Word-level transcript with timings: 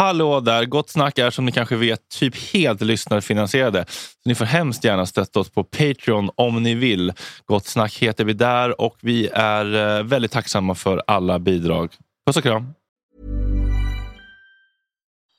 Hallå 0.00 0.40
där! 0.40 0.64
Gott 0.64 0.90
snack 0.90 1.18
är 1.18 1.30
som 1.30 1.44
ni 1.44 1.52
kanske 1.52 1.76
vet 1.76 2.08
typ 2.08 2.52
helt 2.52 2.80
lyssnarfinansierade. 2.80 3.84
Så 3.88 4.28
ni 4.28 4.34
får 4.34 4.44
hemskt 4.44 4.84
gärna 4.84 5.06
stötta 5.06 5.40
oss 5.40 5.50
på 5.50 5.64
Patreon 5.64 6.30
om 6.34 6.62
ni 6.62 6.74
vill. 6.74 7.12
Gott 7.46 7.66
snack 7.66 7.98
heter 7.98 8.24
vi 8.24 8.32
där 8.32 8.80
och 8.80 8.96
vi 9.00 9.28
är 9.32 9.98
eh, 9.98 10.04
väldigt 10.04 10.32
tacksamma 10.32 10.74
för 10.74 11.02
alla 11.06 11.38
bidrag. 11.38 11.90
Puss 12.26 12.36
och 12.36 12.42
kram! 12.42 12.74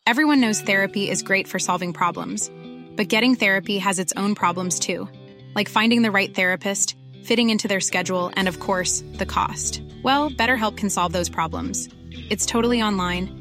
Everyone 0.09 0.41
knows 0.41 0.65
therapy 0.65 1.09
is 1.11 1.23
great 1.23 1.47
for 1.47 1.59
solving 1.59 1.93
problems, 1.93 2.51
but 2.97 3.13
getting 3.13 3.35
therapy 3.35 3.79
has 3.79 3.99
its 3.99 4.13
own 4.17 4.35
problems 4.35 4.79
too, 4.79 5.07
like 5.55 5.71
finding 5.71 6.03
the 6.03 6.11
right 6.11 6.35
therapist, 6.35 6.95
fitting 7.23 7.51
into 7.51 7.67
their 7.67 7.81
schedule, 7.81 8.29
and 8.35 8.47
of 8.49 8.59
course, 8.59 9.03
the 9.17 9.25
cost. 9.25 9.81
Well, 10.03 10.29
BetterHelp 10.29 10.77
can 10.77 10.89
solve 10.89 11.13
those 11.13 11.31
problems. 11.31 11.89
It's 12.29 12.45
totally 12.45 12.83
online 12.83 13.40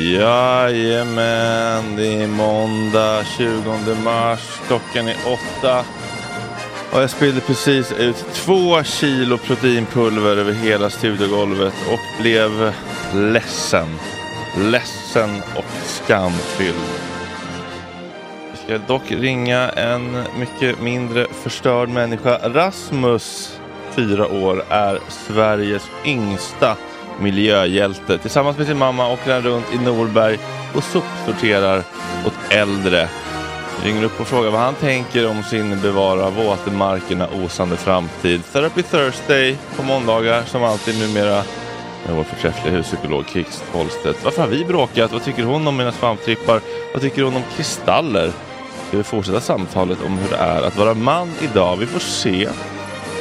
Jajamän, 0.00 1.96
det 1.96 2.22
är 2.22 2.26
måndag 2.26 3.24
20 3.24 3.94
mars. 4.04 4.60
Klockan 4.66 5.08
är 5.08 5.16
åtta. 5.26 5.84
Och 6.92 7.02
jag 7.02 7.10
spillde 7.10 7.40
precis 7.40 7.92
ut 7.92 8.24
två 8.32 8.84
kilo 8.84 9.38
proteinpulver 9.38 10.36
över 10.36 10.52
hela 10.52 10.90
studiogolvet 10.90 11.74
och 11.92 12.22
blev 12.22 12.72
ledsen. 13.14 13.98
Ledsen 14.56 15.42
och 15.56 15.64
skamfylld. 15.86 17.17
Ska 18.68 18.78
dock 18.78 19.10
ringa 19.10 19.68
en 19.68 20.24
mycket 20.38 20.80
mindre 20.80 21.26
förstörd 21.32 21.88
människa. 21.88 22.38
Rasmus, 22.42 23.58
fyra 23.90 24.26
år, 24.26 24.64
är 24.68 24.98
Sveriges 25.08 25.86
yngsta 26.04 26.76
miljöhjälte. 27.20 28.18
Tillsammans 28.18 28.58
med 28.58 28.66
sin 28.66 28.78
mamma 28.78 29.12
åker 29.12 29.32
han 29.32 29.42
runt 29.42 29.74
i 29.74 29.78
Norberg 29.78 30.38
och 30.74 30.84
sopsorterar 30.84 31.82
åt 32.26 32.52
äldre. 32.52 33.08
Vi 33.82 33.90
ringer 33.90 34.04
upp 34.04 34.20
och 34.20 34.26
frågar 34.26 34.50
vad 34.50 34.60
han 34.60 34.74
tänker 34.74 35.28
om 35.28 35.42
sin 35.42 35.80
bevara 35.80 36.30
våtmarkerna 36.30 37.28
osande 37.44 37.76
framtid. 37.76 38.42
Therapy 38.52 38.82
Thursday 38.82 39.56
på 39.76 39.82
måndagar 39.82 40.42
som 40.42 40.64
alltid 40.64 40.98
numera 40.98 41.42
med 42.06 42.16
vår 42.16 42.24
förträffliga 42.24 42.74
huspsykolog 42.74 43.24
Kix 43.32 43.64
Holstedt. 43.72 44.24
Varför 44.24 44.42
har 44.42 44.48
vi 44.48 44.64
bråkat? 44.64 45.12
Vad 45.12 45.24
tycker 45.24 45.42
hon 45.42 45.68
om 45.68 45.76
mina 45.76 45.92
svamptrippar? 45.92 46.60
Vad 46.92 47.02
tycker 47.02 47.22
hon 47.22 47.36
om 47.36 47.42
kristaller? 47.56 48.32
Ska 48.88 48.96
vi 48.96 49.02
fortsätta 49.02 49.40
samtalet 49.40 49.98
om 50.02 50.18
hur 50.18 50.30
det 50.30 50.36
är 50.36 50.62
att 50.62 50.76
vara 50.76 50.94
man 50.94 51.32
idag? 51.40 51.76
Vi 51.76 51.86
får 51.86 52.00
se. 52.00 52.48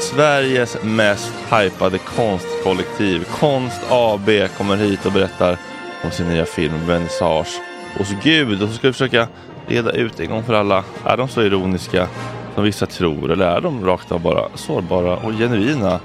Sveriges 0.01 0.78
mest 0.83 1.33
hypade 1.51 1.97
konstkollektiv, 1.97 3.23
Konst 3.39 3.81
AB, 3.89 4.29
kommer 4.57 4.75
hit 4.75 5.06
och 5.06 5.11
berättar 5.11 5.57
om 6.03 6.11
sin 6.11 6.27
nya 6.27 6.45
film 6.45 6.88
Vernissage 6.88 7.61
hos 7.97 8.07
Gud. 8.23 8.63
Och 8.63 8.69
så 8.69 8.75
ska 8.75 8.88
vi 8.88 8.94
försöka 8.94 9.27
reda 9.67 9.91
ut 9.91 10.19
en 10.19 10.29
gång 10.29 10.44
för 10.44 10.53
alla, 10.53 10.83
är 11.06 11.17
de 11.17 11.27
så 11.27 11.41
ironiska 11.41 12.07
som 12.56 12.63
vissa 12.63 12.85
tror 12.85 13.31
eller 13.31 13.45
är 13.45 13.61
de 13.61 13.85
rakt 13.85 14.11
av 14.11 14.22
bara 14.22 14.50
sårbara 14.56 15.17
och 15.17 15.31
genuina? 15.31 16.00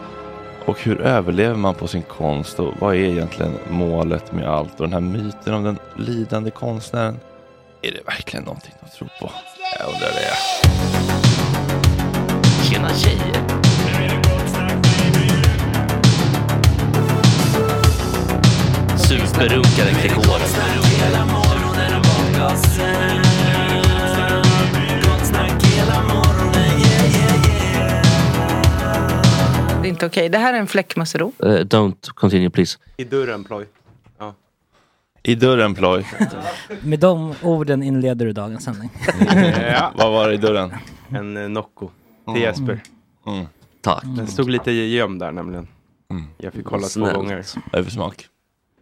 Och 0.64 0.82
hur 0.82 1.00
överlever 1.00 1.56
man 1.56 1.74
på 1.74 1.86
sin 1.86 2.02
konst 2.02 2.60
och 2.60 2.74
vad 2.78 2.94
är 2.94 2.98
egentligen 2.98 3.58
målet 3.70 4.32
med 4.32 4.48
allt? 4.48 4.80
Och 4.80 4.86
den 4.86 4.92
här 4.92 5.00
myten 5.00 5.54
om 5.54 5.64
den 5.64 5.78
lidande 5.96 6.50
konstnären, 6.50 7.20
är 7.82 7.90
det 7.90 8.06
verkligen 8.06 8.44
någonting 8.44 8.74
att 8.80 8.92
tro 8.92 9.06
på? 9.20 9.30
Jag 9.78 9.88
undrar 9.88 10.08
det. 10.08 10.34
Tjena 12.64 12.88
tjejer! 12.94 13.42
Superrunkaren 18.96 19.94
Gregor. 20.02 20.38
Det 29.82 29.88
är 29.88 29.90
inte 29.90 30.06
okej. 30.06 30.28
Det 30.28 30.38
här 30.38 30.54
är 30.54 30.58
en 30.58 30.66
fläckmussero. 30.66 31.32
Uh, 31.44 31.48
don't 31.48 32.10
continue 32.14 32.50
please. 32.50 32.78
I 32.96 33.04
dörren 33.04 33.44
ploj. 33.44 33.66
I 35.22 35.34
dörren 35.34 35.74
ploj. 35.74 36.06
Med 36.82 36.98
de 36.98 37.34
orden 37.42 37.82
inleder 37.82 38.26
du 38.26 38.32
dagens 38.32 38.64
sändning. 38.64 38.90
ja. 39.70 39.92
Vad 39.96 40.12
var 40.12 40.28
det 40.28 40.34
i 40.34 40.36
dörren? 40.36 40.72
En 41.08 41.36
eh, 41.36 41.48
Nocco 41.48 41.90
till 42.32 42.42
Jesper. 42.42 42.80
Mm. 43.26 43.46
Tack. 43.80 44.04
Den 44.04 44.26
stod 44.26 44.50
lite 44.50 44.72
gömd 44.72 45.20
där 45.20 45.32
nämligen. 45.32 45.68
Mm. 46.10 46.24
Jag 46.38 46.52
fick 46.52 46.64
kolla 46.64 46.82
två 46.82 46.88
Snällt. 46.88 47.14
gånger. 47.14 47.44
Vad 47.54 47.74
är 47.74 47.78
det 47.78 47.84
för 47.84 47.90
smak? 47.90 48.26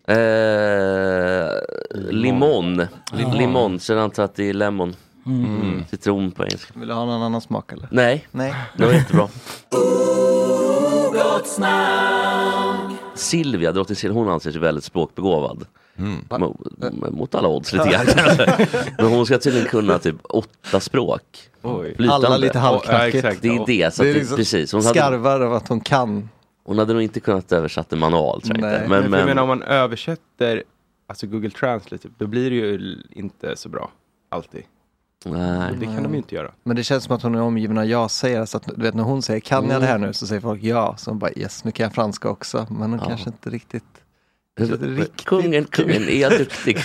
Eh, 0.09 2.13
limon. 2.13 2.87
Limon. 3.13 3.37
Limon, 3.37 3.79
att 4.17 4.35
det 4.35 4.49
är 4.49 4.55
lemon. 4.55 4.97
Mm. 5.27 5.85
Citron 5.91 6.31
på 6.31 6.45
engelska. 6.45 6.73
Vill 6.77 6.89
du 6.89 6.95
ha 6.95 7.05
någon 7.05 7.23
annan 7.23 7.41
smak 7.41 7.73
eller? 7.73 7.89
Nej, 7.91 8.27
Nej. 8.31 8.55
det 8.77 8.87
var 8.87 8.93
jättebra. 8.93 9.29
Silvia, 13.15 13.73
drottning 13.73 13.97
Silvia, 13.97 14.19
hon 14.21 14.29
anser 14.29 14.53
sig 14.53 14.61
väldigt 14.61 14.85
språkbegåvad. 14.85 15.67
Mm. 16.01 16.25
Mot, 17.11 17.35
alla 17.35 17.49
odds 17.49 17.73
lite 17.73 17.89
grann 17.89 18.07
kanske. 18.07 18.69
Men 18.99 19.07
hon 19.07 19.27
ska 19.27 19.39
tydligen 19.39 19.69
kunna 19.69 19.99
typ 19.99 20.17
åtta 20.25 20.81
språk. 20.81 21.23
Oj. 21.63 21.95
Flytande. 21.97 22.27
Alla 22.27 22.37
lite 22.37 22.59
halvknackigt. 22.59 23.25
Ja. 23.25 23.33
Det 23.41 23.49
är 23.49 23.67
det, 23.67 23.95
så 23.95 24.03
Det 24.03 24.11
är 24.11 24.15
liksom 24.15 24.37
precis. 24.37 24.73
Hon 24.73 24.83
hade, 24.85 24.95
Skarvar 24.99 25.41
av 25.41 25.55
att 25.55 25.69
hon 25.69 25.81
kan. 25.81 26.29
hon 26.65 26.79
hade 26.79 26.93
nog 26.93 27.03
inte 27.03 27.21
kunnat 27.21 27.53
översätta 27.53 27.97
manual 27.97 28.43
tror 28.43 28.57
jag 28.59 28.63
Nej. 28.67 28.77
inte. 28.77 28.89
Men, 28.89 29.01
Men, 29.03 29.11
men, 29.11 29.27
menar 29.27 29.43
om 29.43 29.49
man 29.49 29.63
översätter 29.63 30.63
alltså 31.07 31.27
Google 31.27 31.51
Translate, 31.51 31.99
typ, 31.99 32.13
då 32.19 32.27
blir 32.27 32.51
det 32.51 32.57
ju 32.57 32.97
inte 33.11 33.57
så 33.57 33.69
bra. 33.69 33.91
Alltid. 34.29 34.63
nej. 35.25 35.73
Det 35.81 35.87
kan 35.87 36.03
de 36.03 36.13
ju 36.13 36.17
inte 36.19 36.35
göra. 36.35 36.51
Men 36.63 36.77
det 36.77 36.85
känns 36.85 37.05
som 37.05 37.17
att 37.17 37.23
hon 37.23 37.35
är 37.35 37.41
omgiven 37.43 37.79
av 37.79 37.85
ja-sägare. 37.85 38.47
Så 38.47 38.57
att, 38.57 38.65
du 38.77 38.83
vet 38.83 38.95
när 38.95 39.03
hon 39.03 39.23
säger 39.23 39.41
kan 39.41 39.69
jag 39.71 39.81
det 39.81 39.87
här 39.87 39.99
nu 39.99 40.13
så 40.13 40.27
säger 40.27 40.41
folk 40.41 40.63
ja. 40.63 40.95
Så 40.99 41.11
hon 41.11 41.19
bara 41.19 41.31
yes, 41.37 41.65
nu 41.65 41.71
kan 41.71 41.85
jag 41.85 41.95
franska 41.95 42.29
också. 42.29 42.67
Men 42.71 42.91
hon 42.91 42.99
Ja. 43.03 43.07
kanske 43.09 43.29
inte 43.31 43.51
riktigt. 43.51 43.85
Riktigt 44.61 45.25
Kungen, 45.25 45.65
kungen 45.71 46.09
är 46.09 46.39
duktig. 46.39 46.79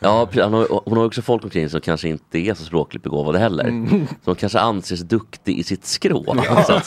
ja, 0.00 0.28
han 0.34 0.52
har, 0.52 0.88
hon 0.90 0.98
har 0.98 1.04
också 1.04 1.22
folk 1.22 1.44
omkring 1.44 1.68
som 1.70 1.80
kanske 1.80 2.08
inte 2.08 2.38
är 2.38 2.54
så 2.54 2.64
språkligt 2.64 3.02
begåvade 3.04 3.38
heller. 3.38 3.64
Mm. 3.64 4.06
Som 4.24 4.34
kanske 4.34 4.60
anses 4.60 5.00
duktig 5.00 5.58
i 5.58 5.62
sitt 5.62 5.84
skrå. 5.84 6.36
Så, 6.66 6.80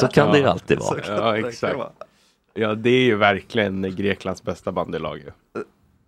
så 0.00 0.08
kan 0.08 0.32
det 0.32 0.38
ju 0.38 0.46
alltid 0.46 0.78
vara. 0.78 1.00
Ja, 1.06 1.48
exakt. 1.48 1.76
Ja, 2.54 2.74
det 2.74 2.90
är 2.90 3.04
ju 3.04 3.16
verkligen 3.16 3.96
Greklands 3.96 4.42
bästa 4.42 4.72
bandylag 4.72 5.18
ju. 5.18 5.30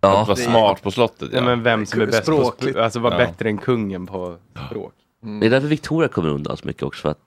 Ja. 0.01 0.21
Att 0.21 0.27
vara 0.27 0.35
smart 0.37 0.81
på 0.83 0.91
slottet. 0.91 1.29
Ja, 1.33 1.41
men 1.41 1.63
vem 1.63 1.85
som 1.85 2.01
är 2.01 2.05
bäst 2.05 2.17
på 2.19 2.23
Språkligt. 2.23 2.71
språk, 2.71 2.83
alltså 2.83 2.99
vara 2.99 3.13
Ja. 3.13 3.27
bättre 3.27 3.49
än 3.49 3.57
kungen 3.57 4.05
på 4.07 4.35
språk. 4.69 4.93
Det 5.39 5.45
är 5.45 5.49
därför 5.49 5.67
Victoria 5.67 6.09
kommer 6.09 6.29
undan 6.29 6.57
så 6.57 6.67
mycket 6.67 6.83
också 6.83 7.01
för 7.01 7.09
att, 7.09 7.17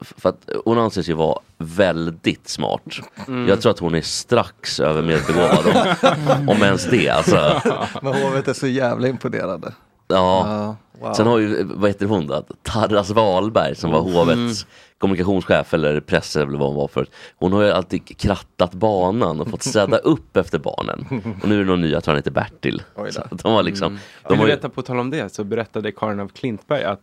för 0.00 0.28
att 0.28 0.48
hon 0.64 0.78
anses 0.78 1.08
ju 1.08 1.12
vara 1.14 1.38
väldigt 1.58 2.48
smart. 2.48 2.82
Mm. 3.28 3.48
Jag 3.48 3.60
tror 3.60 3.72
att 3.72 3.78
hon 3.78 3.94
är 3.94 4.00
strax 4.02 4.80
över 4.80 5.02
medelbegåvad 5.02 5.66
om, 5.66 6.48
om 6.48 6.62
ens 6.62 6.86
det. 6.90 7.08
Alltså, 7.08 7.60
Men 8.02 8.14
hovet 8.22 8.48
är 8.48 8.52
så 8.52 8.66
jävla 8.66 9.08
imponerande. 9.08 9.72
ja. 10.08 10.46
Ja, 10.48 10.76
wow. 11.06 11.12
Sen 11.14 11.26
har 11.26 11.38
ju, 11.38 11.64
vad 11.64 11.90
heter 11.90 12.06
hon 12.06 12.26
då? 12.26 12.44
Tarras 12.62 13.10
Wahlberg 13.10 13.74
som 13.74 13.90
var 13.90 14.00
hovets 14.00 14.66
kommunikationschef 14.98 15.74
eller 15.74 16.00
press 16.00 16.36
eller 16.36 16.58
vad 16.58 16.68
hon 16.68 16.76
var 16.76 16.88
förut. 16.88 17.10
Hon 17.36 17.52
har 17.52 17.62
ju 17.62 17.70
alltid 17.70 18.18
krattat 18.18 18.72
banan 18.72 19.40
och 19.40 19.48
fått 19.50 19.62
städa 19.62 19.96
upp 19.98 20.36
efter 20.36 20.58
barnen. 20.58 21.22
Och 21.42 21.48
nu 21.48 21.54
är 21.54 21.58
det 21.58 21.64
någon 21.64 21.80
ny, 21.80 21.90
jag 21.90 22.04
tror 22.04 22.12
han 22.12 22.18
heter 22.18 22.30
Bertil. 22.30 22.82
Så 23.10 23.22
de 23.30 23.52
har 23.52 23.62
liksom, 23.62 23.92
Vill 23.92 24.00
de 24.28 24.34
du 24.34 24.40
har 24.40 24.46
ju, 24.48 24.54
veta 24.54 24.68
på 24.68 24.82
tal 24.82 24.98
om 24.98 25.10
det 25.10 25.34
så 25.34 25.44
berättade 25.44 25.92
Karin 25.92 26.20
av 26.20 26.28
Klintberg 26.28 26.84
att 26.84 27.00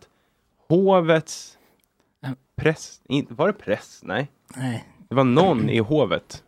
hovets 0.68 1.57
press, 2.58 3.00
in, 3.04 3.26
var 3.30 3.46
det 3.46 3.52
press? 3.52 4.00
Nej. 4.04 4.30
Nej. 4.56 4.84
Det 5.08 5.14
var 5.14 5.24
någon 5.24 5.70
i 5.70 5.78
hovet 5.78 6.44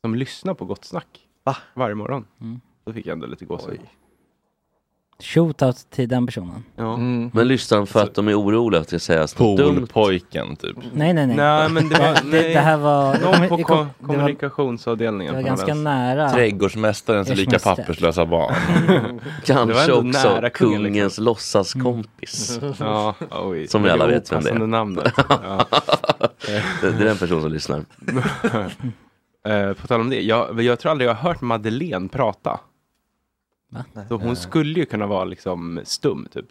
som 0.00 0.14
lyssnade 0.14 0.58
på 0.58 0.64
Gott 0.64 0.84
Snack 0.84 1.28
Va? 1.44 1.56
varje 1.74 1.94
morgon. 1.94 2.26
Mm. 2.40 2.60
Då 2.84 2.92
fick 2.92 3.06
jag 3.06 3.12
ändå 3.12 3.26
lite 3.26 3.44
gåshud. 3.44 3.80
Shootout 5.22 5.76
till 5.90 6.08
den 6.08 6.26
personen. 6.26 6.64
Ja. 6.76 6.94
Mm. 6.94 7.30
men 7.34 7.48
lyssnar 7.48 7.78
de 7.78 7.86
för 7.86 8.02
att 8.02 8.14
de 8.14 8.28
är 8.28 8.40
oroliga 8.40 8.80
att 8.80 8.88
det 8.88 8.98
sägas 8.98 9.38
något 9.38 9.58
dumt? 9.58 9.74
Poolpojken 9.76 10.56
typ. 10.56 10.76
Nej, 10.92 11.12
nej, 11.12 11.26
nej. 11.26 11.36
Nej, 11.36 11.68
men 11.68 11.88
det 11.88 11.98
var, 11.98 12.14
det, 12.14 12.20
nej, 12.24 12.54
det 12.54 12.60
här 12.60 12.76
var... 12.76 13.18
någon 13.18 13.48
på 13.48 13.56
kom- 13.56 13.76
det 13.98 14.06
var, 14.06 14.14
kommunikationsavdelningen. 14.14 15.34
det 15.34 15.40
var 15.42 15.48
ganska 15.48 15.74
nära. 15.74 16.30
Trädgårdsmästarens 16.30 17.28
lika 17.28 17.58
papperslösa 17.58 18.26
barn. 18.26 18.54
Kanske 19.44 19.92
också 19.92 20.02
nära 20.02 20.50
kungen, 20.50 20.82
liksom. 20.82 20.92
kungens 20.94 21.18
låtsaskompis. 21.18 22.60
Ja, 22.78 23.14
oj. 23.30 23.68
Som 23.68 23.82
vi 23.82 23.90
alla 23.90 24.06
vet 24.06 24.32
vem 24.32 24.42
det 24.42 24.50
är. 24.50 24.66
namnet. 24.66 25.12
Ja. 25.28 25.66
Det, 26.80 26.90
det 26.90 27.02
är 27.02 27.04
den 27.04 27.16
person 27.16 27.42
som 27.42 27.52
lyssnar. 27.52 27.84
Eh, 29.48 29.72
på 29.72 29.86
tal 29.86 30.00
om 30.00 30.10
det, 30.10 30.20
jag, 30.20 30.62
jag 30.62 30.78
tror 30.78 30.90
aldrig 30.92 31.10
jag 31.10 31.14
har 31.14 31.28
hört 31.28 31.40
Madeleine 31.40 32.08
prata. 32.08 32.60
Va? 33.72 33.84
Så 34.08 34.16
hon 34.16 34.36
skulle 34.36 34.80
ju 34.80 34.84
kunna 34.86 35.06
vara 35.06 35.24
liksom 35.24 35.80
stum 35.84 36.28
typ. 36.32 36.46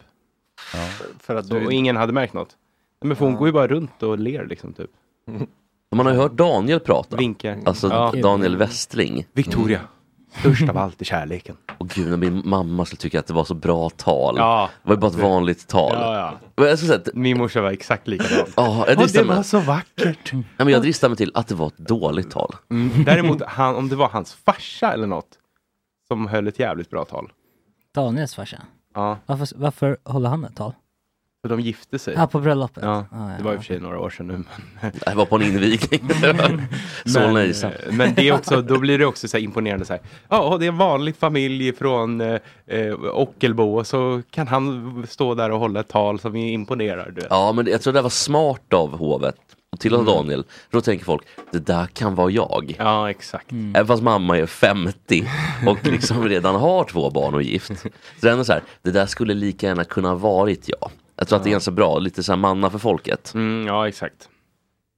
För 1.18 1.36
att 1.36 1.50
och 1.52 1.72
ingen 1.72 1.96
hade 1.96 2.12
märkt 2.12 2.34
något. 2.34 2.56
Nej, 3.00 3.08
Men 3.08 3.16
för 3.16 3.24
hon 3.24 3.34
går 3.34 3.48
ju 3.48 3.52
bara 3.52 3.66
runt 3.66 4.02
och 4.02 4.18
ler 4.18 4.46
liksom 4.46 4.72
typ. 4.72 4.90
Man 5.94 6.06
har 6.06 6.12
ju 6.12 6.18
hört 6.18 6.32
Daniel 6.32 6.80
prata. 6.80 7.16
Vinkar. 7.16 7.58
Alltså 7.64 7.88
Ja. 7.88 8.12
Daniel 8.22 8.56
Westling. 8.56 9.26
Victoria. 9.32 9.80
Störst 10.40 10.68
av 10.68 10.78
allt 10.78 11.00
är 11.00 11.04
kärleken. 11.04 11.56
Och 11.78 11.88
gud, 11.88 12.10
när 12.10 12.16
min 12.16 12.42
mamma 12.44 12.84
skulle 12.84 12.98
tycka 12.98 13.18
att 13.20 13.26
det 13.26 13.34
var 13.34 13.44
så 13.44 13.54
bra 13.54 13.90
tal. 13.90 14.34
Ja. 14.38 14.70
Det 14.82 14.88
var 14.88 14.96
ju 14.96 15.00
bara 15.00 15.10
ett 15.10 15.16
vanligt 15.16 15.68
tal. 15.68 15.92
Ja, 15.94 16.38
ja. 16.56 16.66
Jag 16.66 16.78
säga 16.78 16.94
att, 16.94 17.08
Min 17.14 17.38
morsa 17.38 17.60
var 17.62 17.70
exakt 17.70 18.08
likadan. 18.08 18.46
ja, 18.56 18.84
jag 18.86 18.96
Ja, 18.96 19.00
dristar 19.00 19.22
det 19.22 19.28
var 19.28 19.42
så 19.42 19.60
vackert. 19.60 20.32
Ja, 20.32 20.64
men 20.64 20.68
jag 20.68 20.82
dristar 20.82 21.08
mig 21.08 21.16
till 21.16 21.30
att 21.34 21.48
det 21.48 21.54
var 21.54 21.66
ett 21.66 21.78
dåligt 21.78 22.30
tal. 22.30 22.54
Mm. 22.70 23.04
Däremot, 23.04 23.42
han, 23.42 23.74
om 23.76 23.88
det 23.88 23.96
var 23.96 24.08
hans 24.08 24.34
farsa 24.34 24.92
eller 24.92 25.06
något 25.06 25.38
som 26.12 26.26
höll 26.28 26.48
ett 26.48 26.58
jävligt 26.58 26.90
bra 26.90 27.04
tal. 27.04 27.32
Daniels 27.94 28.34
farsa. 28.34 28.62
Ja, 28.94 29.18
Varför, 29.26 29.48
varför 29.56 29.96
håller 30.04 30.28
han 30.28 30.44
ett 30.44 30.56
tal? 30.56 30.72
för 31.42 31.48
de 31.48 31.60
gifte 31.60 31.98
sig. 31.98 32.14
Ja, 32.16 32.26
på 32.26 32.40
bröllopet. 32.40 32.82
Ja, 32.84 33.04
Ah, 33.12 33.28
det 33.38 33.44
var 33.44 33.52
i 33.52 33.56
och 33.56 33.60
för 33.60 33.66
sig 33.66 33.80
några 33.80 33.98
år 34.00 34.10
sedan 34.10 34.26
nu. 34.26 34.32
Men, 34.82 34.92
Jag 35.06 35.14
var 35.14 35.26
på 35.26 35.36
en 35.36 35.42
invigning. 35.42 35.78
Isa. 37.50 37.66
eh, 37.72 37.92
men 37.92 38.14
det 38.14 38.28
är 38.28 38.34
också, 38.34 38.62
då 38.62 38.78
blir 38.78 38.98
det 38.98 39.06
också 39.06 39.28
så 39.28 39.36
här 39.36 39.44
imponerande 39.44 39.84
så 39.84 39.92
här. 39.92 40.02
Ja, 40.28 40.56
det 40.60 40.66
är 40.66 40.68
en 40.68 40.78
vanlig 40.78 41.16
familj 41.16 41.72
från 41.72 42.20
eh, 42.20 42.38
eh, 42.66 42.94
Ockelbo 43.14 43.78
och 43.78 43.86
så 43.86 44.22
kan 44.30 44.48
han 44.48 45.04
stå 45.08 45.34
där 45.34 45.50
och 45.50 45.58
hålla 45.58 45.80
ett 45.80 45.88
tal 45.88 46.20
som 46.20 46.36
imponerar. 46.36 47.10
Du. 47.10 47.26
Ja, 47.30 47.52
men 47.52 47.66
jag 47.66 47.82
tror 47.82 47.92
det 47.92 48.02
var 48.02 48.10
smart 48.10 48.72
av 48.72 48.98
hovet. 48.98 49.36
Och 49.72 49.80
till 49.80 49.94
och 49.94 50.04
Daniel. 50.04 50.44
Då 50.70 50.80
tänker 50.80 51.04
folk, 51.04 51.22
det 51.50 51.58
där 51.58 51.86
kan 51.86 52.14
vara 52.14 52.30
jag. 52.30 52.76
Ja, 52.78 53.10
exakt. 53.10 53.52
Även 53.52 53.86
fast 53.86 54.02
mamma 54.02 54.38
är 54.38 54.46
50 54.46 55.24
och 55.66 55.86
liksom 55.86 56.28
redan 56.28 56.54
har 56.54 56.84
två 56.84 57.10
barn 57.10 57.34
och 57.34 57.42
gift. 57.42 57.78
Så 57.78 57.88
det 58.20 58.28
är 58.28 58.32
ändå 58.32 58.44
så 58.44 58.52
här, 58.52 58.62
det 58.82 58.90
där 58.90 59.06
skulle 59.06 59.34
lika 59.34 59.66
gärna 59.66 59.84
kunna 59.84 60.08
ha 60.08 60.16
varit 60.16 60.68
jag. 60.68 60.90
Jag 61.16 61.28
tror 61.28 61.36
att 61.36 61.44
det 61.44 61.50
är 61.50 61.52
ganska 61.52 61.70
bra, 61.70 61.98
lite 61.98 62.22
så 62.22 62.32
här 62.32 62.36
manna 62.36 62.70
för 62.70 62.78
folket. 62.78 63.34
Mm, 63.34 63.66
ja, 63.66 63.88
exakt. 63.88 64.28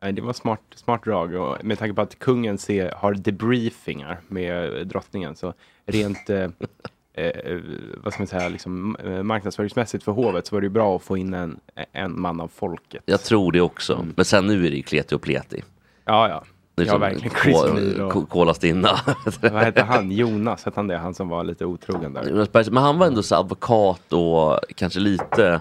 Nej, 0.02 0.12
det 0.12 0.22
var 0.22 0.32
smart, 0.32 0.60
smart 0.74 1.04
drag 1.04 1.34
och 1.34 1.64
med 1.64 1.78
tanke 1.78 1.94
på 1.94 2.02
att 2.02 2.18
kungen 2.18 2.58
ser, 2.58 2.90
har 2.90 3.14
debriefingar 3.14 4.20
med 4.28 4.78
eh, 4.78 4.80
drottningen 4.80 5.36
så 5.36 5.54
rent 5.86 6.30
eh, 7.14 7.58
vad 7.96 8.12
ska 8.12 8.22
man 8.22 8.26
säga, 8.26 8.48
liksom, 8.48 8.96
eh, 9.04 9.22
marknadsföringsmässigt 9.22 10.04
för 10.04 10.12
hovet 10.12 10.46
så 10.46 10.56
var 10.56 10.60
det 10.60 10.64
ju 10.64 10.70
bra 10.70 10.96
att 10.96 11.02
få 11.02 11.16
in 11.16 11.34
en, 11.34 11.60
en 11.92 12.20
man 12.20 12.40
av 12.40 12.48
folket. 12.48 13.02
Jag 13.06 13.22
tror 13.22 13.52
det 13.52 13.60
också. 13.60 14.06
Men 14.16 14.24
sen 14.24 14.46
nu 14.46 14.66
är 14.66 14.70
det 14.70 14.76
ju 14.76 14.82
kleti 14.82 15.14
och 15.14 15.22
pleti. 15.22 15.62
Ja, 16.04 16.28
ja. 16.28 16.44
Är 16.76 16.86
Ja, 16.86 16.98
verkligen. 16.98 17.34
Chris 17.42 17.56
Ko- 17.62 17.66
O'Neill 17.68 18.00
och- 18.00 18.12
Ko- 18.12 18.26
Kola 18.26 18.54
Stinna. 18.54 18.98
Vad 19.42 19.52
hette 19.52 19.82
han? 19.82 20.10
Jonas, 20.12 20.64
hette 20.64 20.78
han 20.78 20.86
det? 20.86 20.96
Han 20.98 21.14
som 21.14 21.28
var 21.28 21.44
lite 21.44 21.64
otrogen 21.64 22.12
där. 22.12 22.28
Jonas 22.30 22.52
Bergs- 22.52 22.70
Men 22.70 22.82
han 22.82 22.98
var 22.98 23.06
ändå 23.06 23.22
så 23.22 23.34
advokat 23.36 24.12
och 24.12 24.58
kanske 24.74 25.00
lite 25.00 25.60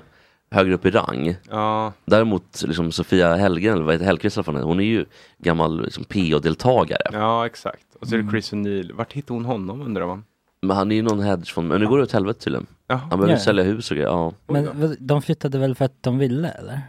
högre 0.52 0.74
upp 0.74 0.86
i 0.86 0.92
rang. 0.92 1.36
Ja, 1.50 1.94
Däremot 2.06 2.64
liksom 2.68 2.92
Sofia 2.92 3.36
Hellgren, 3.36 3.74
eller 3.74 3.84
vad 3.84 3.94
heter 3.94 4.06
Hellqvist 4.06 4.38
hon 4.46 4.80
är 4.80 4.84
ju 4.84 5.06
gammal 5.38 5.84
liksom, 5.84 6.04
PO-deltagare. 6.04 7.10
ja, 7.12 7.46
exakt. 7.46 7.86
Och 8.02 8.08
så 8.08 8.16
är 8.16 8.20
det 8.20 8.30
Chris 8.30 8.54
O'Neill. 8.54 8.94
Vart 8.94 9.14
hittade 9.14 9.34
hon 9.40 9.46
honom 9.46 9.82
undrar 9.82 10.08
man? 10.08 10.24
Men 10.64 10.78
han 10.78 10.92
är 10.92 10.96
ju 10.96 11.02
någon 11.02 11.20
hedgefond, 11.20 11.68
men 11.68 11.82
nu 11.82 11.88
går 11.88 11.98
det 11.98 12.04
åt 12.04 12.12
helvete 12.12 12.40
tydligen. 12.40 12.66
Han 12.88 13.10
behöver 13.10 13.30
Ja. 13.32 13.40
sälja 13.40 13.64
hus 13.64 13.92
och 13.92 13.98
grejer. 13.98 14.10
Ja. 14.10 14.34
Men 14.48 14.70
vad- 14.82 14.96
de 15.00 15.22
flyttade 15.22 15.58
väl 15.58 15.76
för 15.76 15.86
att 15.86 16.04
de 16.04 16.18
ville, 16.18 16.50
eller? 16.50 16.82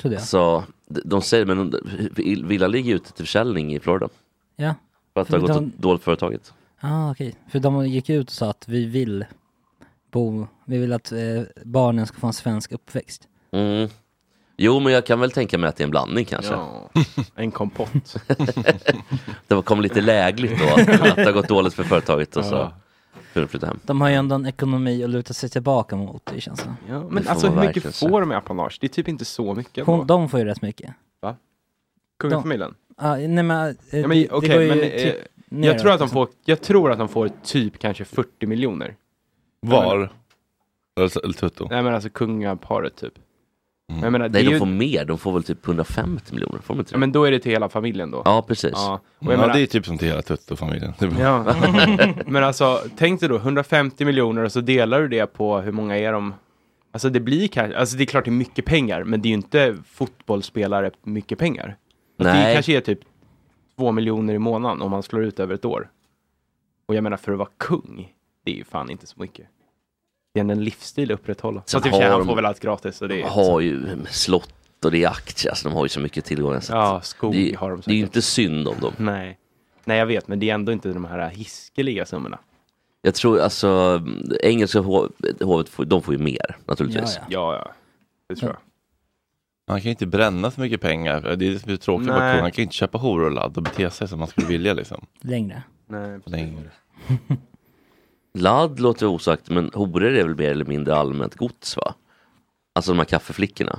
Trodde 0.00 0.16
jag. 0.16 0.24
Så 0.24 0.64
de, 0.88 1.00
de 1.04 1.22
säger, 1.22 1.44
men 1.46 1.70
de- 1.70 2.46
villan 2.48 2.70
ligger 2.70 2.90
ju 2.90 2.96
ute 2.96 3.12
till 3.12 3.24
försäljning 3.24 3.74
i 3.74 3.80
Florida. 3.80 4.08
Ja. 4.56 4.74
För 5.14 5.20
att 5.20 5.28
det 5.28 5.34
har 5.36 5.40
För 5.40 5.54
gått 5.54 5.56
de- 5.62 5.72
dåligt 5.82 6.02
företaget. 6.02 6.52
Ah, 6.80 7.10
okej. 7.10 7.34
För 7.50 7.58
de 7.58 7.86
gick 7.88 8.10
ut 8.10 8.26
och 8.26 8.32
sa 8.32 8.50
att 8.50 8.68
vi 8.68 8.84
vill 8.86 9.24
bo, 10.12 10.46
vi 10.64 10.78
vill 10.78 10.92
att 10.92 11.12
eh, 11.12 11.18
barnen 11.64 12.06
ska 12.06 12.18
få 12.18 12.26
en 12.26 12.32
svensk 12.32 12.72
uppväxt. 12.72 13.28
Mm. 13.50 13.88
Jo, 14.56 14.80
men 14.80 14.92
jag 14.92 15.06
kan 15.06 15.20
väl 15.20 15.30
tänka 15.30 15.58
mig 15.58 15.68
att 15.68 15.76
det 15.76 15.82
är 15.82 15.84
en 15.86 15.90
blandning 15.90 16.24
kanske. 16.24 16.52
Ja, 16.52 16.90
en 17.34 17.50
kompott. 17.50 18.16
Det 19.46 19.54
var- 19.54 19.62
kom 19.62 19.80
lite 19.80 20.00
lägligt 20.00 20.58
då, 20.58 20.64
att, 20.64 20.88
att 21.10 21.16
det 21.16 21.24
har 21.24 21.32
gått 21.32 21.48
dåligt 21.48 21.74
för 21.74 21.82
företaget 21.82 22.36
och 22.36 22.44
så 22.44 22.72
de. 23.34 23.78
De 23.84 24.00
har 24.00 24.08
ju 24.08 24.14
ändå 24.14 24.34
en 24.34 24.46
ekonomi 24.46 25.04
att 25.04 25.10
luta 25.10 25.34
sig 25.34 25.48
tillbaka 25.48 25.96
mot, 25.96 26.26
det 26.26 26.40
känns 26.40 26.60
som. 26.60 26.76
Ja, 26.88 26.94
Det 26.94 27.04
men 27.10 27.28
alltså 27.28 27.48
hur 27.48 27.66
mycket 27.66 27.96
får 27.96 28.20
de 28.20 28.32
i 28.32 28.34
apanage? 28.34 28.78
Det 28.80 28.86
är 28.86 28.88
typ 28.88 29.08
inte 29.08 29.24
så 29.24 29.54
mycket. 29.54 29.86
Hon, 29.86 30.06
de 30.06 30.28
får 30.28 30.40
ju 30.40 30.46
rätt 30.46 30.62
mycket. 30.62 30.94
Kungafamiljen? 32.18 32.74
Ah, 32.96 33.16
nej 33.16 33.28
men, 33.28 33.50
eh, 33.90 34.00
Ja, 34.00 34.08
men, 34.08 34.26
okej, 34.30 34.48
det 34.48 34.54
går 34.54 34.62
ju 34.62 34.68
men, 34.68 34.78
typ 34.78 35.14
eh, 35.16 35.22
neråt, 35.48 35.66
jag, 35.74 35.78
tror 35.78 35.92
att 35.92 35.98
de 35.98 36.04
liksom. 36.04 36.26
får, 36.26 36.28
jag 36.44 36.60
tror 36.60 36.92
att 36.92 36.98
de 36.98 37.08
får 37.08 37.30
typ 37.44 37.78
kanske 37.78 38.04
40 38.04 38.46
miljoner. 38.46 38.96
Var? 39.60 40.10
Eller 40.96 41.24
eller 41.24 41.32
Tutto? 41.34 41.66
Nej 41.70 41.82
men 41.82 41.94
alltså 41.94 42.10
kungaparet 42.10 42.96
typ. 42.96 43.14
Mm. 43.92 44.04
Jag 44.04 44.12
menar, 44.12 44.28
det 44.28 44.32
Nej, 44.32 44.44
de 44.44 44.50
ju, 44.50 44.58
får 44.58 44.66
mer. 44.66 45.04
De 45.04 45.18
får 45.18 45.32
väl 45.32 45.42
typ 45.42 45.66
150 45.66 46.34
miljoner. 46.34 46.58
Får 46.58 46.74
de 46.74 46.80
inte 46.80 46.92
ja, 46.92 46.96
det? 46.96 47.00
men 47.00 47.12
då 47.12 47.24
är 47.24 47.30
det 47.30 47.38
till 47.38 47.52
hela 47.52 47.68
familjen 47.68 48.10
då. 48.10 48.22
Ja, 48.24 48.44
precis. 48.48 48.72
Ja, 48.74 49.00
och 49.18 49.24
Ja, 49.24 49.28
menar, 49.28 49.52
det 49.52 49.60
är 49.60 49.66
typ 49.66 49.86
som 49.86 49.98
till 49.98 50.08
hela 50.08 50.22
Tutto-familjen. 50.22 50.92
Det 50.98 51.10
ja. 51.20 51.54
men 52.26 52.44
alltså, 52.44 52.80
tänk 52.96 53.20
dig 53.20 53.28
då 53.28 53.36
150 53.36 54.04
miljoner 54.04 54.44
och 54.44 54.52
så 54.52 54.60
delar 54.60 55.00
du 55.00 55.08
det 55.08 55.26
på 55.26 55.60
hur 55.60 55.72
många 55.72 55.98
är 55.98 56.12
de? 56.12 56.34
Alltså 56.92 57.10
det 57.10 57.20
blir 57.20 57.48
kanske, 57.48 57.78
alltså 57.78 57.96
det 57.96 58.04
är 58.04 58.06
klart 58.06 58.24
det 58.24 58.28
är 58.28 58.32
mycket 58.32 58.64
pengar, 58.64 59.04
men 59.04 59.22
det 59.22 59.26
är 59.26 59.30
ju 59.30 59.36
inte 59.36 59.76
fotbollsspelare 59.86 60.90
mycket 61.02 61.38
pengar. 61.38 61.76
Alltså, 62.18 62.34
det 62.34 62.40
Nej. 62.40 62.54
kanske 62.54 62.76
är 62.76 62.80
typ 62.80 63.00
två 63.76 63.92
miljoner 63.92 64.34
i 64.34 64.38
månaden 64.38 64.82
om 64.82 64.90
man 64.90 65.02
slår 65.02 65.24
ut 65.24 65.40
över 65.40 65.54
ett 65.54 65.64
år. 65.64 65.90
Och 66.86 66.94
jag 66.94 67.02
menar 67.04 67.16
för 67.16 67.32
att 67.32 67.38
vara 67.38 67.48
kung, 67.58 68.12
det 68.44 68.52
är 68.52 68.56
ju 68.56 68.64
fan 68.64 68.90
inte 68.90 69.06
så 69.06 69.14
mycket. 69.20 69.46
En 70.34 70.64
livsstil 70.64 71.12
att 71.12 71.20
upprätthålla. 71.20 71.62
Så 71.66 71.78
har 71.78 72.02
han 72.10 72.26
får 72.26 72.36
väl 72.36 72.44
allt 72.46 72.60
gratis. 72.60 72.96
Så 72.96 73.06
det 73.06 73.14
De 73.14 73.22
är, 73.22 73.28
har 73.28 73.60
ju 73.60 73.86
slott 74.10 74.54
och 74.84 74.90
det 74.90 75.04
är 75.04 75.08
aktier, 75.08 75.50
alltså 75.50 75.68
de 75.68 75.74
har 75.74 75.84
ju 75.84 75.88
så 75.88 76.00
mycket 76.00 76.24
tillgångar. 76.24 76.60
Så 76.60 76.72
ja, 76.72 77.00
skog 77.00 77.32
det, 77.32 77.56
har 77.58 77.70
de 77.70 77.80
det 77.86 77.90
är 77.92 77.94
ju 77.94 78.00
säkert. 78.02 78.16
inte 78.16 78.22
synd 78.22 78.68
om 78.68 78.80
dem. 78.80 78.92
Nej. 78.98 79.38
Nej, 79.84 79.98
jag 79.98 80.06
vet, 80.06 80.28
men 80.28 80.40
det 80.40 80.50
är 80.50 80.54
ändå 80.54 80.72
inte 80.72 80.88
de 80.92 81.04
här 81.04 81.28
hiskeliga 81.30 82.06
summorna. 82.06 82.38
Jag 83.02 83.14
tror 83.14 83.40
alltså, 83.40 84.02
engelska 84.42 84.78
hov- 84.80 85.12
hovet, 85.40 85.68
får- 85.68 85.84
de 85.84 86.02
får 86.02 86.14
ju 86.14 86.20
mer 86.20 86.56
naturligtvis. 86.66 87.16
Ja, 87.16 87.24
Ja, 87.28 87.54
ja. 87.66 87.72
Det 88.28 88.34
tror 88.34 88.50
jag. 88.50 88.58
Man 89.68 89.80
kan 89.80 89.84
ju 89.84 89.90
inte 89.90 90.06
bränna 90.06 90.50
så 90.50 90.60
mycket 90.60 90.80
pengar. 90.80 91.20
Det 91.20 91.30
är 91.32 91.36
det 91.36 91.58
som 91.58 91.72
är 91.72 91.76
tråkigt 91.76 92.06
med 92.08 92.18
Nej. 92.18 92.34
kung. 92.34 92.42
Man 92.42 92.50
kan 92.52 92.62
ju 92.62 92.62
inte 92.62 92.74
köpa 92.74 92.98
horor 92.98 93.24
och 93.24 93.32
ladd 93.32 93.56
och 93.56 93.62
bete 93.62 93.90
sig 93.90 94.08
som 94.08 94.18
man 94.18 94.28
skulle 94.28 94.46
vilja 94.46 94.72
liksom. 94.74 95.06
Längre. 95.20 95.62
Nej. 95.86 96.20
Längre. 96.24 96.70
Ladd 98.38 98.80
låter 98.80 99.06
osagt, 99.06 99.50
men 99.50 99.70
horor 99.74 100.04
är 100.04 100.24
väl 100.24 100.34
mer 100.36 100.50
eller 100.50 100.64
mindre 100.64 100.96
allmänt 100.96 101.34
gods 101.34 101.76
va? 101.76 101.94
Alltså 102.74 102.92
de 102.92 102.98
här 102.98 103.04
kaffeflickorna. 103.04 103.78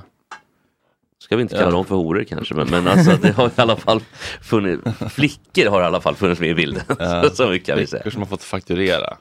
Ska 1.18 1.36
vi 1.36 1.42
inte 1.42 1.54
kalla 1.54 1.66
Ja. 1.66 1.70
dem 1.70 1.84
för 1.84 1.94
horor 1.94 2.24
kanske, 2.28 2.54
men, 2.54 2.70
men 2.70 2.88
alltså 2.88 3.16
det 3.22 3.30
har 3.32 3.46
i 3.48 3.50
alla 3.56 3.76
fall 3.76 4.00
funnits, 4.42 4.82
flickor 5.14 5.70
har 5.70 5.80
i 5.82 5.84
alla 5.84 6.00
fall 6.00 6.14
funnits 6.14 6.40
med 6.40 6.50
i 6.50 6.54
bilden. 6.54 6.82
Ja. 6.98 7.30
Så 7.34 7.48
mycket 7.50 7.66
kan 7.66 7.78
vi 7.78 7.86
säga. 7.86 8.02
Flickor 8.02 8.10
som 8.10 8.22
har 8.22 8.26
fått 8.28 8.42
fakturera. 8.42 9.16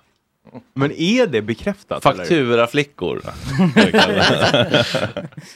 Men 0.73 0.91
är 0.91 1.27
det 1.27 1.41
bekräftat? 1.41 2.03
Fakturaflickor. 2.03 3.21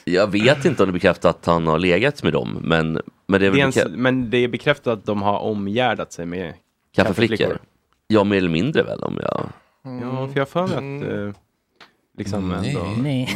Jag 0.03 0.31
vet 0.31 0.65
inte 0.65 0.84
om 0.84 0.88
det 0.89 0.93
bekräftar 0.93 1.29
att 1.29 1.46
han 1.46 1.67
har 1.67 1.79
legat 1.79 2.24
med 2.24 2.34
dem, 2.34 2.57
men, 2.62 3.01
men 3.27 3.41
det 3.41 3.48
är 3.48 3.51
Det 3.51 3.62
är 3.62 3.62
väl 3.62 3.62
en, 3.62 3.72
bekrä- 3.72 3.98
men 3.98 4.29
det 4.29 4.38
är 4.38 4.48
bekräftat 4.48 5.00
att 5.00 5.05
de 5.05 5.22
har 5.22 5.39
omgärdat 5.39 6.13
sig 6.13 6.25
med 6.25 6.53
kaffeflickor. 6.96 7.57
Ja, 8.07 8.24
mer 8.24 8.38
eller 8.38 8.50
mindre 8.50 8.84
väl 8.84 9.00
om 9.03 9.19
jag... 9.22 9.50
Ja, 10.01 10.27
för 10.27 10.34
jag 10.39 10.41
har 10.41 10.46
för 10.46 10.67
mig 10.67 10.75
att 11.01 11.12
eh, 11.36 11.41
liksom 12.17 12.51
ändå... 12.51 12.84
Nej. 12.98 13.36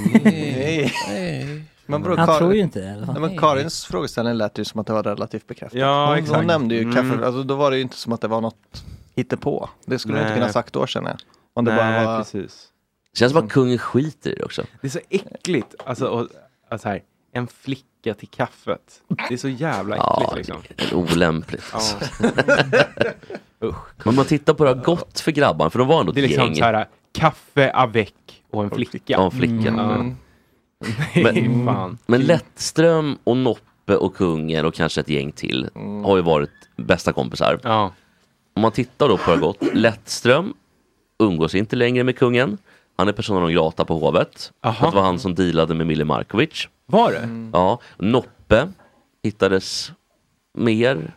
Nej. 1.08 1.64
Men 1.86 2.02
bro, 2.04 2.16
Han 2.16 2.38
tror 2.38 2.54
ju 2.54 2.60
inte 2.62 2.80
det 2.80 2.86
i 2.86 2.90
alla 2.90 3.06
fall. 3.06 3.20
Nej, 3.22 3.30
men 3.30 3.38
Karins 3.40 3.86
frågeställning 3.86 4.34
lät 4.34 4.58
ju 4.58 4.66
som 4.66 4.80
att 4.82 4.88
det 4.88 4.94
var 4.94 5.04
relativt 5.04 5.48
bekräftat. 5.48 5.80
Ja, 5.80 6.06
hon, 6.08 6.18
exakt. 6.18 6.38
hon 6.38 6.48
nämnde 6.48 6.76
ju 6.76 6.82
Mm. 6.82 6.96
kaffe, 6.96 7.26
alltså 7.26 7.44
då 7.44 7.56
var 7.56 7.72
det 7.72 7.78
ju 7.78 7.82
inte 7.84 7.96
som 7.98 8.14
att 8.14 8.22
det 8.22 8.28
var 8.28 8.42
något 8.42 8.84
hittepå. 9.16 9.70
Det 9.86 10.00
skulle 10.00 10.14
du 10.18 10.20
inte 10.20 10.30
Nej. 10.30 10.40
kunna 10.40 10.52
sagt 10.54 10.74
då 10.74 10.88
känner 10.88 11.10
jag. 11.10 11.20
Om 11.54 11.66
det 11.66 11.76
Nej, 11.76 12.06
bara 12.06 12.06
var... 12.06 12.18
precis. 12.18 12.68
Känns 13.14 13.32
som 13.34 13.46
att 13.46 13.52
kungen 13.52 13.78
skiter 13.78 14.32
i 14.32 14.36
det 14.36 14.44
också. 14.44 14.64
Det 14.82 14.88
är 14.88 14.92
så 14.92 15.00
äckligt. 15.10 15.76
Alltså, 15.86 16.06
och, 16.08 16.28
alltså 16.70 16.88
här, 16.88 17.02
en 17.34 17.48
flicka 17.48 18.14
till 18.14 18.28
kaffet. 18.28 19.02
Det 19.28 19.34
är 19.34 19.38
så 19.38 19.50
jävla 19.50 19.96
äckligt 19.96 20.20
Ja, 20.30 20.34
liksom. 20.36 20.62
det 20.78 20.84
är 20.84 20.94
olämpligt. 20.96 21.64
Ja. 21.74 21.80
Usch. 23.64 24.06
Men 24.06 24.16
man 24.16 24.26
tittar 24.26 24.54
på 24.54 24.64
det 24.64 24.70
har 24.70 24.84
gått 24.84 25.20
för 25.20 25.32
grabbarna, 25.32 25.70
för 25.70 25.80
de 25.80 25.88
var 25.88 26.00
ändå 26.00 26.12
Det 26.12 26.20
är 26.22 26.24
ett 26.24 26.30
liksom 26.30 26.46
gäng. 26.46 26.56
så 26.56 26.64
här, 26.64 26.88
kaffe 27.14 27.72
avec 27.72 28.14
och 28.52 28.64
en 28.64 28.70
flicka. 28.70 29.00
Ja, 29.06 29.26
en 29.26 29.32
flicka. 29.32 29.70
Mm. 29.70 30.16
Men, 31.24 31.66
fan. 31.66 31.98
men 32.06 32.22
Lettström 32.22 33.18
och 33.24 33.38
Noppe 33.38 33.96
och 33.96 34.16
kungen 34.16 34.66
och 34.66 34.74
kanske 34.74 35.02
ett 35.02 35.10
gäng 35.10 35.32
till 35.32 35.70
har 36.06 36.16
ju 36.16 36.22
varit 36.22 36.50
bästa 36.76 37.14
kompisar. 37.14 37.60
Ja. 37.64 37.94
Om 38.56 38.62
man 38.62 38.72
tittar 38.72 39.10
då 39.10 39.18
på 39.18 39.32
hur 39.32 39.38
det 39.38 39.46
har 39.46 39.54
gått. 39.54 39.74
Lettström 39.76 40.54
umgås 41.20 41.56
inte 41.56 41.76
längre 41.76 42.04
med 42.04 42.18
kungen. 42.18 42.58
Han 42.98 43.08
är 43.08 43.12
persona 43.12 43.40
non 43.40 43.52
grata 43.54 43.86
på 43.86 43.94
hovet. 43.98 44.52
Aha. 44.64 44.90
Det 44.90 44.96
var 44.96 45.04
han 45.04 45.20
som 45.20 45.36
dealade 45.36 45.74
med 45.74 45.88
Mille 45.88 46.06
Markovic. 46.06 46.68
Var 46.86 47.12
det? 47.12 47.50
Ja, 47.54 47.80
Noppe 47.98 48.68
hittades 49.24 49.92
mer 50.58 51.14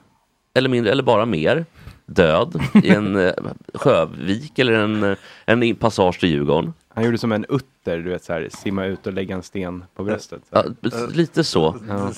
eller 0.55 0.69
mindre, 0.69 0.93
eller 0.93 1.03
bara 1.03 1.27
mer 1.27 1.67
död 2.07 2.63
i 2.83 2.91
en 2.91 3.17
eh, 3.27 3.33
sjövik 3.75 4.59
eller 4.59 4.73
en, 4.73 5.03
eh, 5.03 5.17
en 5.47 5.77
passage 5.77 6.21
till 6.21 6.29
Djurgården. 6.29 6.73
Han 6.89 7.05
gjorde 7.05 7.19
som 7.19 7.33
en 7.33 7.45
utter, 7.49 7.99
du 7.99 8.11
vet 8.11 8.25
så 8.25 8.33
här, 8.33 8.49
simma 8.53 8.85
ut 8.85 9.07
och 9.07 9.13
lägga 9.13 9.35
en 9.35 9.43
sten 9.43 9.85
på 9.95 10.05
bröstet. 10.05 10.41
Så. 10.51 10.63
Ja, 10.83 10.91
lite 11.15 11.45
så. 11.45 11.77
Ja. 11.89 12.11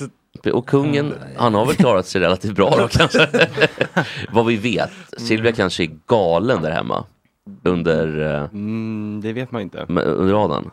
Och 0.52 0.66
kungen, 0.68 1.14
han 1.36 1.54
har 1.54 1.66
väl 1.66 1.74
klarat 1.76 2.06
sig 2.06 2.20
relativt 2.20 2.54
bra 2.56 2.70
då 2.78 2.88
kanske. 2.90 3.28
Vad 4.32 4.46
vi 4.46 4.56
vet. 4.56 4.90
Silvia 5.18 5.52
kanske 5.52 5.82
är 5.84 5.90
galen 6.06 6.62
där 6.62 6.70
hemma. 6.70 7.04
Under, 7.62 8.34
eh, 8.34 8.44
Mm, 8.52 9.20
det 9.22 9.32
vet 9.32 9.50
man 9.52 9.62
inte. 9.62 9.86
under 9.88 10.32
radarn. 10.34 10.70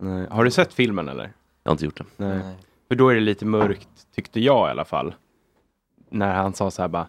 Nej. 0.00 0.26
Har 0.30 0.44
du 0.44 0.50
sett 0.50 0.72
filmen 0.74 1.08
eller? 1.08 1.32
Jag 1.62 1.70
har 1.70 1.72
inte 1.74 1.84
gjort 1.84 1.98
det. 1.98 2.04
Nej. 2.16 2.40
För 2.88 2.94
då 2.94 3.08
är 3.08 3.14
det 3.14 3.20
lite 3.20 3.44
mörkt, 3.44 3.88
tyckte 4.14 4.40
jag 4.40 4.68
i 4.68 4.70
alla 4.70 4.84
fall. 4.84 5.14
När 6.10 6.34
han 6.34 6.54
sa 6.54 6.70
så 6.70 6.82
här 6.82 6.88
bara, 6.88 7.06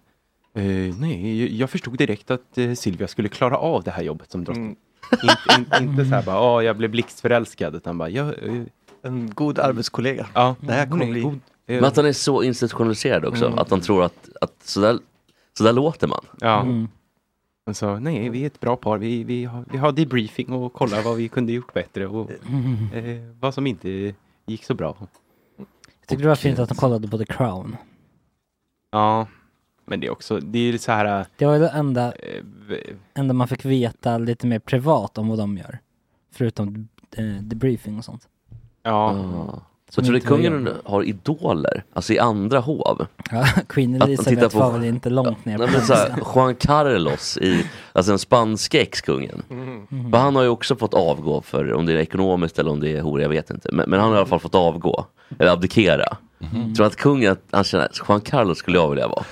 eh, 0.55 0.95
nej, 1.00 1.57
jag 1.59 1.69
förstod 1.69 1.97
direkt 1.97 2.31
att 2.31 2.57
eh, 2.57 2.74
Silvia 2.74 3.07
skulle 3.07 3.29
klara 3.29 3.57
av 3.57 3.83
det 3.83 3.91
här 3.91 4.03
jobbet 4.03 4.31
som 4.31 4.43
drottning. 4.43 4.75
inte, 5.12 5.75
in, 5.81 5.89
inte 5.89 6.05
så 6.05 6.15
här 6.15 6.24
bara, 6.24 6.41
åh, 6.41 6.63
jag 6.63 6.77
blev 6.77 6.91
blixtförälskad, 6.91 7.75
utan 7.75 7.97
bara, 7.97 8.09
jag, 8.09 8.27
eh, 8.27 8.62
En 9.01 9.31
god 9.33 9.59
arbetskollega. 9.59 10.27
ja, 10.33 10.55
Det 10.59 10.74
här 10.74 10.88
kommer 10.88 11.05
är 11.05 11.12
bli- 11.12 11.21
god. 11.21 11.39
Men 11.67 11.83
att 11.85 11.95
han 11.95 12.05
är 12.05 12.13
så 12.13 12.43
institutionaliserad 12.43 13.25
också. 13.25 13.47
Att 13.57 13.69
han 13.69 13.81
tror 13.81 14.03
att, 14.03 14.29
att 14.41 14.53
sådär, 14.63 15.00
sådär 15.57 15.74
låter 15.74 16.07
man. 16.07 16.25
Ja. 16.39 16.62
Mm. 16.62 16.88
Och 17.65 17.77
så, 17.77 18.00
nej, 18.00 18.29
vi 18.29 18.41
är 18.43 18.47
ett 18.47 18.59
bra 18.59 18.75
par, 18.75 18.97
vi, 18.97 19.24
vi, 19.24 19.45
har, 19.45 19.65
vi 19.71 19.77
har 19.77 19.91
debriefing 19.91 20.50
och 20.53 20.74
kollar 20.74 21.01
vad 21.01 21.17
vi 21.17 21.27
kunde 21.27 21.51
gjort 21.53 21.74
bättre 21.74 22.07
och 22.07 22.31
eh, 22.93 23.21
vad 23.39 23.53
som 23.53 23.67
inte 23.67 24.13
gick 24.45 24.63
så 24.65 24.74
bra. 24.74 24.95
Jag 25.57 25.67
tyckte 26.07 26.24
det 26.24 26.27
var 26.27 26.35
fint 26.35 26.59
att 26.59 26.69
de 26.69 26.75
kollade 26.75 27.07
på 27.07 27.17
The 27.17 27.25
Crown. 27.25 27.75
Ja, 28.91 29.27
men 29.86 30.00
det 30.00 30.08
är 30.08 30.12
också, 30.12 30.39
det 30.39 30.60
är 30.60 30.77
så 30.77 30.92
här, 30.92 31.25
Det 31.38 31.46
var 31.46 31.60
det 31.60 31.70
enda, 31.70 32.13
v- 32.68 32.94
enda 33.13 33.34
man 33.34 33.48
fick 33.48 33.65
veta 33.65 34.18
lite 34.18 34.48
mer 34.48 34.60
privat 34.60 35.18
om 35.18 35.27
vad 35.27 35.38
de 35.38 35.58
gör. 35.58 35.80
Förutom 36.34 36.88
debriefing 37.42 37.98
och 37.98 38.06
sånt. 38.06 38.27
ja. 38.84 38.92
Ah. 39.12 39.62
Som 39.89 40.04
Så 40.04 40.08
tror 40.08 40.13
du 40.13 40.22
kungen 40.22 40.65
jag. 40.84 40.92
har 40.92 41.04
idoler? 41.04 41.84
Alltså 41.94 42.13
i 42.13 42.20
andra 42.20 42.60
hov? 42.60 43.06
Ja, 43.32 43.46
Queen 43.70 44.01
Elizabeth 44.01 44.30
tittar 44.30 44.50
på- 44.50 44.60
var 44.60 44.72
väl 44.72 44.84
inte 44.84 45.10
långt 45.10 45.46
ner 45.46 45.58
Nej, 45.58 45.68
på 45.68 45.74
men 45.74 45.82
så 45.82 45.94
här. 45.94 46.20
Juan 46.36 46.56
Carlos, 46.56 47.38
i, 47.38 47.65
alltså 47.94 48.12
den 48.12 48.20
spanske 48.20 48.82
ex-kungen. 48.82 49.42
Mm. 49.50 50.12
För 50.12 50.18
han 50.18 50.36
har 50.36 50.44
ju 50.44 50.50
också 50.50 50.75
fått 50.75 50.94
avgå 50.94 51.42
för, 51.42 51.74
om 51.74 51.86
det 51.86 51.94
är 51.94 51.98
ekonomiskt 51.98 52.60
eller 52.60 52.72
om 52.72 52.80
det 52.80 52.89
är 52.89 53.01
hor, 53.01 53.22
jag 53.22 53.30
vet 53.30 53.50
inte. 53.50 53.70
Men, 53.72 53.89
men 53.89 54.00
han 54.00 54.10
har 54.10 54.15
i 54.15 54.20
alla 54.20 54.27
fall 54.27 54.39
fått 54.39 54.56
avgå, 54.56 55.06
eller 55.39 55.51
abdikera. 55.51 56.18
Mm. 56.54 56.75
Tror 56.75 56.86
att 56.88 56.96
kungen, 56.96 57.32
att 57.32 57.42
han 57.51 57.63
känner, 57.63 57.89
Juan 58.08 58.22
Carlos 58.22 58.58
skulle 58.58 58.77
jag 58.77 58.89
vilja 58.89 59.08
vara. 59.08 59.24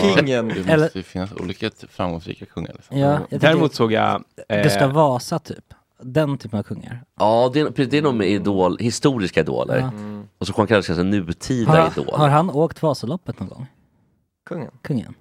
Kingen. 0.00 0.48
Det 0.48 0.68
Eller- 0.72 0.84
måste 0.84 0.98
ju 0.98 1.02
finnas 1.04 1.32
olika 1.32 1.70
t- 1.70 1.86
framgångsrika 1.90 2.46
kungar. 2.46 2.72
Liksom. 2.74 2.98
Ja, 2.98 3.18
jag 3.30 3.40
Däremot 3.40 3.74
såg 3.74 3.92
jag... 3.92 4.24
eh, 4.48 4.62
Gustav 4.62 4.92
Vasa 4.92 5.38
typ. 5.38 5.64
Den 6.02 6.38
typen 6.38 6.58
av 6.58 6.62
kungar. 6.62 7.04
Ja, 7.18 7.50
det 7.54 7.60
är, 7.60 7.64
precis, 7.70 7.90
det 7.90 7.98
är 7.98 8.02
nog 8.02 8.14
med 8.14 8.28
idol, 8.28 8.78
historiska 8.78 9.40
idoler. 9.40 9.78
Ja. 9.78 9.90
Och 10.38 10.46
så 10.46 10.52
Juan 10.56 10.66
Carlos 10.66 10.86
kanske 10.86 11.00
en 11.00 11.10
nutida 11.10 11.70
Har, 11.72 11.90
idol. 12.00 12.14
har 12.14 12.28
han 12.28 12.50
åkt 12.50 12.82
Vasaloppet 12.82 13.40
någon 13.40 13.48
gång? 13.48 13.66
Kungen. 14.48 14.70
Kungen? 14.82 15.14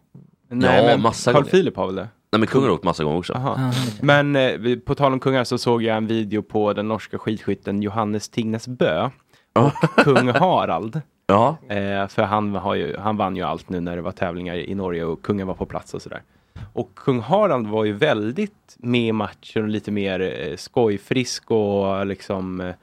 nej, 0.50 0.78
Ja, 0.78 0.84
men 0.88 1.02
massa 1.02 1.32
Carl 1.32 1.42
gånger. 1.42 1.52
Philip 1.52 1.76
har 1.78 1.86
väl 1.86 1.96
det? 1.96 2.08
Nej 2.32 2.40
men 2.40 2.48
kungen 2.48 2.70
har 2.70 2.76
åkt 2.76 2.84
massa 2.84 3.04
gånger 3.04 3.18
också. 3.18 3.34
Aha. 3.34 3.56
Ja, 3.58 3.72
Men 4.02 4.36
eh, 4.36 4.52
vi- 4.58 4.78
på 4.80 4.96
tal 4.96 5.14
om 5.14 5.20
kungar 5.20 5.44
så 5.44 5.58
såg 5.58 5.84
jag 5.84 5.98
en 5.98 6.08
video 6.08 6.42
på 6.42 6.74
den 6.74 6.88
norska 6.88 7.18
skidskytten 7.18 7.82
Johannes 7.82 8.30
Tingnes 8.30 8.68
Bö 8.68 9.10
och 9.60 9.74
kung 10.04 10.28
Harald. 10.30 11.02
Ja, 11.28 11.58
Eh, 11.68 12.08
för 12.08 12.24
han, 12.24 12.56
har 12.56 12.76
ju, 12.76 12.98
han 12.98 13.18
vann 13.18 13.36
ju 13.36 13.44
allt 13.44 13.70
nu 13.70 13.80
när 13.80 13.96
det 13.96 14.02
var 14.02 14.12
tävlingar 14.12 14.56
i 14.56 14.76
Norge 14.76 15.06
och 15.06 15.22
kungen 15.22 15.48
var 15.48 15.54
på 15.54 15.66
plats 15.66 15.94
och 15.94 16.02
sådär. 16.02 16.22
Och 16.74 16.96
kung 16.96 17.20
Harald 17.20 17.68
var 17.68 17.84
ju 17.84 17.94
väldigt 17.94 18.76
med 18.78 19.08
i 19.08 19.12
matchen 19.12 19.64
och 19.64 19.70
lite 19.70 19.92
mer 19.92 20.20
eh, 20.20 20.56
skojfrisk 20.56 21.52
och 21.52 22.06
liksom, 22.06 22.62
eh, 22.62 22.74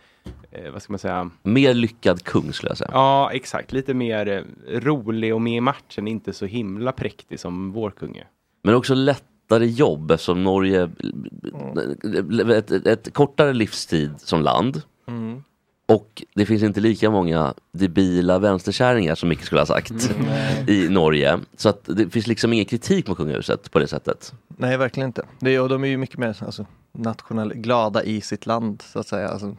eh, 0.50 0.72
vad 0.72 0.82
ska 0.82 0.92
man 0.92 0.98
säga? 0.98 1.30
mer 1.42 1.74
lyckad 1.74 2.22
kung 2.24 2.52
skulle 2.52 2.70
jag 2.70 2.78
säga. 2.78 2.90
Ja, 2.92 3.30
exakt. 3.32 3.72
Lite 3.72 3.94
mer 3.94 4.28
eh, 4.28 4.80
rolig 4.80 5.34
och 5.34 5.42
med 5.42 5.56
i 5.56 5.60
matchen, 5.60 6.08
inte 6.08 6.32
så 6.32 6.46
himla 6.46 6.92
präktig 6.92 7.40
som 7.40 7.72
vår 7.72 7.90
kung 7.90 8.16
är. 8.16 8.26
Men 8.62 8.74
också 8.74 8.94
lättare 8.94 9.66
jobb 9.66 10.10
eftersom 10.10 10.44
Norge, 10.44 10.90
ett, 12.50 12.70
ett, 12.70 12.86
ett 12.86 13.14
kortare 13.14 13.52
livstid 13.52 14.14
som 14.18 14.42
land. 14.42 14.82
Mm. 15.08 15.42
Och 15.94 16.22
det 16.34 16.46
finns 16.46 16.62
inte 16.62 16.80
lika 16.80 17.10
många 17.10 17.54
debila 17.72 18.38
vänsterkärringar 18.38 19.14
som 19.14 19.28
Micke 19.28 19.44
skulle 19.44 19.60
ha 19.60 19.66
sagt 19.66 20.10
i 20.68 20.88
Norge. 20.88 21.38
Så 21.56 21.68
att 21.68 21.84
det 21.84 22.10
finns 22.10 22.26
liksom 22.26 22.52
ingen 22.52 22.64
kritik 22.64 23.08
mot 23.08 23.16
kungahuset 23.16 23.70
på 23.70 23.78
det 23.78 23.88
sättet. 23.88 24.32
Nej, 24.48 24.76
verkligen 24.76 25.06
inte. 25.06 25.22
Det, 25.40 25.60
och 25.60 25.68
de 25.68 25.84
är 25.84 25.88
ju 25.88 25.96
mycket 25.96 26.18
mer 26.18 26.36
alltså, 26.40 26.66
nationell, 26.92 27.54
glada 27.54 28.04
i 28.04 28.20
sitt 28.20 28.46
land, 28.46 28.82
så 28.92 28.98
att 28.98 29.06
säga. 29.06 29.28
Alltså, 29.28 29.56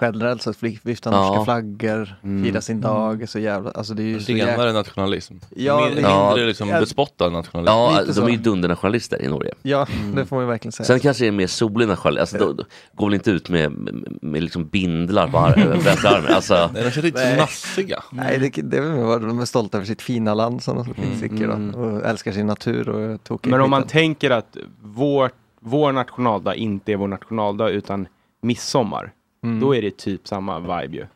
generellt 0.00 0.42
sett 0.42 0.62
vifta 0.62 1.10
Ja. 1.10 1.16
norska 1.28 1.44
flaggor, 1.44 2.18
Mm. 2.22 2.44
fira 2.44 2.60
sin 2.60 2.80
dag, 2.80 3.28
så 3.28 3.38
jävla, 3.38 3.70
alltså 3.70 3.94
det 3.94 4.02
är 4.02 4.04
ju 4.04 4.20
så. 4.20 4.32
Renare 4.32 4.72
nationalism. 4.72 5.34
Ja, 5.56 5.80
Mer- 5.80 5.94
det- 5.94 6.00
Ja. 6.00 6.26
Mindre 6.28 6.46
liksom 6.46 6.68
Ja. 6.68 6.80
bespottad 6.80 7.30
nationalism. 7.30 7.72
Ja, 7.72 8.02
de 8.06 8.12
så. 8.14 8.26
är 8.26 8.28
ju 8.30 8.36
dundernationalister 8.36 9.22
i 9.22 9.28
Norge. 9.28 9.54
Ja, 9.62 9.86
det 10.14 10.26
får 10.26 10.36
man 10.36 10.44
ju 10.44 10.48
verkligen 10.50 10.72
säga. 10.72 10.84
Sen 10.86 11.00
kanske 11.00 11.24
det 11.24 11.28
är 11.28 11.32
mer 11.32 11.46
solig 11.46 11.88
nationalism. 11.88 12.20
Alltså, 12.20 12.38
då, 12.38 12.52
då 12.52 12.64
går 12.94 13.06
väl 13.06 13.14
inte 13.14 13.30
ut 13.30 13.48
med, 13.48 13.72
med, 13.72 14.18
med 14.22 14.42
liksom 14.42 14.66
bindlar 14.66 15.28
på 15.28 15.38
ar- 15.38 15.78
vänstra 15.84 16.10
armen. 16.10 16.34
Alltså, 16.34 16.54
Nej, 16.74 16.82
de 16.84 16.90
känns 16.90 17.04
lite 17.04 17.36
nassiga. 17.36 18.02
Nej, 18.12 18.38
det, 18.38 18.62
det 18.62 18.76
är 18.76 18.82
väl 19.18 19.28
de 19.28 19.38
är 19.40 19.44
stolta 19.44 19.76
över 19.78 19.86
sitt 19.86 20.02
fina 20.02 20.34
land 20.34 20.62
som 20.62 20.76
de 20.76 20.94
finsicker 20.94 21.44
Mm. 21.44 21.72
då, 21.72 21.78
och 21.78 22.04
älskar 22.06 22.32
sin 22.32 22.46
natur 22.46 22.88
och 22.88 23.00
är 23.00 23.16
tokiga 23.16 23.50
Men 23.50 23.60
om 23.60 23.70
man 23.70 23.82
tänker 23.86 24.30
att 24.30 24.56
vår, 24.82 25.30
vår 25.60 25.92
nationaldag 25.92 26.54
inte 26.54 26.92
är 26.92 26.96
vår 26.96 27.08
nationaldag 27.08 27.68
utan 27.70 28.06
midsommar. 28.42 29.12
Mm. 29.42 29.60
Då 29.60 29.76
är 29.76 29.82
det 29.82 29.96
typ 29.96 30.28
samma 30.28 30.58
vibe 30.60 30.96
ju. 30.96 31.06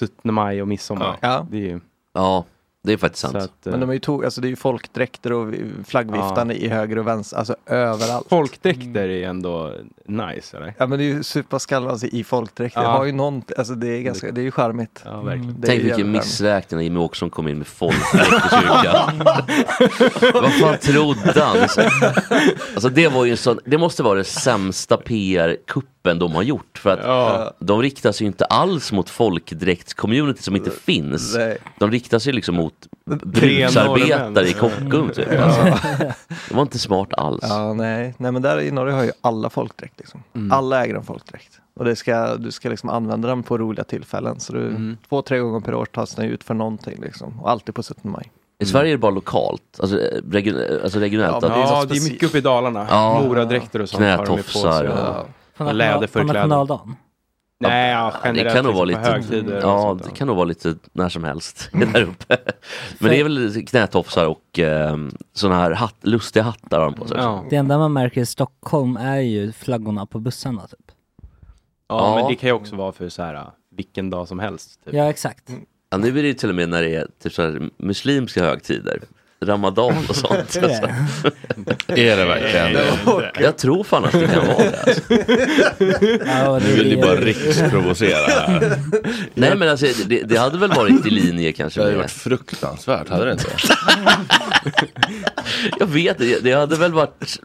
17 0.00 0.34
maj 0.34 0.62
och 0.62 0.68
midsommar. 0.68 1.16
Ja. 1.20 1.46
Det 1.50 1.56
är 1.56 1.60
ju, 1.60 1.80
ja, 2.14 2.44
det 2.82 2.92
är 2.92 2.96
faktiskt 2.96 3.20
sant. 3.22 3.36
att, 3.36 3.66
eh, 3.66 3.70
Men 3.70 3.80
de 3.80 3.88
är 3.88 3.92
ju 3.94 3.98
to- 3.98 4.24
alltså 4.24 4.40
det 4.40 4.46
är 4.46 4.50
ju 4.50 4.56
folkdräkter 4.56 5.32
och 5.32 5.54
flaggviftande 5.86 6.54
i 6.54 6.68
höger 6.68 6.98
och 6.98 7.06
vänster, 7.06 7.36
alltså 7.36 7.56
överallt. 7.66 8.26
Folkdräkter 8.28 9.08
är 9.08 9.28
ändå 9.28 9.72
nice 10.06 10.56
eller? 10.56 10.74
Ja 10.78 10.86
men 10.86 10.98
det 10.98 11.04
är 11.04 11.06
ju 11.06 11.22
superskallar 11.22 11.88
alltså, 11.90 12.06
i 12.06 12.24
folkdräkter. 12.24 12.80
Ja. 12.82 12.88
Det 12.88 12.92
har 12.94 13.04
ju 13.04 13.12
någon, 13.12 13.42
alltså 13.58 13.74
det 13.74 13.88
är 13.88 14.02
ganska, 14.02 14.32
det 14.32 14.40
är 14.40 14.42
ju 14.42 14.50
charmigt. 14.50 15.02
Ja, 15.04 15.20
verkligen. 15.22 15.60
Det 15.60 15.66
är 15.66 15.70
Tänk 15.70 15.84
vilken 15.84 16.10
missräkning 16.12 16.76
när 16.76 16.84
Jimmie 16.84 17.02
Åkesson 17.02 17.30
kom 17.30 17.48
in 17.48 17.58
med 17.58 17.66
folkdräkt 17.66 18.28
i 18.28 18.56
kyrkan. 18.60 19.22
Vad 20.42 20.52
fan 20.52 20.78
trodde 20.80 21.42
han? 21.44 21.56
Alltså 22.74 22.88
det 22.88 23.08
var 23.08 23.24
ju 23.24 23.30
en 23.30 23.36
sån, 23.36 23.58
det 23.64 23.78
måste 23.78 24.02
vara 24.02 24.14
den 24.14 24.24
sämsta 24.24 24.96
PR-kuppen 24.96 26.18
de 26.18 26.32
har 26.32 26.42
gjort 26.42 26.69
för 26.80 26.90
att 26.98 27.56
de 27.58 27.82
riktar 27.82 28.12
sig 28.12 28.24
ju 28.24 28.26
inte 28.26 28.44
alls 28.44 28.92
mot 28.92 29.10
folkdräkts-community 29.10 30.42
som 30.42 30.56
inte 30.56 30.70
finns. 30.70 31.34
Nej. 31.36 31.58
De 31.78 31.90
riktar 31.90 32.18
sig 32.18 32.32
liksom 32.32 32.54
mot 32.54 32.74
bruksarbetare 33.04 34.48
i 34.48 34.52
Kockums. 34.52 35.16
Typ. 35.16 35.28
Alltså. 35.40 35.62
Det 36.48 36.54
var 36.54 36.62
inte 36.62 36.78
smart 36.78 37.08
alls. 37.14 37.44
Ja, 37.48 37.72
nej. 37.72 38.14
nej, 38.18 38.32
men 38.32 38.42
där 38.42 38.60
i 38.60 38.70
Norge 38.70 38.94
har 38.94 39.02
ju 39.04 39.12
alla 39.20 39.50
folkdräkt. 39.50 39.98
Liksom. 39.98 40.22
Mm. 40.34 40.52
Alla 40.52 40.84
äger 40.84 40.94
en 40.94 41.02
folkdräkt. 41.04 41.60
Och 41.76 41.84
det 41.84 41.96
ska, 41.96 42.36
du 42.36 42.50
ska 42.52 42.68
liksom 42.68 42.88
använda 42.90 43.28
den 43.28 43.42
på 43.42 43.58
roliga 43.58 43.84
tillfällen. 43.84 44.40
Så 44.40 44.52
du, 44.52 44.60
Mm. 44.66 44.96
två, 45.08 45.22
tre 45.22 45.38
gånger 45.38 45.60
per 45.60 45.74
år 45.74 45.84
tas 45.86 46.14
den 46.14 46.24
ut 46.24 46.44
för 46.44 46.54
någonting. 46.54 47.00
Liksom. 47.02 47.40
Och 47.40 47.50
alltid 47.50 47.74
på 47.74 47.82
17 47.82 48.10
maj. 48.10 48.30
I 48.58 48.66
Sverige 48.66 48.90
är 48.90 48.92
det 48.92 48.98
bara 48.98 49.10
lokalt, 49.10 49.62
alltså, 49.80 49.96
region, 50.30 50.56
alltså 50.84 50.98
regionellt. 50.98 51.36
Ja, 51.42 51.48
det 51.48 51.54
är 51.54 51.58
Ja, 51.58 51.84
det 51.88 51.96
är 51.96 52.10
mycket 52.10 52.28
uppe 52.28 52.38
i 52.38 52.40
Dalarna. 52.40 52.86
Ja. 52.90 53.22
Moradräkter 53.28 53.82
och 53.82 53.88
sånt 53.88 54.02
har 54.02 54.26
de 54.26 54.36
ju 54.36 54.42
på 54.42 54.42
Knätofsar 54.42 54.84
Ja. 54.84 55.24
På, 55.64 56.06
på 56.18 56.22
nationaldagen. 56.22 56.96
Nej, 57.62 57.90
ja, 57.90 58.12
det 58.22 58.28
generellt 58.28 58.54
kan 58.54 58.64
nog 58.64 58.74
vara 58.74 58.84
liksom 58.84 59.02
lite, 59.02 59.12
högtider 59.12 59.56
och 59.56 59.62
ja, 59.62 59.98
det 60.04 60.10
kan 60.16 60.26
nog 60.26 60.36
vara 60.36 60.44
lite 60.44 60.74
när 60.92 61.08
som 61.08 61.24
helst 61.24 61.70
där 61.92 62.02
uppe. 62.02 62.36
Men 62.98 63.10
det 63.10 63.20
är 63.20 63.22
väl 63.24 63.66
knätofsar 63.66 64.26
och 64.26 64.58
eh, 64.58 64.96
såna 65.32 65.54
här 65.54 65.70
hatt, 65.70 65.96
lustiga 66.02 66.42
hattar 66.42 66.78
har 66.78 66.84
de 66.84 66.94
på 66.94 67.06
sig. 67.08 67.16
Ja. 67.18 67.44
Det 67.50 67.56
enda 67.56 67.78
man 67.78 67.92
märker 67.92 68.20
i 68.20 68.26
Stockholm 68.26 68.96
är 68.96 69.20
ju 69.20 69.52
flaggorna 69.52 70.06
på 70.06 70.18
bussarna 70.18 70.66
typ. 70.66 70.92
Ja, 71.88 72.14
men 72.14 72.22
Ja. 72.24 72.28
det 72.28 72.34
kan 72.34 72.48
ju 72.48 72.52
också 72.52 72.76
vara 72.76 72.92
för 72.92 73.08
så 73.08 73.22
här 73.22 73.34
äh, 73.34 73.42
vilken 73.76 74.10
dag 74.10 74.28
som 74.28 74.38
helst. 74.38 74.84
Typ. 74.84 74.94
Ja 74.94 75.10
exakt. 75.10 75.50
Ja, 75.90 75.98
nu 75.98 76.08
är 76.08 76.22
det 76.22 76.28
ju 76.28 76.34
till 76.34 76.48
och 76.48 76.54
med 76.54 76.68
när 76.68 76.82
det 76.82 76.94
är 76.94 77.06
typ 77.22 77.32
så 77.32 77.42
här 77.42 77.70
muslimska 77.76 78.44
högtider. 78.44 79.00
Ramadan 79.44 80.06
och 80.08 80.16
sånt. 80.16 80.56
Är 80.56 80.60
det? 81.86 82.08
Är 82.08 82.16
det 82.16 82.24
verkligen 82.24 82.72
det? 82.72 83.30
Jag 83.42 83.56
tror 83.58 83.84
fan 83.84 84.04
att 84.04 84.12
det 84.12 84.26
kan 84.28 84.46
vara 84.46 84.58
det. 84.58 84.82
Alltså. 84.86 85.00
Ja, 86.26 86.60
Du 86.60 86.66
det 86.66 86.74
vill 86.74 86.90
ju 86.92 86.98
är- 86.98 87.02
bara 87.02 87.14
riksprovocera 87.16 88.26
här. 88.26 88.78
Nej 89.34 89.56
men 89.56 89.68
alltså 89.68 89.86
det, 90.06 90.22
det 90.22 90.36
hade 90.36 90.58
väl 90.58 90.70
varit 90.72 91.06
i 91.06 91.10
linje 91.10 91.52
kanske 91.52 91.80
Det 91.80 91.84
hade 91.84 91.92
med, 91.96 92.02
varit 92.02 92.10
fruktansvärt, 92.12 93.08
hade 93.08 93.24
det 93.24 93.32
inte? 93.32 93.46
Jag 95.78 95.86
vet 95.86 96.18
det, 96.18 96.44
det 96.44 96.52
hade 96.52 96.76
väl 96.76 96.92
varit 96.92 97.40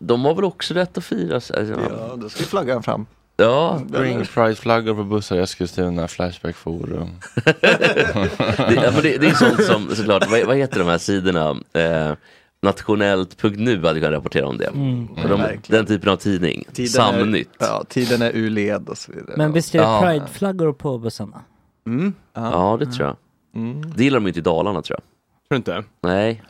De 0.00 0.24
har 0.24 0.34
väl 0.34 0.44
också 0.44 0.74
rätt 0.74 0.98
att 0.98 1.04
fira 1.04 1.40
sig? 1.40 1.58
Alltså, 1.58 1.74
Ja, 1.98 2.16
då 2.16 2.28
ska 2.28 2.44
flaggan 2.44 2.82
fram. 2.82 3.06
Ja, 3.36 3.80
Bring 3.88 4.24
Pride-flaggor 4.24 4.94
på 4.94 5.04
bussar 5.04 5.36
i 5.36 5.40
Eskilstuna, 5.40 6.08
Flashback 6.08 6.56
Forum. 6.56 7.08
det, 7.44 8.74
ja, 8.74 8.90
men 8.92 9.02
det, 9.02 9.18
det 9.18 9.26
är 9.26 9.34
sånt 9.34 9.64
som 9.64 9.96
såklart, 9.96 10.30
vad, 10.30 10.46
vad 10.46 10.56
heter 10.56 10.78
de 10.78 10.88
här 10.88 10.98
sidorna? 10.98 11.56
Eh, 11.72 12.14
Nationellt.nu 12.62 13.82
hade 13.84 14.00
kunnat 14.00 14.12
rapportera 14.12 14.46
om 14.48 14.58
det. 14.58 14.66
Mm. 14.66 15.08
De, 15.14 15.28
verkligen. 15.40 15.60
den 15.66 15.86
typen 15.86 16.08
av 16.12 16.16
tidning. 16.16 16.64
Tiden 16.72 16.88
Samnytt. 16.88 17.48
Är, 17.62 17.66
ja, 17.66 17.84
tiden 17.88 18.22
är 18.22 18.30
ur 18.34 18.50
led 18.50 18.88
och 18.88 18.98
så 18.98 19.12
vidare. 19.12 19.34
Men 19.36 19.52
visst 19.52 19.74
är 19.74 19.78
det 19.78 19.84
Ja. 19.84 20.00
prideflaggor 20.02 20.72
på 20.72 20.98
bussarna? 20.98 21.40
Mm. 21.86 22.14
Ja, 22.34 22.76
det 22.80 22.86
tror 22.86 23.06
jag. 23.06 23.16
Mm. 23.62 23.92
Det 23.96 24.04
gillar 24.04 24.20
de 24.20 24.26
inte 24.26 24.38
i 24.38 24.42
Dalarna 24.42 24.82
tror 24.82 24.98
jag. 24.98 25.02
Tror 25.48 25.48
du 25.48 25.56
inte? 25.56 25.88
Nej. 26.02 26.42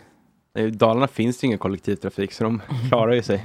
I 0.59 0.71
Dalarna 0.71 1.09
finns 1.09 1.38
det 1.38 1.47
ingen 1.47 1.59
kollektivtrafik 1.59 2.33
så 2.33 2.45
de 2.45 2.61
klarar 2.88 3.12
ju 3.12 3.23
sig. 3.23 3.45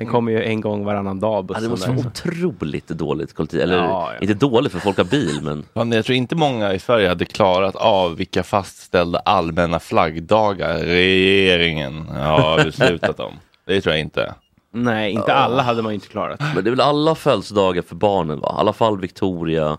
Den 0.00 0.08
kommer 0.08 0.32
ju 0.32 0.42
en 0.44 0.60
gång 0.60 0.84
varannan 0.84 1.20
dag 1.20 1.50
Ja, 1.54 1.60
det 1.60 1.68
måste 1.68 1.86
där. 1.90 1.96
vara 1.96 2.06
otroligt 2.06 2.88
dåligt 2.88 3.32
kollektiv. 3.34 3.60
Eller 3.60 3.76
Ja, 3.76 4.12
ja. 4.14 4.18
inte 4.20 4.34
dåligt 4.34 4.72
för 4.72 4.78
folk 4.78 4.96
har 4.96 5.04
bil 5.04 5.40
men 5.42 5.62
Fan, 5.74 5.92
jag 5.92 6.04
tror 6.04 6.16
inte 6.16 6.36
många 6.36 6.74
i 6.74 6.78
Sverige 6.78 7.08
hade 7.08 7.24
klarat 7.24 7.76
av 7.76 8.16
vilka 8.16 8.42
fastställda 8.42 9.18
allmänna 9.18 9.78
flaggdagar 9.80 10.78
regeringen 10.78 12.08
har 12.08 12.64
beslutat 12.64 13.20
om. 13.20 13.32
Det 13.66 13.80
tror 13.80 13.92
jag 13.94 14.00
inte. 14.00 14.34
Nej, 14.72 15.12
inte 15.12 15.34
alla 15.34 15.62
hade 15.62 15.82
man 15.82 15.92
ju 15.92 15.94
inte 15.94 16.08
klarat. 16.08 16.40
Men 16.54 16.64
det 16.64 16.68
är 16.68 16.72
väl 16.72 16.80
alla 16.80 17.14
födelsedagar 17.14 17.82
för 17.82 17.94
barnen 17.96 18.40
va? 18.40 18.54
I 18.56 18.60
alla 18.60 18.72
fall 18.72 19.00
Victoria, 19.00 19.78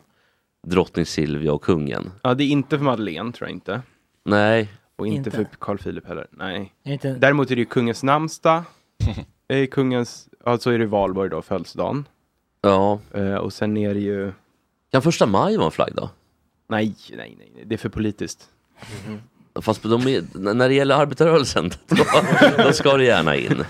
drottning 0.68 1.06
Silvia 1.06 1.54
och 1.54 1.62
kungen. 1.64 2.12
Ja, 2.22 2.34
det 2.34 2.44
är 2.44 2.48
inte 2.48 2.78
för 2.78 2.86
Madeleine 2.86 3.32
tror 3.32 3.50
jag 3.50 3.56
inte. 3.56 3.82
Nej, 4.26 4.68
Och 4.98 5.08
inte, 5.08 5.18
Inte. 5.18 5.32
för 5.32 5.46
Carl 5.60 5.78
Philip 5.78 6.08
heller. 6.08 6.28
Nej. 6.32 6.74
Inte... 6.86 7.14
Däremot 7.14 7.52
är 7.52 7.56
det 7.56 7.60
ju 7.60 7.66
kungens 7.66 8.04
namnsdag. 8.04 8.64
Eh, 9.52 9.68
kungens, 9.68 10.30
alltså 10.44 10.72
är 10.72 10.80
det 10.80 10.86
Valborg 10.86 11.30
då, 11.30 11.42
födelsedagen. 11.42 12.08
ja. 12.62 13.00
Eh, 13.14 13.36
och 13.36 13.54
sen 13.54 13.78
är 13.78 13.94
det 13.94 14.00
ju, 14.00 14.32
Kan 14.92 15.02
första 15.02 15.26
maj 15.26 15.56
vara 15.58 15.66
en 15.66 15.72
flaggdag? 15.72 16.10
nej, 16.68 16.96
nej, 17.10 17.36
nej, 17.40 17.52
nej, 17.56 17.64
det 17.66 17.76
är 17.76 17.78
för 17.78 17.90
politiskt. 17.90 18.50
Fast 19.62 19.84
de 19.84 20.08
är, 20.08 20.54
när 20.54 20.70
det 20.70 20.76
gäller 20.76 20.96
arbetarrörelsen, 20.96 21.70
då, 21.88 22.04
då 22.64 22.74
ska 22.74 22.98
det 22.98 23.04
gärna 23.04 23.36
in. 23.36 23.64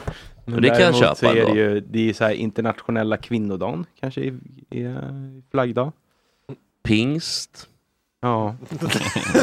Och 0.46 0.62
det 0.62 0.70
kan 0.70 0.80
jag 0.80 0.94
Däremot 0.94 1.18
så 1.18 1.26
köpa 1.26 1.40
är 1.40 1.46
det 1.46 1.60
ju, 1.60 1.80
det 1.80 2.10
är 2.10 2.14
så 2.14 2.24
här 2.24 2.32
internationella 2.34 3.18
kvinnodagen, 3.18 3.86
kanske 4.00 4.22
är, 4.22 4.38
är 4.70 5.42
flaggdag. 5.52 5.92
Pingst, 6.84 7.70
Ja. 8.24 8.56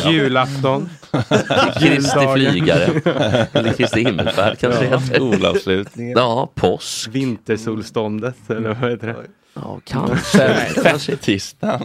Julafton. 0.05 0.89
Kristi 1.79 2.27
flygare, 2.35 2.85
eller 3.53 3.73
Kristi 3.73 4.05
himmelfärd 4.05 4.59
kanske 4.59 4.81
det 4.81 4.87
heter. 4.87 5.15
Skolavslutningen. 5.15 6.19
Ja, 6.19 6.51
påsk. 6.55 7.09
Vintersolståndet, 7.13 8.51
eller 8.51 8.75
vad 8.75 8.91
heter 8.91 9.07
det? 9.07 9.17
Ja, 9.55 9.81
kanske. 9.85 10.67
kanske. 10.85 11.17
Tisdagen. 11.17 11.81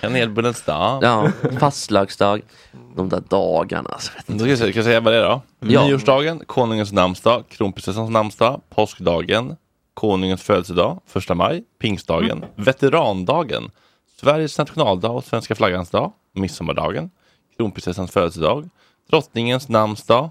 Kanelbullens 0.00 0.62
dag. 0.62 1.02
Ja, 1.02 1.28
fastlagsdag. 1.60 2.40
De 2.96 3.08
där 3.08 3.22
dagarna. 3.28 3.90
Alltså, 3.90 4.12
Då 4.26 4.38
ska 4.38 4.48
jag, 4.48 4.58
säga, 4.58 4.72
kan 4.72 4.78
jag 4.78 4.84
säga 4.84 5.00
vad 5.00 5.12
det 5.12 5.18
är 5.18 5.24
då? 5.24 5.42
Ja. 5.60 5.86
Nyårsdagen, 5.86 6.42
konungens 6.46 6.92
namnsdag, 6.92 7.44
kronprinsessans 7.48 8.10
namnsdag, 8.10 8.60
påskdagen, 8.70 9.56
konungens 9.94 10.42
födelsedag, 10.42 11.00
första 11.06 11.34
maj, 11.34 11.64
pingstdagen, 11.80 12.44
veterandagen, 12.56 13.70
Sveriges 14.22 14.58
nationaldag 14.58 15.10
och 15.10 15.24
svenska 15.24 15.54
flaggans 15.54 15.90
dag, 15.90 16.12
midsommardagen, 16.32 17.10
kronprinsessans 17.56 18.10
födelsedag, 18.10 18.68
drottningens 19.10 19.68
namnsdag, 19.68 20.30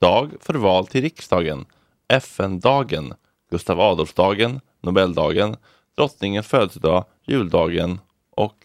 dag 0.00 0.30
för 0.40 0.54
val 0.54 0.86
till 0.86 1.02
riksdagen, 1.02 1.66
FN-dagen, 2.08 3.14
Gustav 3.50 3.80
Adolfsdagen, 3.80 4.60
Nobeldagen, 4.82 5.56
drottningens 5.96 6.46
födelsedag, 6.46 7.04
juldagen 7.26 7.98
och 8.36 8.56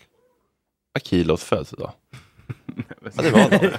Akilos 0.93 1.43
födelsedag. 1.43 1.91
Ja, 3.15 3.21
det 3.21 3.31
var 3.31 3.49
det. 3.49 3.75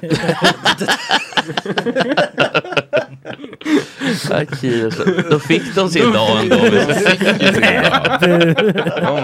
Då 5.31 5.39
fick 5.39 5.75
de 5.75 5.91
sin 5.91 6.13
dag 6.13 6.41
ändå. 6.41 6.57
De 6.57 6.67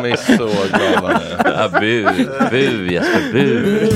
är 0.04 0.36
så 0.36 0.44
glada 0.44 1.08
nu. 1.08 1.14
Ja, 1.44 1.68
bu, 1.80 2.06
bu 2.50 2.92
Jesper, 2.92 3.32
bu. 3.32 3.88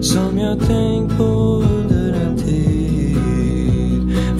Som 0.00 0.38
jag 0.38 0.58
tänkt 0.58 1.16
på 1.16 1.24
under 1.24 2.12
en 2.12 2.36
tid 2.36 3.16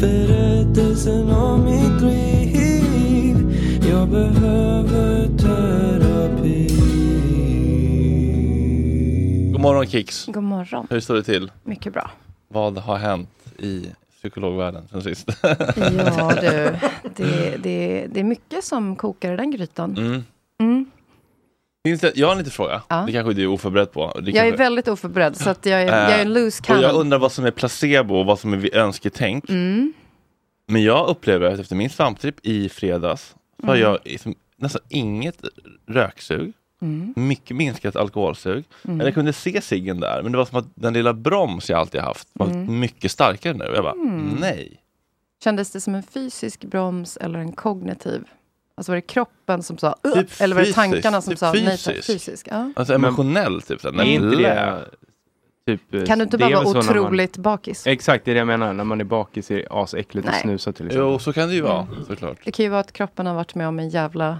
Berättelsen 0.00 1.30
om 1.30 1.64
mitt 1.64 2.02
liv 2.02 3.36
Jag 3.90 4.08
behöver 4.08 4.77
morgon 9.68 9.86
Kicks. 9.86 10.26
God 10.26 10.42
morgon. 10.42 10.86
Hur 10.90 11.00
står 11.00 11.14
det 11.14 11.22
till? 11.22 11.50
Mycket 11.64 11.92
bra. 11.92 12.10
Vad 12.48 12.78
har 12.78 12.96
hänt 12.96 13.28
i 13.58 13.86
psykologvärlden 14.18 14.88
sen 14.90 15.02
sist? 15.02 15.28
Ja 16.16 16.32
du, 16.40 16.76
det, 17.16 17.56
det, 17.62 18.06
det 18.12 18.20
är 18.20 18.24
mycket 18.24 18.64
som 18.64 18.96
kokar 18.96 19.32
i 19.32 19.36
den 19.36 19.50
grytan. 19.50 19.96
Mm. 19.96 20.24
Mm. 20.60 20.90
Finns 21.86 22.00
det, 22.00 22.12
jag 22.16 22.26
har 22.26 22.32
en 22.32 22.38
liten 22.38 22.50
fråga. 22.52 22.82
Ja. 22.88 23.04
Det 23.06 23.12
kanske 23.12 23.32
du 23.32 23.42
är 23.42 23.46
oförberedd 23.46 23.92
på. 23.92 24.00
Det 24.20 24.30
Jag 24.30 24.34
kanske, 24.34 24.54
är 24.54 24.56
väldigt 24.56 24.88
oförberedd 24.88 25.36
så 25.36 25.50
att 25.50 25.66
jag 25.66 25.82
är, 25.82 25.86
jag 25.86 26.12
är 26.12 26.22
en 26.22 26.32
loose 26.32 26.62
och 26.62 26.70
jag 26.70 26.80
cannon. 26.82 27.00
undrar 27.00 27.18
vad 27.18 27.32
som 27.32 27.44
är 27.44 27.50
placebo 27.50 28.14
och 28.14 28.26
vad 28.26 28.38
som 28.38 28.52
är 28.52 28.74
önsketänk. 28.76 29.50
Mm. 29.50 29.92
Men 30.66 30.82
jag 30.82 31.08
upplever 31.08 31.46
att 31.46 31.60
efter 31.60 31.76
min 31.76 31.90
svamptripp 31.90 32.36
i 32.46 32.68
fredags 32.68 33.34
så 33.60 33.66
har 33.66 33.74
Mm. 33.76 33.88
jag 33.90 33.98
liksom 34.04 34.34
nästan 34.56 34.82
inget 34.88 35.42
röksug. 35.88 36.52
Mm. 36.82 37.14
Mycket 37.16 37.56
minskat 37.56 37.96
alkoholsug. 37.96 38.64
Mm. 38.84 38.96
Eller 39.00 39.04
jag 39.08 39.14
kunde 39.14 39.32
se 39.32 39.60
ciggen 39.60 40.00
där, 40.00 40.22
men 40.22 40.32
det 40.32 40.38
var 40.38 40.44
som 40.44 40.58
att 40.58 40.66
den 40.74 40.92
lilla 40.92 41.12
broms 41.12 41.70
jag 41.70 41.78
alltid 41.78 42.00
haft 42.00 42.28
var 42.32 42.46
Mm. 42.46 42.80
mycket 42.80 43.10
starkare 43.10 43.52
nu. 43.54 43.64
Jag 43.74 43.84
bara, 43.84 43.92
Mm. 43.92 44.36
nej. 44.40 44.80
Kändes 45.44 45.70
det 45.70 45.80
som 45.80 45.94
en 45.94 46.02
fysisk 46.02 46.64
broms 46.64 47.16
eller 47.16 47.38
en 47.38 47.52
kognitiv? 47.52 48.24
Alltså 48.74 48.92
var 48.92 48.96
det 48.96 49.02
kroppen 49.02 49.62
som 49.62 49.78
sa 49.78 49.96
"Ugh", 50.02 50.14
Typ 50.14 50.30
eller 50.40 50.56
var 50.56 50.62
det 50.62 50.72
tankarna 50.72 51.20
som 51.20 51.30
typ 51.30 51.38
sa 51.38 51.52
nej 51.52 51.64
tack, 51.64 51.78
fysiskt. 51.94 52.06
fysisk? 52.06 52.48
Ja. 52.50 52.72
Alltså 52.76 52.94
emotionell 52.94 53.62
typ. 53.62 53.80
Så 53.80 53.88
Är 53.88 54.02
inte 54.02 54.26
det 54.36 54.84
typ, 55.66 55.94
eh, 55.94 56.04
Kan 56.04 56.18
du 56.18 56.22
inte 56.24 56.38
bara 56.38 56.50
vara 56.50 56.62
när 56.64 56.74
man- 56.74 56.76
otroligt 56.98 57.36
bakis? 57.36 57.86
Exakt, 57.86 58.24
det 58.24 58.30
är 58.30 58.34
det 58.34 58.38
jag 58.38 58.46
menar. 58.46 58.72
När 58.72 58.84
man 58.84 59.00
är 59.00 59.04
bakis 59.04 59.50
är 59.50 59.56
det 59.56 59.66
asäckligt 59.70 60.26
att 60.26 60.32
Nej. 60.32 60.42
snusa 60.42 60.72
till 60.72 60.86
exempel. 60.86 61.08
Jo, 61.12 61.18
så 61.18 61.32
kan 61.32 61.48
det 61.48 61.54
ju 61.54 61.60
vara 61.60 61.80
Mm. 61.92 62.04
såklart. 62.06 62.38
Det 62.44 62.52
kan 62.52 62.64
ju 62.64 62.68
vara 62.70 62.80
att 62.80 62.92
kroppen 62.92 63.26
har 63.26 63.34
varit 63.34 63.54
med 63.54 63.68
om 63.68 63.78
en 63.78 63.88
jävla 63.88 64.38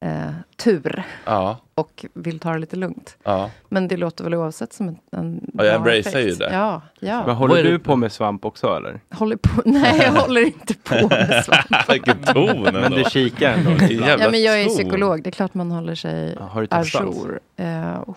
eh, 0.00 0.30
tur 0.56 1.02
Ja. 1.24 1.58
och 1.74 2.04
vill 2.14 2.38
ta 2.38 2.52
det 2.52 2.58
lite 2.58 2.76
lugnt. 2.76 3.16
Ja. 3.24 3.50
Men 3.68 3.88
det 3.88 3.96
låter 3.96 4.24
väl 4.24 4.34
oavsett 4.34 4.72
som 4.72 4.88
en, 4.88 4.98
en 5.12 5.50
Ja, 5.54 5.64
jag 5.64 5.82
bra 5.82 5.92
embracear 5.94 6.20
ju 6.22 6.34
det. 6.34 6.50
Ja, 6.52 6.82
ja. 7.00 7.26
Men 7.26 7.36
håller 7.36 7.64
du 7.64 7.78
på 7.78 7.96
med 7.96 8.12
svamp 8.12 8.44
också 8.44 8.76
eller? 8.76 9.00
Håller 9.10 9.36
på, 9.36 9.62
nej, 9.68 10.00
jag 10.04 10.12
håller 10.12 10.40
inte 10.40 10.74
på 10.74 11.08
med 11.08 11.44
svamp. 11.46 11.90
Vilken 11.92 12.18
ton 12.22 12.66
ändå. 12.66 12.80
Men 12.80 12.90
du 12.92 13.04
kikar 13.10 13.52
ändå? 13.52 13.70
Ja, 14.18 14.30
men 14.30 14.42
jag 14.42 14.60
är 14.60 14.64
ton. 14.64 14.74
psykolog. 14.74 15.22
Det 15.22 15.30
är 15.30 15.32
klart 15.32 15.54
man 15.54 15.70
håller 15.70 15.94
sig 15.94 16.36
har 16.40 16.60
du 16.60 16.66
testat? 16.66 17.00
ajour. 17.02 17.40
Eh, 17.56 18.00
oh. 18.00 18.14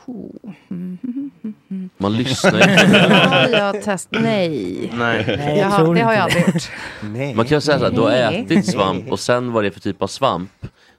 Mm, 0.69 0.97
mm, 1.03 1.31
mm, 1.43 1.53
mm. 1.69 1.89
Man 1.97 2.13
lyssnar 2.17 2.53
ju. 2.53 2.97
Har 3.29 3.47
jag 3.49 3.81
test? 3.83 4.07
Nej. 4.11 4.89
Nej. 4.93 5.25
Nej, 5.37 5.57
Jag 5.59 5.67
har, 5.67 5.95
det 5.95 6.01
har 6.01 6.13
jag 6.13 6.21
aldrig 6.21 6.47
gjort. 6.47 6.71
Nej. 7.01 7.35
Man 7.35 7.45
kan 7.45 7.57
ju 7.57 7.61
säga 7.61 7.79
så 7.79 7.85
här, 7.85 7.91
du 7.91 8.01
har 8.01 8.09
Nej. 8.09 8.39
ätit 8.41 8.65
svamp 8.71 9.11
och 9.11 9.19
sen 9.19 9.51
vad 9.51 9.63
det 9.63 9.67
är 9.67 9.71
för 9.71 9.79
typ 9.79 10.01
av 10.01 10.07
svamp 10.07 10.51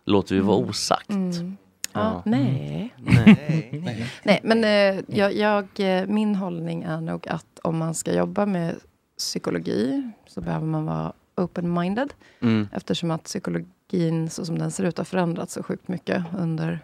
låter 0.04 0.34
vi 0.34 0.40
vara 0.40 0.56
osagt. 0.56 1.10
Mm. 1.10 1.56
Ja, 1.92 2.22
nej. 2.24 2.94
Nej. 2.98 4.10
Nej, 4.24 4.40
men 4.42 4.64
eh, 4.64 5.04
jag, 5.18 5.34
jag, 5.34 5.66
eh, 5.76 6.06
min 6.06 6.34
hållning 6.34 6.82
är 6.82 7.00
nog 7.00 7.28
att 7.28 7.58
om 7.62 7.78
man 7.78 7.94
ska 7.94 8.14
jobba 8.14 8.46
med 8.46 8.76
psykologi 9.18 10.10
så 10.26 10.40
behöver 10.40 10.66
man 10.66 10.86
vara 10.86 11.12
open-minded. 11.36 12.12
Mm. 12.40 12.68
Eftersom 12.72 13.10
att 13.10 13.24
psykologin 13.24 14.30
så 14.30 14.46
som 14.46 14.58
den 14.58 14.70
ser 14.70 14.84
ut 14.84 14.98
har 14.98 15.04
förändrats 15.04 15.54
så 15.54 15.62
sjukt 15.62 15.88
mycket 15.88 16.24
under 16.38 16.80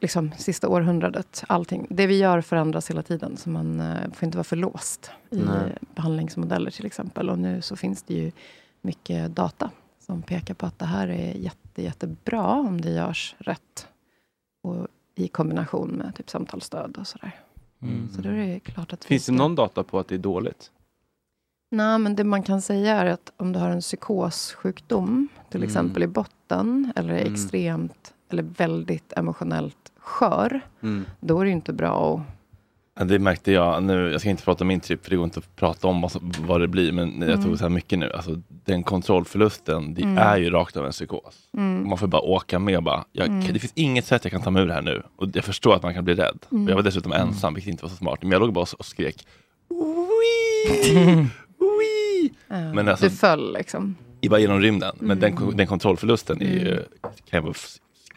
liksom, 0.00 0.32
sista 0.38 0.68
århundradet. 0.68 1.44
Allting. 1.46 1.86
Det 1.90 2.06
vi 2.06 2.18
gör 2.18 2.40
förändras 2.40 2.90
hela 2.90 3.02
tiden, 3.02 3.36
så 3.36 3.50
man 3.50 3.80
eh, 3.80 4.12
får 4.12 4.26
inte 4.26 4.38
vara 4.38 4.44
för 4.44 4.56
låst 4.56 5.10
i 5.30 5.38
Nej. 5.38 5.76
behandlingsmodeller 5.94 6.70
till 6.70 6.86
exempel. 6.86 7.30
Och 7.30 7.38
nu 7.38 7.62
så 7.62 7.76
finns 7.76 8.02
det 8.02 8.14
ju 8.14 8.32
mycket 8.80 9.36
data 9.36 9.70
som 10.12 10.22
pekar 10.22 10.54
på 10.54 10.66
att 10.66 10.78
det 10.78 10.86
här 10.86 11.08
är 11.08 11.34
jätte, 11.34 11.82
jättebra 11.82 12.46
om 12.46 12.80
det 12.80 12.90
görs 12.90 13.34
rätt. 13.38 13.88
Och 14.62 14.86
i 15.14 15.28
kombination 15.28 15.88
med 15.90 16.14
typ 16.14 16.30
samtalsstöd 16.30 16.96
och 16.98 17.06
sådär. 17.06 17.40
Mm. 17.82 18.08
Så 18.14 18.20
då 18.22 18.28
är 18.28 18.32
det 18.46 18.60
klart 18.60 18.92
att 18.92 19.04
Finns 19.04 19.26
det 19.26 19.32
någon 19.32 19.54
data 19.54 19.82
på 19.82 19.98
att 19.98 20.08
det 20.08 20.14
är 20.14 20.18
dåligt? 20.18 20.70
Nej, 21.70 21.98
men 21.98 22.16
det 22.16 22.24
man 22.24 22.42
kan 22.42 22.62
säga 22.62 22.96
är 22.96 23.06
att 23.06 23.32
om 23.36 23.52
du 23.52 23.58
har 23.58 23.68
en 23.70 23.80
psykossjukdom, 23.80 25.28
till 25.50 25.60
Mm. 25.60 25.68
exempel 25.68 26.02
i 26.02 26.06
botten, 26.06 26.92
eller 26.96 27.14
är 27.14 27.20
Mm. 27.20 27.32
extremt, 27.34 28.14
eller 28.28 28.42
väldigt 28.42 29.12
emotionellt 29.16 29.92
skör, 29.96 30.60
Mm. 30.82 31.04
då 31.20 31.40
är 31.40 31.44
det 31.44 31.50
inte 31.50 31.72
bra 31.72 32.14
att... 32.14 32.20
Det 33.00 33.18
märkte 33.18 33.52
jag 33.52 33.82
nu. 33.82 34.10
Jag 34.12 34.20
ska 34.20 34.30
inte 34.30 34.42
prata 34.44 34.64
om 34.64 34.68
min 34.68 34.80
tripp 34.80 35.04
för 35.04 35.10
det 35.10 35.16
går 35.16 35.24
inte 35.24 35.38
att 35.38 35.56
prata 35.56 35.86
om 35.88 36.08
vad, 36.40 36.60
det 36.60 36.68
blir. 36.68 36.92
Men 36.92 37.20
jag 37.20 37.30
Mm. 37.30 37.42
tog 37.44 37.58
så 37.58 37.64
här 37.64 37.68
mycket 37.68 37.98
nu. 37.98 38.12
Alltså, 38.12 38.42
den 38.64 38.82
kontrollförlusten, 38.82 39.94
det 39.94 40.02
Mm. 40.02 40.18
är 40.18 40.36
ju 40.36 40.50
rakt 40.50 40.76
av 40.76 40.86
en 40.86 40.92
psykos. 40.92 41.34
Mm. 41.56 41.88
Man 41.88 41.98
får 41.98 42.06
bara 42.06 42.22
åka 42.22 42.58
med 42.58 42.76
och 42.76 42.82
bara, 42.82 43.04
jag, 43.12 43.26
Mm. 43.26 43.52
det 43.52 43.58
finns 43.58 43.72
inget 43.76 44.04
sätt 44.04 44.24
jag 44.24 44.32
kan 44.32 44.42
ta 44.42 44.50
mig 44.50 44.62
ur 44.62 44.66
det 44.66 44.74
här 44.74 44.82
nu. 44.82 45.02
Och 45.16 45.28
jag 45.34 45.44
förstår 45.44 45.74
att 45.74 45.82
man 45.82 45.94
kan 45.94 46.04
bli 46.04 46.14
rädd. 46.14 46.38
Mm. 46.52 46.64
Och 46.64 46.70
jag 46.70 46.76
var 46.76 46.82
dessutom 46.82 47.12
ensam, 47.12 47.54
vilket 47.54 47.70
inte 47.70 47.82
var 47.84 47.90
så 47.90 47.96
smart. 47.96 48.18
Men 48.22 48.30
jag 48.32 48.40
låg 48.40 48.52
bara 48.52 48.66
och 48.78 48.86
skrek. 48.86 49.26
"Wii! 49.70 50.92
Wii!" 51.58 52.32
Ja, 52.48 52.74
Men 52.74 52.88
alltså- 52.88 53.04
du 53.04 53.10
föll 53.10 53.52
liksom. 53.52 53.96
I 54.20 54.28
bara 54.28 54.40
genom 54.40 54.60
rymden. 54.60 54.96
Men 55.00 55.20
den, 55.20 55.32
Mm. 55.32 55.56
den 55.56 55.66
kontrollförlusten 55.66 56.42
är 56.42 56.46
ju, 56.46 56.82
kan 57.30 57.54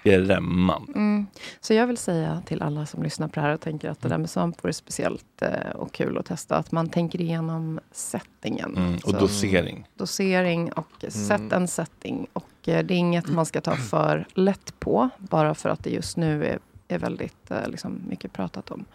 skrämmande. 0.06 0.92
Mm. 0.96 1.26
Så 1.60 1.74
jag 1.74 1.88
vill 1.88 1.98
säga 1.98 2.42
till 2.46 2.62
alla 2.62 2.86
som 2.86 3.04
lyssnar 3.04 3.28
på 3.28 3.36
det 3.36 3.42
här 3.42 3.54
och 3.54 3.62
tänker 3.62 3.90
att 3.90 4.02
det 4.02 4.10
där 4.10 4.18
med 4.18 4.30
svamp 4.30 4.64
vore 4.64 4.74
speciellt 4.74 5.42
eh, 5.42 5.70
och 5.76 5.92
kul 5.94 6.18
att 6.18 6.26
testa, 6.26 6.56
att 6.56 6.72
man 6.72 6.90
tänker 6.90 7.22
igenom 7.22 7.80
settingen. 7.92 8.78
Mm. 8.78 8.96
Och 8.96 9.02
Så- 9.02 9.20
dosering. 9.20 9.88
dosering 9.96 10.72
och 10.72 11.06
sätt 11.10 11.52
en 11.52 11.68
setting. 11.68 12.28
Och 12.34 12.68
eh, 12.70 12.86
det 12.86 12.94
är 12.94 12.98
inget 12.98 13.30
man 13.30 13.46
ska 13.46 13.62
ta 13.62 13.76
för 13.76 14.28
lätt 14.34 14.80
på, 14.80 15.10
bara 15.18 15.56
för 15.56 15.70
att 15.70 15.84
det 15.84 15.90
just 15.90 16.18
nu 16.18 16.46
är, 16.46 16.60
är 16.88 17.00
väldigt 17.00 17.52
eh, 17.52 17.68
liksom, 17.70 18.02
mycket 18.10 18.34
pratat 18.34 18.72
om. 18.72 18.86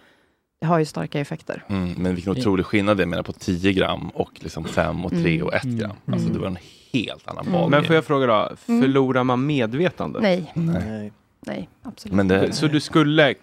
Det 0.60 0.66
har 0.66 0.78
ju 0.78 0.84
starka 0.84 1.20
effekter. 1.20 1.64
Mm, 1.68 1.92
men 1.96 2.14
vilken 2.14 2.32
otrolig 2.32 2.66
skillnad 2.66 2.96
det 2.96 3.02
är 3.02 3.06
mellan 3.06 3.24
på 3.24 3.32
10 3.32 3.72
gram 3.72 4.08
och 4.14 4.30
liksom 4.34 4.64
5 4.64 5.04
och 5.04 5.10
3 5.10 5.34
Mm. 5.34 5.46
och 5.46 5.54
1 5.54 5.62
gram. 5.62 5.90
Mm. 6.06 6.14
Alltså 6.14 6.28
det 6.32 6.38
var 6.38 6.46
en 6.46 6.58
helt 6.92 7.28
annan 7.28 7.42
Mm. 7.46 7.52
ballgame. 7.52 7.76
Men 7.76 7.84
får 7.86 7.94
jag 7.94 8.04
fråga 8.04 8.26
då, 8.26 8.48
Mm. 8.68 8.82
förlorar 8.82 9.24
man 9.24 9.46
medvetandet? 9.46 10.22
Nej, 10.22 10.52
Nej. 10.54 11.12
nej, 11.46 11.68
absolut 11.82 12.14
Men 12.16 12.28
det-. 12.28 12.52
Så 12.52 12.66
du 12.66 12.80
skulle 12.80 13.34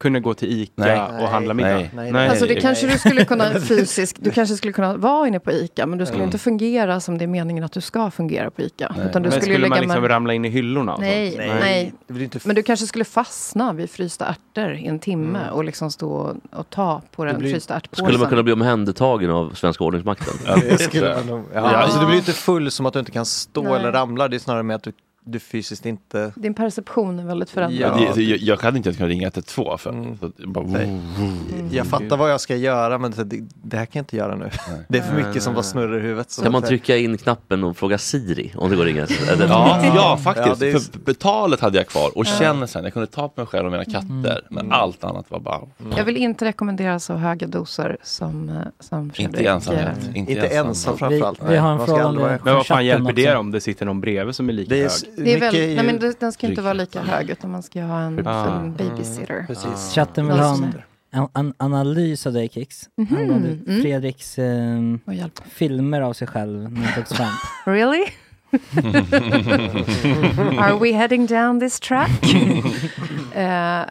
kunna 0.00 0.20
gå 0.20 0.34
till 0.34 0.62
ICA 0.62 0.72
Nej. 0.76 1.00
och 1.00 1.28
handla 1.28 1.54
middag? 1.54 1.68
Nej. 1.74 1.90
Nej, 1.94 2.12
Nej. 2.12 2.28
Alltså 2.28 2.46
det 2.46 2.54
kanske 2.60 2.86
du 2.86 2.98
skulle 2.98 3.24
kunna 3.24 3.60
fysiskt, 3.68 4.16
du 4.20 4.30
kanske 4.30 4.56
skulle 4.56 4.72
kunna 4.72 4.96
vara 4.96 5.28
inne 5.28 5.40
på 5.40 5.52
ICA, 5.52 5.86
men 5.86 5.98
du 5.98 6.06
skulle 6.06 6.18
Mm. 6.22 6.28
inte 6.28 6.38
fungera 6.38 7.00
som 7.00 7.18
det 7.18 7.24
är 7.24 7.26
meningen 7.26 7.64
att 7.64 7.72
du 7.72 7.80
ska 7.80 8.10
fungera 8.10 8.50
på 8.50 8.62
ICA. 8.62 8.94
Utan 9.08 9.22
du 9.22 9.28
Men 9.28 9.40
skulle, 9.40 9.54
skulle, 9.54 9.68
man 9.68 9.80
liksom 9.80 10.00
med... 10.02 10.10
ramla 10.10 10.34
in 10.34 10.44
i 10.44 10.48
hyllorna? 10.48 10.94
Och 10.94 11.00
Nej, 11.00 11.34
nej. 11.60 11.92
Det 12.06 12.12
blir 12.12 12.24
inte 12.24 12.36
f- 12.38 12.42
Men 12.46 12.56
du 12.56 12.62
kanske 12.62 12.86
skulle 12.86 13.04
fastna 13.04 13.72
vid 13.72 13.90
frysta 13.90 14.26
ärtor 14.26 14.72
i 14.72 14.86
en 14.86 14.98
timme 14.98 15.38
Mm. 15.38 15.52
och 15.54 15.64
liksom 15.64 15.90
stå 15.90 16.36
och, 16.52 16.70
ta 16.70 17.02
på 17.16 17.24
den 17.24 17.38
blir- 17.38 17.52
frysta 17.52 17.74
ärtpåsen. 17.76 18.04
Skulle 18.06 18.18
man 18.18 18.28
kunna 18.28 18.42
bli 18.42 18.52
omhändertagen 18.52 19.30
av 19.30 19.54
svenska 19.54 19.84
ordningsmakten? 19.84 20.34
Ja, 20.46 20.54
Det 20.70 20.78
skulle 20.80 21.14
man 21.14 21.26
nog, 21.26 21.44
Ja. 21.54 21.60
ja. 21.72 21.76
Alltså, 21.76 22.00
du 22.00 22.06
blir 22.06 22.16
inte 22.16 22.32
full 22.32 22.70
som 22.70 22.86
att 22.86 22.92
du 22.92 22.98
inte 22.98 23.12
kan 23.12 23.26
stå 23.26 23.62
Nej. 23.62 23.72
eller 23.72 23.92
ramla. 23.92 24.28
Det 24.28 24.36
är 24.36 24.38
snarare 24.38 24.62
med 24.62 24.76
att 24.76 24.82
du, 24.82 24.92
du 25.24 25.38
fysiskt 25.38 25.86
inte... 25.86 26.32
Din 26.36 26.54
perception 26.54 27.18
är 27.18 27.24
väldigt 27.24 27.50
förändrad. 27.50 27.80
Ja, 28.00 28.04
Ja. 28.06 28.12
det, 28.14 28.22
jag, 28.22 28.38
jag 28.38 28.56
hade 28.56 28.76
inte 28.76 28.88
ens 28.88 28.96
kunnat 28.96 29.08
ringa 29.10 29.26
112 29.26 29.78
för 29.78 29.90
Mm. 29.90 30.18
så 30.18 30.30
bara, 30.46 30.66
Nej. 30.66 30.84
Mm. 30.84 31.68
Jag 31.70 31.86
fattar 31.86 32.16
vad 32.16 32.30
jag 32.30 32.40
ska 32.40 32.56
göra 32.56 32.98
men 32.98 33.10
det, 33.10 33.24
det 33.62 33.76
här 33.76 33.86
kan 33.86 33.98
jag 33.98 34.02
inte 34.02 34.16
göra 34.16 34.34
nu. 34.36 34.44
Nej. 34.68 34.80
Det 34.88 34.98
är 34.98 35.02
för 35.02 35.16
mycket 35.16 35.42
som 35.42 35.54
bara 35.54 35.62
snurrar 35.62 35.98
i 35.98 36.00
huvudet. 36.00 36.30
Så 36.30 36.42
Kan 36.42 36.52
man 36.52 36.62
trycka 36.62 36.96
in 36.96 37.18
knappen 37.18 37.64
och 37.64 37.76
fråga 37.76 37.98
Siri 37.98 38.52
om 38.56 38.70
det 38.70 38.76
går 38.76 38.82
att 38.82 38.86
ringa? 38.88 39.02
Är 39.02 39.36
det- 39.36 39.44
Ja, 39.48 39.80
ja 39.84 39.92
Ja, 39.94 40.16
faktiskt. 40.16 40.60
det 40.60 40.68
är- 40.70 40.78
För 40.78 40.98
betalet 40.98 41.60
hade 41.60 41.78
jag 41.78 41.86
kvar 41.86 42.18
och 42.18 42.26
Ja. 42.26 42.30
känner 42.38 42.66
sen, 42.66 42.84
jag 42.84 42.92
kunde 42.92 43.06
ta 43.06 43.28
på 43.28 43.40
mig 43.40 43.46
själv 43.46 43.66
och 43.66 43.72
mina 43.72 43.84
katter. 43.84 44.42
Men 44.50 44.72
allt 44.72 45.04
annat 45.04 45.30
var 45.30 45.40
bara, 45.40 45.60
Jag 45.96 46.04
vill 46.04 46.16
inte 46.16 46.44
rekommendera 46.44 46.98
så 47.00 47.14
höga 47.14 47.46
doser 47.46 47.96
som, 48.02 48.48
eh, 48.48 48.54
som 48.80 49.10
Fredrik. 49.10 49.38
inte 49.40 49.50
ensamhet. 49.50 49.98
Inte, 50.14 50.32
Inte 50.32 50.46
ensam 50.46 50.98
framförallt. 50.98 51.40
Vi 51.48 51.56
har 51.56 51.72
en 51.72 51.86
fråga 51.86 52.38
Men 52.44 52.54
vad 52.54 52.66
fan 52.66 52.86
hjälper 52.86 53.12
det 53.12 53.28
också. 53.28 53.38
om 53.38 53.50
det 53.50 53.60
sitter 53.60 53.86
någon 53.86 54.00
bredvid 54.00 54.34
som 54.34 54.48
är 54.48 54.52
lika 54.52 54.76
är 54.76 54.80
hög? 55.16 55.19
Det 55.24 55.32
är 55.34 55.40
väl, 55.40 55.54
nej, 55.76 55.86
men 55.86 55.98
det- 55.98 56.20
den 56.20 56.32
ska 56.32 56.46
inte 56.46 56.62
vara 56.62 56.72
lika 56.72 57.00
hög, 57.02 57.30
utan 57.30 57.50
man 57.50 57.62
ska 57.62 57.82
ha 57.82 58.00
en, 58.00 58.26
Ah. 58.26 58.60
en 58.60 58.74
babysitter. 58.76 59.44
Precis. 59.46 59.92
Chatten 59.94 60.26
vill 60.26 60.36
ha 60.38 60.54
en, 60.54 60.74
en, 61.10 61.28
en 61.34 61.54
analys 61.56 62.26
av 62.26 62.32
dig 62.32 62.48
Kix. 62.48 62.88
Mhm, 62.96 63.16
Angående 63.16 63.48
mm. 63.66 63.82
Fredriks 63.82 64.38
ehm, 64.38 65.00
Och 65.04 65.14
hjälp. 65.14 65.40
filmer 65.50 66.00
av 66.00 66.12
sig 66.12 66.26
själv. 66.28 66.78
Really? 67.64 68.04
Are 70.58 70.78
we 70.78 70.92
heading 70.92 71.26
down 71.26 71.60
this 71.60 71.80
track? 71.80 72.10
Eh, 73.34 73.82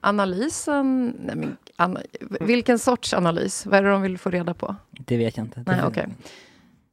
analysen... 0.00 1.16
Nej, 1.20 1.36
men, 1.36 1.56
ana, 1.76 2.00
vilken 2.40 2.78
sorts 2.78 3.14
analys? 3.14 3.66
Vad 3.66 3.78
är 3.78 3.82
det 3.82 3.90
de 3.90 4.02
vill 4.02 4.18
få 4.18 4.30
reda 4.30 4.54
på? 4.54 4.76
Det 4.90 5.16
vet 5.16 5.36
jag 5.36 5.46
inte. 5.46 5.64
Nej, 5.66 5.80
okej. 5.86 6.06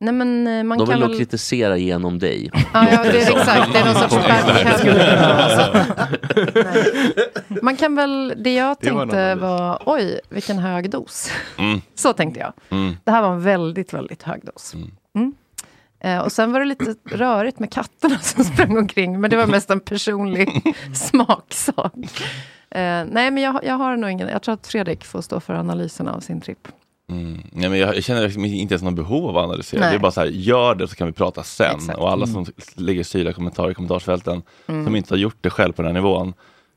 Nej, 0.02 0.14
men 0.14 0.48
eh, 0.48 0.64
man 0.64 0.78
De 0.78 0.84
vill 0.84 0.92
kan 0.94 1.00
nog 1.00 1.10
väl... 1.10 1.18
kritisera 1.18 1.78
genom 1.78 2.20
dig. 2.20 2.50
Ja, 2.74 2.88
ja, 2.92 3.04
det 3.04 3.22
är 3.22 3.38
exakt. 3.40 3.74
Det 3.74 3.80
är 3.80 3.86
någon 3.86 3.96
sorts 3.96 4.16
Nej. 7.48 7.60
Man 7.62 7.76
kan 7.76 7.96
väl, 7.96 8.34
det 8.38 8.54
jag 8.54 8.78
Det 8.80 8.92
var 8.92 9.02
en 9.02 9.10
tänkte 9.10 9.36
var, 9.36 9.82
oj, 9.86 10.20
vilken 10.30 10.60
hög 10.60 10.90
dos. 10.90 11.32
Mm. 11.58 11.82
Så 11.96 12.14
tänkte 12.14 12.40
jag. 12.40 12.54
Mm. 12.70 12.96
Det 13.04 13.12
här 13.12 13.22
var 13.22 13.34
en 13.34 13.44
väldigt, 13.44 13.94
väldigt 13.94 14.24
hög 14.24 14.46
dos. 14.46 14.74
Mm. 15.16 15.34
Eh, 16.00 16.20
och 16.20 16.32
sen 16.32 16.52
var 16.52 16.60
det 16.60 16.66
lite 16.66 16.96
rörigt 17.06 17.60
med 17.60 17.72
katterna 17.72 18.20
som 18.20 18.44
sprang 18.44 18.78
omkring, 18.78 19.22
men 19.22 19.30
det 19.30 19.38
var 19.38 19.48
mest 19.48 19.70
en 19.70 19.80
personlig 19.80 20.76
smaksak. 20.94 21.94
Eh, 22.72 23.06
nej, 23.12 23.32
men 23.32 23.38
jag, 23.38 23.60
jag 23.64 23.76
har 23.76 23.98
nog 23.98 24.12
ingen, 24.12 24.28
jag 24.28 24.42
tror 24.42 24.54
att 24.54 24.68
Fredrik 24.68 25.06
får 25.06 25.22
stå 25.22 25.40
för 25.40 25.54
analysen 25.54 26.08
av 26.08 26.20
sin 26.20 26.42
tripp. 26.42 26.68
Mm. 27.12 27.38
Nej, 27.52 27.70
men 27.70 27.80
jag, 27.80 27.96
jag 27.96 28.04
känner 28.04 28.22
liksom 28.22 28.46
inte 28.46 28.74
ens 28.74 28.84
någon 28.84 28.96
behov 28.96 29.30
av 29.30 29.38
att 29.38 29.44
analysera. 29.44 29.82
Nej. 29.82 29.90
Det 29.90 29.96
är 29.96 30.00
bara 30.00 30.12
så 30.12 30.20
här, 30.22 30.28
gör 30.28 30.76
det 30.76 30.88
så 30.88 30.96
kan 30.96 31.08
vi 31.08 31.14
prata 31.14 31.44
sen. 31.44 31.76
Exakt. 31.76 32.00
Och 32.00 32.12
alla 32.12 32.26
Mm. 32.26 32.46
som 32.46 32.54
lägger 32.76 33.04
syrliga 33.04 33.34
kommentarer 33.34 33.72
i 33.72 33.74
kommentarsfälten 33.74 34.42
Mm. 34.68 34.86
som 34.86 34.96
inte 34.96 35.14
har 35.14 35.20
gjort 35.20 35.38
det 35.42 35.50
själv 35.50 35.74
på 35.74 35.82
den 35.82 35.96
här 35.96 36.02
nivån. 36.02 36.34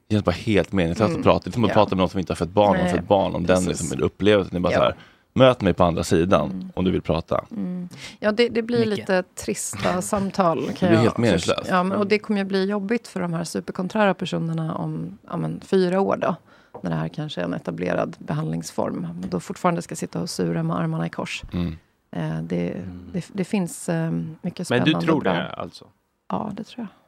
Det 0.09 0.15
känns 0.15 0.25
bara 0.25 0.31
helt 0.33 0.73
meningslöst 0.73 1.09
Mm. 1.09 1.21
att 1.21 1.25
prata. 1.25 1.41
Det 1.45 1.51
är 1.51 1.53
som 1.53 1.65
att 1.65 1.71
Ja. 1.71 1.75
prata 1.75 1.91
med 1.95 1.99
någon 1.99 2.09
som 2.09 2.21
inte 2.21 2.31
har 2.33 2.37
fått 2.37 2.49
barn, 2.49 2.73
Nej, 2.77 2.85
och 2.85 2.91
fått 2.99 3.09
barn 3.09 3.35
om 3.35 3.47
den 3.47 3.65
precis. 3.67 3.83
liksom, 3.83 4.03
upplevelsen. 4.03 4.51
Det 4.53 4.59
är 4.59 4.61
bara 4.61 4.73
Ja. 4.73 4.79
så 4.79 4.85
här, 4.85 4.95
möt 5.37 5.61
mig 5.61 5.75
på 5.75 5.85
andra 5.85 6.05
sidan 6.05 6.51
Mm. 6.51 6.73
om 6.77 6.85
du 6.85 6.91
vill 6.91 7.03
prata. 7.03 7.45
Mm. 7.51 7.89
Ja, 8.21 8.33
det, 8.33 8.49
det 8.49 8.63
blir 8.63 8.79
Mycket. 8.79 8.99
lite 8.99 9.23
trista 9.45 10.03
samtal. 10.03 10.59
Kan 10.67 10.75
blir 10.89 10.91
jag 10.93 10.99
helt 10.99 11.19
meningslöst. 11.19 11.67
Ja, 11.69 11.83
men, 11.83 11.99
och 11.99 12.07
det 12.07 12.19
kommer 12.19 12.39
ju 12.41 12.45
bli 12.45 12.65
jobbigt 12.65 13.09
för 13.09 13.21
de 13.21 13.33
här 13.33 13.45
superkonträra 13.45 14.15
personerna 14.15 14.75
om 14.75 15.19
ja, 15.31 15.37
men, 15.37 15.61
fyra 15.67 16.01
år 16.01 16.17
då. 16.17 16.37
När 16.83 16.91
det 16.91 16.97
här 16.97 17.09
kanske 17.09 17.41
är 17.41 17.45
en 17.45 17.55
etablerad 17.55 18.17
behandlingsform. 18.19 19.07
Då 19.31 19.41
fortfarande 19.41 19.83
ska 19.83 19.97
sitta 19.97 20.21
och 20.21 20.31
sura 20.31 20.63
med 20.63 20.77
armarna 20.77 21.07
i 21.07 21.11
kors. 21.11 21.43
Mm. 21.53 21.77
Eh, 22.11 22.43
det, 22.43 22.85
det, 23.13 23.31
det 23.33 23.45
finns 23.45 23.89
eh, 23.89 24.11
mycket 24.11 24.43
Men 24.43 24.65
spännande. 24.65 24.93
du 24.93 25.01
tror 25.01 25.23
det 25.23 25.51
alltså? 25.53 25.85
Ja, 26.29 26.53
det 26.55 26.65
tror 26.65 26.87
jag. 26.91 27.04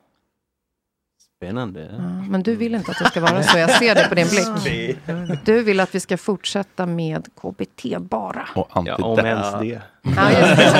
Spännande. 1.40 1.88
Ja, 1.99 1.99
men 2.29 2.42
du 2.42 2.57
vill 2.57 2.75
inte 2.75 2.90
att 2.90 2.99
det 2.99 3.05
ska 3.05 3.20
vara 3.20 3.42
så. 3.42 3.59
Jag 3.59 3.70
ser 3.70 3.94
det 3.94 4.09
på 4.09 4.14
din 4.14 4.27
blick. 4.29 4.96
Du 5.44 5.62
vill 5.62 5.81
att 5.81 5.94
vi 5.94 6.01
ska 6.01 6.16
fortsätta 6.16 6.87
med 6.87 7.27
KBT 7.40 7.99
bara. 8.01 8.49
Och 8.55 8.68
Ja, 8.75 8.81
antidepp. 8.81 9.01
om 9.05 9.18
ens 9.18 9.53
det. 9.61 9.81
Ja, 10.16 10.29
det. 10.31 10.72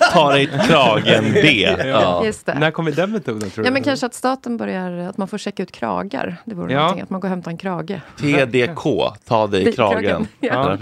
Ta 0.12 0.32
dig 0.32 0.46
kragen 0.68 1.24
B. 1.32 1.76
Ja. 1.84 2.24
Just 2.24 2.46
det. 2.46 2.54
När 2.58 2.70
kommer 2.70 2.90
den 2.92 3.12
metoden 3.12 3.50
tror 3.50 3.66
Ja, 3.66 3.70
du? 3.70 3.74
men 3.74 3.82
kanske 3.82 4.06
att 4.06 4.14
staten 4.14 4.56
börjar, 4.56 4.92
att 4.98 5.16
man 5.16 5.28
får 5.28 5.38
checka 5.38 5.62
ut 5.62 5.72
kragar. 5.72 6.36
Det 6.44 6.54
vore 6.54 6.72
Ja. 6.72 6.78
någonting, 6.78 7.02
att 7.02 7.10
man 7.10 7.20
går 7.20 7.28
och 7.28 7.30
hämtar 7.30 7.50
en 7.50 7.56
krage. 7.56 8.00
TDK, 8.20 8.82
ta 9.28 9.46
dig 9.46 9.60
i 9.62 9.64
Det- 9.64 9.72
kragen. 9.72 10.02
kragen, 10.02 10.26
ja. 10.40 10.78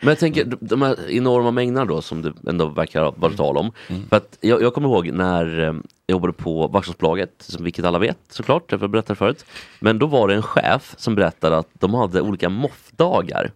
Men 0.00 0.08
jag 0.08 0.18
tänker, 0.18 0.44
de- 0.60 0.82
här 0.82 1.10
enorma 1.10 1.50
mängderna 1.50 1.84
då 1.84 2.02
som 2.02 2.22
det 2.22 2.32
ändå 2.48 2.66
verkar 2.66 3.12
vara 3.16 3.32
tal 3.32 3.56
om. 3.56 3.72
För 4.10 4.16
att 4.16 4.38
jag, 4.40 4.62
jag 4.62 4.74
kommer 4.74 4.88
ihåg 4.88 5.10
när 5.12 5.58
eh, 5.58 5.64
jag 6.06 6.14
jobbade 6.14 6.32
på 6.32 6.66
Vaxholmsbolaget, 6.68 7.30
som 7.38 7.64
vilket 7.64 7.84
alla 7.84 7.98
vet 7.98 8.18
såklart, 8.28 8.72
jag 8.72 8.90
berättade 8.90 9.16
förut. 9.16 9.44
Men 9.80 9.98
då 9.98 10.06
var 10.06 10.28
det 10.28 10.34
en 10.34 10.42
chef 10.42 10.94
som 10.98 11.14
berättade 11.14 11.58
att 11.58 11.68
de 11.72 11.94
hade 11.94 12.20
olika 12.20 12.48
moffdagar. 12.48 13.50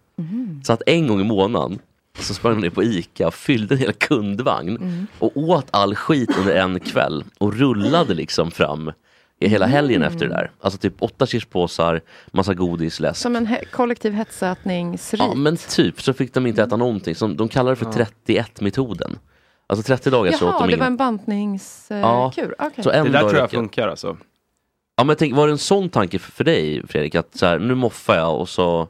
Så 0.63 0.73
att 0.73 0.81
en 0.85 1.07
gång 1.07 1.21
i 1.21 1.23
månaden 1.23 1.79
så 2.19 2.33
sprang 2.33 2.53
de 2.55 2.61
ner 2.61 2.69
på 2.69 2.83
ICA 2.83 3.27
och 3.27 3.33
fyllde 3.33 3.75
en 3.75 3.79
hel 3.79 3.93
kundvagn 3.93 5.07
och 5.19 5.37
åt 5.37 5.65
all 5.71 5.95
skit 5.95 6.29
under 6.39 6.55
en 6.55 6.79
kväll 6.79 7.23
och 7.37 7.53
rullade 7.53 8.13
liksom 8.13 8.51
fram 8.51 8.91
hela 9.49 9.65
helgen 9.65 10.03
efter 10.03 10.27
det 10.27 10.33
där. 10.33 10.51
Alltså 10.61 10.79
typ 10.79 10.93
åtta 10.99 11.25
chipspåsar, 11.25 12.01
massa 12.31 12.53
godis, 12.53 12.99
läsk. 12.99 13.21
Som 13.21 13.35
en 13.35 13.47
he- 13.47 13.65
kollektiv 13.71 14.13
hetsätningsrit. 14.13 15.21
Ja 15.21 15.33
men 15.35 15.57
typ 15.57 16.01
så 16.01 16.13
fick 16.13 16.33
de 16.33 16.47
inte 16.47 16.63
äta 16.63 16.75
någonting. 16.77 17.15
Så 17.15 17.27
de 17.27 17.47
kallar 17.49 17.69
det 17.69 17.75
för 17.75 17.85
31-metoden. 17.85 19.17
Alltså 19.67 19.83
30 19.83 20.09
dagar 20.09 20.31
så 20.31 20.35
åt 20.35 20.41
Jaha, 20.41 20.51
de 20.51 20.71
det 20.71 20.77
var 20.77 20.85
ingen... 20.85 20.87
en 20.93 20.97
bantningskur. 20.97 21.97
Ja. 21.97 22.31
Så 22.83 22.89
en 22.91 23.05
Det 23.05 23.11
där 23.11 23.19
tror 23.19 23.33
jag 23.35 23.41
veckan. 23.41 23.49
funkar 23.49 23.87
alltså. 23.87 24.17
Ja 24.97 25.03
men 25.03 25.15
tänk, 25.15 25.35
var 25.35 25.47
det 25.47 25.53
en 25.53 25.57
sån 25.57 25.89
tanke 25.89 26.19
för, 26.19 26.31
för 26.31 26.43
dig 26.43 26.87
Fredrik? 26.87 27.15
Att 27.15 27.37
så 27.37 27.45
här, 27.45 27.59
nu 27.59 27.75
moffar 27.75 28.15
jag 28.15 28.39
och 28.39 28.49
så 28.49 28.87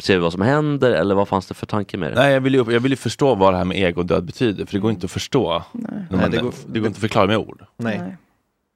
ser 0.00 0.14
vi 0.14 0.20
vad 0.20 0.32
som 0.32 0.42
händer 0.42 0.90
eller 0.90 1.14
vad 1.14 1.28
fanns 1.28 1.46
det 1.46 1.54
för 1.54 1.66
tanke 1.66 1.96
med 1.96 2.12
det? 2.12 2.20
Nej, 2.20 2.32
jag 2.32 2.40
vill, 2.40 2.54
ju, 2.54 2.72
jag 2.72 2.80
vill 2.80 2.92
ju 2.92 2.96
förstå 2.96 3.34
vad 3.34 3.52
det 3.52 3.56
här 3.56 3.64
med 3.64 3.76
egodöd 3.88 4.24
betyder, 4.24 4.66
för 4.66 4.72
det 4.72 4.78
går 4.78 4.90
inte 4.90 5.04
att 5.04 5.10
förstå. 5.10 5.62
När 5.72 5.90
man, 5.90 6.06
Nej, 6.10 6.18
det, 6.20 6.28
det 6.28 6.36
går, 6.36 6.42
går- 6.42 6.52
det 6.66 6.78
går 6.78 6.86
inte 6.86 6.96
att 6.96 7.00
förklara 7.00 7.26
med 7.26 7.36
ord. 7.36 7.64
Nej. 7.76 7.98
Nej, 7.98 8.16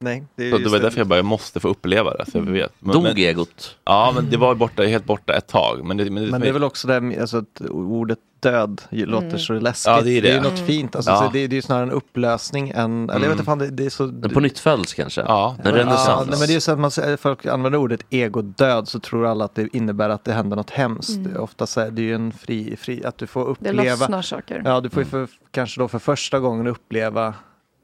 det 0.04 0.46
är 0.46 0.50
Så 0.50 0.58
det 0.58 0.64
var 0.68 0.78
det. 0.78 0.82
därför 0.84 0.98
jag 0.98 1.06
bara, 1.06 1.16
jag 1.18 1.24
måste 1.24 1.60
få 1.60 1.68
uppleva 1.68 2.14
det, 2.14 2.24
så 2.30 2.38
jag 2.38 2.42
vet. 2.42 2.72
Men, 2.78 2.92
Dog 2.94 3.02
men, 3.02 3.16
egot? 3.18 3.76
Ja, 3.84 4.12
men 4.14 4.30
det 4.30 4.36
var 4.36 4.54
borta, 4.54 4.82
helt 4.82 5.04
borta 5.04 5.32
ett 5.34 5.46
tag. 5.48 5.84
Men 5.84 5.96
det, 5.96 6.10
men 6.10 6.24
det, 6.24 6.30
Men 6.30 6.40
det 6.40 6.48
är 6.48 6.52
väl 6.52 6.64
också 6.64 6.88
det, 6.88 6.94
här 6.94 7.20
alltså, 7.20 7.36
att 7.36 7.60
ordet 7.70 8.18
död 8.40 8.82
ju 8.90 9.06
låter 9.06 9.38
så 9.38 9.52
läskigt. 9.52 9.86
Ja, 9.86 10.00
det 10.00 10.10
är 10.18 10.22
det. 10.22 10.28
ju 10.28 10.40
något 10.40 10.52
Mm. 10.52 10.66
fint. 10.66 10.96
Alltså, 10.96 11.10
Ja. 11.10 11.18
så 11.18 11.24
det, 11.32 11.46
det 11.46 11.54
är 11.54 11.56
ju 11.56 11.62
snarare 11.62 11.82
en 11.82 11.90
upplösning 11.90 12.68
än, 12.74 13.10
eller 13.10 13.20
jag 13.20 13.28
vet 13.28 13.30
inte 13.30 13.44
fan, 13.44 13.58
det, 13.58 13.70
det 13.70 13.86
är 13.86 13.90
så... 13.90 14.04
En 14.04 14.30
på 14.30 14.40
nytt 14.40 14.58
föds 14.58 14.94
kanske? 14.94 15.20
Ja, 15.20 15.56
En 15.64 15.72
renässans? 15.72 16.06
Ja, 16.08 16.24
nej, 16.30 16.38
men 16.38 16.48
det 16.48 16.54
är 16.54 16.60
så 16.60 16.72
att 16.72 16.78
man, 16.78 16.90
folk 17.18 17.46
använder 17.46 17.78
ordet 17.78 18.00
egodöd 18.10 18.88
så 18.88 19.00
tror 19.00 19.26
alla 19.26 19.44
att 19.44 19.54
det 19.54 19.76
innebär 19.76 20.08
att 20.08 20.24
det 20.24 20.32
händer 20.32 20.56
något 20.56 20.70
hemskt. 20.70 21.16
Mm. 21.16 21.36
Oftast 21.40 21.76
är 21.76 21.90
det 21.90 22.02
ju 22.02 22.14
en 22.14 22.32
fri, 22.32 22.76
fri 22.76 23.04
att 23.04 23.18
du 23.18 23.26
får 23.26 23.44
Det 23.44 23.50
uppleva. 23.50 23.82
lossnar 24.00 24.22
saker. 24.22 24.62
Ja, 24.64 24.80
du 24.80 24.90
får 24.90 25.02
ju 25.02 25.08
för, 25.08 25.28
kanske 25.50 25.80
då 25.80 25.88
för 25.88 25.98
första 25.98 26.38
gången 26.38 26.66
uppleva 26.66 27.34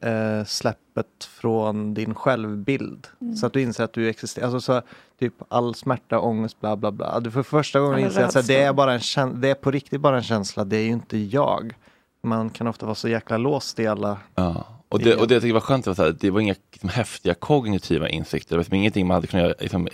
eh, 0.01 0.45
släppet 0.45 1.25
från 1.25 1.95
din 1.95 2.15
självbild. 2.15 3.07
Mm. 3.21 3.37
Så 3.37 3.47
att 3.47 3.53
du 3.53 3.63
inser 3.63 3.85
att 3.85 3.93
du 3.93 4.09
existerar. 4.09 4.45
Alltså 4.45 4.61
så, 4.61 4.83
typ 5.19 5.35
all 5.49 5.75
smärta, 5.75 6.21
ångest, 6.21 6.61
bla 6.61 6.77
bla 6.77 6.91
bla. 6.91 7.21
Du 7.21 7.31
får 7.31 7.43
för 7.43 7.51
första 7.59 7.81
gången 7.81 7.99
inse 7.99 8.25
att 8.25 8.33
så 8.33 8.43
det, 8.43 8.63
är 8.63 8.73
bara 8.73 8.93
en 8.95 9.41
det 9.41 9.51
är 9.51 9.55
på 9.55 9.71
riktigt 9.71 10.01
bara 10.01 10.17
en 10.17 10.23
känsla, 10.23 10.65
det 10.65 10.77
är 10.77 10.85
ju 10.85 10.93
inte 10.93 11.19
jag. 11.19 11.75
Man 12.23 12.51
kan 12.51 12.67
ofta 12.67 12.87
vara 12.87 12.95
så 12.95 13.09
jäkla 13.09 13.37
låst 13.37 13.79
i 13.79 13.87
alla... 13.87 14.19
Ja. 14.35 14.67
Och 14.91 14.99
det, 14.99 15.17
och 15.17 15.29
det 15.29 15.35
jag 15.35 15.43
tycker 15.43 15.55
var 15.55 15.61
skönt 15.61 15.87
var 15.87 16.01
att 16.09 16.21
det 16.21 16.31
var 16.31 16.41
inga 16.41 16.55
liksom, 16.73 16.89
häftiga 16.89 17.35
kognitiva 17.35 18.09
insikter. 18.09 18.51
Det 18.51 18.57
var 18.57 18.61
liksom 18.61 18.75
ingenting 18.75 19.07
man 19.07 19.15
hade 19.15 19.27
kunnat 19.27 19.47
göra, 19.47 19.55
liksom, 19.61 19.89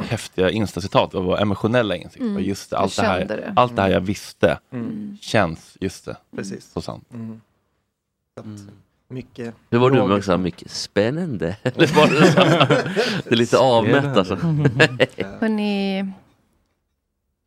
häftiga 0.00 0.50
instacitat. 0.50 1.10
Det 1.10 1.20
var 1.20 1.38
emotionella 1.38 1.96
insikter. 1.96 2.28
Mm. 2.28 2.42
Just 2.42 2.70
det, 2.70 2.78
allt, 2.78 2.96
det 2.96 3.02
här, 3.02 3.24
det. 3.24 3.52
allt 3.56 3.76
det 3.76 3.82
här 3.82 3.88
jag 3.88 4.00
visste 4.00 4.58
Mm. 4.72 5.18
känns, 5.20 5.76
just 5.80 6.04
det. 6.04 6.16
Precis. 6.36 6.72
Så 6.72 6.80
sant. 6.80 7.08
Mm. 7.14 7.40
Mycket... 9.12 9.54
Hur 9.70 9.78
var 9.78 9.90
du 9.90 10.20
med? 10.28 10.40
Mycket 10.40 10.70
spännande? 10.70 11.56
Eller 11.62 11.86
var 11.94 12.06
det, 12.06 12.32
så? 12.32 12.38
det 13.28 13.34
är 13.34 13.36
lite 13.36 13.58
avmätt 13.58 14.16
alltså. 14.16 14.34
Hörrni, 15.40 16.12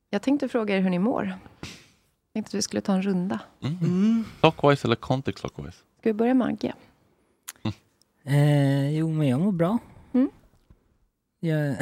jag 0.09 0.21
tänkte 0.21 0.49
fråga 0.49 0.77
er 0.77 0.81
hur 0.81 0.89
ni 0.89 0.99
mår. 0.99 1.25
Jag 1.25 2.33
tänkte 2.33 2.49
att 2.49 2.53
vi 2.53 2.61
skulle 2.61 2.81
ta 2.81 2.93
en 2.93 3.01
runda. 3.01 3.39
Mm. 3.61 4.25
Clockwise 4.39 4.87
eller 4.87 4.95
counterclockwise? 4.95 5.77
Ska 5.99 6.09
vi 6.09 6.13
börja 6.13 6.33
med 6.33 6.47
Agge? 6.47 6.73
Eh, 8.23 8.97
jo, 8.97 9.09
men 9.09 9.27
jag 9.27 9.39
mår 9.39 9.51
bra. 9.51 9.77
Mm. 10.13 10.29
Jag... 11.39 11.75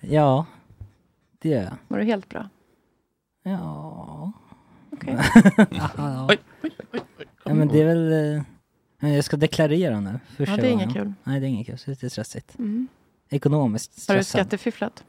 ja, 0.00 0.46
det 1.38 1.48
gör 1.48 1.62
jag. 1.62 1.74
Mår 1.88 1.98
du 1.98 2.04
helt 2.04 2.28
bra? 2.28 2.48
Ja. 3.42 4.32
Okej. 4.90 5.18
ja. 5.70 6.28
Ja, 7.44 7.54
men 7.54 7.68
det 7.68 7.80
är 7.82 7.84
väl... 7.86 8.34
eh, 8.36 8.42
men 9.00 9.12
Jag 9.14 9.24
ska 9.24 9.36
deklarera 9.36 10.00
nu. 10.00 10.20
Första 10.36 10.54
Ja, 10.54 10.56
det 10.62 10.66
är 10.68 10.70
gången. 10.70 10.84
inget 10.90 10.96
kul. 11.02 11.12
Nej, 11.24 11.40
det 11.40 11.46
är 11.46 11.48
inget 11.48 11.66
kul. 11.66 11.78
Så 11.78 11.84
det 11.86 11.90
är 11.90 11.94
lite 11.94 12.10
stressigt. 12.10 12.58
Mm. 12.58 12.88
Ekonomiskt 13.30 14.08
Har 14.08 14.16
du 14.16 14.22
stressad. 14.22 14.40
skattefifflat? 14.40 15.04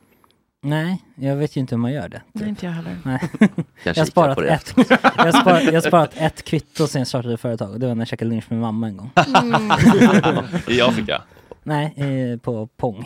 Nej, 0.61 1.03
jag 1.15 1.35
vet 1.35 1.55
ju 1.57 1.61
inte 1.61 1.75
hur 1.75 1.79
man 1.81 1.91
gör 1.93 2.09
det. 2.09 2.21
Nej, 2.33 2.49
inte 2.49 2.65
jag 2.65 2.73
heller. 2.73 2.97
Nej. 3.05 3.19
Jag, 3.83 3.95
har 3.95 4.05
sparat 4.05 4.35
på 4.35 4.41
det 4.41 4.49
ett, 4.49 4.73
jag, 4.77 4.97
har 5.25 5.41
sparat, 5.41 5.63
jag 5.63 5.83
sparat 5.83 6.11
ett 6.15 6.43
kvitto 6.43 6.87
sen 6.87 6.99
jag 6.99 7.07
startade 7.07 7.37
företag 7.37 7.71
och 7.71 7.79
det 7.79 7.87
var 7.87 7.95
när 7.95 8.01
jag 8.01 8.07
käkade 8.07 8.29
lunch 8.31 8.45
med 8.51 8.59
mamma 8.59 8.87
en 8.87 8.97
gång. 8.97 9.11
Mm. 9.15 9.71
I 10.67 10.81
Afrika? 10.81 11.21
Nej, 11.63 11.93
eh, 11.95 12.37
på 12.39 12.67
Pong. 12.67 13.05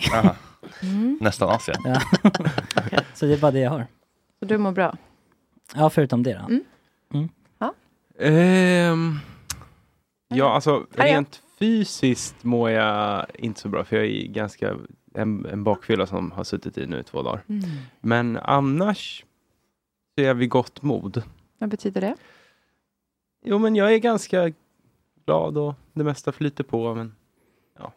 Mm. 0.82 1.18
Nästan 1.22 1.50
Asien. 1.50 1.78
Ja. 1.84 2.02
Så 3.14 3.26
det 3.26 3.34
är 3.34 3.38
bara 3.38 3.52
det 3.52 3.60
jag 3.60 3.70
har. 3.72 3.88
Så 4.40 4.46
du 4.46 4.58
mår 4.58 4.72
bra? 4.72 4.98
Ja, 5.76 5.90
förutom 5.90 6.24
det 6.24 6.34
då. 6.34 6.46
Mm. 7.14 7.30
Mm. 8.20 8.34
Ehm, 8.34 9.20
ja, 10.28 10.54
alltså 10.54 10.86
rent 10.92 11.42
fysiskt 11.60 12.44
mår 12.44 12.70
jag 12.70 13.26
inte 13.34 13.60
så 13.60 13.70
bra 13.70 13.84
för 13.84 13.96
jag 13.96 14.06
är 14.06 14.28
ganska 14.28 14.76
en, 15.14 15.46
en 15.46 15.64
bakfylla 15.64 16.06
som 16.06 16.32
har 16.32 16.44
suttit 16.44 16.78
i 16.78 16.86
nu 16.86 17.00
i 17.00 17.04
två 17.04 17.22
dagar. 17.22 17.44
Mm. 17.48 17.70
Men 18.02 18.38
annars 18.38 19.26
så 20.16 20.24
är 20.24 20.34
vid 20.34 20.50
gott 20.50 20.82
mod. 20.82 21.24
Vad 21.58 21.70
betyder 21.70 22.02
det? 22.02 22.16
Jo, 23.46 23.60
men 23.60 23.76
jag 23.76 23.94
är 23.94 23.98
ganska 23.98 24.52
glad 25.26 25.58
och 25.58 25.74
det 25.94 26.04
mesta 26.04 26.32
flyter 26.32 26.64
på. 26.64 26.96
Men 26.96 27.16
ja, 27.80 27.94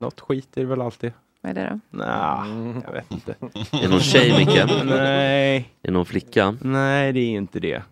något 0.00 0.20
skit 0.20 0.56
är 0.56 0.60
det 0.60 0.66
väl 0.66 0.80
alltid. 0.80 1.12
Vad 1.40 1.50
är 1.50 1.54
det 1.54 1.80
då? 1.90 1.98
Nja, 1.98 2.46
jag 2.84 2.92
vet 2.92 3.10
inte. 3.10 3.36
Är 3.72 3.82
det 3.82 3.88
någon 3.88 4.00
tjej 4.00 4.38
Micke? 4.38 4.84
Nej. 4.84 5.56
Är 5.56 5.86
det 5.88 5.92
någon 5.92 6.06
flicka? 6.06 6.56
Nej, 6.60 7.12
det 7.12 7.20
är 7.20 7.30
inte 7.30 7.60
det. 7.60 7.82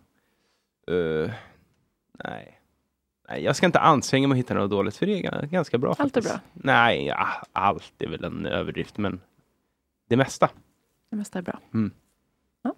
Eh, 0.91 1.31
nej. 2.25 2.61
nej. 3.29 3.43
Jag 3.45 3.57
ska 3.57 3.67
inte 3.67 3.81
anstränga 3.81 4.29
mig 4.29 4.35
att 4.37 4.39
hitta 4.45 4.55
något 4.55 4.71
dåligt, 4.71 4.97
för 4.97 5.07
det 5.07 5.13
är 5.19 5.23
ga- 5.23 5.47
ganska 5.47 5.79
bra. 5.79 5.91
Allt 5.91 6.01
är 6.01 6.05
faktiskt. 6.05 6.29
bra. 6.35 6.41
Nej, 6.53 7.07
ja, 7.07 7.29
allt 7.53 7.93
är 7.99 8.09
väl 8.09 8.25
en 8.25 8.47
överdrift, 8.47 8.99
men 8.99 9.21
det 10.09 10.17
mesta. 10.17 10.51
Det 11.11 11.17
mesta 11.17 11.39
är 11.39 11.43
bra. 11.43 11.61
Mm. 11.75 11.91
Ja. 12.63 12.75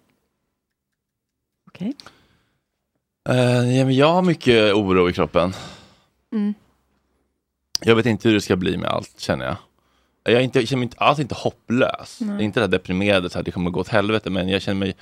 Okej. 1.67 1.93
Eh, 3.29 3.77
ja, 3.77 3.85
men 3.85 3.95
jag 3.95 4.13
har 4.13 4.21
mycket 4.21 4.73
oro 4.73 5.09
i 5.09 5.13
kroppen. 5.13 5.53
Mm. 6.31 6.53
Jag 7.81 7.95
vet 7.95 8.05
inte 8.05 8.27
hur 8.27 8.35
det 8.35 8.41
ska 8.41 8.55
bli 8.55 8.77
med 8.77 8.89
allt, 8.89 9.19
känner 9.19 9.45
jag. 9.45 9.55
Jag, 10.23 10.33
är 10.33 10.39
inte, 10.39 10.59
jag 10.59 10.67
känner 10.67 10.79
mig 10.79 10.83
inte, 10.85 10.97
alls 10.97 11.19
inte 11.19 11.35
hopplös. 11.35 12.17
Nej. 12.21 12.29
Jag 12.29 12.39
är 12.39 12.43
inte 12.45 12.59
det 12.59 12.63
här 12.63 12.71
deprimerade, 12.71 13.29
så 13.29 13.37
här, 13.37 13.43
det 13.43 13.51
kommer 13.51 13.69
gå 13.71 13.79
åt 13.79 13.87
helvete, 13.87 14.29
men 14.29 14.49
jag 14.49 14.61
känner 14.61 14.79
mig 14.79 14.95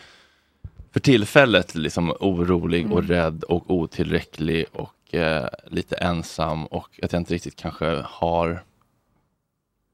för 0.94 1.00
tillfället 1.00 1.76
liksom 1.76 2.12
orolig 2.20 2.86
och 2.92 3.00
Mm. 3.00 3.08
rädd 3.12 3.44
och 3.44 3.72
otillräcklig 3.72 4.66
och 4.74 5.14
eh, 5.16 5.48
lite 5.68 5.96
ensam 5.96 6.66
och 6.66 7.00
att 7.04 7.14
jag 7.14 7.20
inte 7.20 7.34
riktigt 7.34 7.56
kanske 7.56 8.02
har 8.06 8.64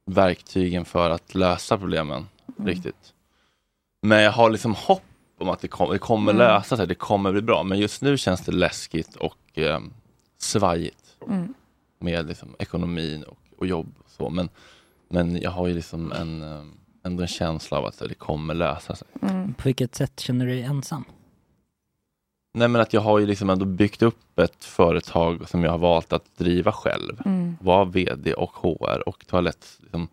verktygen 0.05 0.85
för 0.85 1.09
att 1.09 1.35
lösa 1.35 1.77
problemen 1.77 2.27
Mm. 2.57 2.67
riktigt. 2.67 3.13
Men 4.01 4.21
jag 4.21 4.31
har 4.31 4.49
liksom 4.49 4.75
hopp 4.75 5.03
om 5.37 5.49
att 5.49 5.59
det, 5.61 5.67
kom, 5.67 5.89
det 5.91 5.99
kommer 5.99 6.31
Mm. 6.31 6.47
lösa 6.47 6.77
sig, 6.77 6.87
det 6.87 6.95
kommer 6.95 7.31
bli 7.31 7.41
bra. 7.41 7.63
Men 7.63 7.79
just 7.79 8.01
nu 8.01 8.17
känns 8.17 8.41
det 8.41 8.51
läskigt 8.51 9.15
och 9.15 9.37
eh, 9.57 9.79
svajigt 10.37 11.15
Mm. 11.27 11.53
med 11.99 12.27
liksom, 12.27 12.55
ekonomin 12.59 13.23
och, 13.23 13.37
och 13.57 13.67
jobb. 13.67 13.93
Och 13.99 14.11
så. 14.11 14.29
Men, 14.29 14.49
men 15.09 15.41
jag 15.41 15.51
har 15.51 15.67
ju 15.67 15.73
liksom 15.73 16.11
en, 16.11 16.41
eh, 16.43 16.63
ändå 17.03 17.21
en 17.21 17.27
känsla 17.27 17.77
av 17.77 17.85
att 17.85 17.99
det 17.99 18.13
kommer 18.13 18.53
lösa 18.53 18.95
sig. 18.95 19.07
Mm. 19.21 19.53
På 19.53 19.63
vilket 19.63 19.95
sätt 19.95 20.19
känner 20.19 20.45
du 20.45 20.51
dig 20.51 20.61
ensam? 20.63 21.03
Nej 22.53 22.67
men 22.67 22.81
att 22.81 22.93
jag 22.93 23.01
har 23.01 23.19
ju 23.19 23.25
liksom 23.25 23.49
ändå 23.49 23.65
byggt 23.65 24.01
upp 24.01 24.39
ett 24.39 24.65
företag 24.65 25.49
som 25.49 25.63
jag 25.63 25.71
har 25.71 25.77
valt 25.77 26.13
att 26.13 26.37
driva 26.37 26.71
själv. 26.71 27.21
Mm. 27.25 27.57
Vara 27.61 27.85
VD 27.85 28.33
och 28.33 28.51
HR 28.55 29.09
och 29.09 29.27
toalett, 29.27 29.65
liksom, 29.81 30.07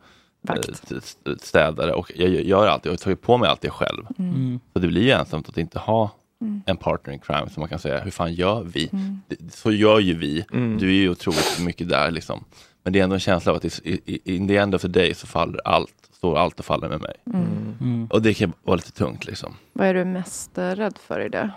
eh, 0.48 0.54
st- 0.54 0.96
st- 0.96 1.38
städare 1.38 1.92
och 1.92 2.12
jag 2.16 2.28
gör 2.30 2.66
allt, 2.66 2.84
jag 2.84 2.92
har 2.92 2.96
tagit 2.96 3.22
på 3.22 3.36
mig 3.38 3.48
allt 3.48 3.60
det 3.60 3.70
själv. 3.70 4.06
Mm. 4.18 4.34
Mm. 4.34 4.60
Så 4.72 4.78
det 4.78 4.88
blir 4.88 5.02
ju 5.02 5.10
ensamt 5.10 5.48
att 5.48 5.58
inte 5.58 5.78
ha 5.78 6.10
Mm. 6.40 6.62
en 6.66 6.76
partner 6.76 7.12
in 7.14 7.18
crime 7.20 7.50
som 7.50 7.60
man 7.60 7.68
kan 7.68 7.78
säga, 7.78 8.00
hur 8.00 8.10
fan 8.10 8.34
gör 8.34 8.62
vi? 8.62 8.88
Mm. 8.92 9.20
Så 9.50 9.72
gör 9.72 10.00
ju 10.00 10.14
vi. 10.18 10.44
Mm. 10.52 10.78
Du 10.78 10.88
är 10.88 10.92
ju 10.94 11.10
otroligt 11.10 11.58
mycket 11.60 11.88
där 11.88 12.10
liksom. 12.10 12.44
Men 12.82 12.92
det 12.92 12.98
är 12.98 13.04
ändå 13.04 13.14
en 13.14 13.20
känsla 13.20 13.52
av 13.52 13.56
att 13.56 13.64
i, 13.64 14.00
i, 14.04 14.34
in 14.36 14.48
the 14.48 14.56
end 14.56 14.74
of 14.74 14.82
the 14.82 14.88
day 14.88 15.14
så 15.14 15.26
faller 15.26 15.60
allt, 15.64 16.05
står 16.26 16.38
allt 16.38 16.58
och 16.58 16.64
faller 16.64 16.88
med 16.88 17.00
mig. 17.00 17.14
Mm. 17.34 17.74
Mm. 17.80 18.06
Och 18.10 18.22
det 18.22 18.34
kan 18.34 18.52
vara 18.62 18.76
lite 18.76 18.92
tungt 18.92 19.26
liksom. 19.26 19.56
Vad 19.72 19.86
är 19.86 19.94
du 19.94 20.04
mest 20.04 20.50
rädd 20.54 20.98
för 20.98 21.20
i 21.20 21.28
det? 21.28 21.50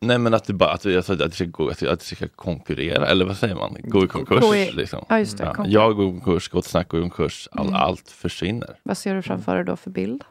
Nej 0.00 0.18
men 0.18 0.34
att 0.34 0.44
det 0.44 0.52
bara 0.52 0.72
att, 0.72 0.86
att, 0.86 1.10
att, 1.10 1.18
det 1.18 1.30
ska 1.32 1.44
gå, 1.44 1.68
att, 1.68 1.82
att 1.82 1.98
det 2.00 2.16
ska 2.16 2.28
konkurrera, 2.28 3.06
eller 3.06 3.24
vad 3.24 3.36
säger 3.36 3.54
man? 3.54 3.76
Gå 3.84 4.04
i 4.04 4.08
konkurs 4.08 4.40
Gå 4.40 4.52
liksom. 4.52 5.04
Ja, 5.08 5.18
just 5.18 5.38
det, 5.38 5.44
konkurs. 5.44 5.72
Jag 5.72 5.96
går 5.96 6.08
i 6.08 6.10
konkurs, 6.20 6.48
Gott 6.48 6.64
Snack 6.64 6.88
går 6.88 7.00
i 7.00 7.02
konkurs, 7.02 7.48
all, 7.52 7.66
Mm. 7.66 7.74
allt 7.80 8.10
försvinner. 8.10 8.78
Vad 8.82 8.96
ser 8.96 9.14
du 9.14 9.22
framför 9.22 9.56
dig 9.56 9.64
då 9.64 9.76
för 9.76 9.90
bild? 9.90 10.24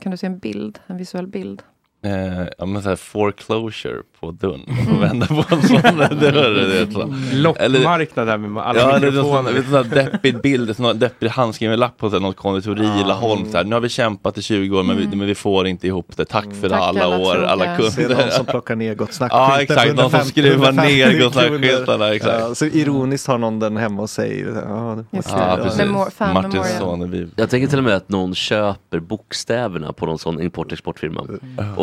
Kan 0.00 0.10
du 0.10 0.16
se 0.16 0.26
en 0.26 0.38
bild, 0.38 0.78
en 0.86 0.96
visuell 0.96 1.26
bild? 1.26 1.62
Eh, 2.04 2.46
ja 2.58 2.66
men 2.66 2.82
såhär 2.82 2.96
foreclosure 2.96 4.02
på 4.20 4.30
dörren, 4.30 4.60
och 4.96 5.02
vända 5.02 5.26
på 5.26 5.44
en 5.50 5.62
sån 5.62 5.82
dörr. 5.82 6.68
det 6.68 6.78
är 6.80 6.90
så. 6.90 7.14
Loppmarknad 7.36 8.26
där 8.26 8.38
med 8.38 8.62
alla 8.62 8.80
Ja, 8.80 8.98
det 8.98 9.06
är 9.06 9.10
en 9.10 9.24
sån, 9.24 9.44
mikrofoner. 9.44 9.52
vet 9.52 9.64
du, 9.64 9.70
sån 9.70 9.84
här 9.96 10.04
deppig 10.04 10.40
bild, 10.40 10.76
sån 10.76 10.84
här 10.86 10.94
deppig 10.94 11.28
handskriven 11.28 11.78
lapp 11.78 11.98
på 11.98 12.10
så 12.10 12.16
här, 12.16 12.20
något 12.22 12.36
konditori 12.36 12.84
i 13.00 13.04
Laholm. 13.04 13.50
Så 13.50 13.56
här, 13.56 13.64
nu 13.64 13.74
har 13.76 13.80
vi 13.80 13.88
kämpat 13.88 14.38
i 14.38 14.42
20 14.42 14.78
år 14.78 14.82
men, 14.82 14.96
vi, 14.96 15.06
men 15.16 15.26
vi 15.26 15.34
får 15.34 15.66
inte 15.66 15.86
ihop 15.86 16.16
det. 16.16 16.24
Tack 16.24 16.46
för 16.60 16.68
Tack 16.68 16.80
alla, 16.82 17.04
alla 17.04 17.18
år, 17.18 17.36
alla 17.44 17.76
Se 17.90 18.02
kunder. 18.06 18.16
någon 18.22 18.30
som 18.30 18.46
plockar 18.46 18.76
ner 18.76 18.94
Gott 18.94 19.12
Snack 19.12 19.32
Ja 19.32 19.60
exakt, 19.60 19.86
någon 19.96 19.96
som 20.10 20.20
150 20.20 20.28
skruvar 20.30 20.72
ner 20.72 21.06
150 21.06 21.18
Gott 21.24 21.32
Snack 21.32 21.46
kronor. 21.46 21.58
skyltarna. 21.62 22.14
Exakt. 22.14 22.40
Ja, 22.40 22.54
så 22.54 22.64
ironiskt 22.64 23.26
har 23.26 23.38
någon 23.38 23.58
den 23.58 23.76
hemma 23.76 24.02
och 24.02 24.10
säger 24.10 24.46
ja, 24.68 25.04
Ja, 25.10 25.56
det. 25.56 25.62
precis. 25.62 25.80
Memor- 25.80 26.10
fan 26.10 26.34
memorial. 26.42 26.64
Sonnevi. 26.64 27.28
Jag 27.36 27.50
tänker 27.50 27.68
till 27.68 27.78
och 27.78 27.84
med 27.84 27.96
att 27.96 28.08
någon 28.08 28.34
köper 28.34 29.00
bokstäverna 29.00 29.92
på 29.92 30.06
någon 30.06 30.18
sån 30.18 30.40
import-exportfirma. 30.40 31.38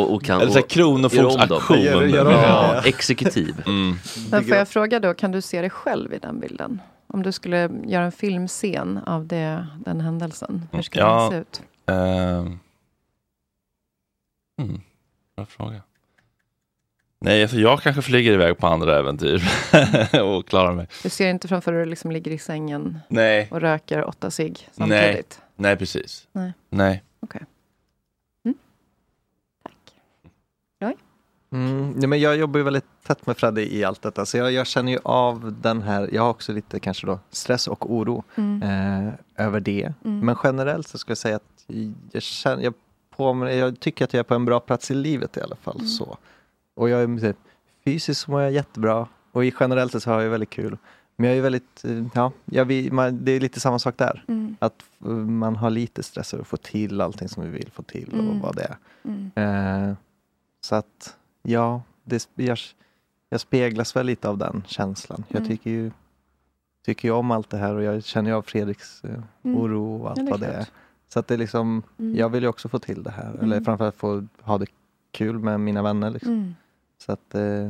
Och, 0.05 0.13
och 0.13 0.23
kan, 0.23 0.41
Eller 0.41 0.51
så 0.51 0.59
här 0.59 0.67
gör. 1.77 2.03
Gör- 2.03 2.31
Ja, 2.31 2.81
exekutiv. 2.85 3.63
Mm. 3.65 3.95
Men 4.31 4.43
får 4.43 4.57
jag 4.57 4.67
fråga 4.67 4.99
då, 4.99 5.13
kan 5.13 5.31
du 5.31 5.41
se 5.41 5.61
dig 5.61 5.69
själv 5.69 6.13
i 6.13 6.17
den 6.17 6.39
bilden? 6.39 6.81
Om 7.07 7.23
du 7.23 7.31
skulle 7.31 7.69
göra 7.85 8.03
en 8.05 8.11
filmscen 8.11 8.97
av 8.97 9.25
det, 9.27 9.67
den 9.85 10.01
händelsen, 10.01 10.67
hur 10.71 10.81
skulle 10.81 11.03
Ja. 11.03 11.19
den 11.21 11.31
se 11.31 11.37
ut? 11.37 11.61
Ehm. 11.85 12.59
Mm. 14.61 14.81
Bra 15.35 15.45
fråga. 15.45 15.81
Nej, 17.19 17.41
alltså 17.41 17.57
jag 17.57 17.81
kanske 17.81 18.01
flyger 18.01 18.31
iväg 18.33 18.57
på 18.57 18.67
andra 18.67 18.99
äventyr 18.99 19.43
och 20.23 20.47
klarar 20.47 20.73
mig. 20.73 20.87
Du 21.03 21.09
ser 21.09 21.29
inte 21.29 21.47
framför 21.47 21.71
dig 21.71 21.81
att 21.81 21.85
du 21.85 21.89
liksom 21.89 22.11
ligger 22.11 22.31
i 22.31 22.37
sängen 22.37 22.99
Nej. 23.07 23.47
och 23.51 23.61
röker 23.61 24.03
åtta 24.05 24.31
cigg 24.31 24.69
Nej, 24.75 24.89
samtidigt? 24.99 25.41
nej 25.55 25.75
precis. 25.77 26.27
Nej. 26.31 26.53
Nej. 26.69 27.03
Okej. 27.19 27.41
Mm, 31.51 31.95
ja, 32.01 32.07
men 32.07 32.19
jag 32.19 32.37
jobbar 32.37 32.57
ju 32.57 32.63
väldigt 32.63 32.85
tätt 33.03 33.27
med 33.27 33.37
Freddy 33.37 33.61
i 33.61 33.83
allt 33.83 34.01
detta, 34.01 34.25
så 34.25 34.37
jag, 34.37 34.51
jag 34.51 34.67
känner 34.67 34.91
ju 34.91 34.99
av 35.03 35.55
den 35.61 35.81
här, 35.81 36.09
jag 36.13 36.21
har 36.21 36.29
också 36.29 36.51
lite 36.53 36.79
kanske 36.79 37.07
då 37.07 37.19
stress 37.29 37.67
och 37.67 37.91
oro 37.93 38.23
Mm. 38.35 38.63
eh, 39.07 39.13
över 39.45 39.59
det. 39.59 39.93
Mm. 40.05 40.19
Men 40.25 40.35
generellt 40.43 40.87
så 40.87 40.97
ska 40.97 41.11
jag 41.11 41.17
säga 41.17 41.35
att 41.35 41.65
jag, 42.11 42.21
känner, 42.23 42.63
jag, 42.63 42.73
på, 43.15 43.49
jag 43.49 43.79
tycker 43.79 44.05
att 44.05 44.13
jag 44.13 44.19
är 44.19 44.23
på 44.23 44.35
en 44.35 44.45
bra 44.45 44.59
plats 44.59 44.91
i 44.91 44.93
livet 44.93 45.37
i 45.37 45.41
alla 45.41 45.55
fall. 45.55 45.75
Mm. 45.75 45.87
så. 45.87 46.17
Och 46.75 46.89
jag 46.89 47.01
är 47.01 47.19
typ, 47.19 47.37
fysiskt 47.85 48.27
mår 48.27 48.41
jag 48.41 48.51
jättebra 48.51 49.07
och 49.31 49.45
i 49.45 49.53
generellt 49.59 50.03
så 50.03 50.11
har 50.11 50.21
jag 50.21 50.29
väldigt 50.29 50.49
kul. 50.49 50.77
Men 51.15 51.29
jag 51.29 51.37
är 51.37 51.41
väldigt, 51.41 51.85
eh, 51.85 52.03
ja, 52.13 52.31
jag 52.45 52.65
vill, 52.65 52.93
man, 52.93 53.25
det 53.25 53.31
är 53.31 53.39
lite 53.39 53.59
samma 53.59 53.79
sak 53.79 53.97
där. 53.97 54.23
Mm. 54.27 54.55
Att 54.59 54.83
eh, 55.05 55.09
man 55.11 55.55
har 55.55 55.69
lite 55.69 56.03
stress 56.03 56.33
över 56.33 56.41
att 56.41 56.47
få 56.47 56.57
till 56.57 57.01
allting 57.01 57.29
som 57.29 57.43
vi 57.43 57.49
vill 57.49 57.71
få 57.71 57.81
till 57.83 58.07
och 58.13 58.19
Mm. 58.19 58.39
vad 58.41 58.55
det 58.55 58.63
är. 58.63 58.77
Mm. 59.03 59.31
Eh, 59.89 59.95
så 60.61 60.75
att 60.75 61.15
ja, 61.45 61.81
det, 62.03 62.27
jag, 62.35 62.57
jag 63.29 63.39
speglas 63.41 63.95
väl 63.95 64.05
lite 64.05 64.29
av 64.29 64.37
den 64.37 64.63
känslan. 64.67 65.23
Jag 65.27 65.37
Mm. 65.39 65.49
tycker 65.49 65.69
ju, 65.71 65.91
tycker 66.85 67.07
ju 67.07 67.11
om 67.13 67.31
allt 67.31 67.49
det 67.49 67.57
här 67.57 67.75
och 67.75 67.83
jag 67.83 68.03
känner 68.03 68.29
ju 68.29 68.35
av 68.35 68.41
Fredriks 68.41 69.03
eh, 69.03 69.09
Mm. 69.43 69.57
oro 69.57 70.01
och 70.01 70.09
allt 70.09 70.17
Ja, 70.17 70.23
det 70.23 70.31
vad 70.31 70.39
det 70.39 70.47
är. 70.47 70.67
Så 71.07 71.19
att 71.19 71.27
det 71.27 71.33
är 71.33 71.37
liksom, 71.37 71.83
Mm. 71.99 72.15
jag 72.15 72.29
vill 72.29 72.43
ju 72.43 72.49
också 72.49 72.69
få 72.69 72.79
till 72.79 73.03
det 73.03 73.11
här. 73.11 73.33
Eller 73.33 73.43
Mm. 73.57 73.65
framförallt 73.65 73.95
få 73.95 74.27
ha 74.41 74.57
det 74.57 74.65
kul 75.11 75.39
med 75.39 75.59
mina 75.59 75.81
vänner. 75.81 76.09
Liksom. 76.09 76.33
Mm. 76.33 76.55
Så 76.97 77.11
att 77.11 77.35
eh, 77.35 77.69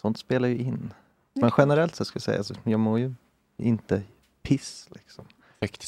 sånt 0.00 0.18
spelar 0.18 0.48
ju 0.48 0.58
in. 0.58 0.92
Men 1.32 1.50
generellt 1.58 1.94
så 1.94 2.04
skulle 2.04 2.16
jag 2.20 2.22
säga, 2.24 2.38
alltså, 2.38 2.54
jag 2.64 2.80
mår 2.80 2.98
ju 2.98 3.14
inte 3.56 4.02
piss. 4.42 4.88
Liksom. 4.92 5.24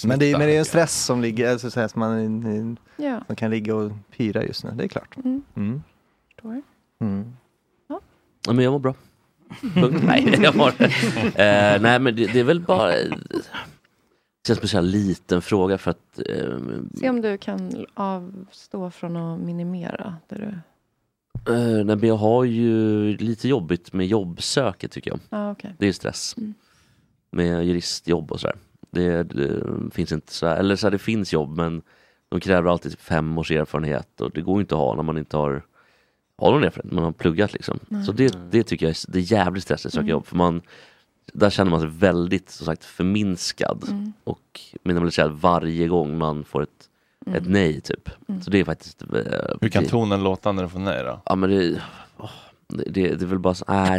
Men 0.09 0.19
det, 0.19 0.27
är, 0.33 0.39
men 0.39 0.47
det 0.47 0.55
är 0.55 0.59
en 0.59 0.65
stress 0.65 1.05
som 1.05 1.21
ligger, 1.21 1.53
alltså, 1.53 1.71
så 1.71 1.81
här, 1.81 1.89
som 1.89 2.01
man, 2.01 2.77
Ja. 2.97 3.21
som 3.27 3.37
kan 3.37 3.51
ligga 3.51 3.75
och 3.75 3.93
pyra 4.17 4.45
just 4.45 4.65
nu, 4.65 4.71
det 4.71 4.85
är 4.85 4.89
klart. 4.89 5.17
Mm. 7.01 7.13
Mm. 7.91 8.01
Ja, 8.47 8.53
men 8.53 8.65
jag 8.65 8.73
mår 8.73 8.79
bra. 8.79 8.95
Nej, 10.03 10.39
jag 10.43 10.57
mår... 10.57 10.69
eh, 10.69 11.81
nej, 11.81 11.99
men 11.99 12.17
det, 12.17 12.27
det 12.33 12.41
är 12.41 12.45
väl 12.45 12.61
bara... 12.61 12.87
Det 14.43 14.47
känns 14.47 14.59
som 14.59 14.65
en 14.65 14.69
sån 14.69 14.91
liten 14.91 15.43
fråga 15.43 15.79
för 15.79 15.91
att... 15.91 16.19
Eh, 16.27 16.59
Se 16.95 17.11
om 17.11 17.21
du 17.21 17.39
kan 17.39 17.87
avstå 17.95 18.91
från 18.91 19.17
att 19.17 19.41
minimera 19.41 20.17
det 20.29 20.35
du... 20.37 20.45
eh, 21.55 21.85
nej, 21.85 21.97
men 21.97 22.03
jag 22.09 22.17
har 22.17 22.45
ju 22.45 23.17
lite 23.17 23.49
jobbigt 23.49 23.93
med 23.93 24.07
jobbsöket 24.07 24.91
tycker 24.93 25.11
jag. 25.11 25.21
Ah, 25.29 25.51
okej. 25.51 25.75
Det 25.79 25.87
är 25.89 25.93
stress. 25.93 26.35
Mm. 26.39 26.55
Med 27.33 27.65
juristjobb 27.67 28.33
och 28.33 28.41
sådär. 28.41 28.57
Det, 28.91 29.23
det 29.23 29.63
finns 29.91 30.13
inte 30.13 30.33
så 30.33 30.47
här, 30.47 30.57
eller 30.57 30.77
så 30.77 30.87
här, 30.87 30.91
det 30.91 30.99
finns 30.99 31.33
jobb 31.33 31.57
men 31.57 31.83
de 32.29 32.41
kräver 32.41 32.71
alltid 32.71 32.99
fem 32.99 33.39
års 33.39 33.51
erfarenhet 33.51 34.21
och 34.21 34.31
det 34.31 34.41
går 34.41 34.61
inte 34.61 34.75
att 34.75 34.81
ha 34.81 34.95
när 34.95 35.03
man 35.03 35.19
inte 35.19 35.37
har, 35.37 35.63
har 36.41 36.53
någon 36.53 36.65
erfarenhet, 36.65 36.93
man 36.93 37.05
har 37.05 37.13
pluggat 37.13 37.53
liksom. 37.53 37.79
Nej. 37.89 38.05
Så 38.05 38.13
det, 38.13 38.39
det 38.51 38.63
tycker 38.63 38.87
jag 38.87 38.91
är, 38.91 39.13
det 39.13 39.19
är 39.19 39.33
jävligt 39.33 39.65
stressigt 39.65 39.87
att 39.87 39.93
söka 39.93 40.01
Mm. 40.01 40.11
jobb 40.11 40.27
för 40.27 40.37
man 40.37 40.63
där 41.33 41.51
känner 41.51 41.71
man 41.71 41.81
sig 41.81 41.89
väldigt 41.89 42.51
som 42.51 42.67
sagt 42.67 42.85
förminskad 42.85 43.85
Mm. 43.89 44.13
och 44.25 44.61
minimaliserad 44.83 45.33
varje 45.33 45.89
gång 45.89 46.19
man 46.19 46.45
får 46.45 46.63
ett, 46.63 46.69
Mm. 47.27 47.43
ett 47.43 47.49
nej 47.49 47.81
typ. 47.81 48.09
Mm. 48.29 48.43
Så 48.43 48.51
det 48.51 48.59
är 48.61 48.65
faktiskt... 48.65 49.03
eh, 49.03 49.09
Hur 49.61 49.69
kan 49.69 49.83
det- 49.83 49.89
tonen 49.91 50.23
låta 50.23 50.53
när 50.53 50.63
du 50.63 50.69
får 50.69 50.79
nej 50.79 51.03
då? 51.05 51.23
Ja 51.25 51.35
men 51.35 51.51
det, 51.51 51.83
åh, 52.19 52.31
det, 52.69 52.85
det, 52.91 53.09
det 53.15 53.25
är 53.25 53.27
väl 53.27 53.39
bara 53.39 53.55
så, 53.55 53.65
nej. 53.69 53.99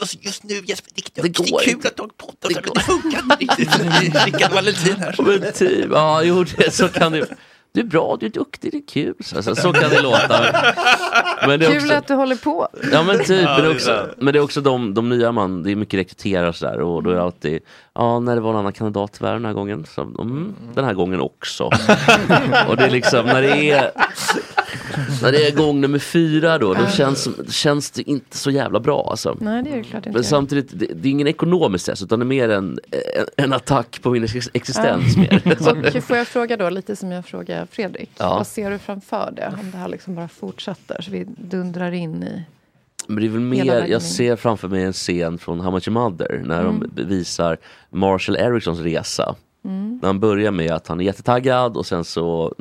Just, 0.00 0.24
just 0.24 0.44
nu 0.44 0.54
Jesper, 0.54 0.90
det, 0.94 1.02
Det 1.14 1.22
det, 1.22 1.38
går 1.38 1.60
är 1.60 1.64
kul 1.64 1.72
inte. 1.74 1.88
att 1.88 1.96
du 1.96 2.02
har 2.02 2.08
poddat, 2.16 2.64
det, 2.64 2.74
det 2.74 2.80
funkar 2.80 3.22
inte 3.22 3.36
riktigt. 3.36 4.24
Rickard 4.26 4.52
Valentin 4.52 4.96
här. 4.96 5.14
Men 5.40 5.52
typ, 5.52 5.86
ja 5.90 6.22
jo 6.22 6.44
det, 6.44 6.70
så 6.74 6.88
kan 6.88 7.12
det 7.12 7.26
Du 7.72 7.80
är 7.80 7.84
bra, 7.84 8.16
du 8.20 8.26
är 8.26 8.30
duktig, 8.30 8.72
det 8.72 8.78
är 8.78 8.86
kul. 8.86 9.14
Så, 9.20 9.42
så, 9.42 9.56
så 9.56 9.72
kan 9.72 9.90
det 9.90 10.02
låta. 10.02 10.44
Men 11.46 11.60
det 11.60 11.66
är 11.66 11.70
Kul 11.70 11.82
också, 11.82 11.94
att 11.94 12.06
du 12.08 12.14
håller 12.14 12.36
på. 12.36 12.68
Ja 12.92 13.02
men 13.02 13.18
typ, 13.24 13.42
Ja, 13.42 13.56
men, 13.56 13.64
det 13.64 13.70
också, 13.70 14.08
men 14.18 14.32
det 14.32 14.38
är 14.38 14.42
också 14.42 14.60
de, 14.60 14.94
de 14.94 15.08
nya 15.08 15.32
man, 15.32 15.62
det 15.62 15.70
är 15.70 15.76
mycket 15.76 16.00
rekryterare 16.00 16.48
och 16.48 16.56
sådär 16.56 16.80
och 16.80 17.02
då 17.02 17.10
är 17.10 17.14
det 17.14 17.22
alltid, 17.22 17.60
ja 18.00 18.20
när 18.20 18.34
det 18.34 18.40
var 18.40 18.50
en 18.50 18.56
annan 18.56 18.72
kandidat 18.72 19.12
tyvärr 19.12 19.32
den 19.32 19.44
här 19.44 19.52
gången, 19.52 19.86
så, 19.94 20.02
mm, 20.02 20.54
den 20.74 20.84
här 20.84 20.94
gången 20.94 21.20
också. 21.20 21.64
och 22.68 22.76
det 22.76 22.84
är 22.84 22.90
liksom, 22.90 23.26
när 23.26 23.42
det 23.42 23.70
är 23.70 23.90
när 25.22 25.32
det 25.32 25.46
är 25.46 25.56
gång 25.56 25.80
nummer 25.80 25.98
fyra 25.98 26.58
då, 26.58 26.74
då 26.74 26.86
känns, 26.86 27.28
känns 27.48 27.90
det 27.90 28.10
inte 28.10 28.36
så 28.36 28.50
jävla 28.50 28.80
bra 28.80 29.08
alltså. 29.10 29.36
Nej, 29.40 29.62
det 29.62 29.70
är 29.70 29.82
klart 29.82 30.06
inte. 30.06 30.18
Men 30.18 30.24
samtidigt, 30.24 30.68
det, 30.72 30.86
det 30.86 31.08
är 31.08 31.10
ingen 31.10 31.26
ekonomisk 31.26 31.82
stress 31.82 32.02
utan 32.02 32.18
det 32.18 32.22
är 32.22 32.26
mer 32.26 32.48
en, 32.48 32.78
en, 33.36 33.44
en 33.44 33.52
attack 33.52 34.02
på 34.02 34.10
min 34.10 34.24
ex- 34.24 34.50
existens. 34.52 35.16
Mer. 35.16 35.42
Och 35.96 36.04
får 36.04 36.16
jag 36.16 36.26
fråga 36.28 36.56
då, 36.56 36.70
lite 36.70 36.96
som 36.96 37.12
jag 37.12 37.24
frågade 37.26 37.66
Fredrik. 37.70 38.10
Ja. 38.18 38.34
Vad 38.34 38.46
ser 38.46 38.70
du 38.70 38.78
framför 38.78 39.30
dig? 39.30 39.48
Om 39.60 39.70
det 39.70 39.78
här 39.78 39.88
liksom 39.88 40.14
bara 40.14 40.28
fortsätter, 40.28 41.02
så 41.02 41.10
vi 41.10 41.24
dundrar 41.36 41.92
in 41.92 42.22
i... 42.22 42.42
Men 43.10 43.20
det 43.22 43.26
är 43.28 43.30
väl 43.30 43.40
mer, 43.40 43.86
jag 43.88 44.02
ser 44.02 44.36
framför 44.36 44.68
mig 44.68 44.82
en 44.82 44.92
scen 44.92 45.38
från 45.38 45.60
How 45.60 45.70
Much 45.70 45.88
Your 45.88 46.00
Mother 46.00 46.42
när 46.44 46.60
Mm. 46.60 46.90
de 46.94 47.04
visar 47.04 47.58
Marshall 47.90 48.36
Ericssons 48.36 48.80
resa. 48.80 49.34
Mm. 49.64 50.00
Han 50.02 50.20
börjar 50.20 50.50
med 50.52 50.70
att 50.72 50.88
han 50.88 51.00
är 51.00 51.04
jättetaggad 51.04 51.76
och 51.76 51.86
sen 51.86 52.04
så 52.04 52.54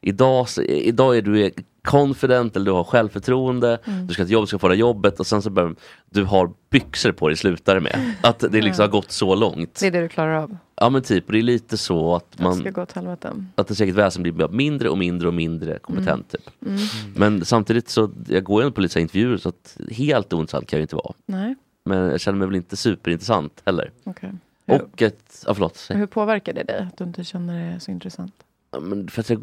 idag, 0.00 0.46
idag 0.68 1.16
är 1.16 1.22
du 1.22 1.50
confident 1.84 2.56
eller 2.56 2.66
du 2.66 2.72
har 2.72 2.84
självförtroende, 2.84 3.78
Mm. 3.84 4.06
du 4.06 4.14
ska 4.14 4.24
till 4.24 4.32
jobbet, 4.32 4.44
du 4.46 4.48
ska 4.48 4.58
få 4.58 4.68
det 4.68 4.74
jobbet 4.76 5.20
och 5.20 5.26
sen 5.26 5.42
så 5.42 5.50
börjar 5.50 5.74
du 6.10 6.24
har 6.24 6.50
byxor 6.70 7.12
på 7.12 7.28
dig 7.28 7.36
slutar 7.36 7.74
det 7.74 7.80
med. 7.80 8.12
Att 8.22 8.38
det 8.38 8.60
liksom 8.62 8.82
har 8.82 8.88
gått 8.88 9.10
så 9.12 9.34
långt. 9.34 9.80
Det 9.80 9.86
är 9.86 9.90
det 9.90 10.00
du 10.00 10.08
klarar 10.08 10.34
av. 10.34 10.56
Ja 10.80 10.90
men 10.90 11.02
typ, 11.02 11.26
och 11.26 11.32
det 11.32 11.38
är 11.38 11.42
lite 11.42 11.76
så 11.76 12.14
att 12.14 12.38
Man... 12.40 12.54
ska 12.54 12.70
gå 12.70 12.82
åt 12.82 12.92
helvete. 12.92 13.32
att 13.54 13.68
det 13.68 13.74
säkert 13.74 13.94
väsen 13.94 14.22
blir 14.22 14.48
mindre 14.48 14.88
och 14.88 14.98
mindre 14.98 15.28
och 15.28 15.34
mindre 15.34 15.78
kompetent. 15.78 16.30
Typ. 16.30 16.50
Mm. 16.66 16.78
Men 17.16 17.44
samtidigt 17.44 17.88
så, 17.88 18.10
jag 18.28 18.44
går 18.44 18.64
ju 18.64 18.70
på 18.70 18.80
lite 18.80 19.00
intervjuer 19.00 19.36
så 19.36 19.48
att 19.48 19.76
helt 19.90 20.32
ointressant 20.32 20.66
kan 20.68 20.76
jag 20.76 20.80
ju 20.80 20.82
inte 20.84 20.96
vara. 20.96 21.12
Nej, 21.26 21.54
Men 21.84 21.98
jag 21.98 22.20
känner 22.20 22.38
mig 22.38 22.48
väl 22.48 22.56
inte 22.56 22.76
superintressant 22.76 23.62
heller. 23.66 23.90
okej. 24.04 24.32
Och 24.66 25.02
ett, 25.02 25.44
ja 25.46 25.54
förlåt. 25.54 25.86
Hur 25.90 26.06
påverkar 26.06 26.52
det 26.52 26.62
dig 26.62 26.78
att 26.78 26.98
du 26.98 27.04
inte 27.04 27.24
känner 27.24 27.72
det 27.72 27.80
så 27.80 27.90
intressant? 27.90 28.34
Ja, 28.70 28.80
men 28.80 29.08
för 29.08 29.20
att 29.20 29.30
jag, 29.30 29.42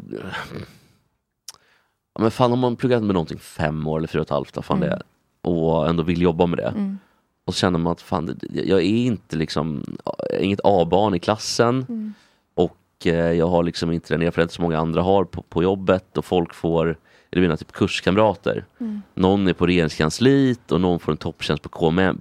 ja, 2.14 2.20
men 2.22 2.30
fan 2.30 2.52
om 2.52 2.58
man 2.58 2.76
pluggat 2.76 3.02
med 3.02 3.14
någonting 3.14 3.38
fem 3.38 3.86
år 3.86 3.98
eller 3.98 4.08
fyra 4.08 4.20
och 4.20 4.26
ett 4.26 4.30
halvt, 4.30 4.56
vad 4.56 4.64
fan 4.64 4.76
Mm. 4.76 4.88
det 4.88 4.94
är. 4.94 5.02
Och 5.50 5.88
ändå 5.88 6.02
vill 6.02 6.22
jobba 6.22 6.46
med 6.46 6.58
det. 6.58 6.68
Mm. 6.68 6.98
Och 7.44 7.54
så 7.54 7.58
känner 7.58 7.78
man 7.78 7.92
att 7.92 8.00
fan, 8.00 8.38
jag 8.52 8.78
är 8.80 8.82
inte 9.06 9.36
liksom, 9.36 9.84
är 10.30 10.38
inget 10.38 10.60
A-barn 10.64 11.14
i 11.14 11.18
klassen. 11.18 11.86
Mm. 11.88 12.14
Och 12.54 13.06
eh, 13.06 13.32
jag 13.32 13.48
har 13.48 13.62
liksom 13.62 13.92
inte 13.92 14.14
den 14.14 14.22
erfarenhet 14.22 14.52
som 14.52 14.62
många 14.62 14.78
andra 14.78 15.02
har 15.02 15.24
på, 15.24 15.42
på 15.42 15.62
jobbet 15.62 16.18
och 16.18 16.24
folk 16.24 16.54
får, 16.54 16.98
eller 17.30 17.42
mina 17.42 17.56
typ 17.56 17.72
kurskamrater. 17.72 18.64
Mm. 18.80 19.02
Någon 19.14 19.48
är 19.48 19.52
på 19.52 19.66
regeringskansliet 19.66 20.72
och 20.72 20.80
någon 20.80 20.98
får 20.98 21.12
en 21.12 21.18
topptjänst 21.18 21.62
på, 21.62 21.68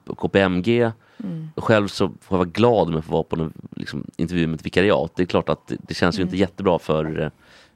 på 0.05 0.15
KPMG. 0.15 0.91
Mm. 1.55 1.65
Själv 1.65 1.87
så 1.87 2.07
får 2.07 2.15
jag 2.29 2.37
vara 2.37 2.49
glad 2.49 2.87
om 2.87 2.93
jag 2.93 3.03
får 3.05 3.11
vara 3.13 3.23
på 3.23 3.35
en 3.35 3.53
liksom, 3.75 4.07
intervju 4.17 4.47
med 4.47 4.59
ett 4.59 4.65
vikariat. 4.65 5.11
Det 5.15 5.23
är 5.23 5.27
klart 5.27 5.49
att 5.49 5.67
det, 5.67 5.77
det 5.87 5.93
känns 5.93 6.15
ju 6.15 6.21
Mm. 6.21 6.27
inte 6.27 6.37
jättebra 6.37 6.79
för, 6.79 7.05
eh, 7.21 7.29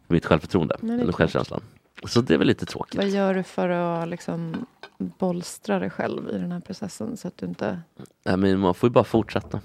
för 0.08 0.14
mitt 0.14 0.26
självförtroende, 0.26 0.76
Nej, 0.82 1.02
eller 1.02 1.14
självkänslan. 1.14 1.62
Så 2.06 2.22
det 2.22 2.34
är 2.34 2.38
väl 2.38 2.48
lite 2.48 2.66
tråkigt. 2.66 2.96
Vad 2.96 3.10
gör 3.10 3.34
du 3.34 3.44
för 3.44 3.70
att 3.70 4.08
liksom 4.10 4.66
bolstra 4.98 5.80
dig 5.80 5.90
själv 5.90 6.30
i 6.30 6.38
den 6.38 6.52
här 6.52 6.60
processen 6.60 7.18
så 7.18 7.28
att 7.28 7.38
du 7.38 7.46
inte... 7.46 7.80
Nej, 8.26 8.38
men 8.38 8.60
man 8.60 8.74
får 8.74 8.90
ju 8.90 8.94
bara 8.94 9.04
fortsätta. 9.04 9.60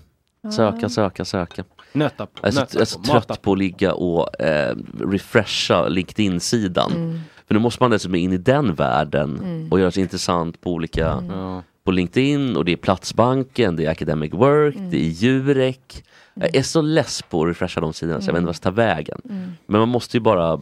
Söka, 0.57 0.87
Ah. 0.87 0.89
söka, 0.89 1.25
söka. 1.25 1.65
Nöta 1.93 2.27
på, 2.27 2.33
Jag 2.43 2.49
är 2.49 2.53
så, 2.53 2.61
nöta 2.61 2.73
jag 2.75 2.81
är 2.81 2.85
så 2.85 2.99
på, 2.99 3.05
trött 3.05 3.43
på 3.43 3.53
att 3.53 3.59
ligga 3.59 3.95
och 3.95 4.41
eh, 4.41 4.77
refresha 5.01 5.89
LinkedIn-sidan. 5.89 6.93
Mm. 6.93 7.21
För 7.47 7.55
nu 7.55 7.61
måste 7.61 7.83
man 7.83 7.91
dessutom 7.91 8.15
in 8.15 8.33
i 8.33 8.37
den 8.37 8.75
världen 8.75 9.39
Mm. 9.39 9.69
och 9.73 9.81
göra 9.81 9.91
sig 9.91 10.03
intressant 10.03 10.61
på 10.61 10.71
olika 10.73 11.01
Ja. 11.01 11.63
På 11.85 11.91
LinkedIn 11.91 12.57
och 12.57 12.65
det 12.65 12.73
är 12.73 12.77
Platsbanken, 12.77 13.77
det 13.77 13.85
är 13.87 13.91
Academic 13.91 14.33
Work, 14.33 14.75
Mm. 14.77 14.91
det 14.91 14.97
är 14.97 15.09
Jurek. 15.09 16.05
Jag 16.35 16.57
är 16.57 16.63
så 16.63 16.81
less 16.81 17.23
på 17.23 17.43
att 17.43 17.49
refresha 17.49 17.81
de 17.81 17.93
sidorna 17.93 18.21
så 18.21 18.29
jag 18.29 18.33
vet 18.33 18.39
inte 18.39 18.45
vad 18.47 18.49
jag 18.49 18.57
ska 18.57 18.65
ta 18.71 18.75
vägen. 18.75 19.21
Mm. 19.31 19.53
Men 19.67 19.79
man 19.81 19.89
måste 19.89 20.17
ju 20.17 20.21
bara 20.21 20.61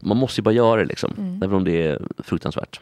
man 0.00 0.16
måste 0.16 0.40
ju 0.40 0.42
bara 0.42 0.54
göra 0.54 0.80
det 0.80 0.86
liksom. 0.86 1.12
Mm. 1.18 1.42
Även 1.42 1.56
om 1.56 1.64
det 1.64 1.86
är 1.86 2.02
fruktansvärt. 2.18 2.80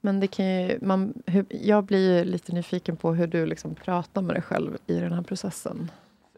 Men 0.00 0.20
det 0.20 0.26
kan 0.26 0.46
ju, 0.46 0.78
man, 0.82 1.14
hur, 1.26 1.46
jag 1.48 1.84
blir 1.84 2.18
ju 2.18 2.24
lite 2.24 2.52
nyfiken 2.52 2.96
på 2.96 3.14
hur 3.14 3.26
du 3.26 3.46
liksom 3.46 3.74
pratar 3.74 4.22
med 4.22 4.34
dig 4.36 4.42
själv 4.42 4.76
i 4.86 4.94
den 4.98 5.12
här 5.12 5.22
processen. 5.22 5.90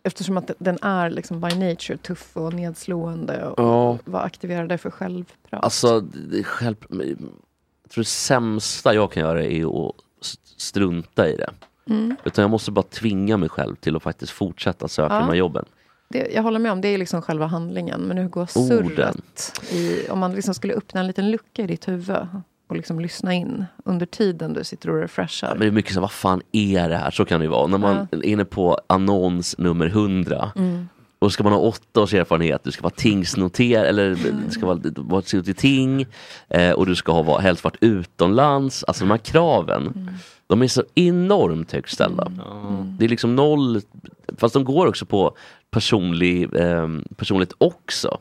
Eftersom 0.03 0.37
att 0.37 0.51
den 0.59 0.79
är 0.83 1.11
liksom 1.11 1.41
by 1.41 1.49
nature 1.55 1.97
tuff 1.97 2.37
och 2.37 2.55
nedslående. 2.55 3.47
Och 3.47 3.55
Ja. 3.65 3.99
Vad 4.05 4.23
aktiverar 4.23 4.67
det 4.67 4.79
för 4.79 4.91
självprat? 4.91 5.65
Alltså, 5.65 6.05
själv, 6.45 6.77
jag 6.91 7.91
tror 7.91 8.03
det 8.03 8.09
sämsta 8.09 8.95
jag 8.95 9.13
kan 9.13 9.23
göra 9.23 9.45
är 9.45 9.89
att 9.89 9.95
strunta 10.61 11.29
i 11.29 11.37
det. 11.37 11.51
Mm. 11.91 12.17
Utan 12.25 12.43
jag 12.43 12.51
måste 12.51 12.71
bara 12.71 12.83
tvinga 12.83 13.37
mig 13.37 13.49
själv 13.49 13.75
till 13.77 13.97
att 13.97 14.03
faktiskt 14.03 14.33
fortsätta 14.33 14.89
söka 14.89 15.15
Ja. 15.15 15.21
de 15.21 15.27
här 15.29 15.35
jobben. 15.35 15.65
Det, 16.11 16.29
jag 16.35 16.43
håller 16.43 16.59
med 16.59 16.73
om, 16.73 16.81
det 16.81 16.89
är 16.89 16.99
liksom 16.99 17.23
själva 17.23 17.47
handlingen. 17.47 18.01
Men 18.01 18.19
hur 18.19 18.29
går 18.29 18.47
surret? 18.47 19.61
I, 19.73 20.09
om 20.11 20.19
man 20.19 20.33
liksom 20.35 20.55
skulle 20.55 20.75
öppna 20.75 21.01
en 21.01 21.07
liten 21.07 21.31
lucka 21.31 21.63
i 21.63 21.67
ditt 21.67 21.89
huvud 21.89 22.17
och 22.69 22.77
liksom 22.77 23.01
lyssna 23.01 23.35
in 23.35 23.65
under 23.85 24.07
tiden 24.07 24.53
du 24.53 24.65
sitter 24.65 24.91
och 24.91 25.01
refreshar. 25.01 25.49
Men 25.51 25.59
det 25.61 25.67
är 25.67 25.71
mycket 25.71 25.95
så, 25.95 26.01
vad 26.01 26.13
fan 26.13 26.43
är 26.53 26.89
det 26.89 26.97
här? 26.97 27.11
Så 27.11 27.25
kan 27.25 27.41
det 27.41 27.45
ju 27.45 27.51
vara. 27.51 27.67
När 27.67 27.79
man 27.79 28.09
är 28.11 28.25
inne 28.25 28.45
på 28.45 28.79
annons 28.87 29.59
nummer 29.59 29.87
100 29.87 30.53
Mm. 30.57 30.89
och 31.19 31.33
ska 31.33 31.43
man 31.45 31.53
ha 31.53 31.61
åtta 31.61 32.01
års 32.01 32.15
erfarenhet, 32.15 32.65
du 32.65 32.71
ska 32.73 32.83
vara 32.83 32.95
tingsnoterad 32.97 33.87
eller 33.87 34.09
du 34.47 34.51
ska 34.51 34.67
vara, 34.67 34.81
vara 34.97 35.23
i 35.47 35.55
ting 35.55 36.07
eh, 36.49 36.71
och 36.73 36.87
du 36.87 36.95
ska 36.95 37.13
ha 37.13 37.39
helst 37.41 37.65
varit 37.65 37.77
utomlands. 37.81 38.85
Alltså 38.85 39.05
de 39.05 39.11
här 39.11 39.19
kraven, 39.19 40.11
de 40.49 40.63
är 40.63 40.69
så 40.69 40.85
enormt 40.95 41.73
högt 41.73 41.91
ställda. 41.91 42.33
Det 42.99 43.05
är 43.05 43.09
liksom 43.09 43.37
noll, 43.37 43.81
fast 44.37 44.55
de 44.55 44.65
går 44.65 44.87
också 44.87 45.07
på 45.07 45.37
personlig, 45.71 46.55
eh, 46.57 46.89
personligt 47.17 47.53
också. 47.59 48.19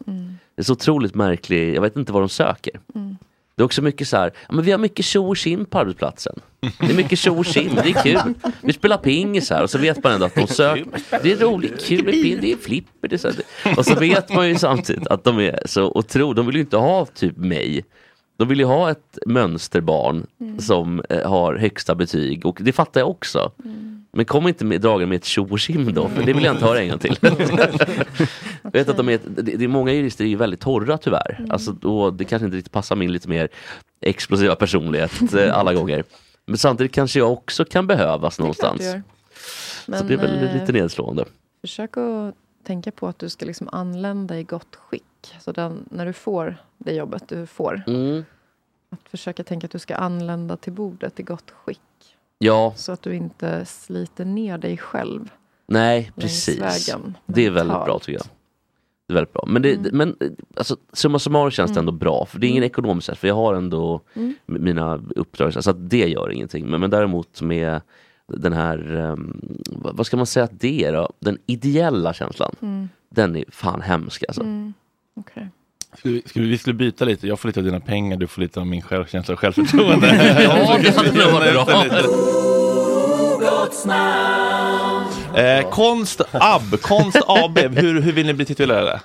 Det 0.55 0.61
är 0.61 0.63
så 0.63 0.73
otroligt 0.73 1.15
märkligt, 1.15 1.75
jag 1.75 1.81
vet 1.81 1.97
inte 1.97 2.11
vad 2.11 2.21
de 2.21 2.29
söker. 2.29 2.79
Det 3.55 3.61
är 3.61 3.65
också 3.65 3.81
mycket 3.81 4.07
så 4.07 4.17
här, 4.17 4.31
men 4.49 4.65
vi 4.65 4.71
har 4.71 4.79
mycket 4.79 5.05
tjo 5.05 5.27
och 5.27 5.37
tjim 5.37 5.65
på 5.65 5.79
arbetsplatsen. 5.79 6.39
Det 6.79 6.89
är 6.89 6.93
mycket 6.93 7.19
tjo 7.19 7.37
och 7.39 7.45
tjim, 7.45 7.75
det 7.75 7.89
är 7.89 8.03
kul. 8.03 8.33
Vi 8.61 8.73
spelar 8.73 8.97
pingis 8.97 9.49
här 9.49 9.63
och 9.63 9.69
så 9.69 9.77
vet 9.77 10.03
man 10.03 10.13
ändå 10.13 10.25
att 10.25 10.35
de 10.35 10.47
söker. 10.47 10.85
Det 11.23 11.31
är 11.31 11.37
roligt, 11.37 11.85
kul 11.85 12.05
det 12.41 12.51
är 12.51 12.57
flipper. 12.57 13.07
Det 13.07 13.15
är 13.15 13.17
så 13.17 13.27
här. 13.27 13.77
Och 13.77 13.85
så 13.85 13.95
vet 13.95 14.33
man 14.33 14.49
ju 14.49 14.55
samtidigt 14.55 15.07
att 15.07 15.23
de 15.23 15.39
är 15.39 15.59
så 15.65 15.91
otroligt, 15.95 16.35
de 16.35 16.45
vill 16.45 16.55
ju 16.55 16.61
inte 16.61 16.77
ha 16.77 17.05
typ 17.05 17.37
mig. 17.37 17.85
De 18.37 18.47
vill 18.47 18.59
ju 18.59 18.65
ha 18.65 18.91
ett 18.91 19.17
mönsterbarn 19.25 20.27
som 20.59 21.01
eh, 21.09 21.29
har 21.29 21.55
högsta 21.55 21.95
betyg 21.95 22.45
och 22.45 22.57
det 22.61 22.71
fattar 22.71 23.01
jag 23.01 23.09
också. 23.09 23.51
Men 24.11 24.25
kom 24.25 24.47
inte 24.47 24.65
med, 24.65 24.81
dragen 24.81 25.09
med 25.09 25.15
ett 25.15 25.25
tjo 25.25 25.47
och 25.51 25.59
tjim 25.59 25.93
då, 25.93 26.07
för 26.07 26.23
det 26.23 26.33
vill 26.33 26.43
jag 26.43 26.55
inte 26.55 26.65
höra 26.65 26.81
en 26.81 26.89
gång 26.89 26.99
till. 26.99 27.17
jag 28.61 28.71
vet 28.71 28.89
att 28.89 28.97
de 28.97 29.09
är, 29.09 29.19
det, 29.25 29.41
det 29.41 29.63
är 29.63 29.67
många 29.67 29.93
jurister 29.93 30.23
är 30.23 30.29
ju 30.29 30.35
väldigt 30.35 30.59
torra 30.59 30.97
tyvärr. 30.97 31.45
Alltså, 31.49 31.87
och 31.87 32.13
det 32.13 32.25
kanske 32.25 32.45
inte 32.45 32.57
riktigt 32.57 32.73
passar 32.73 32.95
min 32.95 33.11
lite 33.11 33.29
mer 33.29 33.49
explosiva 34.01 34.55
personlighet 34.55 35.33
eh, 35.33 35.57
alla 35.57 35.73
gånger. 35.79 36.03
Men 36.45 36.57
samtidigt 36.57 36.91
kanske 36.91 37.19
jag 37.19 37.31
också 37.31 37.65
kan 37.65 37.87
behövas 37.87 38.39
någonstans. 38.39 38.79
du 38.79 38.85
gör. 38.85 39.03
Så 39.85 39.91
Men, 39.91 40.07
det 40.07 40.13
är 40.13 40.17
väl 40.17 40.43
eh, 40.43 40.59
lite 40.59 40.71
nedslående. 40.71 41.25
Försök 41.61 41.97
att 41.97 42.35
tänka 42.63 42.91
på 42.91 43.07
att 43.07 43.19
du 43.19 43.29
ska 43.29 43.45
liksom 43.45 43.69
anlända 43.71 44.39
i 44.39 44.43
gott 44.43 44.75
skick. 44.75 45.03
Så 45.39 45.51
den, 45.51 45.85
när 45.91 46.05
du 46.05 46.13
får 46.13 46.57
det 46.77 46.93
jobbet 46.93 47.23
du 47.27 47.45
får. 47.45 47.81
Mm. 47.87 48.25
Att 48.89 49.09
försöka 49.09 49.43
tänka 49.43 49.65
att 49.65 49.71
du 49.71 49.79
ska 49.79 49.95
anlända 49.95 50.57
till 50.57 50.73
bordet 50.73 51.19
i 51.19 51.23
gott 51.23 51.51
skick. 51.51 51.79
Ja, 52.37 52.73
Så 52.75 52.91
att 52.91 53.01
du 53.01 53.15
inte 53.15 53.65
sliter 53.65 54.25
ner 54.25 54.57
dig 54.57 54.77
själv. 54.77 55.29
nej 55.67 56.11
precis. 56.15 56.61
vägen, 56.61 57.17
Det 57.25 57.45
är 57.45 57.51
väldigt 57.51 57.85
bra 57.85 57.99
tycker 57.99 58.13
jag. 58.19 58.25
Det 59.07 59.13
är 59.13 59.15
väldigt 59.15 59.33
bra. 59.33 59.43
Men, 59.47 59.61
det, 59.61 59.91
men 59.93 60.15
eh, 60.19 60.27
alltså, 60.55 60.77
summa 60.93 61.19
summarum 61.19 61.51
känns 61.51 61.73
det 61.73 61.79
ändå 61.79 61.91
bra. 61.91 62.25
För 62.25 62.39
det 62.39 62.47
är 62.47 62.49
ingen 62.49 62.63
ekonomisk 62.63 63.05
stress, 63.05 63.19
för 63.19 63.27
jag 63.27 63.35
har 63.35 63.53
ändå 63.53 64.01
Mm. 64.13 64.35
mina 64.45 65.01
uppdrag. 65.15 65.63
Så 65.63 65.69
att 65.69 65.89
det 65.89 66.07
gör 66.07 66.31
ingenting. 66.31 66.69
Men, 66.69 66.81
men 66.81 66.89
däremot 66.89 67.41
med 67.41 67.81
den 68.27 68.53
här, 68.53 68.77
vad 69.65 69.97
vad 69.97 70.05
ska 70.05 70.17
man 70.17 70.25
säga 70.25 70.43
att 70.43 70.59
det 70.59 70.83
är 70.85 70.93
då? 70.93 71.09
Den 71.19 71.37
ideella 71.45 72.13
känslan. 72.13 72.55
Mm. 72.61 72.89
Den 73.09 73.35
är 73.35 73.45
fan 73.49 73.81
hemsk 73.81 74.23
alltså. 74.27 74.41
Mm. 74.41 74.73
Okej. 75.17 75.49
Skulle, 75.97 76.13
vi- 76.13 76.23
skulle 76.29 76.47
vi 76.47 76.57
skulle 76.57 76.73
byta 76.73 77.05
lite, 77.05 77.27
jag 77.27 77.39
får 77.39 77.49
lite 77.49 77.59
av 77.59 77.63
dina 77.65 77.79
pengar, 77.79 78.17
du 78.17 78.27
får 78.27 78.41
lite 78.41 78.59
av 78.59 78.67
min 78.67 78.81
självkänsla 78.81 79.33
och 79.33 79.39
självförtroende. 79.39 80.07
Ja, 80.43 80.77
det 80.83 80.95
hade 80.97 81.11
nog 81.11 81.31
varit 81.33 81.53
bra. 81.53 81.73
Eh, 85.41 85.69
konst 85.69 86.21
AB, 86.31 86.77
Konst 86.81 87.17
AB, 87.27 87.57
hur, 87.59 88.01
hur 88.01 88.11
vill 88.11 88.25
ni 88.25 88.33
bli 88.33 88.45
titulerade? 88.45 89.01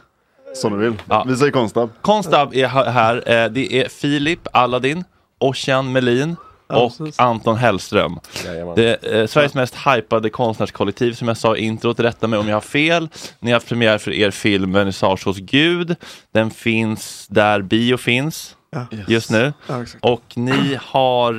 Som 0.54 0.72
du 0.72 0.78
vill. 0.78 0.94
Ja. 1.08 1.24
Vi 1.28 1.36
säger 1.36 1.52
Konstab. 1.52 1.90
Konstab 2.02 2.54
är 2.54 2.66
här. 2.68 3.16
Eh, 3.44 3.50
det 3.50 3.74
är 3.74 3.88
Filip 3.88 4.40
Aladdin, 4.52 5.04
Ossian 5.38 5.92
Melin 5.92 6.36
och 6.76 6.98
precis. 6.98 7.18
Anton 7.18 7.56
Hellström. 7.56 8.18
Jajamän. 8.44 8.74
Det 8.76 8.94
eh, 9.20 9.26
Sveriges 9.26 9.54
mest 9.54 9.74
hypade 9.86 10.30
konstnärskollektiv 10.30 11.12
som 11.12 11.28
jag 11.28 11.36
sa 11.36 11.56
i 11.56 11.64
introt. 11.64 12.00
Rätta 12.00 12.26
mig 12.26 12.38
om 12.38 12.48
jag 12.48 12.56
har 12.56 12.60
fel. 12.60 13.08
Ni 13.40 13.50
har 13.50 13.56
haft 13.56 13.68
premiär 13.68 13.98
för 13.98 14.10
er 14.12 14.30
film 14.30 14.72
Vernissage 14.72 15.24
hos 15.26 15.36
Gud. 15.38 15.96
Den 16.32 16.50
finns 16.50 17.26
där 17.30 17.62
bio 17.62 17.96
finns 17.96 18.56
Ja. 18.74 18.86
just 19.08 19.30
nu. 19.30 19.52
Ja, 19.68 19.84
och 20.00 20.22
ni 20.36 20.78
har 20.82 21.32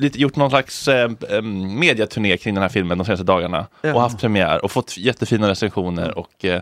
lite 0.00 0.20
gjort 0.20 0.36
någon 0.36 0.50
slags 0.50 0.88
eh, 0.88 1.10
mediaturné 1.42 2.36
kring 2.36 2.54
den 2.54 2.62
här 2.62 2.68
filmen 2.68 2.98
de 2.98 3.04
senaste 3.04 3.24
dagarna. 3.24 3.66
Ja. 3.82 3.94
Och 3.94 4.00
haft 4.00 4.20
premiär 4.20 4.64
och 4.64 4.70
fått 4.72 4.96
jättefina 4.96 5.48
recensioner. 5.48 6.18
Och 6.18 6.44
eh, 6.44 6.60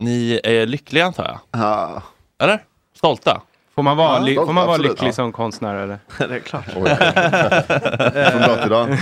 ni 0.00 0.40
är 0.44 0.66
lyckliga 0.66 1.04
antar 1.06 1.24
jag? 1.24 1.62
Ja. 1.62 2.02
Eller? 2.42 2.62
Stolta? 2.96 3.40
Får 3.78 3.82
man 3.82 3.96
vara, 3.96 4.30
Ja, 4.30 4.46
får 4.46 4.52
man 4.52 4.66
vara 4.66 4.74
absolut. 4.74 4.90
lycklig 4.90 5.08
Ja. 5.08 5.12
som 5.12 5.32
konstnär 5.32 5.74
eller? 5.74 5.98
det 6.28 6.34
är 6.34 6.38
klart. 6.38 6.64
Från 6.64 6.84
dag 8.42 8.62
till 8.62 8.70
dag. 8.70 8.98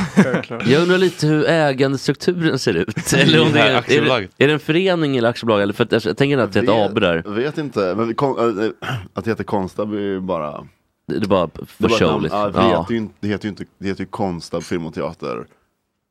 Jag 0.67 0.83
undrar 0.83 0.99
lite 0.99 1.27
hur 1.27 1.49
ägandestrukturen 1.49 2.59
ser 2.59 2.75
ut. 2.75 3.13
Eller 3.17 3.43
om 3.43 3.53
det 3.53 3.61
är, 3.61 3.75
är, 3.77 4.03
det, 4.21 4.45
är 4.45 4.47
det 4.49 4.53
en 4.53 4.61
förening 4.61 5.17
eller 5.17 5.29
aktiebolag? 5.29 5.63
Eller 5.63 5.73
för 5.73 5.85
att, 5.85 6.05
jag 6.05 6.17
tänker 6.17 6.39
att 6.39 6.53
det 6.53 6.59
är 6.59 6.63
ett 6.63 6.69
Vet- 6.69 6.91
AB 6.91 7.01
där. 7.01 7.23
Vet 7.27 7.59
inte, 7.59 7.95
men 7.97 8.15
kon, 8.15 8.61
äh, 8.65 8.71
att 9.15 9.25
det 9.25 9.31
heter 9.31 9.45
Konstab 9.45 9.93
är 9.95 9.99
ju 9.99 10.21
bara... 10.21 10.67
Det 11.09 11.17
är 11.17 11.21
bara 11.29 11.47
det 11.47 11.67
för 11.67 11.89
show 11.89 12.23
liksom. 12.23 12.53
Ja, 12.55 12.81
heter 12.81 12.95
ju 12.95 13.09
det 13.21 13.29
heter 13.29 13.45
ju 13.45 13.49
inte, 13.51 13.65
det 13.79 13.89
heter 13.89 14.01
ju 14.01 14.07
Konstab 14.07 14.63
Film 14.63 14.87
och 14.87 14.95
Teater 14.95 15.45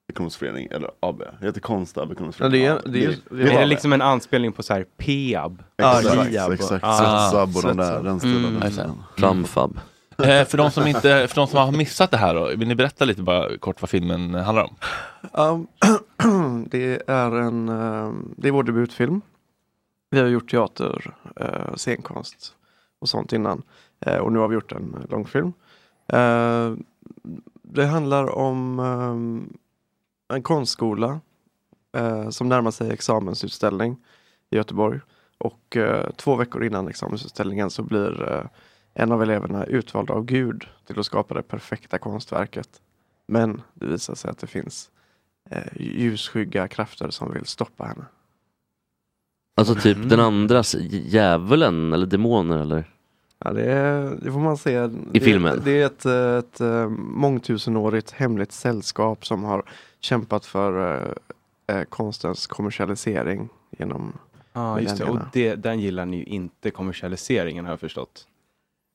Ekonomisk 0.07 0.39
Förening, 0.39 0.67
eller 0.71 0.91
AB. 0.99 1.19
Det 1.39 1.45
heter 1.45 1.61
Konstab 1.61 2.11
Ekonomisk 2.11 2.39
Ja, 2.41 2.45
det 2.45 2.49
Förening. 2.51 2.67
är- 2.67 2.81
det 2.91 3.05
är- 3.05 3.17
det 3.29 3.43
är 3.51 3.55
Är 3.55 3.59
det 3.59 3.65
liksom 3.65 3.93
en 3.93 4.01
anspelning 4.01 4.51
på 4.51 4.63
så 4.63 4.73
här 4.73 4.83
Peab? 4.97 5.63
Ja, 5.77 5.99
Exakt, 5.99 6.47
och- 6.47 6.53
exakt. 6.53 6.83
Ah, 6.83 6.97
Svetsab 7.29 7.55
och 7.55 7.61
den 7.63 7.77
där, 7.77 7.85
Svetsab. 7.85 8.05
den 8.05 8.19
stilen. 8.19 8.45
Mm. 8.45 8.59
den 8.59 8.71
stilen. 8.71 9.03
Flamfab. 9.17 9.79
Eh, 10.17 10.45
för, 10.45 10.57
de 10.57 10.71
som 10.71 10.87
inte, 10.87 11.27
för 11.27 11.35
de 11.35 11.47
som 11.47 11.59
har 11.59 11.71
missat 11.71 12.11
det 12.11 12.17
här 12.17 12.35
då, 12.35 12.47
vill 12.55 12.67
ni 12.67 12.75
berätta 12.75 13.05
lite 13.05 13.21
bara 13.21 13.57
kort 13.57 13.81
vad 13.81 13.89
filmen 13.89 14.33
handlar 14.33 14.63
om? 14.63 14.75
Um, 15.33 15.67
det 16.69 17.01
är 17.09 17.31
en, 17.35 17.69
um, 17.69 18.33
det 18.37 18.47
är 18.47 18.51
vår 18.51 18.63
debutfilm. 18.63 19.21
Vi 20.09 20.19
har 20.19 20.27
gjort 20.27 20.51
teater, 20.51 21.13
uh, 21.41 21.75
scenkonst 21.75 22.53
och 23.01 23.09
sånt 23.09 23.33
innan. 23.33 23.61
Eh, 23.99 24.17
och 24.17 24.31
nu 24.33 24.39
har 24.39 24.47
vi 24.47 24.53
gjort 24.53 24.71
en 24.71 24.93
eh, 24.93 25.11
långfilm. 25.11 25.53
Eh, 26.07 26.71
det 27.63 27.85
handlar 27.85 28.35
om 28.35 28.79
um, 28.79 29.53
en 30.33 30.43
konstskola 30.43 31.19
eh, 31.97 32.29
som 32.29 32.49
närmar 32.49 32.71
sig 32.71 32.91
examensutställning 32.91 33.97
i 34.49 34.55
Göteborg. 34.55 34.99
Och 35.37 35.77
eh, 35.77 36.09
två 36.11 36.35
veckor 36.35 36.63
innan 36.63 36.87
examensutställningen 36.87 37.69
så 37.69 37.83
blir 37.83 38.31
eh, 38.33 38.45
en 38.93 39.11
av 39.11 39.23
eleverna 39.23 39.65
utvald 39.65 40.11
av 40.11 40.25
Gud 40.25 40.67
till 40.87 40.99
att 40.99 41.05
skapa 41.05 41.33
det 41.33 41.41
perfekta 41.43 41.97
konstverket. 41.97 42.81
Men 43.27 43.61
det 43.73 43.85
visar 43.85 44.15
sig 44.15 44.31
att 44.31 44.37
det 44.37 44.47
finns 44.47 44.89
eh, 45.49 45.63
ljusskygga 45.75 46.67
krafter 46.67 47.09
som 47.09 47.33
vill 47.33 47.45
stoppa 47.45 47.83
henne. 47.85 48.05
Alltså 49.57 49.75
typ 49.75 49.97
Mm. 49.97 50.09
den 50.09 50.19
andras 50.19 50.75
djävulen 50.89 51.93
eller 51.93 52.05
demoner 52.05 52.57
eller? 52.57 52.94
Ja, 53.45 53.53
det, 53.53 53.71
är, 53.71 54.17
det 54.21 54.31
får 54.31 54.39
man 54.39 54.57
se. 54.57 54.71
I 54.83 54.89
det, 55.11 55.19
filmen? 55.19 55.61
Det 55.65 55.81
är 55.81 55.85
ett, 55.85 56.05
ett, 56.45 56.61
eh, 56.61 56.89
mångtusenårigt 56.89 58.11
hemligt 58.11 58.51
sällskap 58.51 59.25
som 59.25 59.43
har 59.43 59.63
kämpat 59.99 60.45
för 60.45 60.95
eh, 61.67 61.75
eh, 61.75 61.83
konstens 61.83 62.47
kommersialisering 62.47 63.49
genom 63.77 64.13
Ja, 64.53 64.79
just 64.79 64.97
det. 64.97 65.03
Och 65.03 65.19
det, 65.33 65.55
den 65.55 65.79
gillar 65.79 66.05
ni 66.05 66.17
ju 66.17 66.23
inte, 66.23 66.71
kommersialiseringen 66.71 67.65
har 67.65 67.71
jag 67.71 67.79
förstått. 67.79 68.27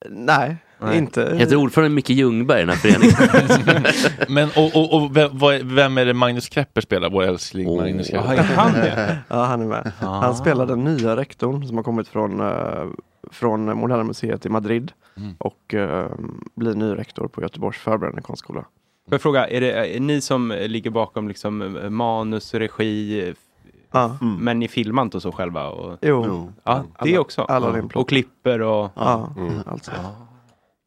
Nej, 0.09 0.57
inte. 0.93 1.37
Heter 1.37 1.57
ordförande 1.57 1.95
Micke 1.95 2.11
Ljungberg 2.11 2.59
i 2.63 2.65
den 2.65 2.69
här 2.69 2.77
föreningen? 2.77 3.85
Men 4.29 4.49
och, 4.57 4.77
och, 4.77 4.95
och 5.03 5.17
vem, 5.17 5.31
är- 5.31 5.75
vem 5.75 5.99
är 5.99 6.05
det 6.05 6.15
Magnus 6.15 6.49
Krepper 6.49 6.81
spelar? 6.81 7.11
Vår 7.11 7.23
älskling 7.23 7.77
Magnus 7.77 8.09
Krepper. 8.09 8.35
ja, 9.29 9.45
han 9.45 9.63
är 9.63 9.67
med. 9.67 9.93
Ah. 10.01 10.21
Han 10.21 10.37
spelar 10.37 10.67
den 10.67 10.85
nya 10.85 11.17
rektorn 11.17 11.67
som 11.67 11.77
har 11.77 11.85
kommit 11.85 12.09
från, 12.09 12.41
eh, 12.41 12.85
från 13.31 13.79
Moderna 13.79 14.05
Museet 14.05 14.47
i 14.47 14.49
Madrid 14.49 14.93
Mm. 15.17 15.35
och 15.39 15.75
eh, 15.75 16.11
blir 16.55 16.75
ny 16.75 16.95
rektor 16.95 17.29
på 17.29 17.43
Göteborgs 17.43 17.79
förberedande 17.79 18.23
konstskola. 18.23 18.61
Får 18.61 19.15
jag 19.15 19.21
fråga, 19.21 19.47
är 19.49 19.61
det 19.61 19.73
är 19.97 20.01
ni 20.01 20.21
som 20.21 20.49
ligger 20.67 20.91
bakom 20.91 21.29
liksom 21.29 21.77
eh, 21.77 21.91
manus, 21.91 22.55
regi, 22.55 23.29
f- 23.31 23.37
Ja. 23.93 24.17
men 24.41 24.59
ni 24.59 24.69
filmar 24.69 25.03
inte 25.03 25.17
och 25.17 25.23
så 25.23 25.33
själva? 25.33 25.69
Och... 25.69 25.99
Jo. 26.03 26.25
Jo. 26.29 26.53
Ja, 26.65 26.85
det 27.03 27.11
Alla- 27.11 27.21
också? 27.21 27.43
alla 27.43 27.79
ja. 27.79 27.85
Och 27.95 28.09
klipper 28.09 28.63
och... 28.63 28.91
Ja, 28.95 29.35
Mm. 29.37 29.53
alltså. 29.67 29.91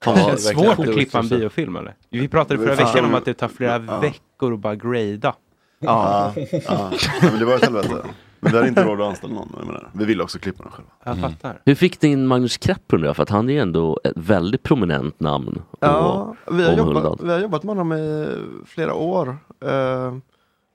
Det 0.05 0.15
känns 0.15 0.47
svårt 0.47 0.79
att 0.79 0.93
klippa 0.93 1.19
en 1.19 1.27
biofilm 1.29 1.75
eller? 1.75 1.95
Vi 2.09 2.27
pratade 2.27 2.59
förra 2.65 2.75
Fan. 2.75 2.85
veckan 2.85 3.05
om 3.05 3.15
att 3.15 3.25
det 3.25 3.33
tar 3.33 3.47
flera 3.47 3.83
Ja. 3.87 3.99
veckor 3.99 4.53
att 4.53 4.59
bara 4.59 4.75
grada. 4.75 5.35
Ja, 5.79 6.33
ja. 6.67 6.91
Men 7.21 7.39
det 7.39 7.45
var 7.45 7.55
ett 7.55 7.63
helvete. 7.63 8.03
Men 8.43 8.51
vi 8.51 8.57
hade 8.57 8.67
inte 8.69 8.83
råd 8.83 9.01
att 9.01 9.07
anställa 9.07 9.33
någon. 9.33 9.49
Jag 9.57 9.65
menar. 9.65 9.89
Vi 9.93 10.05
ville 10.05 10.23
också 10.23 10.39
klippa 10.39 10.63
den 10.63 10.71
själva. 10.71 10.91
Jag 11.03 11.17
fattar. 11.19 11.61
Hur 11.65 11.75
fick 11.75 12.01
ni 12.01 12.09
in 12.09 12.27
Magnus 12.27 12.57
Krepp 12.57 12.93
undrar 12.93 13.09
jag? 13.09 13.15
För 13.15 13.23
att 13.23 13.29
han 13.29 13.49
är 13.49 13.61
ändå 13.61 13.99
ett 14.03 14.13
väldigt 14.15 14.63
prominent 14.63 15.19
namn. 15.19 15.61
Ja, 15.79 16.35
vi 16.51 16.63
har, 16.65 16.73
jobbat, 16.73 17.21
vi 17.23 17.31
har 17.31 17.39
jobbat 17.39 17.63
med 17.63 17.75
honom 17.75 17.93
i 17.93 18.27
flera 18.65 18.93
år. 18.93 19.37
Eh, 19.65 20.15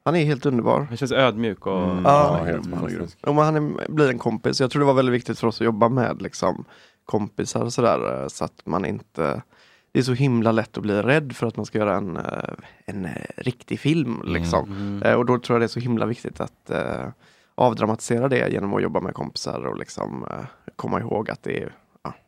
han 0.05 0.17
är 0.17 0.25
helt 0.25 0.47
underbar. 0.47 0.81
Han 0.89 0.97
känns 0.97 1.13
ödmjuk 1.13 1.67
och... 1.67 1.73
Ja, 2.05 2.47
Ja. 2.49 2.59
Ja, 3.21 3.33
men 3.33 3.45
han 3.45 3.57
är, 3.57 3.91
blir 3.91 4.09
en 4.09 4.19
kompis. 4.19 4.61
Jag 4.61 4.71
tror 4.71 4.81
det 4.81 4.87
var 4.87 4.95
väldigt 4.95 5.15
viktigt 5.15 5.39
för 5.39 5.47
oss 5.47 5.61
att 5.61 5.65
jobba 5.65 5.89
med 5.89 6.23
liksom, 6.23 6.65
kompisar 7.05 7.63
och 7.65 7.73
sådär. 7.73 8.23
eh, 8.23 8.29
Så 8.29 8.45
att 8.45 8.63
man 8.65 8.85
inte... 8.85 9.43
Det 9.93 9.99
är 9.99 10.03
så 10.03 10.13
himla 10.13 10.53
lätt 10.53 10.77
att 10.77 10.83
bli 10.83 11.03
rädd 11.03 11.33
för 11.37 11.47
att 11.47 11.57
man 11.57 11.67
ska 11.67 11.79
göra 11.79 11.97
en, 11.97 12.17
eh, 12.17 12.23
en 12.87 13.09
riktig 13.37 13.81
film. 13.81 14.23
Liksom. 14.25 14.73
Mm. 15.03 15.19
Och 15.19 15.27
då 15.27 15.39
tror 15.39 15.55
jag 15.55 15.61
det 15.61 15.67
är 15.67 15.69
så 15.69 15.81
himla 15.81 16.07
viktigt 16.07 16.41
att 16.41 16.71
avdramatisera 17.59 18.29
det 18.29 18.49
genom 18.49 18.75
att 18.75 18.83
jobba 18.83 19.01
med 19.01 19.15
kompisar 19.15 19.67
och 19.67 19.79
liksom 19.79 20.27
eh, 20.31 20.45
komma 20.77 21.01
ihåg 21.01 21.31
att 21.31 21.43
det 21.43 21.63
är 21.63 21.73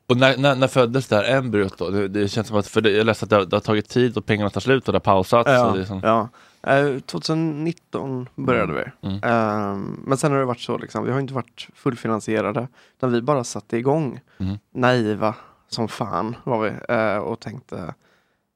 Och 0.07 0.16
när, 0.16 0.37
när, 0.37 0.57
när 0.57 0.68
föddes 0.68 1.09
det 1.09 1.16
här 1.16 1.37
embryot 1.37 1.78
då? 1.78 1.91
Det, 1.91 2.09
det 2.09 2.28
känns 2.28 2.47
som 2.49 2.57
att, 2.57 2.66
för 2.66 2.81
det, 2.81 2.91
jag 2.91 3.07
läste 3.07 3.24
att 3.24 3.31
det 3.31 3.37
har, 3.37 3.45
det 3.45 3.57
har 3.57 3.61
tagit 3.61 3.89
tid 3.89 4.16
och 4.16 4.26
pengarna 4.26 4.51
tar 4.51 4.61
slut 4.61 4.89
och 4.89 4.93
det 4.93 4.97
har 4.97 5.01
pausats. 5.01 5.51
Ja, 5.51 5.66
och 5.66 5.76
det 5.76 5.83
är 5.83 5.85
som, 5.85 6.01
ja. 6.03 6.28
Eh, 6.62 6.99
2019 7.01 8.28
började 8.35 8.72
vi. 8.72 9.09
Mm. 9.09 9.20
Ehm, 9.22 10.01
men 10.07 10.18
sen 10.18 10.33
har 10.33 10.39
det 10.39 10.45
varit 10.45 10.61
så, 10.61 10.78
liksom, 10.78 11.05
vi 11.05 11.12
har 11.12 11.20
inte 11.20 11.35
varit 11.35 11.68
fullfinansierade. 11.74 12.68
Utan 12.97 13.12
vi 13.12 13.22
bara 13.22 13.45
satte 13.45 13.76
igång. 13.76 14.20
Mm. 14.39 14.59
Naiva 14.74 15.35
som 15.68 15.89
fan 15.89 16.37
var 16.45 16.61
vi. 16.62 16.72
eh, 16.95 17.18
och 17.18 17.41
tänkte, 17.41 17.95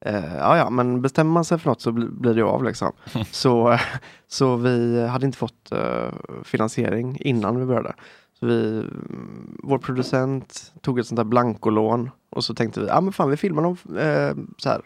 eh, 0.04 0.36
ja 0.36 0.56
ja 0.56 0.70
men 0.70 1.02
bestämmer 1.02 1.32
man 1.32 1.44
sig 1.44 1.58
för 1.58 1.70
något 1.70 1.80
så 1.80 1.92
bli, 1.92 2.06
blir 2.06 2.34
det 2.34 2.42
av 2.42 2.64
liksom. 2.64 2.92
så, 3.30 3.78
så 4.28 4.56
vi 4.56 5.06
hade 5.06 5.26
inte 5.26 5.38
fått 5.38 5.72
eh, 5.72 6.12
finansiering 6.44 7.18
innan 7.20 7.58
vi 7.58 7.66
började. 7.66 7.94
Så 8.40 8.46
vi, 8.46 8.78
mm, 8.78 9.56
vår 9.62 9.78
producent 9.78 10.72
tog 10.80 10.98
ett 10.98 11.06
sånt 11.06 11.16
där 11.16 11.24
blankolån 11.24 12.10
och 12.30 12.44
så 12.44 12.54
tänkte 12.54 12.80
vi, 12.80 12.86
ja 12.86 13.00
men 13.00 13.12
fan 13.12 13.30
vi 13.30 13.36
filmar 13.36 13.62
de 13.62 13.98
eh, 13.98 14.36
så 14.56 14.68
här 14.68 14.80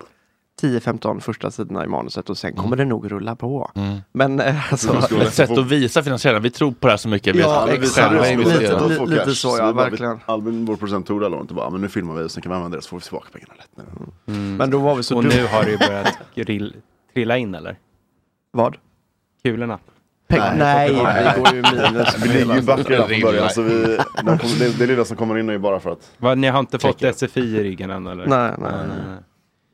10-15 0.62 1.20
första 1.20 1.50
sidorna 1.50 1.84
i 1.84 1.88
manuset 1.88 2.30
och 2.30 2.38
sen 2.38 2.52
kommer 2.54 2.76
det 2.76 2.84
nog 2.84 3.12
rulla 3.12 3.36
på. 3.36 3.70
Mm. 3.74 3.98
Men 4.12 4.40
eh, 4.40 4.72
alltså, 4.72 5.16
ett 5.22 5.34
sätt 5.34 5.50
att 5.50 5.66
visa 5.66 6.02
finansiärerna, 6.02 6.40
vi 6.40 6.50
tror 6.50 6.72
på 6.72 6.86
det 6.86 6.92
här 6.92 6.96
så 6.96 7.08
mycket. 7.08 7.36
vi 7.36 7.40
Ja, 7.40 7.68
exakt. 7.68 8.12
Lite- 8.12 8.30
investerat. 8.32 8.90
lite- 8.90 9.04
lite 9.04 9.30
så, 9.34 9.56
ja, 9.58 9.72
verkligen. 9.72 10.20
Albin, 10.26 10.64
vår 10.64 10.76
producent, 10.76 11.06
tog 11.06 11.20
det 11.20 11.24
här 11.24 11.30
lånet 11.30 11.50
och 11.50 11.56
bara, 11.56 11.70
men 11.70 11.80
nu 11.80 11.88
filmar 11.88 12.14
vi 12.14 12.22
och 12.24 12.30
sen 12.30 12.42
kan 12.42 12.50
vi 12.52 12.56
använda 12.56 12.76
det 12.76 12.82
så 12.82 12.88
får 12.88 12.96
vi 12.96 13.02
tillbaka 13.02 13.28
pengarna 13.32 13.54
lätt. 13.56 13.86
Nu. 14.26 14.34
Men 14.34 14.70
då 14.70 14.78
var 14.78 14.94
vi 14.94 15.02
så 15.02 15.16
Och 15.16 15.22
dum- 15.24 15.32
nu 15.36 15.46
har 15.46 15.64
det 15.64 15.70
ju 15.70 15.78
börjat 15.78 16.18
grill, 16.34 16.76
trilla 17.14 17.36
in 17.36 17.54
eller? 17.54 17.78
Vad? 18.52 18.76
Kulorna? 19.42 19.78
Nej, 20.56 20.88
vi 20.90 21.40
går 21.40 21.54
ju 21.54 21.62
minus. 21.62 22.18
Vi 22.24 22.28
ligger 22.28 22.54
ju 22.54 22.62
back 22.62 22.90
redan 22.90 23.08
från 23.08 23.20
början. 23.20 23.50
Så 23.50 23.62
vi, 23.62 23.98
de 24.16 24.38
kommer, 24.38 24.58
det, 24.58 24.78
det 24.78 24.86
lilla 24.86 25.04
som 25.04 25.16
kommer 25.16 25.38
in 25.38 25.48
är 25.48 25.52
ju 25.52 25.58
bara 25.58 25.80
för 25.80 25.90
att... 25.92 26.10
Vad, 26.18 26.38
ni 26.38 26.48
har 26.48 26.60
inte 26.60 26.78
fått 26.78 27.02
SFI 27.16 27.40
i 27.40 27.62
ryggen 27.62 27.90
än 27.90 28.06
eller? 28.06 28.26
Nej, 28.26 28.52
nej, 28.58 28.70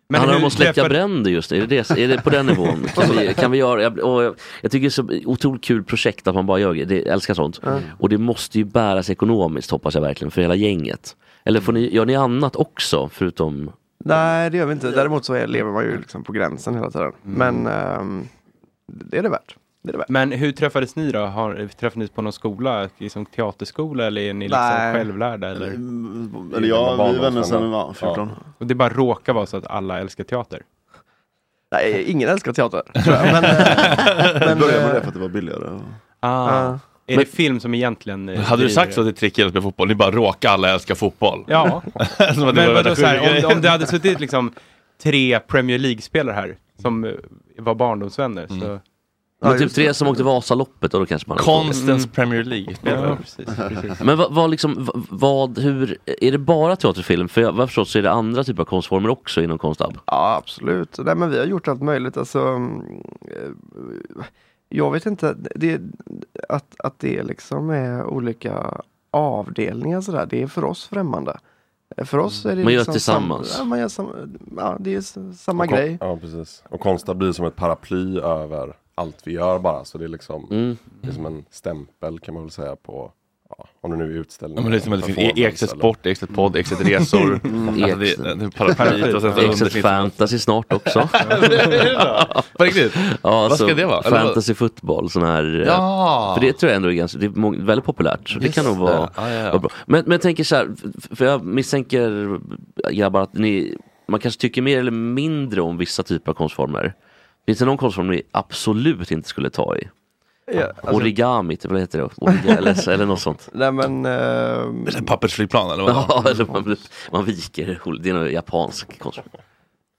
Men 0.08 0.20
Handlar 0.20 0.36
det 0.36 0.40
om 0.42 0.46
att 0.46 0.52
släcka 0.52 0.72
träffade- 0.72 0.94
bränder 0.94 1.30
just? 1.30 1.52
Är 1.52 1.60
det, 1.60 1.66
det, 1.66 1.90
är 1.90 2.08
det 2.08 2.22
på 2.22 2.30
den 2.30 2.46
nivån? 2.46 2.84
Kan 2.94 3.16
vi, 3.16 3.34
kan 3.34 3.50
vi 3.50 3.58
göra, 3.58 3.82
jag, 3.82 3.98
jag, 3.98 4.34
jag 4.60 4.70
tycker 4.70 4.80
det 4.80 4.86
är 4.86 5.22
så 5.22 5.28
otroligt 5.30 5.64
kul 5.64 5.84
projekt 5.84 6.26
att 6.26 6.34
man 6.34 6.46
bara 6.46 6.58
gör 6.58 6.74
det, 6.74 6.94
jag 6.94 7.06
älskar 7.06 7.34
sånt. 7.34 7.60
Mm. 7.66 7.82
Och 7.98 8.08
det 8.08 8.18
måste 8.18 8.58
ju 8.58 8.64
bäras 8.64 9.10
ekonomiskt 9.10 9.70
hoppas 9.70 9.94
jag 9.94 10.02
verkligen 10.02 10.30
för 10.30 10.42
hela 10.42 10.54
gänget. 10.54 11.16
Eller 11.44 11.60
får 11.60 11.72
ni, 11.72 11.94
gör 11.94 12.06
ni 12.06 12.16
annat 12.16 12.56
också 12.56 13.08
förutom 13.12 13.70
Nej, 14.04 14.50
det 14.50 14.56
gör 14.56 14.66
vi 14.66 14.72
inte. 14.72 14.90
Däremot 14.90 15.24
så 15.24 15.46
lever 15.46 15.72
man 15.72 15.84
ju 15.84 15.98
liksom 15.98 16.24
på 16.24 16.32
gränsen 16.32 16.74
hela 16.74 16.90
tiden. 16.90 17.12
Men 17.22 17.66
ehm, 17.66 18.28
det 18.86 19.18
är 19.18 19.22
det 19.22 19.28
värt. 19.28 19.56
Det. 19.84 20.04
Men 20.08 20.32
hur 20.32 20.52
träffades 20.52 20.96
ni 20.96 21.12
då? 21.12 21.18
Har, 21.18 21.54
träffades 21.68 21.96
ni 21.96 22.08
på 22.08 22.22
någon 22.22 22.32
skola, 22.32 22.88
liksom 22.98 23.26
teaterskola 23.26 24.06
eller 24.06 24.20
är 24.20 24.34
ni 24.34 24.48
liksom 24.48 24.62
Nej. 24.70 24.94
självlärda? 24.94 25.48
Eller? 25.50 25.66
Eller 26.56 26.68
ja, 26.68 27.08
vi 27.10 27.16
är 27.16 27.20
vänner 27.22 27.42
sedan 27.42 27.62
vi 27.62 27.68
var 27.68 27.92
14. 27.92 28.30
Och 28.58 28.66
det 28.66 28.74
bara 28.74 28.88
råkar 28.88 29.32
vara 29.32 29.46
så 29.46 29.56
att 29.56 29.66
alla 29.66 30.00
älskar 30.00 30.24
teater? 30.24 30.62
Nej, 31.72 32.04
ingen 32.06 32.28
älskar 32.28 32.52
teater. 32.52 32.82
tror 33.04 33.16
jag. 33.16 33.24
Men, 33.32 33.44
eh, 33.44 34.46
men, 34.46 34.58
började 34.58 34.80
med 34.80 34.88
eh, 34.88 34.94
det 34.94 35.00
för 35.00 35.08
att 35.08 35.14
det 35.14 35.20
var 35.20 35.28
billigare. 35.28 35.80
Ah. 36.20 36.54
Ja. 36.64 36.78
Är 37.06 37.16
det 37.16 37.24
film 37.26 37.60
som 37.60 37.74
egentligen... 37.74 38.28
eh, 38.28 38.40
Hade 38.40 38.62
du 38.62 38.68
sagt 38.68 38.94
så 38.94 39.00
att 39.00 39.06
det 39.06 39.10
är 39.10 39.30
trick 39.30 39.54
med 39.54 39.62
fotboll? 39.62 39.88
Ni 39.88 39.94
bara 39.94 40.10
råkar 40.10 40.50
alla 40.50 40.70
älska 40.70 40.94
fotboll? 40.94 41.44
Ja. 41.46 41.82
Som 41.94 41.98
att 42.28 42.36
det 42.36 42.52
Men 42.52 42.66
var 42.66 42.74
vadå, 42.74 42.94
så 42.94 43.06
här, 43.06 43.44
om, 43.46 43.52
om 43.56 43.60
det 43.62 43.68
hade 43.68 43.86
suttit 43.86 44.20
liksom 44.20 44.52
tre 45.02 45.40
Premier 45.40 45.78
League-spelare 45.78 46.34
här 46.34 46.56
som 46.82 47.14
var 47.58 47.74
barndomsvänner 47.74 48.46
Mm. 48.50 48.60
så... 48.60 48.80
Men 49.40 49.58
typ 49.58 49.72
tre 49.72 49.94
som 49.94 50.08
åkte 50.08 50.22
Vasaloppet 50.22 50.94
och 50.94 51.00
då 51.00 51.06
kanske 51.06 51.28
man 51.28 51.38
Konstens 51.38 52.06
Premier 52.06 52.44
League. 52.44 52.76
Ja, 52.82 53.16
precis, 53.16 53.46
precis. 53.56 54.00
Men 54.00 54.18
vad, 54.18 54.34
vad 54.34 54.50
liksom, 54.50 54.88
vad, 55.10 55.58
hur, 55.58 55.98
är 56.20 56.32
det 56.32 56.38
bara 56.38 56.76
teaterfilm? 56.76 57.28
För 57.28 57.40
jag 57.40 57.52
vad 57.52 57.60
jag 57.60 57.68
förstått 57.68 57.88
så 57.88 57.98
är 57.98 58.02
det 58.02 58.10
andra 58.10 58.44
typer 58.44 58.62
av 58.62 58.66
konstformer 58.66 59.08
också 59.08 59.42
inom 59.42 59.58
konstab. 59.58 59.98
Ja, 60.06 60.36
absolut. 60.42 60.98
Nej, 61.04 61.14
men 61.14 61.30
vi 61.30 61.38
har 61.38 61.46
gjort 61.46 61.68
allt 61.68 61.82
möjligt. 61.82 62.16
Alltså, 62.16 62.38
mm, 62.38 62.82
eh, 63.20 64.24
jag 64.68 64.90
vet 64.92 65.06
inte, 65.06 65.36
det, 65.54 65.80
att, 66.48 66.74
att 66.78 66.98
det 66.98 67.22
liksom 67.22 67.70
är 67.70 68.04
olika 68.04 68.80
avdelningar 69.10 70.00
sådär, 70.00 70.26
det 70.30 70.42
är 70.42 70.46
för 70.46 70.64
oss 70.64 70.86
främmande. 70.86 71.38
För 72.04 72.18
oss 72.18 72.44
är 72.46 72.56
det 72.56 72.64
Man 72.64 72.72
gör 72.72 72.80
liksom 72.80 72.92
tillsammans. 72.92 73.48
Sam, 73.48 73.58
ja, 73.60 73.64
man 73.64 73.78
gör 73.78 73.88
sam, 73.88 74.36
ja, 74.56 74.76
det 74.80 74.94
är 74.94 75.32
samma 75.34 75.64
Och 75.64 75.70
grej. 75.70 75.98
Ja, 76.00 76.16
precis. 76.16 76.62
Och 76.68 76.80
Konstab 76.80 77.16
blir 77.16 77.32
som 77.32 77.46
ett 77.46 77.56
paraply 77.56 78.18
över 78.18 78.76
allt 78.94 79.18
vi 79.24 79.32
gör 79.32 79.58
bara. 79.58 79.84
Så 79.84 79.98
det 79.98 80.04
är 80.04 80.08
liksom 80.08 80.48
Mm. 80.50 80.76
det 81.00 81.08
är 81.08 81.12
som 81.12 81.26
en 81.26 81.44
stämpel 81.50 82.18
kan 82.18 82.34
man 82.34 82.42
väl 82.42 82.50
säga 82.50 82.76
på, 82.76 83.12
ja, 83.58 83.66
om 83.80 83.90
det 83.90 83.96
nu 83.96 84.04
är 84.04 84.08
Ja, 84.14 84.20
utställningar. 84.20 84.62
men 84.62 84.70
det 84.72 84.76
är 84.76 84.80
som 84.80 84.92
att 84.92 85.58
Sport, 85.70 86.34
Podd, 86.34 86.56
Ekstedt 86.56 86.80
Resor. 86.88 87.40
Mm. 87.44 87.68
Alltså 87.68 87.96
det, 87.98 88.34
det 88.34 88.44
är 88.44 88.50
paraplyet 88.50 89.14
och 89.14 89.22
sen 89.22 89.34
så 89.34 89.40
Exit 89.50 89.62
undersnitt- 89.62 89.82
fantasy 89.82 90.38
snart 90.38 90.72
också. 90.72 91.08
På 92.58 92.64
riktigt? 92.64 92.92
Ja, 92.96 93.08
Vad 93.22 93.44
alltså, 93.44 93.66
ska 93.66 93.74
det 93.74 93.84
vara? 93.86 94.02
Fantasy 94.02 94.54
fotboll, 94.54 95.10
sån 95.10 95.22
här. 95.22 95.60
eh, 95.60 95.66
Ja. 95.66 96.32
För 96.38 96.46
det 96.46 96.52
tror 96.52 96.70
jag 96.70 96.76
ändå 96.76 96.88
är 96.88 96.92
ganska, 96.94 97.18
det 97.18 97.26
är 97.26 97.64
väldigt 97.64 97.84
populärt. 97.84 98.28
Så 98.28 98.38
det 98.38 98.44
Just 98.44 98.54
kan 98.58 98.64
nog 98.64 98.76
vara, 98.76 99.10
Ja, 99.16 99.30
ja, 99.30 99.30
ja. 99.32 99.44
vara 99.48 99.58
bra. 99.58 99.70
Men, 99.86 100.02
men 100.04 100.12
jag 100.12 100.22
tänker 100.22 100.44
så 100.44 100.56
här, 100.56 100.68
för 101.14 101.24
jag 101.24 101.44
misstänker 101.44 102.38
grabbar 102.92 103.20
att 103.20 103.34
ni, 103.34 103.76
man 104.08 104.20
kanske 104.20 104.40
tycker 104.40 104.62
mer 104.62 104.78
eller 104.78 104.90
mindre 104.90 105.60
om 105.60 105.78
vissa 105.78 106.02
typer 106.02 106.32
av 106.32 106.36
konstformer. 106.36 106.94
Finns 107.46 107.58
det 107.58 107.64
någon 107.64 107.76
konstform 107.76 108.06
ni 108.10 108.22
absolut 108.30 109.10
inte 109.10 109.28
skulle 109.28 109.50
ta 109.50 109.76
i? 109.76 109.88
Ja, 110.46 110.62
alltså- 110.76 110.90
Origami, 110.96 111.56
typ, 111.56 111.70
vad 111.70 111.80
heter 111.80 111.98
det? 111.98 112.08
Origa, 112.16 112.56
eller, 112.58 112.88
eller 112.92 113.06
något 113.06 113.20
sånt. 113.20 113.48
Nej 113.52 113.72
men... 113.72 114.06
ehm, 114.06 114.86
Eller 114.86 115.02
pappersflygplan 115.06 115.70
eller 115.70 115.82
vad? 115.82 115.92
Ja, 115.94 116.24
eller 116.30 116.46
man, 116.46 116.76
man 117.12 117.24
viker, 117.24 117.80
det 118.02 118.10
är 118.10 118.14
någon 118.14 118.32
japansk 118.32 118.98
konstform. 118.98 119.28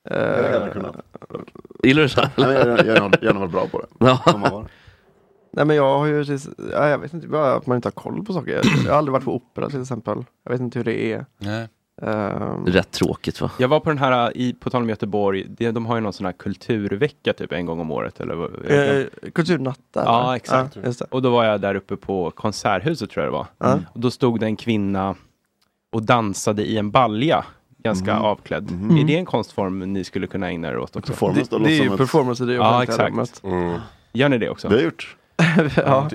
eh, 0.10 0.18
Jag 0.18 0.52
gärna 0.52 0.70
kunnat. 0.70 0.96
Gillar 1.84 2.02
du 2.04 2.10
så? 2.10 2.22
Nej, 2.22 2.30
men 2.38 2.56
Jag 2.68 2.88
jag- 2.88 3.16
jag 3.22 3.34
har 3.34 3.40
varit 3.40 3.52
bra 3.52 3.68
på 3.68 3.80
det. 3.82 3.88
Ja. 4.06 4.66
Nej 5.52 5.66
men 5.66 5.76
jag 5.76 5.98
har 6.00 6.06
ju, 6.06 6.40
jag 6.72 7.00
vet 7.00 7.14
inte, 7.14 7.28
bara 7.28 7.54
att 7.54 7.66
man 7.68 7.76
inte 7.76 7.88
har 7.88 7.92
koll 7.92 8.26
på 8.26 8.34
saker. 8.34 8.62
Jag 8.86 8.92
har 8.92 8.98
aldrig 8.98 9.14
varit 9.14 9.26
på 9.26 9.36
opera 9.36 9.70
till 9.70 9.82
exempel. 9.82 10.26
Jag 10.44 10.52
vet 10.52 10.62
inte 10.62 10.80
hur 10.80 10.84
det 10.84 11.14
är. 11.14 11.26
Nej. 11.38 11.68
Ehm, 12.02 12.66
Rätt 12.66 12.92
tråkigt 12.92 13.42
va? 13.42 13.52
Jag 13.60 13.68
var 13.68 13.80
på 13.80 13.90
den 13.90 13.98
här, 13.98 14.38
i, 14.38 14.54
på 14.54 14.70
tal 14.70 14.82
om 14.82 14.90
Göteborg, 14.90 15.46
de, 15.50 15.72
de 15.72 15.86
har 15.86 15.96
ju 15.96 16.02
någon 16.02 16.14
sån 16.14 16.26
här 16.26 16.34
kulturvecka 16.34 17.34
typ 17.34 17.52
en 17.52 17.66
gång 17.66 17.80
om 17.80 17.92
året. 17.92 18.20
Eller, 18.20 18.72
eh, 19.02 19.06
kulturnatta. 19.34 19.80
Ja, 19.94 20.24
eller? 20.24 20.36
exakt. 20.36 20.76
Ja, 20.76 20.82
det. 20.82 21.02
Och 21.10 21.22
då 21.22 21.30
var 21.30 21.44
jag 21.46 21.62
där 21.62 21.76
uppe 21.76 21.96
på 21.98 22.32
Konserthuset 22.32 23.10
tror 23.10 23.26
jag 23.26 23.34
det 23.34 23.38
var. 23.38 23.48
Ja. 23.58 23.80
Och 23.94 24.00
då 24.00 24.12
stod 24.12 24.40
det 24.40 24.46
en 24.46 24.56
kvinna 24.56 25.16
och 25.92 26.02
dansade 26.04 26.64
i 26.66 26.78
en 26.78 26.92
balja, 26.92 27.46
ganska 27.78 28.14
Mhm. 28.16 28.24
avklädd. 28.24 28.72
Mhm. 28.72 28.98
Är 28.98 29.04
det 29.04 29.18
en 29.18 29.26
konstform 29.26 29.94
ni 29.94 30.04
skulle 30.04 30.28
kunna 30.28 30.48
ägna 30.48 30.68
er 30.68 30.78
åt 30.78 30.96
också? 30.96 31.12
Performance 31.14 31.58
Det, 31.58 31.64
det 31.64 31.72
är 31.80 31.84
ju 31.84 31.92
ett... 31.92 31.98
performance 31.98 32.44
i 32.44 32.48
det 32.48 32.54
Ja, 32.54 32.84
exakt. 32.84 33.10
rummet. 33.10 33.42
Mm. 33.44 33.80
Gör 34.14 34.30
ni 34.30 34.38
det 34.38 34.50
också? 34.50 34.68
Vi 34.68 34.76
har 34.76 34.82
gjort. 34.82 35.16
ja. 35.86 36.10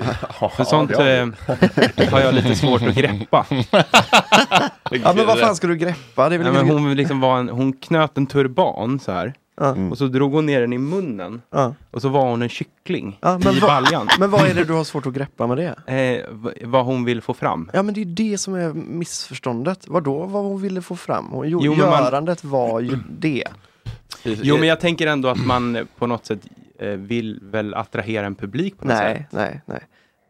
För 0.56 0.64
sånt 0.64 0.90
det 0.90 0.96
har 0.96 2.02
eh, 2.02 2.10
har 2.10 2.20
jag 2.20 2.34
lite 2.34 2.54
svårt 2.54 2.82
att 2.82 2.94
greppa. 2.94 3.46
Ja 4.91 5.12
men 5.16 5.26
vad 5.26 5.38
fan 5.38 5.57
ska 5.57 5.66
du 5.66 5.76
greppa? 5.76 6.28
Det 6.28 6.34
är 6.34 6.38
väl 6.38 6.47
Nej, 6.53 6.53
men 6.62 6.66
ingen- 6.72 6.82
hon, 6.84 6.95
liksom 6.95 7.20
var 7.20 7.38
en, 7.38 7.49
hon 7.49 7.72
knöt 7.72 8.18
en 8.18 8.26
turban 8.26 8.99
så 9.01 9.12
här. 9.12 9.34
Ja. 9.61 9.76
Och 9.91 9.99
så 9.99 10.07
drog 10.07 10.32
hon 10.32 10.47
ner 10.47 10.61
den 10.61 10.72
i 10.72 10.78
munnen. 10.78 11.43
Ja. 11.51 11.74
Och 11.91 12.03
så 12.03 12.09
var 12.09 12.30
hon 12.30 12.43
en 12.43 12.49
kyckling 12.49 13.18
Ja, 13.20 13.38
men, 13.45 13.55
i 13.57 13.61
vad, 13.61 13.70
baljan. 13.82 14.09
men 14.18 14.30
vad 14.30 14.47
är 14.47 14.55
det 14.55 14.64
du 14.64 14.72
har 14.72 14.84
svårt 14.84 15.07
att 15.07 15.12
greppa 15.12 15.47
med 15.47 15.57
det? 15.57 15.93
Eh, 15.95 16.34
v- 16.34 16.51
vad 16.64 16.84
hon 16.84 17.05
vill 17.05 17.22
få 17.22 17.34
fram. 17.34 17.70
Ja 17.72 17.82
men 17.82 17.95
det 17.95 18.01
är 18.01 18.05
ju 18.05 18.12
det 18.14 18.38
som 18.38 18.55
är 18.55 18.72
missförståndet. 18.74 19.88
Vadå 19.88 20.24
vad 20.26 20.45
hon 20.45 20.61
ville 20.62 20.82
få 20.82 20.97
fram? 20.97 21.26
Hon, 21.30 21.49
jo, 21.49 21.61
Jo, 21.62 21.74
men 21.74 21.88
man- 21.91 22.03
görandet 22.05 22.45
var 22.45 22.80
ju 22.80 22.99
det. 23.18 23.45
Jo 24.24 24.57
men 24.59 24.68
jag 24.68 24.80
tänker 24.80 25.07
ändå 25.07 25.28
att 25.28 25.47
man 25.47 25.76
eh, 25.76 25.84
på 25.99 26.07
något 26.07 26.26
sätt 26.26 26.41
eh, 26.78 26.88
vill 26.88 27.38
väl 27.43 27.74
attrahera 27.74 28.26
en 28.26 28.34
publik 28.34 28.78
på 28.78 28.84
något 28.84 28.97
Nej, 28.97 29.16
sätt. 29.16 29.26
nej, 29.30 29.45
nej. 29.51 29.61
Nej, 29.66 29.80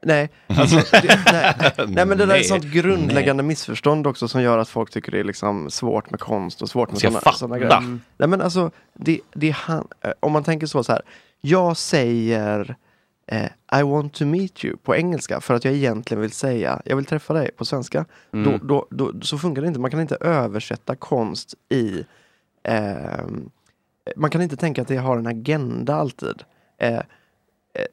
alltså, 0.47 0.77
det, 0.77 1.21
nej. 1.33 1.73
nej 1.89 2.07
men 2.07 2.09
det 2.09 2.15
där 2.15 2.23
är 2.25 2.27
Nej. 2.27 2.41
ett 2.41 2.47
sånt 2.47 2.65
grundläggande 2.65 3.43
missförstånd 3.43 4.07
också 4.07 4.29
som 4.29 4.43
gör 4.43 4.59
att 4.59 4.69
folk 4.69 4.91
tycker 4.91 5.13
det 5.13 5.21
är 5.21 5.25
liksom 5.25 5.71
svårt 5.71 6.11
med 6.11 6.21
konst 6.21 6.63
och 6.63 6.71
svårt 6.71 6.93
med 6.93 7.13
fatta. 7.13 7.33
såna 7.33 7.59
grejer. 7.59 7.99
Nej 8.17 8.29
men 8.29 8.41
alltså, 8.41 8.71
det, 8.95 9.21
det 9.33 9.51
han, 9.51 9.89
eh, 10.01 10.13
om 10.21 10.33
man 10.33 10.45
tänker 10.45 10.67
så, 10.67 10.85
så 10.85 10.93
här. 10.93 11.03
Jag 11.41 11.77
säger 11.77 12.77
eh, 13.27 13.81
I 13.81 13.83
want 13.83 14.15
to 14.15 14.27
meet 14.27 14.65
you 14.65 14.77
på 14.77 14.97
engelska 14.97 15.41
för 15.41 15.55
att 15.55 15.65
jag 15.65 15.75
egentligen 15.75 16.21
vill 16.21 16.33
säga 16.33 16.83
jag 16.85 16.97
vill 16.97 17.05
träffa 17.05 17.35
dig 17.35 17.51
på 17.57 17.65
svenska. 17.65 18.05
Mm. 18.33 18.45
Då, 18.45 18.59
då, 18.67 18.87
då, 18.91 19.21
så 19.21 19.39
funkar 19.39 19.63
det 19.63 19.69
inte. 19.69 19.81
Man 19.81 19.91
kan 19.91 20.01
inte 20.01 20.17
översätta 20.21 20.97
konst 20.97 21.55
i 21.69 22.05
ehm, 22.63 23.51
man 24.17 24.31
kan 24.31 24.43
inte 24.43 24.57
tänka 24.57 24.83
att 24.83 24.89
det 24.89 24.97
har 24.97 25.19
en 25.19 25.27
agenda 25.27 25.95
alltid. 25.95 26.43
Eh, 26.79 26.95
eh, 26.95 27.01
eh, 27.75 27.85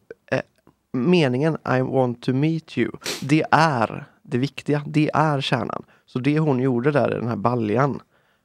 meningen 0.98 1.58
I 1.78 1.82
want 1.82 2.22
to 2.24 2.34
meet 2.34 2.78
you, 2.78 2.92
det 3.22 3.44
är 3.52 4.06
det 4.24 4.38
viktiga, 4.38 4.82
det 4.86 5.10
är 5.14 5.42
kärnan. 5.42 5.84
Så 6.06 6.20
det 6.20 6.40
hon 6.40 6.60
gjorde 6.60 6.92
där 6.92 7.12
i 7.12 7.20
den 7.20 7.28
här 7.28 7.36
baljan, 7.36 8.00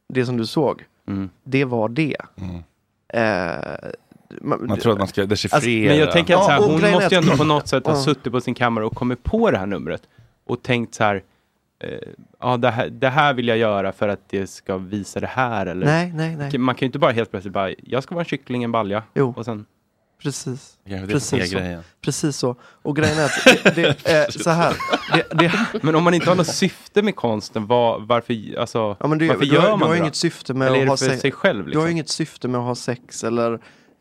det 0.08 0.26
som 0.26 0.36
du 0.36 0.46
såg, 0.46 0.84
Mm. 1.08 1.30
det 1.44 1.64
var 1.64 1.88
det. 1.88 2.16
Eh, 3.08 3.90
Man 4.40 4.78
tror 4.78 4.92
att 4.92 4.98
man 4.98 5.08
ska 5.08 5.26
dechiffrera. 5.26 5.88
Men 5.90 5.98
jag 5.98 6.12
tänker 6.12 6.34
att 6.34 6.44
så 6.44 6.50
här, 6.50 6.58
Ja, 6.60 6.66
hon 6.66 6.90
måste 6.92 7.14
ju 7.14 7.18
ändå 7.18 7.36
på 7.36 7.44
något 7.44 7.68
sätt 7.68 7.86
ha 7.86 7.96
suttit 7.96 8.32
på 8.32 8.40
sin 8.40 8.54
kammare 8.54 8.84
och 8.84 8.94
kommit 8.94 9.22
på 9.22 9.50
det 9.50 9.58
här 9.58 9.66
numret. 9.66 10.02
Och 10.44 10.62
tänkt 10.62 10.94
så 10.94 11.04
här, 11.04 11.22
eh, 11.84 11.90
ja 12.40 12.56
det 12.56 12.70
här, 12.70 12.88
det 12.88 13.08
här 13.08 13.34
vill 13.34 13.48
jag 13.48 13.58
göra 13.58 13.92
för 13.92 14.08
att 14.08 14.20
det 14.28 14.46
ska 14.46 14.76
visa 14.76 15.20
det 15.20 15.26
här. 15.26 15.66
Eller? 15.66 15.86
Nej, 15.86 16.12
nej, 16.14 16.36
nej. 16.36 16.58
Man 16.58 16.74
kan 16.74 16.80
ju 16.80 16.86
inte 16.86 16.98
bara 16.98 17.12
helt 17.12 17.30
plötsligt 17.30 17.54
bara, 17.54 17.70
jag 17.82 18.02
ska 18.02 18.14
vara 18.14 18.22
en 18.22 18.28
kyckling, 18.28 18.62
en 18.62 18.72
balja. 18.72 19.02
Jo. 19.14 19.34
Och 19.36 19.44
sen, 19.44 19.66
Precis. 20.22 20.76
Precis 21.08 21.50
så. 21.50 21.56
grejen. 21.58 21.82
Precis 22.00 22.36
så. 22.36 22.56
Och 22.82 22.96
grejen 22.96 23.18
är 23.18 23.24
att 23.24 23.44
det, 23.44 23.74
det 24.04 24.10
är 24.10 24.30
så 24.42 24.50
här. 24.50 24.76
Det, 25.12 25.26
det, 25.38 25.52
men 25.82 25.94
om 25.94 26.04
man 26.04 26.14
inte 26.14 26.28
har 26.28 26.36
något 26.36 26.46
syfte 26.46 27.02
med 27.02 27.16
konsten, 27.16 27.66
vad, 27.66 28.02
varför, 28.06 28.58
alltså, 28.58 28.96
Ja, 29.00 29.06
men 29.06 29.18
det, 29.18 29.28
varför 29.28 29.40
du, 29.40 29.46
gör 29.54 29.60
har, 29.60 29.68
man 29.70 29.78
du 29.78 29.84
har 29.84 29.92
det 29.92 29.98
inget 29.98 30.14
syfte 30.16 30.54
med 30.54 30.68
Eller 30.68 30.82
att 30.82 30.88
ha 30.88 30.96
sex. 30.96 31.20
sig 31.20 31.32
själv? 31.32 31.58
Du 31.58 31.62
har 31.62 31.68
Liksom? 31.70 31.90
inget 31.90 32.08
syfte 32.08 32.48
med 32.48 32.60
att 32.60 32.66
ha 32.66 32.74
sex 32.74 33.24
eller 33.24 33.52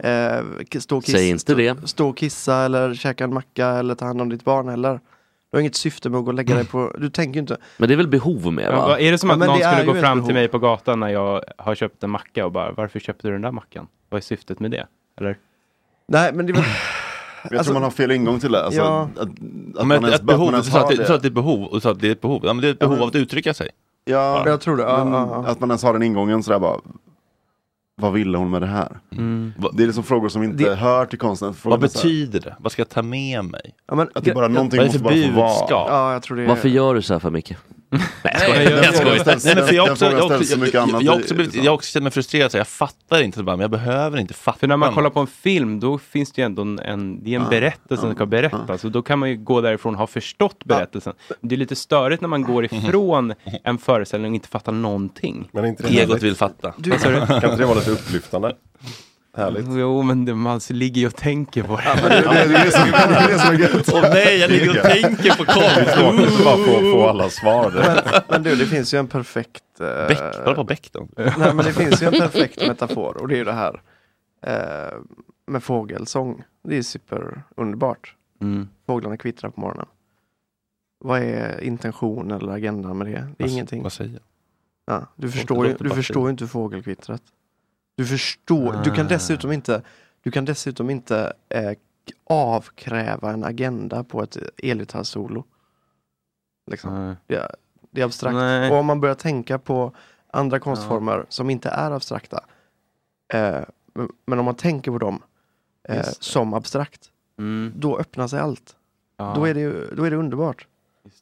eh, 0.03 0.79
stå, 0.79 0.97
och 0.97 1.03
det. 1.07 1.39
Stå, 1.39 1.87
stå 1.87 2.09
och 2.09 2.17
kissa 2.17 2.55
eller 2.57 2.93
käka 2.95 3.23
en 3.23 3.33
macka 3.33 3.67
eller 3.67 3.95
ta 3.95 4.05
hand 4.05 4.21
om 4.21 4.29
ditt 4.29 4.43
barn 4.45 4.67
heller. 4.69 4.99
Du 5.51 5.57
har 5.57 5.59
inget 5.61 5.75
syfte 5.75 6.09
med 6.09 6.17
att 6.17 6.23
gå 6.25 6.29
och 6.31 6.33
lägga 6.35 6.55
dig 6.55 6.65
på, 6.65 6.95
du 6.97 7.09
tänker 7.09 7.39
inte. 7.39 7.57
Men 7.77 7.87
det 7.89 7.95
är 7.95 7.97
väl 7.97 8.07
behov 8.07 8.53
med 8.53 8.65
Ja, 8.65 8.71
va? 8.71 8.87
vad- 8.87 8.99
är 8.99 9.11
det 9.11 9.17
som 9.17 9.29
Ja, 9.29 9.33
att 9.33 9.39
men 9.39 9.47
någon 9.47 9.57
skulle 9.59 9.83
gå 9.85 9.93
fram 9.93 10.17
behov. 10.17 10.27
till 10.27 10.35
mig 10.35 10.47
på 10.47 10.59
gatan 10.59 10.99
när 10.99 11.07
jag 11.09 11.43
har 11.57 11.75
köpt 11.75 12.03
en 12.03 12.09
macka 12.09 12.45
och 12.45 12.51
bara, 12.51 12.71
varför 12.71 12.99
köpte 12.99 13.27
du 13.27 13.31
den 13.31 13.41
där 13.41 13.51
mackan? 13.51 13.87
Vad 14.09 14.17
är 14.17 14.21
syftet 14.21 14.59
med 14.59 14.71
det? 14.71 14.87
Eller? 15.19 15.37
Nej 16.11 16.33
men 16.33 16.45
det 16.45 16.51
är 16.51 16.55
väl... 16.55 16.63
Jag 17.43 17.53
Alltså- 17.57 17.63
tror 17.63 17.73
man 17.73 17.83
har 17.83 17.91
fel 17.91 18.11
ingång 18.11 18.39
till 18.39 18.51
det. 18.51 18.65
Alltså, 18.65 18.81
Ja. 18.81 19.09
att, 19.15 19.19
att, 19.19 19.29
Ja, 19.75 19.83
man 19.83 19.87
men 19.87 19.97
ens- 20.03 20.15
ett 20.15 20.21
behov, 20.23 20.51
man 20.51 20.61
du 20.61 20.69
sa 20.69 20.77
har 20.77 20.83
att 20.83 20.89
det, 20.89 20.95
du 20.95 21.03
sa 21.05 21.09
det. 21.09 21.15
att 21.15 21.21
det 21.21 21.25
är 21.27 21.29
ett 21.29 21.33
behov, 21.35 21.63
och 21.63 21.81
sa 21.81 21.91
att 21.91 21.99
det 21.99 22.07
är 22.07 22.11
ett 22.11 22.21
behov. 22.21 22.41
Ja, 22.43 22.53
men 22.53 22.61
det 22.61 22.67
är 22.67 22.71
ett 22.71 22.79
behov 22.79 22.93
men- 22.95 23.01
av 23.03 23.07
att 23.09 23.15
uttrycka 23.15 23.53
sig. 23.53 23.69
Ja, 24.05 24.43
Jag 24.45 24.61
tror 24.61 24.77
det. 24.77 24.83
Ja, 24.83 25.03
men 25.05 25.13
ja, 25.13 25.43
ja. 25.45 25.51
Att 25.51 25.59
man 25.59 25.69
ens 25.69 25.83
har 25.83 25.93
den 25.93 26.03
ingången 26.03 26.43
sådär 26.43 26.59
bara. 26.59 26.77
Vad 28.01 28.13
ville 28.13 28.37
hon 28.37 28.49
med 28.49 28.61
det 28.61 28.67
här? 28.67 28.99
Mm. 29.11 29.53
Det 29.73 29.83
är 29.83 29.87
liksom 29.87 30.03
frågor 30.03 30.29
som 30.29 30.43
inte 30.43 30.63
Det- 30.63 30.75
hör 30.75 31.05
till 31.05 31.19
konsten. 31.19 31.53
Frågan 31.53 31.79
Vad 31.79 31.91
så 31.91 31.97
betyder 31.97 32.39
det? 32.39 32.55
Vad 32.59 32.71
ska 32.71 32.79
jag 32.81 32.89
ta 32.89 33.01
med 33.01 33.45
mig? 33.45 33.75
Ja, 33.87 33.95
men, 33.95 34.09
Att 34.15 34.23
det 34.23 34.31
är 34.31 34.35
bara 34.35 34.47
någonting 34.47 34.79
det 34.79 34.85
måste 34.85 34.99
för 34.99 35.03
bara 35.03 35.13
få 35.13 35.31
vara. 35.75 35.87
Ja, 35.89 36.13
jag 36.13 36.23
tror 36.23 36.37
det 36.37 36.43
är... 36.43 36.47
Varför 36.47 36.69
gör 36.69 36.95
du 36.95 37.01
så 37.01 37.13
här 37.13 37.19
för 37.19 37.29
Micke? 37.29 37.53
Nej, 37.91 38.01
jag 38.23 38.41
skojar. 38.41 38.61
Jag- 38.83 38.95
skojar. 38.95 39.17
ställs- 39.17 39.45
Nej, 39.45 39.55
men 39.55 39.67
för 39.67 39.73
jag, 39.75 39.85
den 39.85 39.91
också, 39.91 40.05
jag, 40.05 40.31
också, 40.31 40.55
jag, 40.57 40.89
jag, 40.89 41.03
jag, 41.03 41.15
också 41.19 41.33
blivit, 41.35 41.55
jag 41.55 41.73
också 41.73 42.01
mig 42.01 42.11
frustrerad, 42.11 42.51
så 42.51 42.57
jag 42.57 42.67
fattar 42.67 43.21
inte, 43.21 43.37
så 43.37 43.43
bara, 43.43 43.55
men 43.55 43.61
jag 43.61 43.71
behöver 43.71 44.17
inte 44.19 44.33
fatta. 44.33 44.59
För 44.59 44.67
när 44.67 44.77
man 44.77 44.87
något. 44.87 44.95
kollar 44.95 45.09
på 45.09 45.19
en 45.19 45.27
film, 45.27 45.79
då 45.79 45.97
finns 45.97 46.31
det 46.31 46.41
ju 46.41 46.45
ändå 46.45 46.61
en, 46.61 46.79
en, 46.79 47.23
det 47.23 47.35
är 47.35 47.39
en 47.39 47.49
berättelse 47.49 48.01
som 48.01 48.13
ska 48.15 48.25
berättas. 48.25 48.83
Och 48.83 48.91
då 48.91 49.01
kan 49.01 49.19
man 49.19 49.29
ju 49.29 49.37
gå 49.37 49.61
därifrån 49.61 49.93
och 49.93 49.99
ha 49.99 50.07
förstått 50.07 50.65
berättelsen. 50.65 51.13
Det 51.41 51.55
är 51.55 51.57
lite 51.57 51.75
störigt 51.75 52.21
när 52.21 52.29
man 52.29 52.43
går 52.43 52.65
ifrån 52.65 53.33
en 53.63 53.77
föreställning 53.77 54.31
och 54.31 54.35
inte 54.35 54.47
fattar 54.47 54.71
någonting. 54.71 55.49
Men 55.51 55.65
inte 55.65 55.87
Egot 55.87 56.21
vill 56.23 56.35
fatta. 56.35 56.73
Du? 56.77 56.91
Kan 56.91 57.15
inte 57.35 57.55
det 57.57 57.65
vara 57.65 57.77
lite 57.77 57.91
upplyftande? 57.91 58.55
Härligt. 59.33 59.65
Jo, 59.69 60.01
men 60.01 60.25
det, 60.25 60.35
man 60.35 60.59
ligger 60.69 61.01
ju 61.01 61.07
och 61.07 61.15
tänker 61.15 61.63
på 61.63 61.75
det. 61.77 61.83
Det 62.09 62.15
är 62.17 62.47
det, 62.47 62.53
det, 62.53 62.63
det, 62.63 62.71
som, 62.71 62.91
det, 62.91 62.97
är 62.97 63.27
det 63.27 63.39
som 63.39 63.53
är 63.55 63.59
gött. 63.59 63.89
Åh 63.93 64.01
nej, 64.01 64.37
jag 64.39 64.51
ligger 64.51 64.69
och 64.69 64.85
tänker 64.91 65.31
på 65.37 65.45
konst. 65.45 65.75
Svårt 65.75 66.27
att 66.39 66.43
bara 66.45 66.57
få, 66.57 66.91
få 66.91 67.07
alla 67.07 67.29
svar. 67.29 67.71
men, 67.75 68.21
men 68.29 68.43
du, 68.43 68.55
det 68.55 68.65
finns 68.65 68.93
ju 68.93 68.97
en 68.97 69.07
perfekt... 69.07 69.63
eh, 69.79 70.07
Beck, 70.07 70.17
kolla 70.43 70.55
på 70.55 70.63
Beck 70.63 70.89
då. 70.91 71.07
Nej 71.17 71.33
men 71.37 71.57
det 71.57 71.73
finns 71.73 72.01
ju 72.01 72.05
en 72.07 72.13
perfekt 72.13 72.67
metafor 72.67 73.17
och 73.21 73.27
det 73.27 73.35
är 73.35 73.37
ju 73.37 73.43
det 73.43 73.53
här 73.53 73.81
eh, 74.45 74.97
med 75.47 75.63
fågelsång. 75.63 76.43
Det 76.63 76.77
är 76.77 76.81
superunderbart. 76.81 78.15
Mm. 78.41 78.67
Fåglarna 78.87 79.17
kvittrar 79.17 79.49
på 79.49 79.61
morgonen. 79.61 79.85
Vad 80.99 81.19
är 81.21 81.63
intention 81.63 82.31
eller 82.31 82.51
agendan 82.51 82.97
med 82.97 83.07
det? 83.07 83.11
Det 83.11 83.17
är 83.17 83.27
Vad- 83.37 83.49
ingenting. 83.49 83.83
Vad 83.83 83.93
säger 83.93 84.11
jag? 84.11 84.21
Ja, 84.95 85.07
du 85.15 85.31
förstår, 85.31 85.67
ju, 85.67 85.75
du 85.79 85.89
förstår 85.89 86.23
ju 86.27 86.31
inte 86.31 86.47
fågelkvittret. 86.47 87.21
Du 87.95 88.05
förstår, 88.05 88.81
du 88.83 88.91
kan 88.91 89.05
Ah. 89.05 89.09
dessutom 89.09 89.51
inte 89.51 89.81
du 90.23 90.31
kan 90.31 90.45
dessutom 90.45 90.89
inte 90.89 91.33
eh, 91.49 91.71
avkräva 92.29 93.31
en 93.31 93.43
agenda 93.43 94.03
på 94.03 94.23
ett 94.23 94.37
elgitarrsolo. 94.63 95.43
Liksom. 96.71 97.15
Det, 97.27 97.35
är- 97.35 97.55
det 97.91 98.01
är 98.01 98.05
abstrakt. 98.05 98.35
Nej. 98.35 98.71
Och 98.71 98.77
om 98.77 98.85
man 98.85 99.01
börjar 99.01 99.15
tänka 99.15 99.59
på 99.59 99.93
andra 100.33 100.59
konstformer 100.59 101.25
som 101.29 101.49
inte 101.49 101.69
är 101.69 101.91
abstrakta. 101.91 102.43
Eh, 103.33 103.59
men, 104.25 104.39
om 104.39 104.45
man 104.45 104.55
tänker 104.55 104.91
på 104.91 104.97
dem 104.97 105.23
eh, 105.89 106.03
som 106.03 106.53
abstrakt, 106.53 107.07
Mm. 107.37 107.73
då 107.75 107.97
öppnar 107.97 108.27
sig 108.27 108.39
allt. 108.39 108.75
Ja. 109.17 109.33
Då, 109.35 109.45
är 109.45 109.53
det, 109.53 109.95
då 109.95 110.03
är 110.03 110.11
det 110.11 110.17
underbart. 110.17 110.67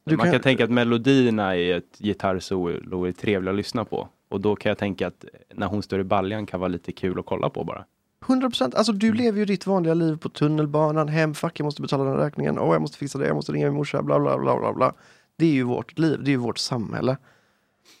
man 0.04 0.18
kan... 0.18 0.32
kan- 0.32 0.40
tänka 0.40 0.64
att 0.64 0.70
melodierna 0.70 1.56
i 1.56 1.72
ett 1.72 1.98
gitarrsolo 1.98 3.04
är 3.04 3.12
trevliga 3.12 3.50
att 3.50 3.56
lyssna 3.56 3.84
på. 3.84 4.08
Och 4.30 4.40
då 4.40 4.56
kan 4.56 4.70
jag 4.70 4.78
tänka 4.78 5.06
att 5.06 5.24
när 5.54 5.66
hon 5.66 5.82
står 5.82 6.00
i 6.00 6.04
baljan 6.04 6.46
kan 6.46 6.60
vara 6.60 6.68
lite 6.68 6.92
kul 6.92 7.18
att 7.18 7.26
kolla 7.26 7.50
på 7.50 7.64
bara. 7.64 7.84
100% 8.26 8.76
alltså 8.76 8.92
du 8.92 9.12
lever 9.12 9.38
ju 9.38 9.44
ditt 9.44 9.66
vanliga 9.66 9.94
liv 9.94 10.16
på 10.16 10.28
tunnelbanan, 10.28 11.08
hem, 11.08 11.34
fuck 11.34 11.60
jag 11.60 11.64
måste 11.64 11.82
betala 11.82 12.04
den 12.04 12.16
räkningen, 12.16 12.58
åh 12.58 12.72
jag 12.72 12.82
måste 12.82 12.98
fixa 12.98 13.18
det, 13.18 13.26
jag 13.26 13.36
måste 13.36 13.52
ringa 13.52 13.66
min 13.66 13.74
morsa, 13.76 14.02
bla 14.02 14.20
bla 14.20 14.38
bla 14.38 14.58
bla 14.58 14.72
bla. 14.72 14.92
Det 15.36 15.46
är 15.46 15.52
ju 15.52 15.62
vårt 15.62 15.98
liv, 15.98 16.18
det 16.24 16.28
är 16.30 16.32
ju 16.32 16.36
vårt 16.36 16.58
samhälle. 16.58 17.16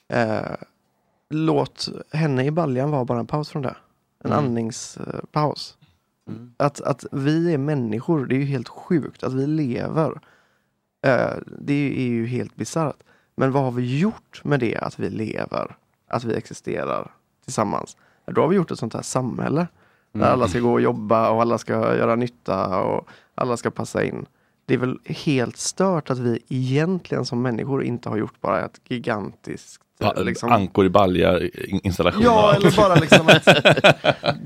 Eh, 0.08 0.40
låt 1.30 1.88
henne 2.12 2.44
i 2.44 2.50
baljan 2.50 2.90
vara 2.90 3.04
bara 3.04 3.18
en 3.20 3.26
paus 3.26 3.48
från 3.48 3.62
det. 3.62 3.76
En 4.24 4.32
Mm. 4.32 4.44
andningspaus. 4.44 5.76
Att, 6.56 6.80
att 6.80 7.04
vi 7.12 7.52
är 7.54 7.58
människor, 7.58 8.26
det 8.26 8.34
är 8.34 8.38
ju 8.38 8.44
helt 8.44 8.68
sjukt 8.68 9.22
att 9.22 9.32
vi 9.34 9.46
lever. 9.46 10.20
Eh, 11.06 11.30
det 11.60 11.96
är 11.98 12.08
ju 12.08 12.26
helt 12.26 12.56
bisarrt. 12.56 12.96
Men 13.36 13.52
vad 13.52 13.62
har 13.62 13.70
vi 13.70 13.98
gjort 13.98 14.40
med 14.44 14.60
det 14.60 14.76
att 14.76 14.98
vi 14.98 15.10
lever? 15.10 15.76
Att 16.10 16.24
vi 16.24 16.34
existerar 16.34 17.10
tillsammans? 17.44 17.96
Då 18.26 18.40
har 18.40 18.48
vi 18.48 18.56
gjort 18.56 18.70
ett 18.70 18.78
sånt 18.78 18.94
här 18.94 19.02
samhälle. 19.02 19.66
Där 20.12 20.24
alla 20.30 20.48
ska 20.48 20.58
gå 20.60 20.72
och 20.72 20.80
jobba 20.80 21.30
och 21.30 21.40
alla 21.42 21.58
ska 21.58 21.72
göra 21.72 22.16
nytta 22.16 22.80
och 22.82 23.08
alla 23.34 23.56
ska 23.56 23.70
passa 23.70 24.04
in. 24.04 24.26
Det 24.66 24.74
är 24.74 24.78
väl 24.78 24.98
helt 25.04 25.56
stört 25.56 26.10
att 26.10 26.18
vi 26.18 26.38
egentligen 26.48 27.24
som 27.24 27.42
människor 27.42 27.84
inte 27.84 28.08
har 28.08 28.16
gjort 28.16 28.40
bara 28.40 28.64
ett 28.64 28.80
gigantiskt 28.88 29.82
Ja, 30.02 30.12
liksom, 30.16 30.52
Ankor 30.52 30.86
i 30.86 30.88
balja 30.88 31.40
installation. 31.62 32.22
Ja, 32.22 32.54
eller 32.54 32.76
bara 32.76 32.94
liksom 32.94 33.28
ett 33.28 33.46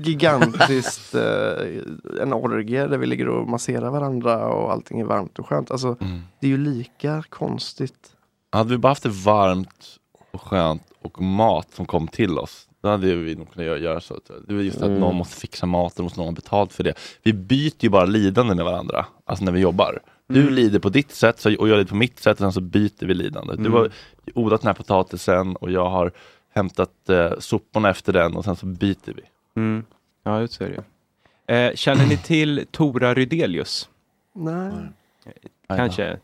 gigantiskt, 0.05 1.15
eh, 1.15 2.21
en 2.21 2.33
orgie 2.33 2.87
där 2.87 2.97
vi 2.97 3.05
ligger 3.05 3.27
och 3.29 3.47
masserar 3.49 3.89
varandra 3.89 4.47
och 4.47 4.71
allting 4.71 4.99
är 4.99 5.05
varmt 5.05 5.39
och 5.39 5.47
skönt. 5.47 5.71
Alltså, 5.71 5.97
Mm. 6.01 6.21
det 6.39 6.47
är 6.47 6.51
ju 6.51 6.57
lika 6.57 7.23
konstigt. 7.29 8.11
Hade 8.51 8.69
vi 8.69 8.77
bara 8.77 8.87
haft 8.89 9.03
det 9.03 9.09
varmt 9.09 9.85
och 10.31 10.41
skönt 10.41 10.83
och 11.05 11.21
mat 11.21 11.71
som 11.73 11.85
kom 11.85 12.07
till 12.07 12.37
oss, 12.39 12.67
då 12.81 12.89
hade 12.89 13.15
vi 13.15 13.35
nog 13.35 13.53
kunnat 13.53 13.79
göra, 13.81 14.01
så. 14.01 14.19
Det 14.47 14.53
är 14.53 14.57
just 14.59 14.77
att 14.77 14.83
Mm. 14.83 14.99
någon 14.99 15.15
måste 15.15 15.35
fixa 15.39 15.65
maten, 15.65 16.03
måste 16.03 16.19
någon 16.19 16.27
ha 16.27 16.33
betalt 16.35 16.73
för 16.73 16.83
det. 16.83 16.93
Vi 17.23 17.33
byter 17.33 17.73
ju 17.83 17.89
bara 17.89 18.05
lidande 18.05 18.55
med 18.55 18.65
varandra, 18.65 19.05
alltså 19.25 19.45
när 19.45 19.51
vi 19.51 19.59
jobbar. 19.59 19.99
Du 20.27 20.41
Mm. 20.41 20.53
lider 20.53 20.79
på 20.79 20.89
ditt 20.89 21.11
sätt 21.11 21.45
och 21.45 21.51
jag 21.51 21.67
lider 21.67 21.85
på 21.85 21.95
mitt 21.95 22.19
sätt 22.19 22.33
och 22.37 22.39
sen 22.43 22.51
så 22.53 22.61
byter 22.61 23.05
vi 23.05 23.13
lidande. 23.13 23.53
Du 23.55 23.59
Mm. 23.59 23.73
har 23.73 23.91
odlat 24.33 24.61
den 24.61 24.67
här 24.67 24.73
potatisen 24.73 25.55
och 25.55 25.71
jag 25.71 25.89
har 25.89 26.11
hämtat 26.53 27.09
eh, 27.09 27.31
soporna 27.39 27.89
efter 27.89 28.13
den 28.13 28.35
och 28.35 28.43
sen 28.45 28.55
så 28.55 28.65
byter 28.65 29.13
vi. 29.15 29.21
Mm. 29.55 29.83
Ja, 30.23 30.39
just 30.41 30.59
det 30.59 30.67
ju. 30.67 31.55
eh, 31.55 31.73
Känner 31.75 32.05
ni 32.07 32.17
till 32.17 32.65
Tora 32.71 33.13
Rydelius? 33.13 33.89
Nej. 34.35 34.71
Kanske 35.67 36.17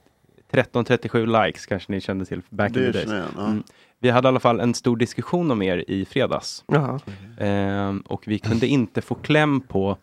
1337 0.51 1.25
likes 1.25 1.65
kanske 1.65 1.91
ni 1.91 2.01
kände 2.01 2.25
till 2.25 2.41
back 2.49 2.73
Det 2.73 2.85
in 2.87 2.93
the 2.93 3.05
days. 3.05 3.11
Mm. 3.37 3.63
Vi 4.03 4.09
hade 4.09 4.27
i 4.27 4.29
alla 4.29 4.39
fall 4.39 4.59
en 4.59 4.73
stor 4.73 4.97
diskussion 4.97 5.51
om 5.51 5.61
er 5.61 5.83
i 5.87 6.05
fredags. 6.05 6.63
Jaha. 6.67 6.99
Ehm, 7.37 7.99
och 8.07 8.23
vi 8.27 8.39
kunde 8.39 8.67
inte 8.67 9.01
få 9.01 9.15
kläm 9.15 9.61
på 9.61 9.97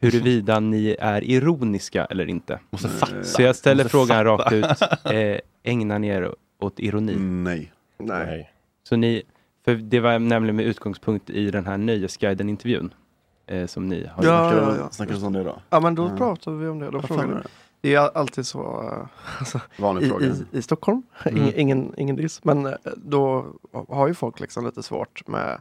huruvida 0.00 0.60
ni 0.60 0.96
är 1.00 1.24
ironiska 1.24 2.04
eller 2.04 2.26
inte. 2.28 2.58
Måste 2.70 2.88
fatta. 2.88 3.22
Så 3.24 3.42
jag 3.42 3.56
ställer 3.56 3.84
Måste 3.84 3.90
frågan 3.98 4.24
fatta. 4.24 4.24
rakt 4.24 4.52
ut. 4.52 4.88
Eh, 5.12 5.38
ägnar 5.62 5.98
ni 5.98 6.08
er 6.08 6.34
åt 6.60 6.80
ironi? 6.80 7.14
Nej. 7.16 7.72
Nej. 7.98 8.50
Så 8.88 8.96
ni, 8.96 9.22
för 9.64 9.74
det 9.74 10.00
var 10.00 10.18
nämligen 10.18 10.56
med 10.56 10.64
utgångspunkt 10.66 11.30
i 11.30 11.50
den 11.50 11.66
här 11.66 11.76
Nöjesguiden-intervjun. 11.78 12.94
Eh, 13.46 13.66
som 13.66 13.88
ni 13.88 14.06
har 14.06 14.24
Ja, 14.24 14.52
gjort. 14.54 14.62
ja, 14.62 14.76
ja. 14.78 14.88
Snackar 14.90 15.14
du 15.14 15.26
om 15.26 15.32
det 15.32 15.42
då? 15.44 15.56
Ja 15.70 15.80
men 15.80 15.94
då 15.94 16.04
Ja. 16.08 16.16
pratar 16.16 16.52
vi 16.52 16.68
om 16.68 16.78
det. 16.78 16.90
Då 16.90 16.98
Vad 17.08 17.46
det? 17.88 17.94
Är 17.94 18.16
alltid 18.18 18.46
så 18.46 18.82
eh, 18.82 19.06
alltså, 19.38 19.60
Vanlig 19.78 20.02
i, 20.22 20.26
i, 20.26 20.58
i 20.58 20.62
Stockholm, 20.62 21.02
Mm. 21.24 21.38
ingen, 21.42 21.54
ingen, 21.58 21.94
ingen 21.96 22.16
diss, 22.16 22.44
men 22.44 22.66
eh, 22.66 22.72
då 22.96 23.46
har 23.88 24.08
ju 24.08 24.14
folk 24.14 24.40
liksom 24.40 24.64
lite 24.66 24.82
svårt 24.82 25.28
med 25.28 25.60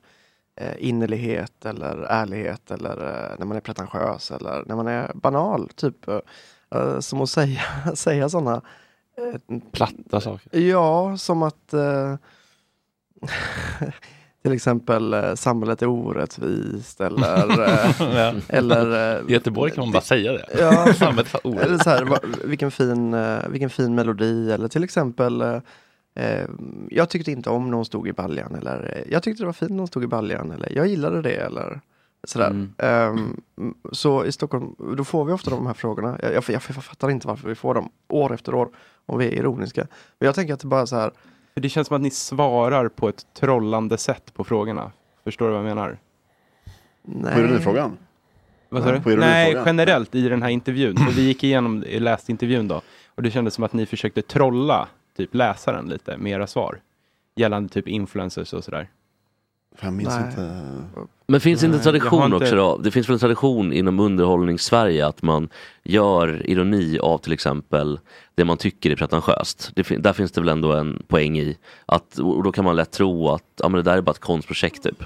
eh, 0.56 0.74
innerlighet 0.78 1.66
eller 1.66 1.98
ärlighet 1.98 2.72
eller 2.72 2.98
eh, 3.32 3.38
när 3.40 3.46
man 3.46 3.58
är 3.58 3.62
pretentiös 3.62 4.32
eller 4.32 4.64
när 4.66 4.76
man 4.76 4.88
är 4.88 5.12
banal. 5.16 5.70
Typ 5.76 6.08
eh, 6.08 7.00
som 7.00 7.22
att 7.22 7.30
säga, 7.30 7.62
säga 7.96 8.30
sådana 8.30 8.62
eh, 9.18 9.58
Platta 9.72 10.22
saker. 10.22 10.60
Ja, 10.60 11.18
som 11.18 11.44
att 11.44 11.74
till 14.44 14.54
exempel 14.54 15.14
eh, 15.14 15.36
samhället 15.36 15.82
är 15.82 15.88
orättvist 15.88 17.02
eller 17.02 17.62
eh, 18.30 18.36
eller 18.48 19.16
eh, 19.16 19.30
I 19.30 19.34
Göteborg 19.34 19.72
kan 19.72 19.84
man 19.84 19.92
bara 19.92 20.02
säga 20.02 20.32
det. 20.32 20.46
Ja, 20.60 20.94
Samhället 21.00 21.34
är 21.34 21.48
orättvist. 21.48 21.68
eller 21.68 21.78
så 21.78 21.90
här, 21.90 22.06
va, 22.06 22.20
vilken, 22.44 22.72
fin, 22.72 23.14
eh, 23.14 23.50
vilken 23.50 23.70
fin 23.70 23.96
melodi 23.96 24.52
eller 24.52 24.68
till 24.68 24.84
exempel 24.84 25.42
eh, 25.42 25.60
eh, 26.16 26.48
jag 26.90 27.10
tyckte 27.10 27.32
inte 27.32 27.50
om 27.50 27.70
när 27.70 27.76
hon 27.76 27.86
stod 27.86 28.08
i 28.08 28.14
baljan 28.14 28.56
eller 28.56 29.04
jag 29.10 29.24
tyckte 29.24 29.44
det 29.44 29.48
var 29.48 29.54
fint 29.54 29.72
när 29.72 29.78
hon 29.78 29.88
stod 29.88 30.04
i 30.04 30.08
baljan 30.08 30.52
eller 30.52 30.76
jag 30.76 30.88
gillade 30.88 31.22
det 31.22 31.36
eller 31.36 31.82
sådär. 32.24 32.50
Mm. 32.50 32.74
Ehm, 32.78 33.42
så 33.92 34.26
i 34.26 34.32
Stockholm, 34.32 34.76
då 34.98 35.04
får 35.04 35.26
vi 35.26 35.34
ofta 35.34 35.52
de 35.52 35.68
här 35.68 35.74
frågorna. 35.74 36.20
Jag, 36.22 36.34
jag, 36.34 36.44
jag 36.48 36.64
fattar 36.64 37.10
inte 37.10 37.28
varför 37.28 37.50
vi 37.50 37.56
får 37.56 37.74
dem 37.74 37.90
år 38.10 38.34
efter 38.34 38.56
år 38.56 38.70
om 39.06 39.20
vi 39.20 39.26
är 39.28 39.32
ironiska. 39.32 39.88
Men 40.20 40.26
jag 40.26 40.36
tänker 40.36 40.54
att 40.54 40.60
det 40.60 40.68
bara 40.68 40.86
så 40.86 40.96
här. 40.96 41.12
För 41.54 41.62
det 41.62 41.70
känns 41.70 41.88
som 41.88 41.96
att 41.96 42.02
ni 42.02 42.10
svarar 42.10 42.90
på 42.90 43.10
ett 43.10 43.26
trollande 43.34 43.98
sätt 43.98 44.34
på 44.34 44.44
frågorna. 44.44 44.92
Förstår 45.24 45.46
du 45.46 45.52
vad 45.52 45.60
jag 45.60 45.66
menar? 45.76 45.98
Nej. 47.02 47.34
På 47.34 47.40
ironifrågan? 47.40 47.98
Vad 48.70 48.84
sa 48.84 48.92
du? 48.92 49.16
Nej, 49.16 49.62
generellt 49.66 50.16
i 50.16 50.30
den 50.30 50.42
här 50.42 50.50
intervjun. 50.50 50.98
För 50.98 51.12
vi 51.12 51.22
gick 51.22 51.44
igenom, 51.44 51.84
läste 51.88 52.32
intervjun 52.32 52.68
då. 52.68 52.82
Och 53.08 53.24
det 53.24 53.32
kändes 53.32 53.54
som 53.54 53.64
att 53.64 53.74
ni 53.74 53.86
försökte 53.86 54.22
trolla 54.22 54.88
typ 55.18 55.36
läsaren 55.36 55.86
lite 55.86 56.18
med 56.18 56.32
era 56.32 56.48
svar. 56.48 56.80
Gällande 57.36 57.70
typ 57.70 57.88
influencers 57.88 58.54
och 58.54 58.64
sådär. 58.64 58.90
Jag 59.82 59.94
minns 59.94 60.10
Nej. 60.10 60.30
inte. 60.30 60.76
Men 61.28 61.42
finns 61.42 61.60
det 61.62 61.66
inte 61.66 61.78
en 61.78 61.84
tradition 61.84 62.24
inte- 62.24 62.36
också 62.36 62.56
då? 62.56 62.78
Det 62.78 62.92
finns 62.92 63.10
väl 63.10 63.14
en 63.14 63.20
tradition 63.20 63.74
inom 63.74 64.00
underhållnings-Sverige 64.00 65.08
att 65.08 65.22
man 65.22 65.50
gör 65.84 66.50
ironi 66.50 67.00
av 67.00 67.18
till 67.18 67.34
exempel 67.34 68.00
det 68.36 68.46
man 68.46 68.58
tycker 68.58 68.92
är 68.92 68.96
pretentiöst. 68.96 69.72
Det 69.76 69.84
där 69.98 70.14
finns 70.14 70.32
det 70.32 70.42
väl 70.42 70.50
ändå 70.50 70.72
en 70.74 71.04
poäng 71.08 71.38
i 71.38 71.58
att, 71.86 72.20
och 72.20 72.44
då 72.44 72.52
kan 72.52 72.66
man 72.66 72.76
lätt 72.76 72.92
tro 72.92 73.30
att 73.30 73.44
ja, 73.62 73.70
men 73.70 73.84
det 73.84 73.92
där 73.92 73.98
är 73.98 74.02
bara 74.02 74.12
ett 74.12 74.20
konstprojekt 74.20 74.84
typ. 74.84 75.04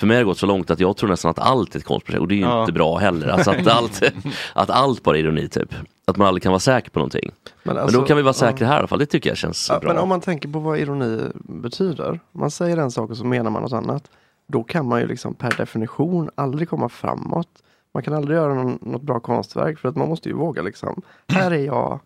För 0.00 0.06
mig 0.06 0.16
har 0.16 0.20
det 0.20 0.26
gått 0.26 0.38
så 0.38 0.46
långt 0.46 0.70
att 0.70 0.80
jag 0.80 0.96
tror 0.96 1.08
nästan 1.10 1.30
att 1.30 1.38
allt 1.38 1.74
är 1.74 1.78
ett 1.78 1.84
konstprojekt 1.84 2.20
och 2.20 2.28
det 2.28 2.34
är 2.34 2.36
ju 2.36 2.42
Ja. 2.42 2.60
inte 2.60 2.72
bra 2.72 2.96
heller. 2.98 3.28
Alltså 3.28 3.50
att, 3.50 3.66
allt, 3.66 4.02
att 4.52 4.70
allt 4.70 5.02
bara 5.02 5.16
är 5.16 5.20
ironi 5.20 5.48
typ. 5.48 5.74
Att 6.06 6.16
man 6.16 6.26
aldrig 6.26 6.42
kan 6.42 6.52
vara 6.52 6.60
säker 6.60 6.90
på 6.90 6.98
någonting. 6.98 7.30
Men, 7.62 7.78
alltså, 7.78 8.00
då 8.00 8.06
kan 8.06 8.16
vi 8.16 8.22
vara 8.22 8.28
ja. 8.30 8.32
säkra 8.34 8.66
här 8.66 8.74
i 8.74 8.78
alla 8.78 8.86
fall, 8.88 8.98
det 8.98 9.06
tycker 9.06 9.30
jag 9.30 9.36
känns 9.36 9.66
Ja, 9.70 9.78
bra. 9.80 9.92
men 9.92 10.02
om 10.02 10.08
man 10.08 10.20
tänker 10.20 10.48
på 10.48 10.58
vad 10.58 10.78
ironi 10.78 11.20
betyder. 11.38 12.20
Man 12.32 12.50
säger 12.50 12.76
en 12.76 12.90
sak 12.90 13.10
och 13.10 13.16
så 13.16 13.24
menar 13.24 13.50
man 13.50 13.62
något 13.62 13.72
annat. 13.72 14.02
Då 14.50 14.62
kan 14.62 14.88
man 14.88 15.00
ju 15.00 15.06
liksom 15.06 15.34
per 15.34 15.50
definition 15.56 16.30
aldrig 16.34 16.68
komma 16.68 16.88
framåt. 16.88 17.62
Man 17.94 18.02
kan 18.02 18.14
aldrig 18.14 18.36
göra 18.36 18.54
någon, 18.54 18.78
något 18.82 19.02
bra 19.02 19.20
konstverk 19.20 19.78
för 19.78 19.88
att 19.88 19.96
man 19.96 20.08
måste 20.08 20.28
ju 20.28 20.34
våga 20.34 20.62
liksom. 20.62 21.02
Här 21.28 21.50
är 21.50 21.64
jag. 21.64 22.00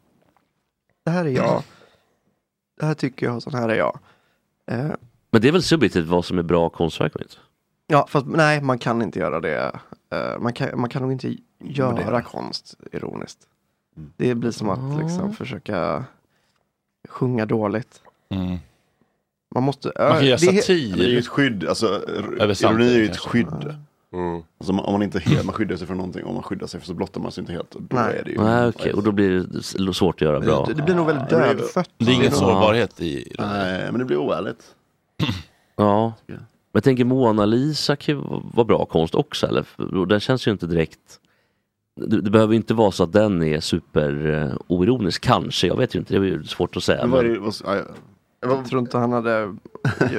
Det 1.04 1.10
här 1.10 1.24
är 1.24 1.30
jag. 1.30 1.62
Det 2.80 2.86
här 2.86 2.94
tycker 2.94 3.26
jag, 3.26 3.42
så 3.42 3.50
här 3.50 3.68
är 3.68 3.74
jag. 3.74 3.98
Eh, 4.66 4.90
Men 5.30 5.40
det 5.42 5.48
är 5.48 5.52
väl 5.52 5.62
subjektivt 5.62 6.06
vad 6.06 6.24
som 6.24 6.38
är 6.38 6.42
bra 6.42 6.68
konstverk? 6.70 7.16
Inte? 7.16 7.34
ja, 7.86 8.06
fast 8.08 8.26
nej, 8.26 8.60
man 8.60 8.78
kan 8.78 9.02
inte 9.02 9.18
göra 9.18 9.40
det. 9.40 9.80
Eh, 10.10 10.38
man, 10.40 10.52
kan, 10.52 10.80
man 10.80 10.90
kan 10.90 11.02
nog 11.02 11.12
inte 11.12 11.36
göra 11.58 11.94
Värdera. 11.94 12.22
konst 12.22 12.74
ironiskt. 12.92 13.38
Det 14.16 14.34
blir 14.34 14.50
som 14.50 14.68
att 14.68 15.00
liksom 15.02 15.32
försöka 15.32 16.04
sjunga 17.08 17.46
dåligt. 17.46 18.02
Mm. 18.28 18.58
Man 19.54 19.62
måste... 19.62 19.92
Man 19.98 20.08
kan 20.08 20.26
göra 20.26 20.36
det 20.36 20.46
är- 20.46 20.60
satir. 20.60 20.96
Det 20.96 21.04
är 21.04 21.08
ju 21.08 21.18
ett 21.18 21.26
skydd, 21.26 21.68
alltså 21.68 21.86
Över 22.40 22.64
ironi 22.64 22.94
är 22.94 22.98
ju 22.98 23.04
ett 23.04 23.16
skydd. 23.16 23.76
Mm. 24.12 24.42
Alltså, 24.58 24.72
om 24.72 24.92
man 24.92 25.02
inte 25.02 25.18
helt, 25.18 25.44
man 25.44 25.54
skyddar 25.54 25.76
sig 25.76 25.86
från 25.86 25.96
någonting, 25.96 26.24
om 26.24 26.34
man 26.34 26.42
skyddar 26.42 26.66
sig 26.66 26.80
så 26.80 26.94
blottar 26.94 27.20
man 27.20 27.32
sig 27.32 27.40
inte 27.40 27.52
helt. 27.52 27.74
Och 27.74 27.82
då 27.82 27.96
Nej. 27.96 28.18
är 28.18 28.24
det 28.24 28.30
ju 28.30 28.38
Nej 28.38 28.68
okej, 28.68 28.92
och 28.92 29.02
då 29.02 29.12
blir 29.12 29.46
det 29.86 29.94
svårt 29.94 30.14
att 30.14 30.20
göra 30.20 30.40
bra. 30.40 30.64
Det, 30.64 30.74
det 30.74 30.82
blir 30.82 30.94
nog 30.94 31.06
väldigt 31.06 31.28
det 31.28 31.36
dödfött. 31.36 31.90
Det 31.98 32.10
är 32.10 32.14
ingen 32.14 32.32
sårbarhet 32.32 33.00
i 33.00 33.34
Nej, 33.38 33.88
men 33.90 33.98
det 33.98 34.04
blir 34.04 34.16
oärligt. 34.16 34.74
Ja. 35.76 36.12
Men 36.26 36.38
jag 36.72 36.84
tänker 36.84 37.04
Mona 37.04 37.44
Lisa 37.44 37.96
kan 37.96 38.42
vara 38.54 38.64
bra 38.64 38.84
konst 38.84 39.14
också 39.14 39.46
eller? 39.46 40.06
Den 40.06 40.20
känns 40.20 40.46
ju 40.46 40.50
inte 40.50 40.66
direkt 40.66 41.20
det, 42.00 42.20
det 42.20 42.30
behöver 42.30 42.52
ju 42.52 42.56
inte 42.56 42.74
vara 42.74 42.90
så 42.90 43.04
att 43.04 43.12
den 43.12 43.42
är 43.42 43.60
super 43.60 44.26
uh, 44.26 44.56
oironisk, 44.66 45.22
kanske, 45.22 45.66
jag 45.66 45.76
vet 45.76 45.94
ju 45.94 45.98
inte, 45.98 46.14
det 46.14 46.18
är 46.18 46.22
ju 46.22 46.44
svårt 46.44 46.76
att 46.76 46.84
säga. 46.84 47.00
Men 47.02 47.10
vad 47.10 47.20
är 47.20 47.24
Men, 47.24 47.34
det, 47.34 47.40
vad, 47.40 47.78
ja. 47.78 47.82
Jag 48.44 48.64
tror 48.66 48.80
inte 48.80 48.98
han 48.98 49.12
hade 49.12 49.54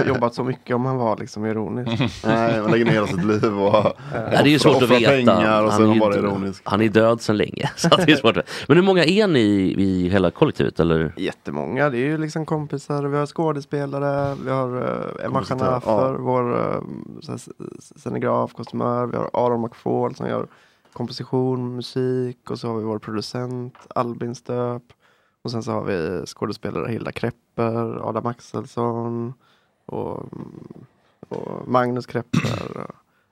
jobbat 0.07 0.33
så 0.33 0.43
mycket 0.43 0.75
om 0.75 0.85
han 0.85 0.97
var 0.97 1.17
liksom 1.17 1.45
ironisk. 1.45 2.23
Nej, 2.25 2.61
man 2.61 2.71
lägger 2.71 2.85
ner 2.85 2.91
hela 2.91 3.07
sitt 3.07 3.25
liv 3.25 3.59
och 3.59 3.73
ja, 3.73 3.93
det 4.11 4.35
är 4.37 4.47
ju 4.47 4.59
svårt 4.59 4.75
att 4.75 4.83
offrar 4.83 4.99
veta. 4.99 5.11
pengar 5.11 5.63
och 5.63 5.71
Han 5.71 5.77
sen 5.79 5.85
är 5.85 5.89
man 5.89 5.99
bara 5.99 6.15
ironisk. 6.15 6.61
Han 6.65 6.81
är 6.81 6.89
död 6.89 7.21
sedan 7.21 7.37
länge. 7.37 7.69
Så 7.75 7.89
det 7.89 8.11
är 8.11 8.15
svårt. 8.15 8.35
Men 8.67 8.77
hur 8.77 8.83
många 8.83 9.03
är 9.05 9.27
ni 9.27 9.39
i, 9.39 9.83
i 9.83 10.09
hela 10.09 10.31
kollektivet? 10.31 10.79
Eller? 10.79 11.13
Jättemånga, 11.17 11.89
det 11.89 11.97
är 11.97 12.05
ju 12.07 12.17
liksom 12.17 12.45
kompisar, 12.45 13.03
vi 13.03 13.17
har 13.17 13.25
skådespelare, 13.25 14.35
vi 14.45 14.49
har 14.51 14.77
uh, 14.77 15.25
Emma 15.25 15.43
Schanafer, 15.43 15.91
ja. 15.91 16.15
vår 16.19 16.53
uh, 16.53 17.35
s- 17.35 17.49
scenograf, 17.95 18.53
kostymör, 18.53 19.05
vi 19.05 19.17
har 19.17 19.29
Aron 19.33 19.61
McFall 19.61 20.15
som 20.15 20.27
gör 20.27 20.47
komposition, 20.93 21.75
musik 21.75 22.49
och 22.51 22.59
så 22.59 22.67
har 22.67 22.77
vi 22.77 22.83
vår 22.83 22.99
producent 22.99 23.75
Albin 23.95 24.35
Stöp. 24.35 24.83
Och 25.45 25.51
sen 25.51 25.63
så 25.63 25.71
har 25.71 25.83
vi 25.83 26.25
skådespelare 26.25 26.91
Hilda 26.91 27.11
Krepper, 27.11 28.09
Adam 28.09 28.25
Axelsson 28.25 29.33
och, 29.85 30.23
och 31.29 31.67
Magnus 31.67 32.05
Krepper. 32.05 32.87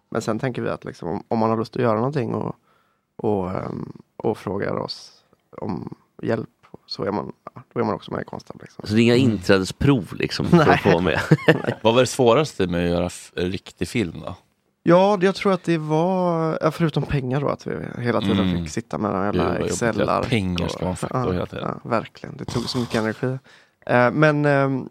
Men 0.10 0.22
sen 0.22 0.40
tänker 0.40 0.62
vi 0.62 0.70
att 0.70 0.86
liksom, 0.86 1.10
om, 1.10 1.24
om 1.28 1.40
man 1.40 1.50
har 1.50 1.58
lust 1.58 1.76
att 1.76 1.82
göra 1.82 1.96
någonting 1.96 2.34
och, 2.34 2.56
och, 3.16 3.52
ehm, 3.52 4.02
och 4.18 4.38
frågar 4.38 4.76
oss 4.76 5.24
om 5.58 5.96
hjälp 6.22 6.50
så 6.86 7.04
är 7.04 7.12
man, 7.12 7.34
då 7.74 7.80
är 7.80 7.84
man 7.84 7.96
också 7.96 8.12
med 8.12 8.22
i 8.22 8.26
Konstab. 8.26 8.62
Liksom. 8.62 8.88
Så 8.88 8.94
det 8.94 9.02
är 9.02 9.04
inga 9.04 9.16
inträdesprov 9.16 10.14
liksom 10.14 10.46
för 10.46 10.70
att 10.70 10.82
få 10.82 11.02
med? 11.02 11.20
Vad 11.82 11.94
var 11.94 12.02
det 12.02 12.08
svåraste 12.08 12.68
med 12.68 12.86
att 12.86 12.90
göra 12.90 13.10
riktig 13.50 13.88
film 13.88 14.22
då? 14.26 14.36
Ja, 14.84 15.18
jag 15.22 15.36
tror 15.36 15.54
att 15.54 15.64
det 15.64 15.78
var, 15.78 16.72
förutom 16.72 17.04
pengar 17.04 17.42
då, 17.42 17.50
att 17.50 17.68
vi 17.68 17.76
hela 18.04 18.22
tiden 18.22 18.40
Mm. 18.50 18.64
fick 18.64 18.72
sitta 18.74 18.98
med 18.98 19.12
de 19.12 19.18
Gud, 19.18 19.26
jävla 19.26 19.44
vad 19.44 19.54
jobbigt. 19.60 19.72
excelar. 19.72 20.24
Pengar 20.24 20.68
ska 20.68 20.86
man 20.86 20.96
ja, 21.10 21.32
hela 21.32 21.46
tiden. 21.46 21.80
Ja, 21.84 21.90
verkligen, 21.90 22.38
det 22.38 22.46
tog 22.46 22.70
så 22.70 22.78
mycket 22.78 22.96
energi. 22.96 23.38
Eh, 23.86 24.12
men 24.12 24.46
ehm, 24.46 24.88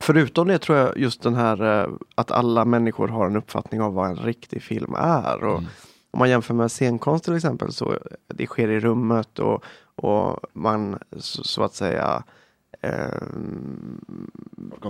förutom 0.00 0.48
det 0.48 0.58
tror 0.58 0.78
jag 0.78 0.98
just 0.98 1.22
den 1.22 1.34
här 1.34 1.82
eh, 1.82 1.88
att 2.14 2.30
alla 2.30 2.64
människor 2.64 3.08
har 3.08 3.26
en 3.26 3.36
uppfattning 3.36 3.80
av 3.80 3.94
vad 3.94 4.08
en 4.10 4.16
riktig 4.16 4.62
film 4.62 4.94
är. 4.98 5.44
Och 5.44 5.58
Mm. 5.58 5.70
Om 6.10 6.18
man 6.18 6.30
jämför 6.30 6.54
med 6.54 6.70
scenkonst 6.70 7.24
till 7.24 7.36
exempel 7.36 7.72
så 7.72 7.98
det 8.34 8.46
sker 8.46 8.68
i 8.68 8.80
rummet 8.80 9.38
och, 9.38 9.64
och 9.94 10.40
man 10.52 10.98
så, 11.16 11.44
så 11.44 11.62
att 11.62 11.74
säga 11.74 12.22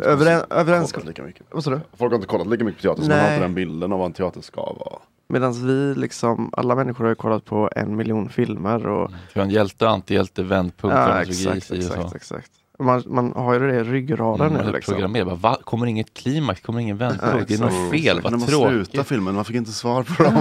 överen, 0.02 0.42
överens... 0.50 0.92
kollat 0.92 1.06
lika 1.08 1.22
mycket. 1.22 1.46
Vad 1.50 1.64
sa 1.64 1.70
du? 1.70 1.80
Folk 1.96 2.12
har 2.12 2.16
inte 2.16 2.28
kollat 2.28 2.46
lika 2.46 2.64
mycket 2.64 2.82
på 2.82 2.82
teater 2.82 3.02
så 3.02 3.08
man 3.08 3.18
har 3.18 3.28
inte 3.28 3.40
den 3.40 3.54
bilden 3.54 3.92
av 3.92 3.98
vad 3.98 4.06
en 4.06 4.12
teater 4.12 4.40
ska 4.40 4.60
vara. 4.62 4.98
Medan 5.28 5.66
vi 5.66 5.94
liksom, 5.94 6.50
alla 6.52 6.74
människor 6.74 7.04
har 7.04 7.08
ju 7.08 7.14
kollat 7.14 7.44
på 7.44 7.70
en 7.76 7.96
miljon 7.96 8.28
filmer 8.28 8.86
och 8.86 9.10
Vi 9.34 9.40
har 9.40 9.46
en 9.46 9.50
hjälte, 9.50 9.88
antihjälte, 9.88 10.42
vändpunkt, 10.42 10.96
Ja, 10.96 11.22
exakt, 11.22 11.70
exakt, 11.70 12.10
så. 12.10 12.16
exakt. 12.16 12.50
Man, 12.80 13.02
man 13.06 13.32
har 13.36 13.52
ju 13.54 13.58
det 13.72 13.74
i 13.74 13.82
ryggraden 13.84 14.46
Mm, 14.46 14.58
nu 14.58 14.64
man 14.64 14.72
liksom. 14.72 14.94
programmerar 14.94 15.34
va? 15.36 15.58
Kommer 15.64 15.86
inget 15.86 16.14
klimax, 16.14 16.60
kommer 16.60 16.80
ingen 16.80 16.96
vändpunkt, 16.96 17.48
det 17.48 17.54
är 17.54 17.58
något 17.58 17.90
fel, 17.90 18.16
När 18.16 18.22
vad 18.22 18.32
man 18.32 18.40
tråkigt. 18.48 18.68
slutar 18.72 19.02
filmen, 19.02 19.34
man 19.34 19.44
fick 19.44 19.56
inte 19.56 19.72
svar 19.72 20.02
på 20.02 20.22
dem. 20.24 20.36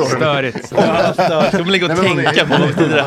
Och 0.00 0.06
störigt. 0.08 0.72
Ja, 0.76 1.12
störigt. 1.12 1.52
Man 1.52 1.60
och 1.60 1.66
Nej, 1.66 1.80
men 1.80 1.96
man 1.96 2.18
är- 2.18 2.24
tänka 2.24 2.46
på 2.46 2.60
vad 2.60 2.68
betyder 2.68 2.96
det 2.96 3.02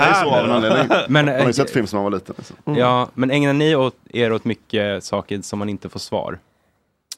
man 0.47 0.63
här? 0.63 1.07
Men, 1.07 1.25
Man 1.25 1.27
har 1.27 1.41
ju 1.41 1.45
eh, 1.47 1.51
sett 1.51 1.69
film 1.69 1.87
som 1.87 1.97
man 1.97 2.03
var 2.03 2.11
liten. 2.19 2.35
Liksom. 2.37 2.75
Ja, 2.75 3.09
men 3.13 3.31
ägnar 3.31 3.53
ni 3.53 3.75
åt, 3.75 3.95
er 4.09 4.33
åt 4.33 4.45
mycket 4.45 5.03
saker 5.03 5.41
som 5.41 5.59
man 5.59 5.69
inte 5.69 5.89
får 5.89 5.99
svar 5.99 6.39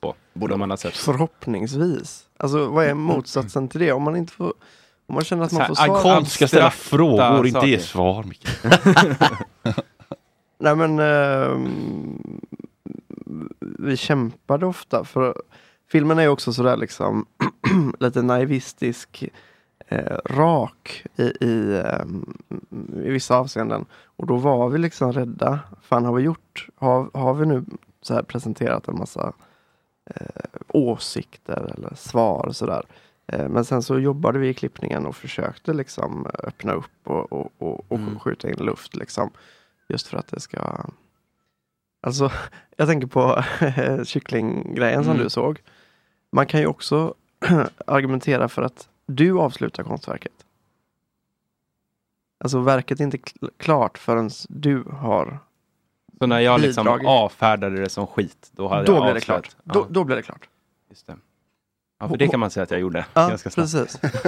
på? 0.02 0.14
Borde 0.34 0.58
man 0.58 0.70
ha 0.70 0.78
sett. 0.78 0.98
Förhoppningsvis. 0.98 2.24
Alltså 2.38 2.66
vad 2.66 2.86
är 2.86 2.94
motsatsen 2.94 3.68
till 3.68 3.80
det? 3.80 3.92
Om 3.92 4.04
man 4.04 4.16
inte 4.16 4.34
får 4.34 4.54
om 5.08 5.16
man 5.16 5.24
känner 5.24 5.44
att 5.46 5.52
man 5.52 5.68
får 5.68 5.76
svar. 5.76 6.02
Konst 6.02 6.32
ska 6.32 6.48
ställa 6.48 6.72
frågor, 6.72 7.48
inte 7.48 7.68
ge 7.68 7.80
svar. 7.80 8.26
Nej 10.62 10.76
men 10.76 11.00
ehm, 11.00 12.42
vi 13.60 13.98
kämpade 13.98 14.66
ofta 14.66 15.04
för 15.04 15.42
filmen 15.92 16.20
är 16.20 16.24
ju 16.24 16.30
också 16.30 16.54
sådär 16.54 16.78
liksom 16.78 17.26
lite 18.00 18.22
naivistisk 18.22 19.30
eh, 19.88 20.18
rak 20.26 21.06
i, 21.16 21.24
i, 21.24 21.82
ehm, 21.86 22.38
i 22.96 23.10
vissa 23.10 23.38
avseenden. 23.38 23.86
Och 24.04 24.28
då 24.28 24.38
var 24.38 24.70
vi 24.70 24.78
liksom 24.78 25.14
rädda. 25.14 25.60
Fan 25.82 26.06
har 26.06 26.14
vi 26.14 26.24
gjort? 26.24 26.68
Har, 26.76 27.10
har 27.14 27.34
vi 27.34 27.46
nu 27.46 27.66
så 28.02 28.14
här 28.14 28.24
presenterat 28.24 28.88
en 28.88 28.98
massa 28.98 29.34
eh, 30.16 30.62
åsikter 30.68 31.74
eller 31.78 31.96
svar 31.96 32.46
och 32.48 32.56
sådär. 32.56 32.84
Eh, 33.28 33.50
men 33.50 33.66
sen 33.66 33.84
så 33.84 34.00
jobbade 34.00 34.40
vi 34.40 34.50
i 34.50 34.54
klippningen 34.54 35.06
och 35.06 35.16
försökte 35.16 35.74
liksom 35.74 36.28
öppna 36.44 36.74
upp 36.74 37.00
och, 37.04 37.34
och, 37.34 37.52
och, 37.58 37.86
och 37.88 38.22
skjuta 38.22 38.50
in 38.50 38.66
luft 38.66 38.96
liksom. 38.96 39.32
Just 39.92 40.08
för 40.08 40.18
att 40.18 40.28
det 40.28 40.40
ska 40.40 40.86
Alltså, 42.02 42.32
jag 42.78 42.88
tänker 42.88 43.08
på 43.08 43.44
kycklinggrejen 44.06 45.04
som 45.04 45.12
Mm. 45.14 45.24
du 45.24 45.30
såg. 45.30 45.62
Man 46.32 46.46
kan 46.48 46.60
ju 46.60 46.66
också 46.66 47.14
argumentera 47.88 48.50
för 48.50 48.62
att 48.62 48.90
du 49.06 49.40
avslutar 49.40 49.84
konstverket. 49.84 50.46
Alltså 52.44 52.60
verket 52.60 53.00
är 53.00 53.04
inte 53.04 53.18
kl- 53.18 53.50
klart 53.58 53.98
förrän 53.98 54.30
du 54.50 54.84
har 54.84 55.40
Så 56.20 56.28
när 56.28 56.40
jag 56.40 56.62
liksom 56.62 56.84
bidragit. 56.86 57.08
avfärdade 57.08 57.82
det 57.82 57.90
som 57.90 58.08
skit, 58.08 58.50
då 58.52 58.68
hade 58.68 58.86
Då 58.86 58.94
jag 58.94 59.04
blir 59.04 59.14
det 59.14 59.22
klart. 59.22 59.56
Då, 59.64 59.88
då 59.90 60.04
blir 60.04 60.16
det 60.16 60.22
klart. 60.22 60.50
Just 60.90 61.08
det. 61.08 61.18
Ja, 62.00 62.10
för 62.10 62.18
det 62.18 62.28
kan 62.28 62.40
man 62.40 62.52
säga 62.52 62.64
att 62.64 62.72
jag 62.72 62.80
gjorde. 62.80 63.06
Ja, 63.14 63.28
ganska 63.30 63.50
snabbt. 63.50 63.72
precis. 63.72 64.00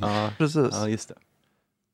ja, 0.00 0.30
Precis. 0.38 0.68
Ja, 0.72 0.88
just 0.88 1.08
det. 1.08 1.14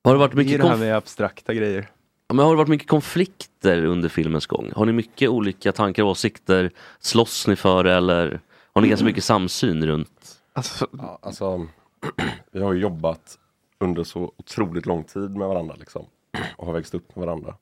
Har 0.08 0.14
det 0.14 0.18
varit 0.18 0.34
mycket 0.34 0.60
det 0.60 0.68
här 0.68 0.76
med 0.76 0.96
abstrakta 0.96 1.54
grejer. 1.54 1.90
Ja, 2.28 2.34
men 2.34 2.44
har 2.44 2.52
det 2.52 2.58
varit 2.58 2.68
mycket 2.68 2.88
konflikter 2.88 3.84
under 3.84 4.08
filmens 4.08 4.46
gång? 4.46 4.72
Har 4.76 4.86
ni 4.86 4.92
mycket 4.92 5.30
olika 5.30 5.72
tankar 5.72 6.02
och 6.02 6.08
åsikter? 6.08 6.70
Slåss 7.00 7.46
ni 7.46 7.56
för 7.56 7.84
det 7.84 7.94
eller 7.94 8.40
har 8.72 8.82
ni 8.82 8.88
ganska 8.88 9.04
mycket 9.04 9.24
samsyn 9.24 9.86
runt? 9.86 10.40
Alltså, 10.52 10.86
Ja, 10.98 11.18
alltså, 11.22 11.66
vi 12.52 12.60
har 12.60 12.72
ju 12.72 12.80
jobbat 12.80 13.38
under 13.80 14.04
så 14.04 14.32
otroligt 14.36 14.86
lång 14.86 15.04
tid 15.04 15.36
med 15.36 15.48
varandra 15.48 15.74
liksom. 15.78 16.06
Och 16.56 16.66
har 16.66 16.72
växt 16.72 16.94
upp 16.94 17.16
med 17.16 17.26
varandra. 17.26 17.54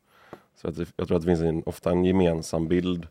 Så 0.62 0.68
att 0.68 0.78
jag 0.96 1.08
tror 1.08 1.16
att 1.16 1.22
det 1.22 1.26
finns 1.26 1.40
en, 1.40 1.62
ofta 1.66 1.90
en 1.90 2.04
gemensam 2.04 2.68
bild. 2.68 3.06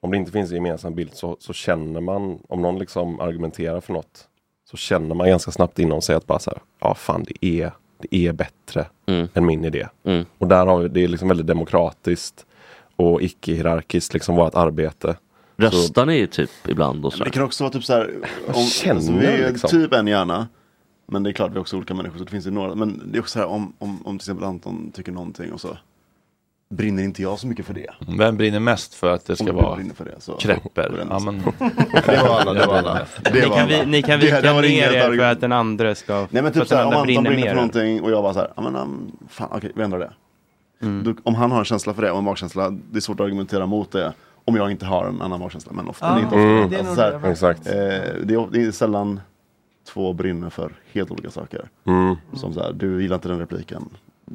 Om 0.00 0.10
det 0.10 0.16
inte 0.16 0.32
finns 0.32 0.50
en 0.50 0.56
gemensam 0.56 0.94
bild 0.94 1.14
så, 1.14 1.36
så 1.40 1.52
känner 1.52 2.00
man, 2.00 2.38
om 2.48 2.62
någon 2.62 2.78
liksom 2.78 3.20
argumenterar 3.20 3.80
för 3.80 3.92
något, 3.92 4.28
så 4.70 4.76
känner 4.76 5.14
man 5.14 5.28
ganska 5.28 5.50
snabbt 5.50 5.78
inom 5.78 6.02
sig 6.02 6.16
att 6.16 6.26
bara 6.26 6.38
så 6.38 6.50
här, 6.50 6.60
ja 6.80 6.94
fan 6.94 7.24
det 7.24 7.46
är, 7.46 7.72
det 8.02 8.16
är 8.16 8.32
bättre 8.32 8.86
Mm. 9.06 9.28
än 9.34 9.46
min 9.46 9.64
idé. 9.64 9.86
Mm. 10.04 10.24
Och 10.38 10.48
där 10.48 10.66
har 10.66 10.78
vi, 10.80 10.88
det 10.88 11.04
är 11.04 11.08
liksom 11.08 11.28
väldigt 11.28 11.46
demokratiskt 11.46 12.46
och 12.96 13.22
icke-hierarkiskt 13.22 14.14
liksom 14.14 14.36
vårt 14.36 14.54
arbete. 14.54 15.16
Röstar 15.56 16.06
ni 16.06 16.26
typ 16.26 16.50
ibland 16.68 17.04
och 17.04 17.12
så? 17.12 17.24
det 17.24 17.30
kan 17.30 17.42
också 17.42 17.64
vara 17.64 17.72
typ 17.72 17.84
så 17.84 17.92
här, 17.92 18.10
Jag 18.46 18.56
om, 18.56 18.62
känner 18.62 18.94
alltså, 18.94 19.12
vi 19.12 19.26
är 19.26 19.50
liksom. 19.52 19.70
typ 19.70 19.92
en 19.92 20.06
hjärna. 20.06 20.48
Men 21.06 21.22
det 21.22 21.30
är 21.30 21.32
klart 21.32 21.50
vi 21.52 21.56
är 21.56 21.60
också 21.60 21.76
olika 21.76 21.94
människor 21.94 22.18
så 22.18 22.24
det 22.24 22.30
finns 22.30 22.46
ju 22.46 22.50
några. 22.50 22.74
Men 22.74 23.02
det 23.12 23.18
är 23.18 23.20
också 23.20 23.32
så 23.32 23.38
här 23.38 23.46
om, 23.46 23.72
om, 23.78 24.06
om 24.06 24.18
till 24.18 24.24
exempel 24.24 24.44
Anton 24.44 24.90
tycker 24.94 25.12
någonting 25.12 25.52
och 25.52 25.60
så 25.60 25.78
brinner 26.72 27.02
inte 27.02 27.22
jag 27.22 27.38
så 27.38 27.46
mycket 27.46 27.66
för 27.66 27.74
det. 27.74 27.86
Vem 28.18 28.36
brinner 28.36 28.60
mest 28.60 28.94
för 28.94 29.10
att 29.14 29.26
det 29.26 29.36
ska 29.36 29.44
du 29.44 29.52
vara 29.52 29.76
brinner 29.76 29.94
för 29.94 30.04
det, 30.04 30.14
så- 30.18 30.36
Krepper? 30.36 31.06
Ja, 31.10 31.18
men... 31.18 31.38
Det 32.06 32.22
var 32.28 32.40
alla, 32.40 32.52
det 32.52 32.66
var 32.66 32.74
alla. 32.74 32.94
Det 33.24 33.34
Ni 33.34 33.40
var 33.48 33.56
kan, 33.56 33.68
vi, 33.68 33.86
ni 33.86 34.02
kan 34.02 34.20
Det- 34.20 34.26
det 34.30 34.36
vika 34.36 34.52
var 34.54 34.62
ner 34.62 34.92
er 34.92 35.16
för 35.16 35.18
att 35.24 35.40
den 35.40 35.52
andra 35.52 35.94
ska... 35.94 36.26
Nej 36.30 36.42
men 36.42 36.52
typ 36.52 36.68
såhär, 36.68 36.86
om 36.86 36.92
Anton 36.92 37.24
brinner 37.24 37.48
för 37.48 37.54
någonting 37.54 38.02
och 38.02 38.10
jag 38.10 38.22
bara 38.22 38.34
såhär, 38.34 38.52
ja 38.56 38.62
men 38.62 38.76
um, 38.76 39.16
fan 39.28 39.48
okej 39.52 39.72
vi 39.74 39.82
ändrar 39.82 39.98
det. 39.98 40.12
Mm. 40.82 41.04
Då, 41.04 41.14
om 41.24 41.34
han 41.34 41.50
har 41.50 41.58
en 41.58 41.64
känsla 41.64 41.94
för 41.94 42.02
det 42.02 42.10
och 42.10 42.18
en 42.18 42.24
magkänsla, 42.24 42.70
det 42.70 42.96
är 42.96 43.00
svårt 43.00 43.20
att 43.20 43.24
argumentera 43.26 43.66
mot 43.66 43.92
det. 43.92 44.12
Om 44.44 44.56
jag 44.56 44.70
inte 44.70 44.86
har 44.86 45.06
en 45.06 45.22
annan 45.22 45.40
magkänsla, 45.40 45.72
men 45.72 45.88
ofta, 45.88 46.14
det 46.14 46.36
Mm. 46.36 46.70
det 46.70 46.76
är 46.76 46.80
Alltså, 46.88 47.18
det. 47.22 47.30
Exakt. 47.30 47.66
eh, 47.66 47.72
det, 47.72 48.34
är, 48.34 48.48
det 48.52 48.62
är 48.64 48.70
sällan 48.70 49.20
två 49.92 50.12
brinner 50.12 50.50
för 50.50 50.72
helt 50.92 51.10
olika 51.10 51.30
saker. 51.30 51.68
Mm. 51.86 52.16
Som 52.34 52.54
såhär, 52.54 52.72
du 52.72 53.02
gillar 53.02 53.16
inte 53.16 53.28
den 53.28 53.38
repliken. 53.38 53.88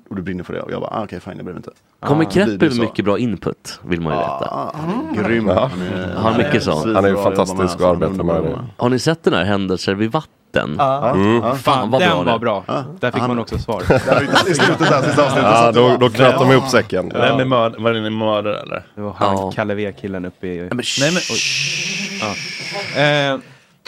Och 0.10 0.16
du 0.16 0.22
brinner 0.22 0.44
för 0.44 0.54
det 0.54 0.62
och 0.62 0.72
jag 0.72 0.82
bara, 0.82 0.92
ah, 0.92 1.04
okej 1.04 1.20
fine 1.20 1.34
jag 1.36 1.46
bryr 1.46 1.54
mig 1.54 1.60
inte. 1.60 1.72
Kommer 2.00 2.26
Ah, 2.26 2.30
Krepper 2.30 2.70
med 2.70 2.80
mycket 2.80 3.06
bra 3.06 3.18
input? 3.20 3.80
Vill 3.84 4.02
man 4.02 4.14
ju 4.14 4.20
veta. 4.20 4.30
Ah, 4.52 4.72
han 4.74 5.16
är 5.18 5.24
grym. 5.30 5.48
Ja. 5.48 5.70
Han 5.72 5.82
är, 5.82 6.14
Han 6.16 6.34
har 6.34 6.38
mycket 6.38 6.64
sånt. 6.64 6.96
Han 6.96 7.06
är 7.06 7.10
ju 7.10 7.16
fantastisk 7.18 7.76
att 7.76 7.82
arbeta 7.82 8.24
med 8.24 8.44
det. 8.44 8.60
Har 8.78 8.90
ni 8.90 9.00
sett 9.00 9.24
den 9.24 9.34
här 9.34 9.44
Händelser 9.44 9.94
vid 9.94 10.12
vatten? 10.12 10.76
Ja. 10.78 11.10
Mm. 11.10 11.36
Ja. 11.44 11.56
Fan 11.56 11.92
vad 11.92 12.02
den 12.02 12.10
bra 12.10 12.24
var 12.24 12.34
det. 12.34 12.40
bra. 12.40 12.64
Ja. 12.68 12.84
Där 13.00 13.12
fick 13.12 13.20
Han- 13.22 13.30
man 13.30 13.40
också 13.40 13.58
svar. 13.58 13.82
I 13.82 14.54
slutet 14.54 14.80
där, 14.90 15.02
sista 15.04 15.24
avsnittet. 15.26 15.44
Ja, 15.44 15.72
så 15.74 15.80
då, 15.80 15.98
då 16.00 16.10
knöt 16.10 16.40
de 16.40 16.52
ihop 16.52 16.68
säcken. 16.70 17.10
Vem 17.14 17.40
är 17.40 17.46
mörd- 17.46 17.82
var 17.84 17.94
det 17.94 18.10
mördare 18.10 18.60
eller? 18.60 18.86
Det 18.96 19.02
var 19.02 19.14
han, 19.18 19.36
Ja. 19.38 19.52
Kalle 19.56 19.76
V-killen 19.76 20.26
uppe 20.26 20.48
i... 20.48 20.58
Nej 20.60 20.70
men 21.02 21.22
Ja. 22.22 23.40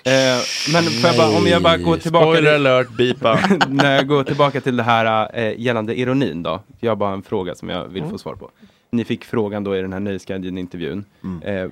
Eh, 0.05 0.39
men 0.73 0.83
får 0.83 1.09
jag 1.09 1.17
bara, 1.17 1.37
om 1.37 1.47
jag 1.47 1.63
bara 1.63 1.77
går 1.77 1.97
tillbaka... 1.97 2.25
Spoiler 2.25 2.55
alert, 2.55 2.97
bipa. 2.97 3.39
när 3.69 3.95
jag 3.95 4.07
går 4.07 4.23
tillbaka 4.23 4.61
till 4.61 4.77
det 4.77 4.83
här 4.83 5.29
eh, 5.33 5.59
gällande 5.59 5.99
ironin 5.99 6.43
då. 6.43 6.61
Jag 6.79 6.91
har 6.91 6.95
bara 6.95 7.13
en 7.13 7.23
fråga 7.23 7.55
som 7.55 7.69
jag 7.69 7.87
vill 7.87 8.03
få 8.03 8.17
svar 8.17 8.35
på. 8.35 8.49
Ni 8.91 9.03
fick 9.03 9.25
frågan 9.25 9.63
då 9.63 9.75
i 9.75 9.81
den 9.81 9.93
här 9.93 9.99
Nöjesguiden-intervjun. 9.99 11.05
Eh, 11.41 11.69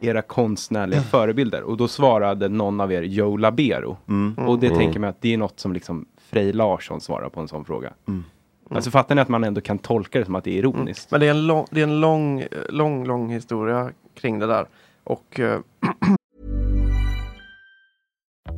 era 0.00 0.22
konstnärliga 0.22 1.02
förebilder. 1.02 1.62
Och 1.62 1.76
då 1.76 1.88
svarade 1.88 2.48
någon 2.48 2.80
av 2.80 2.92
er 2.92 3.02
Joe 3.02 3.36
Labero. 3.36 3.96
Och 4.36 4.58
det 4.58 4.70
tänker 4.70 5.00
man 5.00 5.10
att 5.10 5.20
det 5.20 5.34
är 5.34 5.38
något 5.38 5.60
som 5.60 5.72
liksom 5.72 6.06
Frej 6.30 6.52
Larsson 6.52 7.00
svarar 7.00 7.28
på 7.28 7.40
en 7.40 7.48
sån 7.48 7.64
fråga. 7.64 7.92
Alltså 8.70 8.90
fattar 8.90 9.14
ni 9.14 9.20
att 9.20 9.28
man 9.28 9.44
ändå 9.44 9.60
kan 9.60 9.78
tolka 9.78 10.18
det 10.18 10.24
som 10.24 10.34
att 10.34 10.44
det 10.44 10.50
är 10.50 10.58
ironiskt? 10.58 11.10
Men 11.10 11.20
det 11.20 11.26
är 11.26 11.30
en 11.30 11.46
lång, 11.46 11.66
det 11.70 11.80
är 11.80 11.84
en 11.84 12.00
lång, 12.00 12.44
lång, 12.68 13.06
lång 13.06 13.30
historia 13.30 13.90
kring 14.14 14.38
det 14.38 14.46
där. 14.46 14.66
Och 15.04 15.40
eh, 15.40 15.60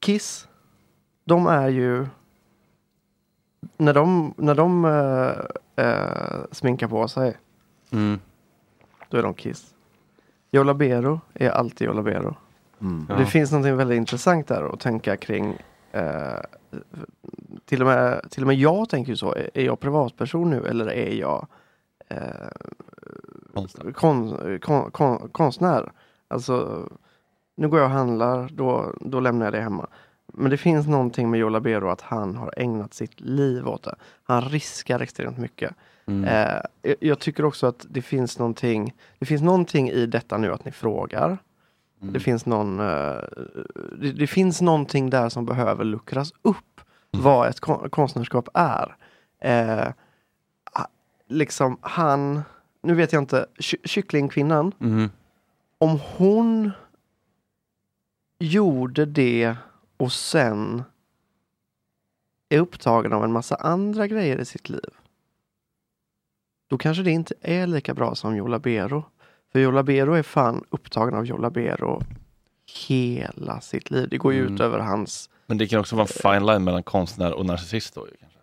Kiss, 0.00 0.48
de 1.24 1.46
är 1.46 1.68
ju... 1.68 2.06
När 3.76 3.94
de, 3.94 4.34
när 4.36 4.54
de 4.54 4.84
eh, 4.84 5.86
eh, 5.86 6.44
sminkar 6.50 6.88
på 6.88 7.08
sig, 7.08 7.36
Mm. 7.90 8.20
då 9.08 9.16
är 9.18 9.22
de 9.22 9.34
Kiss. 9.34 9.74
Joe 10.50 10.62
Labero 10.64 11.20
är 11.34 11.50
alltid 11.50 11.86
Joe 11.86 11.94
Labero. 11.94 12.36
Mm. 12.80 13.06
Det 13.18 13.26
finns 13.26 13.52
något 13.52 13.66
väldigt 13.66 13.96
intressant 13.96 14.48
där 14.48 14.72
att 14.72 14.80
tänka 14.80 15.16
kring. 15.16 15.58
Eh, 15.92 16.40
till, 17.64 17.80
och 17.82 17.86
med, 17.86 18.30
till 18.30 18.42
och 18.42 18.46
med 18.46 18.56
jag 18.56 18.88
tänker 18.88 19.10
ju 19.12 19.16
så. 19.16 19.34
Är 19.54 19.62
jag 19.62 19.80
privatperson 19.80 20.50
nu 20.50 20.66
eller 20.66 20.86
är 20.92 21.14
jag 21.14 21.46
eh, 22.08 22.28
kon, 23.94 24.58
kon, 24.60 24.90
kon, 24.90 25.28
konstnär? 25.28 25.92
Alltså, 26.32 26.88
nu 27.56 27.68
går 27.68 27.78
jag 27.80 27.86
och 27.86 27.92
handlar, 27.96 28.48
då, 28.52 28.94
då 29.00 29.20
lämnar 29.20 29.46
jag 29.46 29.52
det 29.52 29.60
hemma. 29.60 29.86
Men 30.26 30.50
det 30.50 30.56
finns 30.56 30.86
någonting 30.86 31.30
med 31.30 31.40
Joe 31.40 31.48
Labero 31.48 31.88
att 31.88 32.00
han 32.00 32.36
har 32.36 32.54
ägnat 32.56 32.94
sitt 32.94 33.20
liv 33.20 33.68
åt 33.68 33.82
det. 33.82 33.94
Han 34.24 34.42
riskar 34.42 35.00
extremt 35.00 35.38
mycket. 35.38 35.74
Mm. 36.06 36.24
Eh, 36.24 36.94
jag- 37.00 37.18
tycker 37.18 37.44
också 37.44 37.66
att 37.66 37.86
det 37.90 38.02
finns 38.02 38.38
någonting, 38.38 38.94
det 39.18 39.26
finns 39.26 39.42
någonting 39.42 39.90
i 39.90 40.06
detta 40.06 40.38
nu 40.38 40.52
att 40.52 40.64
ni 40.64 40.72
frågar. 40.72 41.38
Mm. 42.02 42.12
Det 42.12 42.20
finns 42.20 42.46
någon, 42.46 42.80
eh, 42.80 43.20
det, 44.00 44.12
det 44.12 44.26
finns 44.26 44.60
någonting 44.60 45.10
där 45.10 45.28
som 45.28 45.46
behöver 45.46 45.84
luckras 45.84 46.32
upp. 46.42 46.80
Mm. 47.14 47.24
Vad 47.24 47.48
ett 47.48 47.60
kon- 47.60 47.90
konstnärskap 47.90 48.48
är. 48.54 48.96
Eh, 49.40 49.88
liksom 51.28 51.76
han, 51.80 52.42
nu 52.82 52.94
vet 52.94 53.12
jag 53.12 53.22
inte, 53.22 53.46
ky- 53.58 53.76
kycklingkvinnan. 53.84 54.72
Om 55.82 56.00
hon 56.16 56.70
gjorde 58.38 59.04
det 59.04 59.56
och 59.96 60.12
sen 60.12 60.82
är 62.48 62.58
upptagen 62.58 63.12
av 63.12 63.24
en 63.24 63.32
massa 63.32 63.54
andra 63.54 64.06
grejer 64.06 64.38
i 64.38 64.44
sitt 64.44 64.68
liv. 64.68 64.90
Då 66.68 66.78
kanske 66.78 67.02
det 67.02 67.10
inte 67.10 67.34
är 67.40 67.66
lika 67.66 67.94
bra 67.94 68.14
som 68.14 68.36
Joe 68.36 68.46
Labero. 68.46 69.04
För 69.52 69.58
Joe 69.60 69.70
Labero 69.70 70.12
är 70.14 70.22
fan 70.22 70.64
upptagen 70.70 71.14
av 71.14 71.26
Joe 71.26 71.38
Labero 71.38 72.02
hela 72.88 73.60
sitt 73.60 73.90
liv. 73.90 74.08
Det 74.08 74.18
går 74.18 74.32
ju 74.32 74.40
Mm. 74.40 74.54
ut 74.54 74.60
över 74.60 74.78
hans... 74.78 75.30
Men 75.46 75.58
det 75.58 75.66
kan 75.68 75.80
också 75.80 75.96
vara 75.96 76.06
en 76.06 76.32
fine 76.38 76.46
line 76.46 76.64
mellan 76.64 76.82
konstnär 76.82 77.32
och 77.32 77.46
narcissist 77.46 77.94
då 77.94 78.06
kanske. 78.20 78.38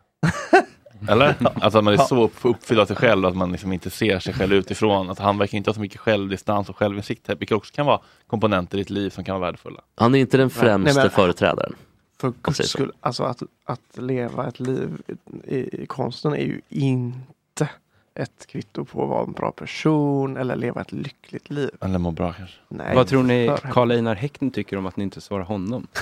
Eller? 1.07 1.35
Alltså 1.61 1.77
att 1.77 1.83
man 1.83 1.93
är 1.93 1.97
så 1.97 2.23
upp- 2.23 2.45
uppfylld 2.45 2.79
av 2.79 2.85
sig 2.85 2.95
själv 2.95 3.25
att 3.25 3.35
man 3.35 3.51
liksom 3.51 3.73
inte 3.73 3.89
ser 3.89 4.19
sig 4.19 4.33
själv 4.33 4.53
utifrån. 4.53 5.09
Att 5.09 5.19
han 5.19 5.37
verkar 5.37 5.57
inte 5.57 5.69
ha 5.69 5.73
så 5.75 5.81
mycket 5.81 5.99
självdistans 5.99 6.69
och 6.69 6.77
självinsikt, 6.77 7.29
vilket 7.29 7.51
också 7.51 7.73
kan 7.73 7.85
vara 7.85 7.99
komponenter 8.27 8.77
i 8.77 8.81
ett 8.81 8.89
liv 8.89 9.09
som 9.09 9.23
kan 9.23 9.39
vara 9.39 9.47
värdefulla. 9.51 9.81
Han 9.95 10.15
är 10.15 10.19
inte 10.19 10.37
den 10.37 10.47
Nej, 10.47 10.55
främste 10.55 11.01
men- 11.01 11.09
företrädaren. 11.09 11.75
För 12.21 12.33
guds 12.41 12.57
så. 12.57 12.63
skull, 12.63 12.91
alltså 12.99 13.23
att, 13.23 13.43
att 13.65 13.97
leva 13.97 14.47
ett 14.47 14.59
liv 14.59 15.01
i, 15.43 15.83
i 15.83 15.85
konsten 15.85 16.33
är 16.33 16.37
ju 16.37 16.61
inte 16.69 17.69
ett 18.15 18.47
kvitto 18.47 18.85
på 18.85 19.03
att 19.03 19.09
vara 19.09 19.23
en 19.23 19.31
bra 19.31 19.51
person 19.51 20.37
eller 20.37 20.55
leva 20.55 20.81
ett 20.81 20.91
lyckligt 20.91 21.49
liv. 21.49 21.69
Eller 21.81 21.99
må 21.99 22.11
bra 22.11 22.33
kanske. 22.33 22.55
Nej, 22.67 22.95
Vad 22.95 23.07
tror 23.07 23.23
ni 23.23 23.55
Karl 23.71 23.91
Einar 23.91 24.15
Häcknen 24.15 24.51
tycker 24.51 24.77
om 24.77 24.85
att 24.85 24.97
ni 24.97 25.03
inte 25.03 25.21
svarar 25.21 25.43
honom? 25.43 25.87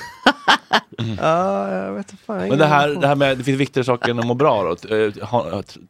Ja, 1.22 1.72
jag 1.72 1.94
vet 1.94 2.12
inte 2.12 2.24
fan. 2.24 2.38
Men 2.50 2.58
det 2.58 2.66
här, 2.66 2.90
det 2.90 3.08
här 3.08 3.16
med, 3.16 3.38
det 3.38 3.44
finns 3.44 3.60
viktigare 3.60 3.86
saker 3.86 4.12
än 4.12 4.20
att 4.20 4.26
må 4.26 4.34
bra 4.34 4.64
då. 4.64 4.96
Eh, 4.96 5.12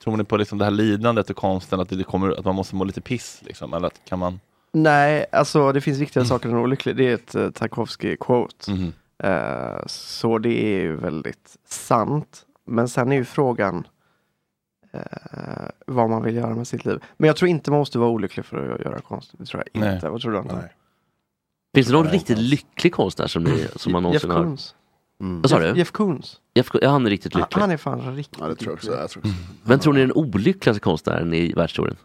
Tror 0.04 0.18
ni 0.18 0.24
på 0.24 0.38
liksom 0.38 0.58
det 0.58 0.64
här 0.66 0.72
lidandet 0.72 1.30
och 1.30 1.36
konsten, 1.36 1.80
att, 1.80 1.90
det 1.90 2.04
kommer, 2.04 2.40
att 2.40 2.46
man 2.46 2.56
måste 2.56 2.76
må 2.76 2.84
lite 2.84 3.02
piss 3.02 3.42
liksom? 3.46 3.74
Eller 3.74 3.88
att 3.88 4.02
kan 4.06 4.20
man... 4.20 4.40
Nej, 4.72 5.26
alltså 5.32 5.72
det 5.72 5.82
finns 5.82 6.00
viktigare 6.00 6.28
saker 6.28 6.50
än 6.50 6.56
olycklig. 6.56 6.96
Det 6.96 7.08
är 7.10 7.14
ett 7.14 7.36
uh, 7.36 7.50
Tarkovsky-quote. 7.50 8.72
Mhm. 8.72 8.94
Eh, 9.24 9.86
så 9.86 10.38
det 10.38 10.64
är 10.64 10.82
ju 10.82 10.96
väldigt 10.96 11.58
sant. 11.68 12.46
Men 12.66 12.90
sen 12.90 13.12
är 13.12 13.16
ju 13.16 13.26
frågan 13.26 13.88
eh, 14.98 15.70
vad 15.88 16.10
man 16.10 16.24
vill 16.24 16.36
göra 16.36 16.56
med 16.56 16.68
sitt 16.68 16.86
liv. 16.86 17.00
Men 17.18 17.28
jag 17.28 17.36
tror 17.36 17.50
inte 17.50 17.72
man 17.72 17.80
måste 17.80 18.00
vara 18.00 18.10
olycklig 18.10 18.46
för 18.46 18.70
att 18.76 18.82
göra 18.86 19.00
konst. 19.00 19.32
Det 19.38 19.46
tror 19.46 19.64
jag 19.74 19.82
Nej. 19.82 19.96
inte. 19.96 20.10
Vad 20.10 20.22
tror 20.22 20.32
du 20.32 20.38
Anton? 20.38 20.60
Finns 21.76 21.88
det 21.88 21.94
någon 21.94 22.08
riktigt 22.10 22.38
lycklig 22.38 22.94
konstnär 22.94 23.28
som, 23.28 23.44
ni, 23.44 23.68
som 23.76 23.92
man 23.92 24.12
Jeff 24.12 24.24
någonsin 24.24 24.32
har? 24.32 24.44
Koons. 24.44 24.76
Vad 25.20 25.50
sa 25.50 25.60
du? 25.60 25.66
Jeff, 25.66 25.78
Jeff 25.78 25.92
Koons. 25.92 26.40
Jeff, 26.56 26.70
ja, 26.82 26.90
han 26.90 27.06
är 27.06 27.10
riktigt 27.10 27.36
lycklig. 27.36 27.62
han 27.62 27.72
är 27.72 27.78
fan 27.78 28.16
riktigt 28.16 28.38
Ja, 28.40 28.48
det 28.48 28.56
tror 28.56 28.70
jag 28.72 28.74
också. 28.76 28.92
Jag 28.96 29.10
tror 29.10 29.22
också. 29.24 29.34
Vem 29.64 29.80
tror 29.80 29.94
ni 29.94 30.00
är 30.02 30.06
den 30.08 30.16
olyckligaste 30.16 30.80
konstnären 30.80 31.34
i 31.34 31.54
världshistorien? 31.54 31.98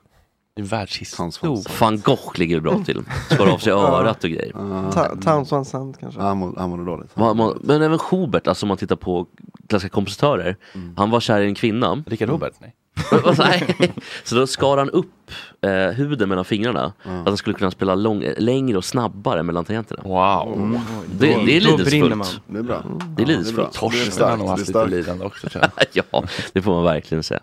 I 0.56 0.62
världshistorien? 0.62 1.62
Van 1.80 2.00
Gogh 2.00 2.38
ligger 2.38 2.60
bra 2.60 2.84
till. 2.84 3.02
Skar 3.30 3.46
av 3.46 3.58
sig 3.58 3.72
örat 3.72 4.24
och 4.24 4.30
grejer. 4.30 4.52
Ta- 4.92 5.16
Towns 5.16 5.50
Van 5.50 5.64
Sant 5.64 5.98
kanske. 6.00 6.20
Han 6.20 6.36
mår, 6.38 6.54
han 6.56 6.70
mår 6.70 6.84
dåligt. 6.86 7.16
Va- 7.16 7.32
ma- 7.34 7.60
Men 7.64 7.82
även 7.82 7.98
Schubert, 7.98 8.46
alltså 8.46 8.66
om 8.66 8.68
man 8.68 8.76
tittar 8.76 8.96
på 8.96 9.26
klassiska 9.68 9.94
kompositörer. 9.94 10.56
Han 10.96 11.10
var 11.10 11.20
kär 11.20 11.40
i 11.40 11.46
en 11.46 11.54
kvinna. 11.54 12.04
Richard 12.06 12.28
Robert? 12.28 12.52
Nej. 12.60 12.74
Så 14.24 14.34
då 14.34 14.46
skar 14.46 14.76
han 14.76 14.90
upp 14.90 15.30
eh, 15.60 15.70
huden 15.70 16.28
mellan 16.28 16.44
fingrarna. 16.44 16.92
Att 17.02 17.26
han 17.26 17.36
skulle 17.36 17.56
kunna 17.56 17.70
spela 17.70 17.94
lång, 17.94 18.24
längre 18.36 18.76
och 18.76 18.84
snabbare 18.84 19.42
mellan 19.42 19.64
tangenterna. 19.64 20.02
Wow. 20.04 20.52
Mm. 20.56 20.80
Det, 21.18 21.26
det 21.26 21.56
är 21.56 21.60
lidelsefullt. 21.60 22.40
Det 22.46 22.58
är 22.58 22.62
bra. 22.62 22.84
Det 23.16 23.22
är 23.22 23.26
lidelsefullt. 23.26 23.72
Torsten 23.72 24.40
har 24.40 24.48
haft 24.48 24.66
lite 24.66 24.86
lidande 24.86 25.24
också 25.24 25.48
ja, 25.92 26.24
det 26.52 26.62
får 26.62 26.74
man 26.74 26.84
verkligen 26.84 27.22
säga. 27.22 27.40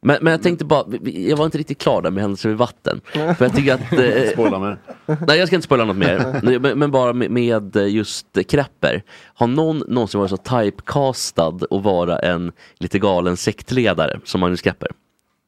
Men, 0.00 0.18
men 0.22 0.30
jag 0.30 0.42
tänkte 0.42 0.64
bara, 0.64 0.84
jag 1.02 1.36
var 1.36 1.44
inte 1.44 1.58
riktigt 1.58 1.78
klar 1.78 2.02
där 2.02 2.10
med 2.10 2.22
händelser 2.22 2.48
vid 2.48 2.58
vatten. 2.58 3.00
För 3.12 3.36
jag 3.40 3.54
tycker 3.54 3.74
att... 3.74 3.92
Eh, 3.98 4.32
Spoila 4.32 4.58
mer. 4.58 4.78
Nej 5.06 5.38
jag 5.38 5.48
ska 5.48 5.56
inte 5.56 5.64
spoila 5.64 5.84
något 5.84 5.96
mer. 5.96 6.40
Men, 6.58 6.78
men 6.78 6.90
bara 6.90 7.12
med, 7.12 7.30
med 7.30 7.76
just 7.76 8.26
Krepper. 8.48 9.02
Har 9.34 9.46
någon 9.46 9.78
någonsin 9.88 10.20
varit 10.20 10.30
så 10.30 10.36
typecastad 10.36 11.58
att 11.70 11.82
vara 11.82 12.18
en 12.18 12.52
lite 12.78 12.98
galen 12.98 13.36
sektledare 13.36 14.20
som 14.24 14.40
Magnus 14.40 14.62
Krepper? 14.62 14.88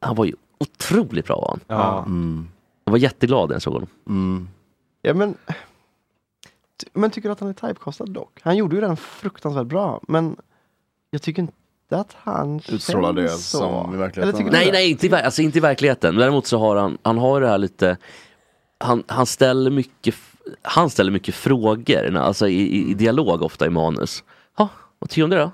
Han 0.01 0.17
var 0.17 0.25
ju 0.25 0.35
otroligt 0.59 1.27
bra 1.27 1.37
var 1.37 1.49
han. 1.49 1.61
Ja. 1.79 2.05
Jag 2.85 2.93
var 2.93 2.99
jätteglad 2.99 3.49
när 3.49 3.55
jag 3.55 3.63
såg 3.63 3.73
honom. 3.73 3.89
Mm. 4.09 4.49
Ja, 5.03 5.15
men, 5.15 5.35
men 6.93 7.11
tycker 7.11 7.29
du 7.29 7.33
att 7.33 7.41
han 7.41 7.49
är 7.49 7.53
typecastad 7.53 8.05
dock? 8.05 8.41
Han 8.43 8.57
gjorde 8.57 8.75
ju 8.75 8.81
den 8.81 8.97
fruktansvärt 8.97 9.67
bra. 9.67 10.01
Men 10.09 10.37
jag 11.11 11.23
tycker 11.23 11.43
inte 11.43 11.55
att 11.97 12.17
han 12.23 12.61
Utstrålar 12.69 13.13
det 13.13 13.29
så. 13.29 13.59
som 13.59 13.95
i 13.95 13.97
verkligheten. 13.97 14.41
Eller 14.41 14.53
Nej, 14.53 14.69
nej, 14.73 14.91
inte 14.91 15.25
alltså, 15.25 15.43
inte 15.43 15.59
i 15.59 15.61
verkligheten. 15.61 16.17
Däremot 16.17 16.47
så 16.47 16.59
har 16.59 16.77
han, 16.77 16.99
han 17.03 17.19
har 17.19 17.41
det 17.41 17.49
här 17.49 17.59
lite, 17.59 17.97
han, 18.79 19.03
han 19.07 19.27
ställer 19.27 19.71
mycket, 19.71 20.15
han 20.63 20.91
ställer 20.91 21.11
mycket 21.13 21.35
frågor, 21.35 22.17
alltså 22.17 22.49
i, 22.49 22.91
i, 22.91 22.95
dialog 22.95 23.43
ofta 23.43 23.67
i 23.67 23.71
manus. 23.71 24.25
Ja, 24.59 24.69
vad 24.99 25.11
tycker 25.11 25.21
du 25.21 25.25
om 25.25 25.31
det 25.31 25.37
då? 25.39 25.51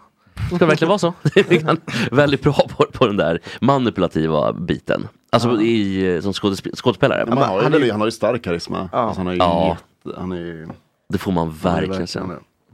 Ska 0.47 0.59
det 0.59 0.67
verkligen 0.67 0.89
vara 0.89 0.99
så? 0.99 1.07
han 1.67 1.81
är 1.87 2.15
väldigt 2.15 2.43
bra 2.43 2.69
på, 2.77 2.87
på 2.93 3.07
den 3.07 3.17
där 3.17 3.41
manipulativa 3.61 4.53
biten. 4.53 5.09
Alltså 5.31 5.61
i, 5.61 6.21
som 6.23 6.33
skådesp- 6.33 6.77
skådespelare. 6.77 7.25
Men 7.27 7.39
han, 7.39 7.49
har 7.49 7.81
ju, 7.81 7.91
han 7.91 8.01
har 8.01 8.07
ju 8.07 8.11
stark 8.13 8.45
karisma. 8.45 8.89
Alltså, 8.93 9.21
han, 9.21 9.27
har 9.27 9.33
ju 9.33 9.39
Ja. 9.39 9.77
jätte, 10.05 10.21
han 10.21 10.33
är. 10.33 10.69
Det 11.09 11.19
får 11.19 11.33
man 11.33 11.49
är 11.49 11.53
verkligen 11.53 12.07
säga. 12.07 12.27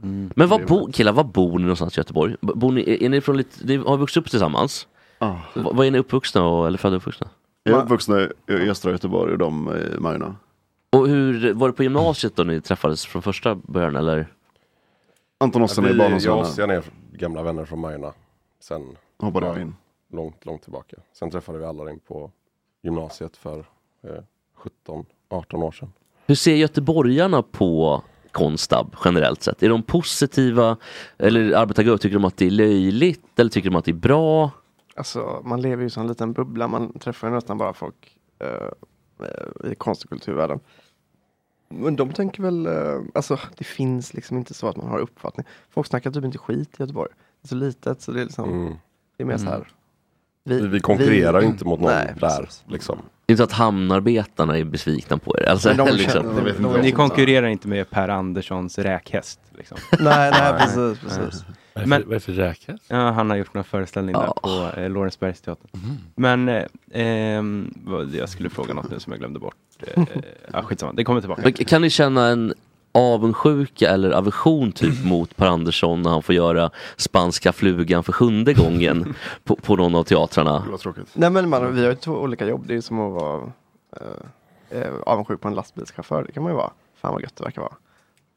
Det. 0.03 0.29
Men 0.35 0.49
var 0.49 0.59
bo, 0.67 0.91
killar, 0.91 1.11
var 1.11 1.23
bor 1.23 1.57
ni 1.59 1.63
någonstans 1.63 1.97
i 1.97 1.99
Göteborg? 1.99 2.35
Bor 2.41 2.71
ni, 2.71 2.97
är 3.05 3.09
ni 3.09 3.21
från 3.21 3.37
lite, 3.37 3.65
ni 3.65 3.77
har 3.77 3.97
vuxit 3.97 4.17
upp 4.17 4.29
tillsammans? 4.29 4.87
Va- 5.19 5.39
Var 5.53 5.85
är 5.85 5.91
ni 5.91 5.97
uppvuxna 5.99 6.45
och, 6.47 6.67
eller 6.67 6.77
födda 6.77 6.95
och 6.95 7.01
uppvuxna? 7.01 7.27
Jag 7.63 7.79
är 7.79 7.83
uppvuxen 7.83 8.31
i 8.47 8.53
östra 8.69 8.91
Göteborg 8.91 9.31
och 9.31 9.37
de 9.37 9.69
i 9.95 9.99
Majorna. 9.99 10.35
Och 10.91 11.07
hur, 11.07 11.53
var 11.53 11.67
det 11.67 11.73
på 11.73 11.83
gymnasiet 11.83 12.35
då 12.35 12.43
ni 12.43 12.61
träffades 12.61 13.05
från 13.05 13.21
första 13.21 13.55
början 13.55 13.95
eller? 13.95 14.27
Anton 15.39 15.61
Ossen 15.61 15.85
är 15.85 15.93
Vi- 15.93 16.25
Jag 16.25 16.35
och. 16.37 16.41
Ossian 16.41 16.69
är 16.69 16.83
gamla 17.11 17.43
vänner 17.43 17.65
från 17.65 17.79
Majorna. 17.79 18.13
Sen 18.59 18.81
Hoppade 19.19 19.45
ja, 19.45 19.53
jag 19.53 19.61
in. 19.61 19.75
Långt, 20.11 20.45
långt 20.45 20.61
tillbaka. 20.63 20.97
Sen 21.19 21.31
träffade 21.31 21.57
vi 21.59 21.65
alla 21.65 21.91
in 21.91 21.99
på 21.99 22.31
gymnasiet 22.83 23.37
för 23.37 23.59
eh, 24.03 24.09
17-18 25.29 25.63
år 25.63 25.71
sedan. 25.71 25.93
Hur 26.25 26.35
ser 26.35 26.55
göteborgarna 26.55 27.41
på 27.41 28.03
Konstab 28.33 28.95
generellt 29.05 29.43
sett? 29.43 29.63
Är 29.63 29.69
de 29.69 29.83
positiva? 29.83 30.77
Eller 31.17 31.53
arbetargrupp, 31.55 32.01
tycker 32.01 32.13
de 32.13 32.25
att 32.25 32.37
det 32.37 32.45
är 32.45 32.51
löjligt? 32.51 33.39
Eller 33.39 33.49
tycker 33.49 33.69
de 33.69 33.75
att 33.75 33.85
det 33.85 33.91
är 33.91 33.95
bra? 33.95 34.51
Alltså, 34.95 35.41
man 35.45 35.61
lever 35.61 35.83
ju 35.83 35.89
som 35.89 36.01
en 36.01 36.07
liten 36.07 36.33
bubbla. 36.33 36.67
Man 36.67 36.99
träffar 36.99 37.27
ju 37.27 37.33
nästan 37.33 37.57
bara 37.57 37.73
folk 37.73 38.17
eh, 38.39 39.27
eh, 39.27 39.71
i 39.71 39.75
konst 39.75 40.03
och 40.03 40.09
kulturvärlden. 40.09 40.59
Men 41.69 41.95
de 41.95 42.13
tänker 42.13 42.43
väl, 42.43 42.65
eh, 42.65 42.99
alltså 43.15 43.39
det 43.57 43.63
finns 43.63 44.13
liksom 44.13 44.37
inte 44.37 44.53
så 44.53 44.67
att 44.67 44.77
man 44.77 44.87
har 44.87 44.99
uppfattning. 44.99 45.45
Folk 45.69 45.87
snackar 45.87 46.11
typ 46.11 46.25
inte 46.25 46.37
skit 46.37 46.69
i 46.79 46.81
Göteborg. 46.83 47.09
Det 47.41 47.45
är 47.45 47.49
så 47.49 47.55
litet 47.55 48.01
så 48.01 48.11
det 48.11 48.21
är 48.21 48.25
liksom, 48.25 48.49
Mm. 48.49 48.73
det 49.17 49.23
är 49.23 49.27
mer 49.27 49.37
så 49.37 49.45
här. 49.45 49.67
Vi, 50.45 50.67
vi 50.67 50.79
konkurrerar 50.79 51.39
vi- 51.39 51.45
inte 51.45 51.65
mot 51.65 51.79
någon 51.79 51.91
Nej, 51.91 52.13
där. 52.19 52.49
Liksom. 52.67 52.97
Det 53.25 53.31
är 53.31 53.33
inte 53.33 53.37
så 53.37 53.43
att 53.43 53.51
hamnarbetarna 53.51 54.57
är 54.57 54.63
besvikna 54.63 55.17
på 55.17 55.35
er? 55.39 55.43
Alltså, 55.49 55.67
Men 55.67 55.77
de 55.77 55.91
liksom. 55.91 56.23
känner- 56.23 56.53
de- 56.57 56.63
de- 56.73 56.81
Ni 56.81 56.91
konkurrerar 56.91 57.47
inte 57.47 57.67
med 57.67 57.89
Per 57.89 58.09
Anderssons 58.09 58.77
räkhäst. 58.79 59.39
Liksom. 59.57 59.77
Nej, 59.99 60.31
nej, 60.31 60.53
precis, 60.59 60.99
precis. 60.99 61.45
Vad 61.73 61.83
är 61.83 61.87
det 61.87 61.95
för- 61.95 62.03
vad 62.03 62.09
är 62.11 62.13
det 62.13 62.19
för 62.19 62.31
räkhäst? 62.31 62.83
Ja, 62.87 63.11
han 63.11 63.29
har 63.29 63.37
gjort 63.37 63.53
några 63.53 63.63
föreställningar 63.63 64.19
där 64.21 64.27
på 64.73 64.79
eh, 64.81 64.89
Lorensbergsteatern. 64.89 65.67
Men 66.15 66.49
eh, 66.49 67.43
vad, 67.83 68.09
jag 68.15 68.29
skulle 68.29 68.49
fråga 68.49 68.73
något 68.73 68.91
nu 68.91 68.99
som 68.99 69.13
jag 69.13 69.19
glömde 69.19 69.39
bort. 69.39 69.55
Eh, 69.87 70.03
ja, 70.53 70.61
skitsamma, 70.63 70.93
det 70.93 71.03
kommer 71.03 71.19
tillbaka. 71.21 71.41
Men 71.43 71.53
kan 71.53 71.81
ni 71.81 71.89
känna 71.89 72.27
en 72.27 72.53
avundsjuka 72.93 73.89
eller 73.89 74.11
aversion 74.11 74.71
typ 74.71 75.05
mot 75.05 75.35
Per 75.35 75.47
Andersson 75.47 76.01
när 76.01 76.09
han 76.09 76.23
får 76.23 76.35
göra 76.35 76.69
Spanska 76.97 77.53
flugan 77.53 78.03
för 78.03 78.11
sjunde 78.11 78.53
gången 78.53 79.15
på, 79.43 79.55
på 79.55 79.75
någon 79.75 79.95
av 79.95 80.03
teatrarna? 80.03 80.63
Nej 81.13 81.29
men 81.29 81.49
man, 81.49 81.75
vi 81.75 81.81
har 81.81 81.89
ju 81.89 81.95
två 81.95 82.11
olika 82.11 82.45
jobb. 82.45 82.63
Det 82.67 82.75
är 82.75 82.81
som 82.81 82.99
att 82.99 83.13
vara 83.13 83.51
eh, 84.01 84.79
eh, 84.79 84.93
avundsjuk 85.05 85.41
på 85.41 85.47
en 85.47 85.55
lastbilschaufför. 85.55 86.23
Det 86.23 86.31
kan 86.31 86.43
man 86.43 86.51
ju 86.51 86.55
vara. 86.55 86.71
Fan 87.01 87.13
vad 87.13 87.21
gött 87.21 87.35
det 87.35 87.43
verkar 87.43 87.61
vara. 87.61 87.73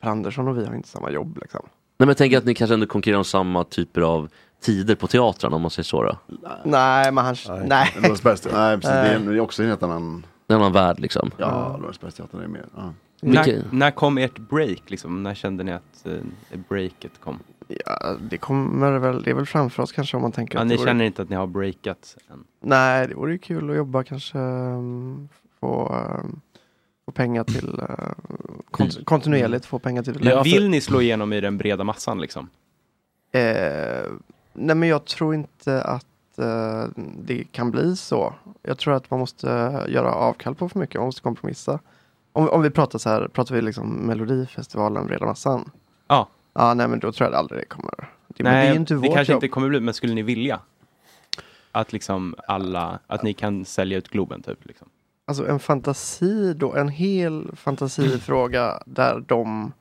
Per 0.03 0.11
Andersson 0.11 0.49
och 0.49 0.59
vi 0.59 0.67
har 0.67 0.75
inte 0.75 0.89
samma 0.89 1.11
jobb 1.11 1.39
liksom. 1.41 1.61
Nej 1.99 2.07
men 2.07 2.09
jag 2.09 2.17
tänker 2.17 2.39
att 2.39 2.45
ni 2.45 2.55
kanske 2.55 2.75
ändå 2.75 2.87
konkurrerar 2.87 3.19
om 3.19 3.25
samma 3.25 3.65
typer 3.65 4.01
av 4.01 4.29
tider 4.63 4.95
på 4.95 5.07
teatrarna 5.07 5.57
om 5.57 5.63
man 5.63 5.71
säger 5.71 5.85
så 5.85 6.03
då? 6.03 6.19
Nej 6.65 7.13
men 7.13 7.25
han, 7.25 7.37
nej. 7.65 7.95
Lorensbergsteatern, 7.97 8.61
nej 8.61 8.77
precis, 8.77 8.91
det 8.91 8.99
är, 8.99 9.19
det 9.19 9.37
är 9.37 9.41
också 9.41 9.63
en 9.63 9.69
helt 9.69 9.83
annan... 9.83 10.27
En 10.49 10.57
annan 10.57 10.73
värld 10.73 11.01
liksom? 11.01 11.31
Ja, 11.37 11.77
Lorensbergsteatern 11.77 12.41
är 12.41 12.47
mer... 12.47 12.65
Ja. 12.77 12.93
När, 13.21 13.65
när 13.73 13.91
kom 13.91 14.19
ert 14.19 14.39
break? 14.39 14.91
Liksom? 14.91 15.23
När 15.23 15.35
kände 15.35 15.65
ni 15.65 15.73
att 15.73 16.07
eh, 16.07 16.59
breaket 16.69 17.13
kom? 17.21 17.39
Ja, 17.69 18.17
det 18.31 18.39
kommer 18.39 18.99
väl, 18.99 19.23
det 19.23 19.31
är 19.31 19.35
väl 19.35 19.47
framför 19.47 19.83
oss 19.83 19.93
kanske 19.93 20.17
om 20.17 20.23
man 20.23 20.33
tänker 20.33 20.59
Ja, 20.59 20.63
att 20.63 20.67
ni 20.69 20.75
det 20.75 20.79
vore- 20.79 20.89
känner 20.91 21.05
inte 21.05 21.23
att 21.23 21.29
ni 21.31 21.37
har 21.37 21.47
breakat 21.47 22.17
än? 22.31 22.45
Nej, 22.61 23.09
det 23.09 23.15
vore 23.15 23.33
ju 23.33 23.39
kul 23.39 23.71
att 23.71 23.77
jobba 23.77 24.05
kanske 24.05 24.39
um, 24.39 25.29
få, 25.61 25.95
um, 26.23 26.41
få 27.05 27.13
pengar 27.13 27.45
till 27.45 27.69
uh, 27.69 28.13
kont- 28.71 29.05
kontinuerligt 29.05 29.67
få 29.67 29.79
pengar 29.79 30.03
till 30.03 30.25
Men 30.25 30.43
vill 30.43 30.69
ni 30.69 30.81
slå 30.81 31.01
igenom 31.01 31.33
i 31.33 31.41
den 31.41 31.59
breda 31.59 31.85
massan 31.85 32.21
liksom? 32.21 32.49
Eh, 33.33 34.11
nej 34.53 34.77
men 34.77 34.89
jag 34.89 35.05
tror 35.05 35.35
inte 35.35 35.83
att 35.83 36.39
eh, 36.39 36.85
det 37.19 37.45
kan 37.53 37.71
bli 37.71 37.97
så. 37.97 38.35
Jag 38.63 38.79
tror 38.79 38.95
att 38.95 39.11
man 39.11 39.21
måste 39.21 39.47
göra 39.89 40.13
avkall 40.13 40.55
på 40.55 40.69
för 40.69 40.79
mycket, 40.79 40.97
man 40.97 41.07
måste 41.07 41.23
kompromissa. 41.23 41.79
Om, 42.37 42.49
om 42.49 42.63
vi 42.63 42.71
pratar 42.71 42.99
så 42.99 43.09
här, 43.09 43.29
pratar 43.29 43.55
vi 43.55 43.63
liksom 43.63 43.89
Melodifestivalen, 44.07 45.07
breda 45.07 45.27
massan. 45.27 45.71
Ja. 46.09 46.29
Ja, 46.53 46.75
nej 46.75 46.89
men 46.89 46.99
då 46.99 47.13
tror 47.13 47.25
jag 47.27 47.33
det 47.33 47.39
aldrig 47.39 47.69
kommer. 47.69 47.95
Det, 48.29 48.43
men 48.43 48.53
Nej, 48.53 48.63
det 48.65 48.69
är 48.69 48.73
ju 48.73 48.81
inte 48.81 48.95
det 48.95 49.09
kanske 49.09 49.33
jobb. 49.33 49.37
inte 49.45 49.49
kommer 49.49 49.69
bli, 49.69 49.81
men 49.81 49.95
skulle 49.95 50.15
ni 50.15 50.23
vilja? 50.23 50.61
Att 51.73 51.93
liksom 51.93 52.35
alla, 52.49 52.99
att 53.07 53.23
ni 53.23 53.33
kan 53.35 53.65
sälja 53.65 53.99
ut 53.99 54.09
Globen 54.09 54.43
typ? 54.43 54.67
Liksom. 54.67 54.89
Alltså 55.27 55.49
en 55.49 55.59
fantasi 55.59 56.55
då, 56.55 56.75
en 56.75 56.89
hel 56.89 57.51
fantasifråga 57.57 58.83
där 58.87 59.25
de 59.29 59.73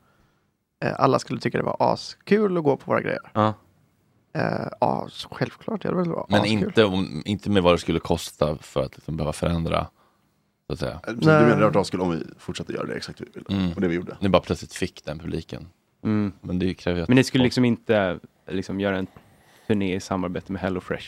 eh, 0.83 0.93
alla 0.97 1.19
skulle 1.19 1.39
tycka 1.39 1.57
det 1.57 1.63
var 1.63 1.77
askul 1.79 2.57
att 2.57 2.63
gå 2.63 2.77
på 2.77 2.91
våra 2.91 3.01
grejer. 3.01 3.31
Ja. 3.33 3.53
Eh, 4.33 4.67
ja, 4.79 5.07
självklart. 5.31 5.81
Det 5.81 5.91
väl 5.93 6.09
vara 6.09 6.25
Men 6.29 6.41
askul. 6.41 6.51
inte, 6.53 6.85
om, 6.85 7.21
inte 7.25 7.49
med 7.49 7.63
vad 7.63 7.73
det 7.73 7.77
skulle 7.77 7.99
kosta 7.99 8.57
för 8.61 8.83
att 8.83 8.95
liksom 8.95 9.17
behöva 9.17 9.33
förändra. 9.33 9.87
Så 10.67 10.73
att 10.73 10.79
säga. 10.79 10.99
Så 11.05 11.11
du 11.11 11.25
menar 11.25 11.41
det 11.41 11.49
hade 11.49 11.65
varit 11.65 11.75
askul 11.75 12.01
om 12.01 12.11
vi 12.11 12.23
fortsatte 12.39 12.73
göra 12.73 12.85
det 12.85 12.93
exakt 12.93 13.21
hur 13.21 13.25
vi 13.25 13.31
ville? 13.39 13.61
Mm. 13.61 13.73
Och 13.73 13.81
det 13.81 13.87
vi 13.87 13.95
gjorde? 13.95 14.17
Ni 14.19 14.29
bara 14.29 14.41
plötsligt 14.41 14.73
fick 14.73 15.05
den 15.05 15.19
publiken. 15.19 15.67
Mm. 16.03 16.33
Men 16.41 16.59
det 16.59 16.73
kräver 16.73 16.97
ju 16.97 17.03
att 17.03 17.09
Men 17.09 17.15
ni 17.15 17.23
skulle 17.23 17.43
liksom 17.43 17.65
inte 17.65 18.19
liksom 18.51 18.79
göra 18.79 18.97
en 18.97 19.07
turné 19.67 19.95
i 19.95 19.99
samarbete 19.99 20.51
med 20.51 20.61
HelloFresh? 20.61 21.07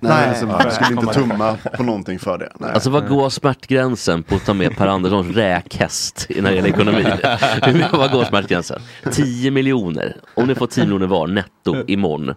Nej, 0.00 0.28
alltså, 0.28 0.46
För 0.46 0.58
vi 0.58 0.64
att 0.64 0.74
skulle 0.74 1.00
inte 1.00 1.14
tumma 1.14 1.56
på 1.76 1.82
någonting 1.82 2.18
för 2.18 2.38
det. 2.38 2.52
Nej. 2.60 2.70
Alltså 2.70 2.90
vad 2.90 3.08
går 3.08 3.30
smärtgränsen 3.30 4.22
på 4.22 4.34
att 4.34 4.44
ta 4.44 4.54
med 4.54 4.76
Per 4.76 4.86
Anderssons 4.86 5.36
räkhäst 5.36 6.26
när 6.28 6.42
det 6.42 6.54
gäller 6.54 6.68
ekonomi? 6.68 7.04
Vad 7.92 8.10
går 8.10 8.24
smärtgränsen? 8.24 8.80
10 9.12 9.50
miljoner. 9.50 10.16
Om 10.34 10.46
ni 10.46 10.54
får 10.54 10.66
10 10.66 10.84
miljoner 10.84 11.06
var 11.06 11.26
netto 11.26 11.84
imorgon. 11.86 12.34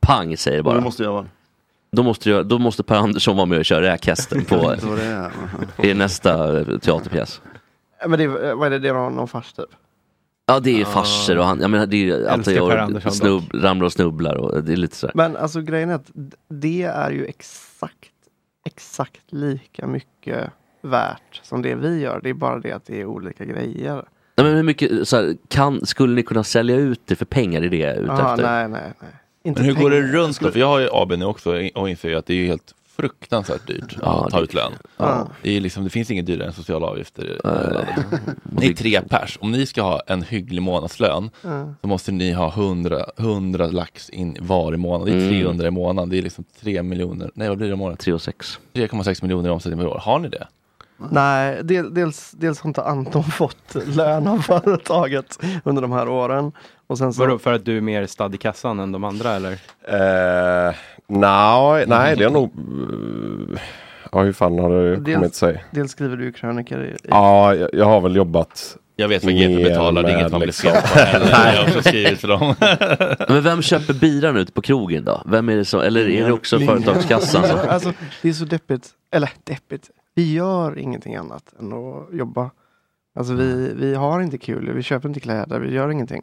Pang 0.00 0.36
säger 0.36 0.56
det 0.56 0.62
bara. 0.62 0.74
Det 0.74 0.80
måste 0.80 1.02
jag 1.02 1.12
vara. 1.12 1.26
Då 1.92 2.02
måste, 2.02 2.30
jag, 2.30 2.46
då 2.46 2.58
måste 2.58 2.82
Per 2.82 2.94
Andersson 2.96 3.36
vara 3.36 3.46
med 3.46 3.58
och 3.58 3.64
köra 3.64 3.82
räkhästen 3.82 4.44
på, 4.44 4.74
i 5.82 5.94
nästa 5.94 6.60
eh, 6.60 6.78
teaterpjäs. 6.78 7.40
Men 8.08 8.18
det, 8.18 8.24
är- 8.24 8.54
vad 8.54 8.66
är 8.66 8.70
det, 8.70 8.78
det 8.78 8.88
är 8.88 8.92
någon, 8.94 9.12
någon 9.14 9.28
fars 9.28 9.52
typ? 9.52 9.66
Ja 10.46 10.60
det 10.60 10.70
är 10.70 10.78
ju 10.78 10.84
farser 10.84 11.38
och 11.38 11.44
han, 11.44 11.60
jag 11.60 11.70
menar 11.70 11.86
det 11.86 12.10
är 12.10 12.26
allt 12.28 12.46
jag 12.46 12.68
Per 12.68 12.76
gör, 12.76 12.82
Andersson 12.82 13.12
snubb, 13.12 13.42
ramlar 13.54 13.86
och 13.86 13.92
snubblar 13.92 14.34
och 14.36 14.64
det 14.64 14.72
är 14.72 14.76
lite 14.76 14.96
sådär. 14.96 15.12
Men 15.16 15.36
alltså 15.36 15.60
grejen 15.60 15.90
är 15.90 15.94
att 15.94 16.10
d- 16.14 16.36
det 16.48 16.82
är 16.82 17.10
ju 17.10 17.24
exakt, 17.24 18.10
exakt 18.66 19.32
lika 19.32 19.86
mycket 19.86 20.50
värt 20.82 21.40
som 21.42 21.62
det 21.62 21.74
vi 21.74 22.00
gör. 22.00 22.20
Det 22.22 22.30
är 22.30 22.34
bara 22.34 22.58
det 22.58 22.72
att 22.72 22.86
det 22.86 23.00
är 23.00 23.04
olika 23.04 23.44
grejer. 23.44 23.94
Nej, 24.36 24.46
men 24.46 24.54
hur 24.56 24.62
mycket, 24.62 25.08
så 25.08 25.16
här, 25.16 25.36
kan, 25.48 25.86
skulle 25.86 26.14
ni 26.14 26.22
kunna 26.22 26.44
sälja 26.44 26.76
ut 26.76 27.00
det 27.04 27.16
för 27.16 27.24
pengar? 27.24 27.62
Är 27.62 27.68
det 27.68 27.76
jag 27.76 27.90
är 27.90 28.00
ute 28.00 28.12
Aha, 28.12 28.30
efter? 28.32 28.42
nej, 28.46 28.68
nej, 28.68 28.92
nej. 29.00 29.10
Inte 29.44 29.60
Men 29.62 29.68
hur 29.76 29.82
går 29.82 29.90
det 29.90 29.96
pengar. 30.00 30.12
runt 30.12 30.40
då? 30.40 30.50
För 30.50 30.60
jag 30.60 30.66
har 30.66 30.78
ju 30.78 30.88
AB 30.92 31.12
nu 31.18 31.24
också 31.24 31.50
och 31.74 31.88
inser 31.90 32.14
att 32.16 32.26
det 32.26 32.34
är 32.34 32.46
helt 32.46 32.74
fruktansvärt 32.96 33.66
dyrt 33.66 33.96
Ja, 34.02 34.24
att 34.26 34.30
ta 34.32 34.40
ut 34.40 34.54
lön. 34.54 34.72
Ja. 34.96 35.28
Det, 35.42 35.56
är 35.56 35.60
liksom, 35.60 35.84
det 35.84 35.90
finns 35.90 36.10
inget 36.10 36.26
dyrare 36.26 36.46
än 36.46 36.52
sociala 36.52 36.86
avgifter. 36.86 37.40
landet. 37.44 37.88
Ni 38.42 38.66
är 38.70 38.74
tre 38.74 39.00
pers. 39.08 39.38
Om 39.40 39.52
ni 39.52 39.66
ska 39.66 39.82
ha 39.82 40.00
en 40.06 40.22
hygglig 40.22 40.62
månadslön 40.62 41.30
Ja. 41.42 41.74
så 41.80 41.86
måste 41.88 42.12
ni 42.12 42.32
ha 42.32 42.48
100, 42.52 43.04
100 43.16 43.66
lax 43.66 44.10
in 44.10 44.36
var 44.40 44.74
i 44.74 44.76
månaden. 44.76 45.14
Det 45.18 45.24
är 45.24 45.28
Mm. 45.28 45.40
300 45.42 45.66
i 45.66 45.70
månaden. 45.70 46.08
Det 46.10 46.18
är 46.18 46.22
liksom 46.22 46.44
3 46.60 46.82
miljoner. 46.82 47.30
Nej, 47.34 47.48
vad 47.48 47.58
blir 47.58 47.68
det 47.68 47.74
i 47.74 47.76
månaden? 47.76 47.96
3 47.96 48.12
och 48.12 48.22
6. 48.22 48.58
3,6 48.74 49.22
miljoner 49.22 49.48
i 49.48 49.52
omsättning 49.52 49.78
per 49.80 49.86
år. 49.86 49.98
Har 50.04 50.18
ni 50.18 50.28
det? 50.28 50.46
Nej, 51.10 51.64
del, 51.64 51.94
dels, 51.94 52.30
dels 52.30 52.60
har 52.60 52.68
inte 52.70 52.82
Anton 52.82 53.24
fått 53.30 53.74
lön 53.86 54.26
av 54.26 54.38
företaget 54.38 55.38
under 55.64 55.82
de 55.82 55.92
här 55.92 56.08
åren. 56.08 56.52
Och 56.86 56.98
sen 56.98 57.12
så, 57.12 57.20
Vadå, 57.22 57.38
för 57.38 57.52
att 57.52 57.64
du 57.64 57.76
är 57.76 57.80
mer 57.80 58.06
stadd 58.06 58.34
i 58.34 58.38
kassan 58.38 58.80
än 58.80 58.92
de 58.92 59.04
andra 59.04 59.30
eller? 59.30 59.52
Eh, 59.52 60.74
nej, 61.06 61.84
nej, 61.86 62.16
det 62.16 62.24
är 62.24 62.30
nog... 62.30 62.52
Ja, 64.12 64.22
hur 64.22 64.32
fan 64.32 64.58
har 64.58 64.70
det 64.70 64.94
kommit 64.96 65.20
dels, 65.20 65.34
sig? 65.36 65.64
dels 65.70 65.92
skriver 65.92 66.16
du 66.16 66.24
ju 66.24 66.32
krönikor 66.32 66.84
i, 66.84 66.96
Ja, 67.08 67.54
jag, 67.54 67.70
jag 67.72 67.84
har 67.84 68.00
väl 68.00 68.16
jobbat 68.16 68.76
Jag 68.96 69.08
vet 69.08 69.24
vad 69.24 69.32
GP 69.34 69.48
mer 69.56 69.64
betalar, 69.64 70.02
det 70.02 70.12
är 70.12 70.18
inget 70.18 70.32
man 70.32 70.40
blir 70.40 70.52
fel 70.52 70.72
på. 70.72 70.98
Jag 70.98 71.36
har 71.36 71.62
också 71.66 71.82
skrivit 71.82 72.20
till 72.20 72.28
dem. 72.28 72.54
Men 73.28 73.42
vem 73.42 73.62
köper 73.62 73.94
biran 73.94 74.36
ute 74.36 74.52
på 74.52 74.62
krogen 74.62 75.04
då? 75.04 75.22
Vem 75.26 75.48
är 75.48 75.56
det 75.56 75.64
som, 75.64 75.80
eller 75.80 76.08
är 76.08 76.26
det 76.26 76.32
också 76.32 76.58
företagskassan? 76.60 77.48
som- 77.48 77.58
Alltså, 77.68 77.92
det 78.22 78.28
är 78.28 78.32
så 78.32 78.44
deppigt. 78.44 78.88
Eller 79.12 79.30
deppigt. 79.44 79.90
Vi 80.14 80.32
gör 80.32 80.78
ingenting 80.78 81.16
annat 81.16 81.54
än 81.60 81.72
att 81.72 82.14
jobba. 82.14 82.50
Alltså 83.14 83.34
vi, 83.34 83.72
vi 83.74 83.94
har 83.94 84.20
inte 84.20 84.38
kul, 84.38 84.72
vi 84.72 84.82
köper 84.82 85.08
inte 85.08 85.20
kläder, 85.20 85.60
vi 85.60 85.72
gör 85.74 85.88
ingenting. 85.90 86.22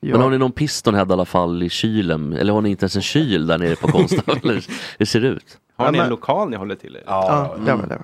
Men 0.00 0.20
har 0.20 0.30
ni 0.30 0.38
någon 0.38 0.52
pistonhead 0.52 1.06
i 1.08 1.12
alla 1.12 1.24
fall 1.24 1.62
i 1.62 1.68
kylen? 1.70 2.32
Eller 2.32 2.52
har 2.52 2.60
ni 2.60 2.70
inte 2.70 2.84
ens 2.84 2.96
en 2.96 3.02
kyl 3.02 3.46
där 3.46 3.58
nere 3.58 3.76
på 3.76 3.88
Konsthall? 3.88 4.38
Hur 4.98 5.04
ser 5.06 5.20
det 5.20 5.28
ut? 5.28 5.58
Har 5.76 5.84
Ja, 5.84 5.90
ni 5.90 5.98
en 5.98 6.08
lokal 6.08 6.50
ni 6.50 6.56
håller 6.56 6.74
till 6.74 6.96
i? 6.96 7.00
Ja, 7.06 7.56
det 7.66 7.74
var 7.74 7.86
det. 7.86 8.02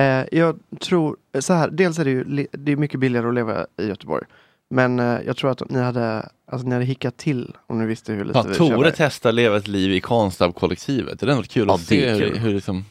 Eh, 0.00 0.38
jag 0.38 0.58
tror, 0.80 1.16
så 1.40 1.52
här, 1.52 1.70
dels 1.70 1.98
är 1.98 2.04
det 2.04 2.10
ju 2.10 2.46
det 2.52 2.72
är 2.72 2.76
mycket 2.76 3.00
billigare 3.00 3.28
att 3.28 3.34
leva 3.34 3.66
i 3.76 3.86
Göteborg. 3.88 4.24
Men 4.70 4.98
eh, 4.98 5.18
jag 5.26 5.36
tror 5.36 5.50
att 5.50 5.70
ni 5.70 5.78
hade, 5.80 6.28
alltså, 6.52 6.66
ni 6.68 6.74
hade 6.74 6.84
hickat 6.84 7.16
till 7.16 7.56
om 7.66 7.78
ni 7.78 7.86
visste 7.86 8.12
hur 8.12 8.24
lite 8.24 8.42
Fan, 8.42 8.48
vi 8.48 8.54
Tore 8.56 8.92
testar 8.96 9.32
leva 9.32 9.56
ett 9.56 9.68
liv 9.68 9.90
i 9.92 10.00
Konstab-kollektivet. 10.00 11.20
Det 11.20 11.30
är 11.32 11.36
något 11.36 11.48
kul 11.48 11.64
Ja, 11.68 11.74
att 11.74 11.80
det 11.80 11.86
se 11.86 12.06
är 12.06 12.14
hur, 12.14 12.28
kul. 12.28 12.38
hur 12.38 12.54
liksom... 12.54 12.84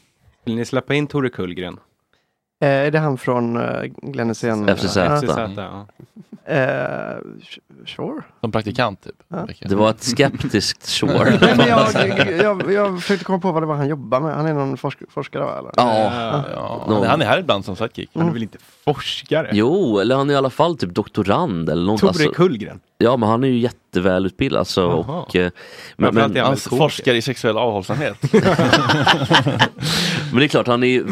Vill 0.48 0.56
ni 0.56 0.64
släppa 0.64 0.94
in 0.94 1.06
Tore 1.06 1.28
Kullgren? 1.28 1.78
Eh, 2.62 2.68
är 2.68 2.90
det 2.90 2.98
han 2.98 3.18
från 3.18 3.56
uh, 3.56 3.84
Glenn 4.02 4.28
Hysén? 4.28 4.76
FCZ. 4.76 4.96
Ja. 4.96 5.16
FCZ, 5.20 5.28
ja. 5.56 5.86
Eh, 6.52 7.16
sure. 7.86 8.22
Som 8.40 8.52
praktikant 8.52 9.02
typ. 9.02 9.14
Det 9.68 9.74
var 9.74 9.90
ett 9.90 10.02
skeptiskt 10.02 10.82
sure. 10.86 11.38
Nej, 11.40 11.54
men 11.56 11.68
jag, 11.68 12.32
jag, 12.42 12.72
jag 12.72 13.02
försökte 13.02 13.24
komma 13.24 13.38
på 13.38 13.52
vad 13.52 13.62
det 13.62 13.66
var 13.66 13.74
han 13.74 13.88
jobbar 13.88 14.20
med. 14.20 14.34
Han 14.34 14.46
är 14.46 14.54
någon 14.54 14.76
forsk 14.76 14.98
forskare 15.08 15.42
va, 15.44 15.58
eller? 15.58 15.72
Ja. 15.76 16.44
Ja, 16.54 16.84
Någon- 16.88 17.06
han 17.06 17.22
är 17.22 17.26
här 17.26 17.38
ibland 17.38 17.64
som 17.64 17.76
sidekick. 17.76 18.10
Han 18.14 18.28
är 18.28 18.32
väl 18.32 18.42
inte 18.42 18.58
forskare? 18.84 19.50
Jo, 19.52 19.98
eller 19.98 20.16
han 20.16 20.30
är 20.30 20.34
i 20.34 20.36
alla 20.36 20.50
fall 20.50 20.76
typ 20.76 20.94
doktorand 20.94 21.68
eller 21.70 21.82
något. 21.86 22.00
Tore 22.00 22.28
Kullgren? 22.28 22.80
Ja, 23.00 23.16
men 23.16 23.28
han 23.28 23.44
är 23.44 23.48
ju 23.48 23.58
jättevälutbildad 23.58 24.58
alltså, 24.58 24.80
Jaha. 24.80 25.22
och, 25.22 25.36
eh, 25.36 25.50
men, 25.96 26.14
men, 26.14 26.22
han 26.22 26.32
väl 26.32 26.44
komiker? 26.44 26.76
forskar 26.76 27.14
i 27.14 27.22
sexuell 27.22 27.56
avhållsamhet. 27.56 28.16
men 30.32 30.38
det 30.38 30.44
är 30.44 30.48
klart, 30.48 30.66
han 30.66 30.82
är 30.82 30.86
ju, 30.86 31.06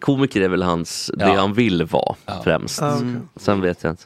komiker 0.00 0.40
är 0.40 0.48
väl 0.48 0.62
hans, 0.62 1.10
det 1.16 1.24
Ja. 1.24 1.34
han 1.40 1.52
vill 1.54 1.84
vara 1.84 2.16
Ja. 2.26 2.40
främst. 2.44 2.82
Ah, 2.82 2.96
okej. 2.96 3.14
Sen 3.36 3.60
vet 3.60 3.82
jag 3.82 3.92
inte. 3.92 4.02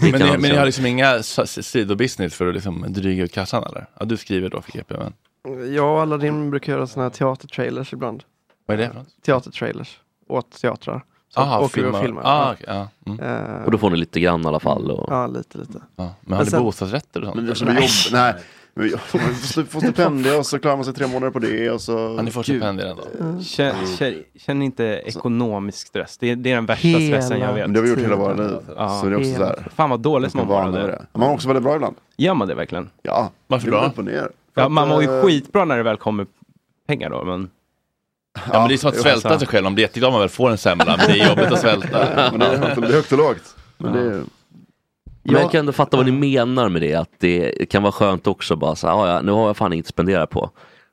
Det 0.00 0.10
men, 0.12 0.20
ni, 0.20 0.30
men 0.38 0.50
ni 0.50 0.56
har 0.56 0.66
liksom 0.66 0.86
inga 0.86 1.22
sidobusiness 1.22 2.34
för 2.34 2.46
att 2.48 2.54
liksom 2.54 2.84
dryga 2.88 3.24
ut 3.24 3.32
kassan 3.32 3.64
eller? 3.64 3.86
Ja, 4.00 4.04
du 4.04 4.16
skriver 4.16 4.48
då 4.48 4.60
för 4.62 4.72
GP, 4.72 4.94
men 4.98 5.12
Jag 5.74 5.94
och 5.94 6.00
Aladdin 6.00 6.50
brukar 6.50 6.72
göra 6.72 6.86
sådana 6.86 7.08
här 7.08 7.10
teatertrailers 7.16 7.92
ibland. 7.92 8.22
vad 8.66 8.74
är 8.74 8.82
det 8.82 8.88
för 8.88 8.94
något? 8.94 9.22
Teatertrailers 9.26 9.98
åt 10.28 10.50
teatrar. 10.60 11.04
Så 11.34 11.40
Aha, 11.40 11.60
åker 11.60 11.82
vi 11.82 11.88
och 11.88 11.94
filmar. 11.94 12.02
filmar. 12.02 12.22
Ah, 12.24 12.46
Ja. 12.46 12.52
okej, 12.52 12.64
ja. 12.68 13.12
Mm. 13.12 13.20
Eh, 13.56 13.64
Och 13.64 13.70
då 13.70 13.78
får 13.78 13.90
ni 13.90 13.96
lite 13.96 14.20
grann 14.20 14.42
i 14.42 14.46
alla 14.46 14.60
fall. 14.60 14.90
Och, 14.90 15.12
Ja, 15.12 15.26
lite, 15.26 15.58
lite. 15.58 15.78
Ja. 15.96 16.14
Men 16.20 16.36
har 16.38 16.44
ni 16.44 16.50
sen- 16.50 16.62
bostadsrätter 16.62 17.20
och 17.20 17.26
sånt? 17.26 17.36
Men 17.36 17.48
alltså, 17.48 17.64
vi 17.64 17.72
jobb, 17.74 17.82
nej. 18.12 18.34
Men 18.74 18.90
får 19.66 19.80
stipendier 19.80 20.38
och 20.38 20.46
så 20.46 20.58
klarar 20.58 20.76
man 20.76 20.84
sig 20.84 20.94
tre 20.94 21.06
månader 21.06 21.30
på 21.30 21.38
det 21.38 21.70
och 21.70 21.80
så... 21.80 22.14
Ja, 22.16 22.22
ni 22.22 22.30
får 22.30 22.42
stipendier 22.42 22.86
ändå. 22.86 23.02
Känner, 23.42 23.96
känner, 23.96 24.22
känner 24.38 24.66
inte 24.66 24.84
ekonomisk 24.84 25.86
stress? 25.86 26.18
Det 26.18 26.30
är, 26.30 26.36
det 26.36 26.50
är 26.50 26.54
den 26.54 26.66
värsta 26.66 26.88
Hela 26.88 26.98
stressen 27.18 27.40
jag 27.40 27.54
vet. 27.54 27.64
Men 27.66 27.72
det 27.72 27.78
har 27.80 27.84
vi 27.84 27.90
gjort 27.90 27.98
hela 28.00 28.16
våra 28.16 28.34
liv. 28.34 28.56
Ja. 28.76 28.88
Så 28.88 29.06
det 29.06 29.12
är 29.14 29.18
också 29.18 29.34
så 29.34 29.44
här. 29.44 29.68
Fan 29.74 29.90
vad 29.90 30.00
dåligt 30.00 30.34
Man 30.34 30.48
vara 30.48 30.70
det. 30.70 30.86
det. 30.86 31.06
Man 31.12 31.28
är 31.30 31.34
också 31.34 31.48
väldigt 31.48 31.62
bra 31.64 31.74
ibland. 31.76 31.96
Gör 32.16 32.34
man 32.34 32.48
det 32.48 32.54
verkligen? 32.54 32.90
Ja. 33.02 33.30
Varför 33.46 33.70
det 33.70 33.86
upp 33.86 33.98
och 33.98 34.04
ner. 34.04 34.28
Ja, 34.54 34.68
man 34.68 34.88
mår 34.88 35.02
ju 35.02 35.18
eh, 35.18 35.22
skitbra 35.24 35.64
när 35.64 35.76
det 35.76 35.82
väl 35.82 35.96
kommer 35.96 36.26
pengar 36.86 37.10
då, 37.10 37.24
men... 37.24 37.50
Ja, 38.34 38.58
men 38.60 38.68
det 38.68 38.74
är 38.74 38.78
som 38.78 38.88
att 38.90 38.96
svälta 38.96 39.38
sig 39.38 39.48
själv. 39.48 39.64
Man 39.64 39.74
blir 39.74 39.84
jätteglad 39.84 40.08
om 40.08 40.12
man 40.12 40.20
väl 40.20 40.28
får 40.28 40.50
en 40.50 40.58
semla, 40.58 40.84
men 40.96 41.06
det 41.06 41.20
är 41.20 41.28
jobbigt 41.28 41.52
att 41.52 41.60
svälta. 41.60 42.30
Men 42.30 42.40
det 42.40 42.46
är 42.46 42.80
det 42.80 42.86
är 42.88 42.92
högt 42.92 43.12
och 43.12 43.18
lågt. 43.18 43.56
Men 43.78 43.92
det 43.92 44.00
är, 44.00 44.22
Men 45.22 45.40
jag 45.42 45.50
kan 45.50 45.58
ändå 45.60 45.72
fatta 45.72 45.96
vad 45.96 46.06
ni 46.06 46.12
menar 46.12 46.68
med 46.68 46.82
det, 46.82 46.94
att 46.94 47.10
det 47.18 47.70
kan 47.70 47.82
vara 47.82 47.92
skönt 47.92 48.26
också 48.26 48.56
bara 48.56 48.74
så 48.74 48.86
här, 48.86 48.94
"Ah, 48.94 49.08
ja, 49.14 49.22
nu 49.22 49.32
har 49.32 49.46
jag 49.46 49.56
fan 49.56 49.72
inget 49.72 49.84
att 49.84 49.88
spendera 49.88 50.26
på. 50.26 50.50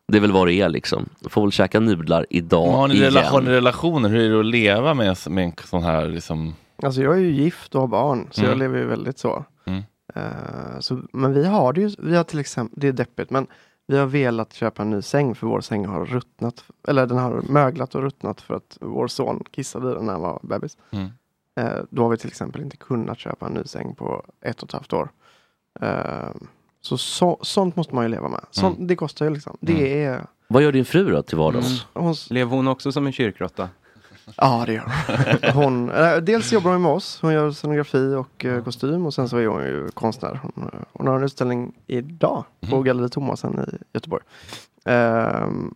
Det 0.07 0.18
är 0.18 0.22
väl 0.22 0.32
vad 0.32 0.48
det 0.48 0.53
är 0.53 0.70
liksom. 0.70 1.10
Får 1.30 1.41
väl 1.41 1.52
käka 1.52 1.80
nudlar 1.80 2.26
idag 2.30 2.68
Men 2.68 2.76
har, 2.76 2.88
ni 2.88 2.94
igen. 2.95 3.06
rela- 3.11 3.30
har 3.30 3.41
ni 3.41 3.49
relationer? 3.52 4.10
Hur 4.10 4.20
är 4.26 4.30
det 4.34 4.40
att 4.40 4.45
leva 4.45 4.94
med, 4.94 5.07
en- 5.26 5.34
med 5.34 5.44
en 5.45 5.53
sån 5.66 5.84
här 5.84 6.06
liksom... 6.06 6.56
Alltså 6.84 7.02
jag 7.02 7.14
är 7.14 7.20
ju 7.20 7.32
gift 7.32 7.76
och 7.76 7.82
har 7.82 7.88
barn, 7.88 8.28
så 8.32 8.41
Mm. 8.41 8.49
jag 8.52 8.60
lever 8.60 8.78
ju 8.78 8.86
väldigt 8.86 9.20
så. 9.20 9.45
Mm. 9.68 9.84
Eh, 10.16 10.80
så. 10.80 10.99
Men 11.14 11.34
vi 11.34 11.45
har 11.45 11.74
det 11.74 11.82
ju, 11.82 11.91
vi 11.99 12.16
har 12.16 12.24
till 12.24 12.40
exempel, 12.40 12.80
det 12.82 12.88
är 12.88 12.91
deppigt, 12.91 13.30
men 13.30 13.48
vi 13.90 13.98
har 13.98 14.06
velat 14.06 14.53
köpa 14.53 14.82
en 14.82 14.90
ny 14.90 15.02
säng 15.02 15.36
för 15.36 15.48
vår 15.48 15.61
säng 15.61 15.86
har 15.86 16.06
ruttnat, 16.06 16.64
eller 16.88 17.07
den 17.07 17.18
har 17.18 17.41
möglat 17.41 17.95
och 17.95 18.02
ruttnat 18.02 18.41
för 18.41 18.53
att 18.53 18.78
vår 18.82 19.07
son 19.07 19.44
kissade 19.52 19.91
i 19.91 19.94
den 19.94 20.06
när 20.06 20.14
han 20.14 20.22
var 20.22 20.40
bebis. 20.44 20.78
Mm. 20.91 21.07
Eh, 21.56 21.84
då 21.90 22.02
har 22.03 22.10
vi 22.10 22.18
till 22.18 22.28
exempel 22.28 22.61
inte 22.61 22.78
kunnat 22.78 23.20
köpa 23.20 23.45
en 23.45 23.53
ny 23.53 23.64
säng 23.66 23.95
på 23.95 24.24
ett 24.41 24.64
och 24.64 24.70
ett 24.70 24.74
halvt 24.74 24.94
år. 24.94 25.10
Eh, 25.82 26.30
Så, 26.82 26.98
så 26.98 27.40
sånt 27.41 27.76
måste 27.76 27.95
man 27.95 28.03
ju 28.06 28.10
leva 28.10 28.30
med. 28.30 28.45
Sånt, 28.52 28.76
Mm. 28.78 28.88
Det 28.88 28.95
kostar 28.95 29.26
ju 29.26 29.34
liksom. 29.34 29.57
Det 29.61 30.03
är... 30.03 30.26
Vad 30.48 30.64
gör 30.64 30.72
din 30.72 30.86
fru 30.86 31.11
då 31.11 31.22
till 31.22 31.38
vardags? 31.38 31.86
Hon... 31.94 32.16
Lever 32.30 32.56
hon 32.56 32.68
också 32.68 32.91
som 32.91 33.06
en 33.07 33.14
kyrkråtta? 33.14 33.70
Ja, 34.38 34.64
det 34.65 34.73
gör 34.73 34.91
hon. 35.53 35.64
hon 35.64 35.91
eh, 35.91 36.18
dels 36.18 36.53
jobbar 36.53 36.72
hon 36.72 36.81
med 36.81 36.91
oss. 36.91 37.19
Hon 37.22 37.34
gör 37.34 37.51
scenografi 37.51 38.15
och 38.15 38.45
eh, 38.45 38.64
kostym 38.64 39.06
och 39.06 39.14
sen 39.14 39.30
så 39.30 39.38
är 39.38 39.47
hon 39.47 39.64
ju 39.64 39.89
konstnär. 39.93 40.39
Hon, 40.43 40.69
eh, 40.73 40.80
hon 40.93 41.07
har 41.07 41.15
en 41.15 41.23
utställning 41.23 41.73
idag 41.88 42.43
på 42.69 42.81
Galleri 42.81 43.10
Thomasen 43.10 43.60
i 43.60 43.77
Göteborg. 43.93 44.23
Ehm, 44.85 45.73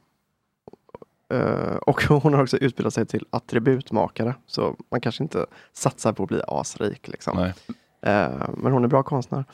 eh, 1.34 1.76
och 1.76 2.04
hon 2.10 2.34
har 2.34 2.44
också 2.44 2.58
utbildat 2.58 2.94
sig 2.94 3.06
till 3.06 3.26
attributmakare. 3.30 4.36
Så 4.48 4.76
man 4.92 5.02
kanske 5.02 5.24
inte 5.24 5.46
satsar 5.74 6.14
på 6.14 6.24
att 6.24 6.30
bli 6.30 6.42
asrik 6.48 7.08
liksom. 7.08 7.40
Eh, 8.02 8.30
men 8.58 8.72
hon 8.72 8.84
är 8.84 8.88
bra 8.88 9.04
konstnär. 9.04 9.46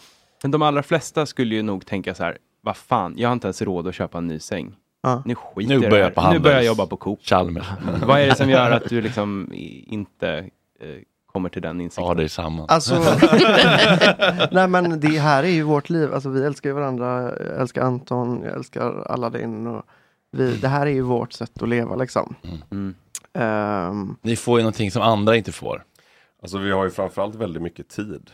Men 0.43 0.51
de 0.51 0.61
allra 0.61 0.83
flesta 0.83 1.25
skulle 1.25 1.55
ju 1.55 1.61
nog 1.61 1.85
tänka 1.85 2.15
så 2.15 2.23
här, 2.23 2.37
vad 2.61 2.77
fan, 2.77 3.13
jag 3.17 3.29
har 3.29 3.33
inte 3.33 3.47
ens 3.47 3.61
råd 3.61 3.87
att 3.87 3.95
köpa 3.95 4.17
en 4.17 4.27
ny 4.27 4.39
säng. 4.39 4.75
Ja. 5.01 5.23
Nu 5.25 5.35
skiter 5.35 5.79
Nu 5.79 5.89
börjar 5.89 6.03
jag 6.03 6.15
på 6.15 6.31
Nu 6.33 6.39
börjar 6.39 6.57
jag 6.57 6.65
jobba 6.65 6.85
på 6.85 6.97
Coop. 6.97 7.19
Chalmers. 7.21 7.67
Vad 8.05 8.19
är 8.19 8.27
det 8.27 8.35
som 8.35 8.49
gör 8.49 8.71
att 8.71 8.89
du 8.89 9.01
liksom 9.01 9.49
inte 9.87 10.29
eh, 10.79 10.87
kommer 11.25 11.49
till 11.49 11.61
den 11.61 11.81
insikten? 11.81 12.05
Ja, 12.05 12.13
det 12.13 12.23
är 12.23 12.27
samma. 12.27 12.65
Alltså, 12.65 12.95
nej 14.51 14.67
men 14.67 14.99
det 14.99 15.19
här 15.19 15.43
är 15.43 15.47
ju 15.47 15.63
vårt 15.63 15.89
liv. 15.89 16.13
Alltså 16.13 16.29
vi 16.29 16.43
älskar 16.45 16.69
ju 16.69 16.73
varandra. 16.75 17.21
Jag 17.21 17.61
älskar 17.61 17.81
Anton, 17.81 18.41
jag 18.43 18.53
älskar 18.55 19.11
Aladdin. 19.11 19.67
Och 19.67 19.85
vi, 20.31 20.57
det 20.57 20.67
här 20.67 20.85
är 20.87 20.91
ju 20.91 21.01
vårt 21.01 21.33
sätt 21.33 21.61
att 21.61 21.69
leva 21.69 21.95
liksom. 21.95 22.35
Mm. 22.71 22.95
Ehm, 23.33 24.15
Ni 24.21 24.35
får 24.35 24.59
ju 24.59 24.63
någonting 24.63 24.91
som 24.91 25.01
andra 25.01 25.35
inte 25.35 25.51
får. 25.51 25.83
Alltså 26.41 26.57
vi 26.57 26.71
har 26.71 26.83
ju 26.83 26.89
framförallt 26.91 27.35
väldigt 27.35 27.61
mycket 27.63 27.89
tid. 27.89 28.31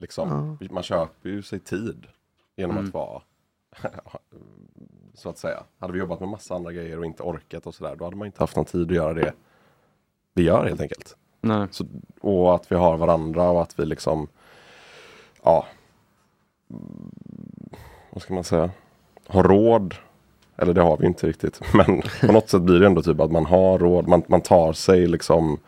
Liksom. 0.00 0.58
Man 0.70 0.82
köper 0.82 1.28
ju 1.28 1.42
sig 1.42 1.60
tid 1.60 2.06
genom 2.56 2.76
Mm. 2.76 2.88
att 2.88 2.94
vara 2.94 3.22
så 5.14 5.28
att 5.28 5.38
säga. 5.38 5.62
Hade 5.78 5.92
vi 5.92 5.98
jobbat 5.98 6.20
med 6.20 6.28
massa 6.28 6.54
andra 6.54 6.72
grejer 6.72 6.98
och 6.98 7.04
inte 7.04 7.22
orkat 7.22 7.66
och 7.66 7.74
sådär, 7.74 7.96
då 7.96 8.04
hade 8.04 8.16
man 8.16 8.26
inte 8.26 8.42
haft 8.42 8.56
någon 8.56 8.64
tid 8.64 8.90
att 8.90 8.96
göra 8.96 9.14
det 9.14 9.32
vi 10.34 10.42
gör 10.42 10.66
helt 10.66 10.80
enkelt. 10.80 11.16
Nej. 11.40 11.66
Så, 11.70 11.86
och 12.20 12.54
att 12.54 12.72
vi 12.72 12.76
har 12.76 12.96
varandra 12.96 13.50
och 13.50 13.62
att 13.62 13.78
vi 13.78 13.86
liksom, 13.86 14.28
ja, 15.42 15.66
vad 18.10 18.22
ska 18.22 18.34
man 18.34 18.44
säga, 18.44 18.70
har 19.26 19.42
råd. 19.42 19.94
Eller 20.56 20.74
det 20.74 20.82
har 20.82 20.96
vi 20.96 21.06
inte 21.06 21.26
riktigt. 21.26 21.60
Men 21.74 22.02
på 22.20 22.32
något 22.32 22.48
sätt 22.48 22.62
blir 22.62 22.80
det 22.80 22.86
ändå 22.86 23.02
typ 23.02 23.20
att 23.20 23.32
man 23.32 23.46
har 23.46 23.78
råd. 23.78 24.08
Man, 24.08 24.22
man 24.26 24.40
tar 24.40 24.72
sig 24.72 25.06
liksom, 25.06 25.58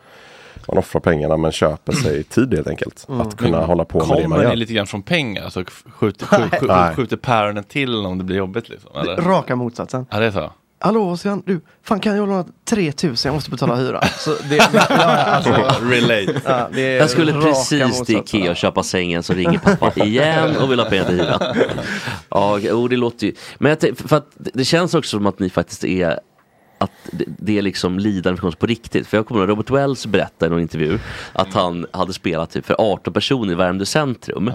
man 0.67 0.77
offrar 0.77 1.01
pengarna 1.01 1.37
men 1.37 1.51
köper 1.51 1.93
sig 1.93 2.23
tid 2.23 2.53
helt 2.53 2.67
enkelt. 2.67 3.05
Mm. 3.09 3.21
Att 3.21 3.37
kunna 3.37 3.57
Men 3.57 3.67
hålla 3.67 3.85
på 3.85 3.97
med 3.97 4.07
det 4.07 4.13
man 4.13 4.21
Kommer 4.23 4.43
gör. 4.43 4.49
ni 4.49 4.55
lite 4.55 4.73
grann 4.73 4.87
från 4.87 5.03
pengar? 5.03 5.43
Alltså 5.43 5.63
skjuter, 5.85 6.25
skjuter, 6.25 6.95
skjuter, 6.95 7.17
päronen 7.17 7.63
till 7.63 8.05
om 8.05 8.17
det 8.17 8.23
blir 8.23 8.37
jobbigt 8.37 8.69
liksom? 8.69 8.91
Eller? 8.95 9.15
raka 9.17 9.55
motsatsen. 9.55 10.05
Ja, 10.11 10.19
det 10.19 10.25
är 10.25 10.31
så. 10.31 10.51
Hallå 10.79 11.09
Oskar, 11.09 11.41
du, 11.45 11.61
fan 11.83 11.99
kan 11.99 12.17
jag 12.17 12.27
låna 12.29 12.45
3000? 12.69 13.29
Jag 13.29 13.35
måste 13.35 13.51
betala 13.51 13.75
hyra. 13.75 14.01
Så 14.17 14.35
det, 14.49 14.55
ja, 14.73 14.79
alltså, 15.05 15.51
Relate. 15.89 16.41
Ja, 16.45 16.69
det 16.73 16.81
är 16.81 16.97
Jag 16.97 17.09
skulle 17.09 17.33
precis 17.33 18.01
till. 18.01 18.17
Ikea 18.17 18.51
och 18.51 18.57
köpa 18.57 18.83
sängen 18.83 19.23
så 19.23 19.33
ringer 19.33 19.59
pappa 19.59 19.91
igen 20.05 20.57
och 20.57 20.71
vill 20.71 20.79
ha 20.79 20.89
pengar 20.89 21.05
till 21.05 21.15
hyran. 21.15 21.55
Ja, 22.29 22.59
jo, 22.59 22.87
det 22.87 22.97
låter 22.97 23.27
ju. 23.27 23.33
Men 23.57 23.77
jag 23.81 23.97
för 23.97 24.17
att 24.17 24.27
det 24.35 24.65
känns 24.65 24.93
också 24.93 25.17
som 25.17 25.27
att 25.27 25.39
ni 25.39 25.49
faktiskt 25.49 25.83
är 25.83 26.19
att 26.77 26.91
det- 27.39 27.57
är 27.57 27.61
liksom 27.61 27.99
lidande 27.99 28.37
för 28.37 28.41
konst 28.41 28.59
på 28.59 28.65
riktigt. 28.65 29.07
För 29.07 29.17
jag 29.17 29.25
kommer 29.27 29.41
ihåg 29.41 29.49
Robert 29.49 29.69
Wells 29.69 30.05
berättade 30.05 30.45
i 30.45 30.49
någon 30.49 30.61
intervju 30.61 30.99
att 31.33 31.53
han 31.53 31.85
hade 31.91 32.13
spelat 32.13 32.51
typ 32.51 32.65
för 32.65 32.75
18 32.79 33.13
personer 33.13 33.51
i 33.51 33.55
Värmdö 33.55 33.85
centrum. 33.85 34.51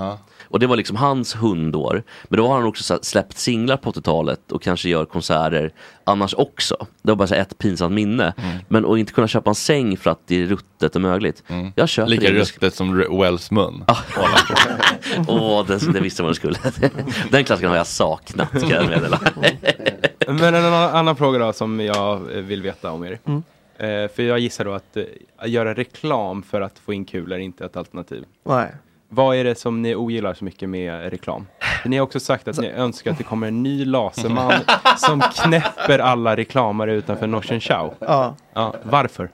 Och 0.48 0.60
det 0.60 0.66
var 0.66 0.76
liksom 0.76 0.96
hans 0.96 1.36
hundår. 1.36 2.02
Men 2.28 2.36
då 2.38 2.48
har 2.48 2.54
han 2.54 2.64
också 2.66 2.98
släppt 3.02 3.38
singlar 3.38 3.76
på 3.76 3.90
80-talet 3.92 4.52
och 4.52 4.62
kanske 4.62 4.88
gör 4.88 5.04
konserter 5.04 5.72
annars 6.04 6.34
också. 6.34 6.76
Det 7.02 7.10
var 7.10 7.16
bara 7.16 7.28
så 7.28 7.34
ett 7.34 7.58
pinsamt 7.58 7.94
minne. 7.94 8.34
Men 8.68 8.86
att 8.86 8.98
inte 8.98 9.12
kunna 9.12 9.28
köpa 9.28 9.50
en 9.50 9.54
säng 9.54 9.96
för 9.96 10.10
att 10.10 10.20
det 10.26 10.42
är 10.42 10.46
ruttet 10.46 10.94
och 10.96 11.00
mögligt. 11.02 11.42
Jag 11.74 11.88
köper 11.88 12.10
Lika 12.10 12.30
det. 12.30 12.38
ruttet 12.38 12.74
som 12.74 12.96
Wells 13.20 13.50
mun. 13.50 13.84
Åh, 15.28 15.66
det, 15.66 15.92
det 15.92 16.00
visste 16.00 16.22
man 16.22 16.34
skulle. 16.34 16.58
Den 17.30 17.44
klassikern 17.44 17.70
har 17.70 17.76
jag 17.76 17.86
saknat 17.86 18.50
kan 18.52 18.68
jag 18.70 18.86
meddela. 18.88 19.20
Men 20.40 20.54
en 20.54 20.64
annan, 20.64 20.94
annan 20.94 21.16
fråga 21.16 21.38
då 21.38 21.52
som 21.52 21.80
jag 21.80 22.36
eh, 22.36 22.42
vill 22.42 22.62
veta 22.62 22.92
om 22.92 23.04
er. 23.04 23.18
Mm. 23.24 23.42
Eh, 23.76 24.10
för 24.10 24.22
jag 24.22 24.38
gissar 24.38 24.64
då 24.64 24.72
att, 24.72 24.96
eh, 24.96 25.04
göra 25.44 25.74
reklam 25.74 26.42
för 26.42 26.60
att 26.60 26.78
få 26.78 26.92
in 26.92 27.04
kul 27.04 27.32
är 27.32 27.38
inte 27.38 27.64
ett 27.64 27.76
alternativ. 27.76 28.24
Nej. 28.44 28.74
Vad 29.08 29.36
är 29.36 29.44
det 29.44 29.54
som 29.54 29.82
ni 29.82 29.94
ogillar 29.94 30.34
så 30.34 30.44
mycket 30.44 30.68
med 30.68 31.10
reklam? 31.10 31.46
Ni 31.84 31.96
har 31.96 32.04
också 32.04 32.20
sagt 32.20 32.48
att 32.48 32.58
ni 32.58 32.70
önskar 32.70 33.10
att 33.10 33.18
det 33.18 33.24
kommer 33.24 33.48
en 33.48 33.62
ny 33.62 33.84
laserman 33.84 34.52
som 34.96 35.20
knäpper 35.20 35.98
alla 35.98 36.36
reklamare 36.36 36.94
utanför 36.94 37.26
Norsen 37.26 37.60
Chow. 37.60 37.94
Ja. 37.98 38.36
ja. 38.54 38.74
Varför? 38.82 39.30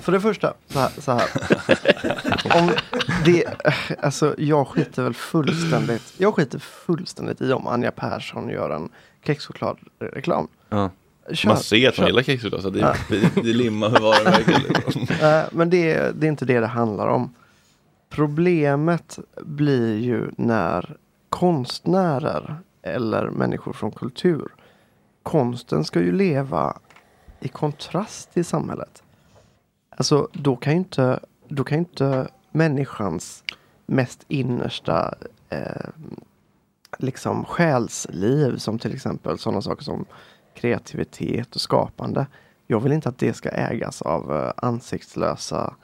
För 0.00 0.12
det 0.12 0.20
första, 0.20 0.54
så 0.68 0.78
här. 0.78 0.90
Så 0.98 1.12
här. 1.12 1.28
om 2.60 2.70
det, 3.24 3.44
alltså, 4.02 4.34
jag 4.38 4.68
skiter 4.68 5.02
väl 5.02 5.14
fullständigt, 5.14 6.14
jag 6.18 6.34
skiter 6.34 6.58
fullständigt 6.58 7.40
i 7.40 7.52
om 7.52 7.66
Anja 7.66 7.90
Persson 7.90 8.48
gör 8.48 8.70
en 8.70 8.88
kexchokladreklam. 9.24 10.48
Ja. 10.68 10.90
Kör, 11.32 11.48
Man 11.48 11.56
ser 11.58 11.88
att 11.88 11.98
man 11.98 12.06
gillar 12.06 12.22
kexchoklad 12.22 12.62
så 12.62 12.70
det, 12.70 12.78
Ja. 12.78 12.94
det, 13.08 13.34
det 13.42 13.52
limmar 13.52 13.90
med 13.90 14.00
varumärket. 14.00 14.62
Liksom. 14.68 15.06
Nej, 15.20 15.46
men 15.52 15.70
det, 15.70 15.92
är- 15.92 16.12
det 16.12 16.26
är 16.26 16.28
inte 16.28 16.44
det 16.44 16.60
det 16.60 16.66
handlar 16.66 17.06
om. 17.08 17.34
Problemet 18.08 19.18
blir 19.40 19.98
ju 19.98 20.30
när 20.36 20.96
konstnärer 21.28 22.56
eller 22.82 23.30
människor 23.30 23.72
från 23.72 23.90
kultur. 23.90 24.48
Konsten 25.22 25.84
ska 25.84 26.00
ju 26.00 26.12
leva 26.12 26.78
i 27.40 27.48
kontrast 27.48 28.32
till 28.34 28.44
samhället. 28.44 29.02
Alltså 29.96 30.28
då 30.32 30.56
kan 30.56 30.72
ju 30.72 30.78
inte, 30.78 31.20
då 31.48 31.64
kan 31.64 31.78
ju 31.78 31.84
inte 31.84 32.28
människans 32.50 33.44
mest 33.86 34.24
innersta 34.28 35.14
eh, 35.48 35.86
liksom 36.98 37.44
själsliv 37.44 38.56
som 38.56 38.78
till 38.78 38.94
exempel 38.94 39.38
sådana 39.38 39.62
saker 39.62 39.84
som 39.84 40.04
kreativitet 40.54 41.54
och 41.54 41.60
skapande. 41.60 42.26
Jag 42.66 42.80
vill 42.80 42.92
inte 42.92 43.08
att 43.08 43.18
det 43.18 43.32
ska 43.32 43.48
ägas 43.48 44.02
av 44.02 44.36
eh, 44.36 44.52
ansiktslösa 44.56 45.74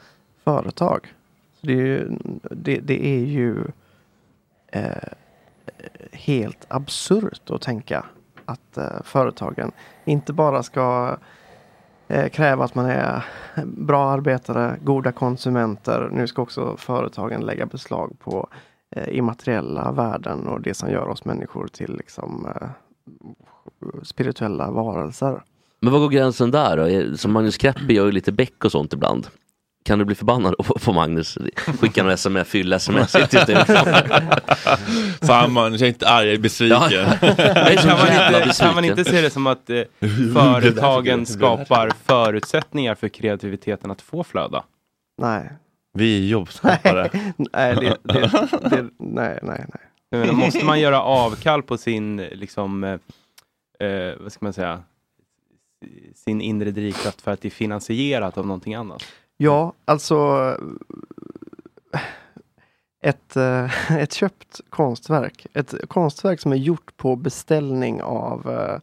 företag. 0.44 1.14
Så 1.60 1.66
det, 1.66 1.72
är 1.72 1.76
ju, 1.76 2.18
det, 2.51 2.78
det 2.78 3.06
är 3.06 3.24
ju 3.24 3.64
eh, 4.66 5.09
helt 6.12 6.66
absurt 6.68 7.51
att 7.51 7.62
tänka 7.62 8.05
att 8.44 8.76
eh, 8.76 9.02
företagen 9.05 9.72
inte 10.05 10.32
bara 10.32 10.62
ska 10.62 11.16
eh, 12.09 12.28
kräva 12.28 12.64
att 12.64 12.74
man 12.74 12.86
är 12.86 13.24
bra 13.64 14.10
arbetare, 14.10 14.76
goda 14.82 15.12
konsumenter. 15.12 16.09
Nu 16.12 16.26
ska 16.26 16.43
också 16.43 16.76
företagen 16.76 17.40
lägga 17.40 17.66
beslag 17.66 18.18
på 18.18 18.48
eh, 18.51 18.59
immateriella 19.10 19.93
värden 19.93 20.47
och 20.48 20.60
det 20.60 20.74
som 20.74 20.90
gör 20.90 21.09
oss 21.09 21.24
människor 21.24 21.66
till 21.69 21.97
liksom, 21.97 22.47
eh, 22.60 22.69
spirituella 24.02 24.70
varelser. 24.70 25.43
Men 25.81 25.93
vad 25.93 26.01
går 26.02 26.09
gränsen 26.09 26.51
där 26.51 26.77
då? 26.77 26.82
Är- 26.89 27.15
Som 27.16 27.32
Magnus 27.32 27.56
Kreppi 27.56 27.94
gör 27.94 28.06
ju 28.06 28.12
lite 28.12 28.32
bäck 28.32 28.65
och 28.65 28.73
sånt 28.73 28.93
ibland. 28.93 29.27
Kan 29.85 29.98
du 29.98 30.05
bli 30.05 30.15
förbannad 30.15 30.55
på- 30.85 30.93
Magnus? 30.93 31.39
Skicka 31.81 32.02
några 32.02 32.15
sms, 32.15 32.48
fylla 32.48 32.77
sms. 32.77 33.12
Fan 35.23 35.52
Magnus, 35.52 35.81
jag 35.81 35.86
är 35.89 35.93
inte 35.93 36.09
arg, 36.09 36.27
jag 36.27 36.35
är 36.35 36.39
besviken. 36.39 36.78
Ja. 36.90 37.05
Kan 37.77 37.98
man, 37.98 38.09
inte, 38.43 38.52
kan 38.60 38.74
man 38.74 38.85
inte 38.85 39.05
se 39.05 39.20
det 39.20 39.31
som 39.31 39.47
att 39.47 39.70
eh, 39.70 39.81
företagen 40.35 41.27
skapar 41.27 41.90
förutsättningar 42.05 42.94
för 42.94 43.09
kreativiteten 43.09 43.90
att 43.90 44.02
få 44.02 44.24
flöda? 44.24 44.65
Nej. 45.23 45.51
Vi 45.99 46.25
är 46.25 46.29
jobbskapare. 46.29 47.11
nej, 47.37 47.75
det, 47.75 47.97
det, 48.03 48.31
det, 48.70 48.91
nej, 48.99 49.39
nej, 49.43 49.65
nej. 49.69 49.83
Menar, 50.11 50.33
måste 50.33 50.65
man 50.65 50.81
göra 50.81 51.03
avkall 51.03 51.62
på 51.62 51.79
sin, 51.79 52.16
liksom, 52.16 52.85
eh, 52.85 52.99
eh, 53.89 54.15
vad 54.20 54.33
ska 54.33 54.45
man 54.47 54.53
säga, 54.53 54.83
sin 56.15 56.41
inre 56.41 56.70
drivkraft 56.70 57.20
för 57.20 57.31
att 57.31 57.41
det 57.41 57.49
är 57.49 57.51
finansierat 57.51 58.39
av 58.39 58.47
någonting 58.47 58.75
annat? 58.75 59.05
Ja, 59.37 59.73
alltså 59.85 60.57
ett, 63.03 63.37
eh, 63.37 63.93
ett 63.99 64.12
köpt 64.12 64.61
konstverk. 64.70 65.47
Ett 65.55 65.75
konstverk 65.89 66.41
som 66.41 66.53
är 66.53 66.57
gjort 66.57 66.97
på 66.97 67.16
beställning 67.16 68.03
av 68.03 68.51
eh, 68.51 68.81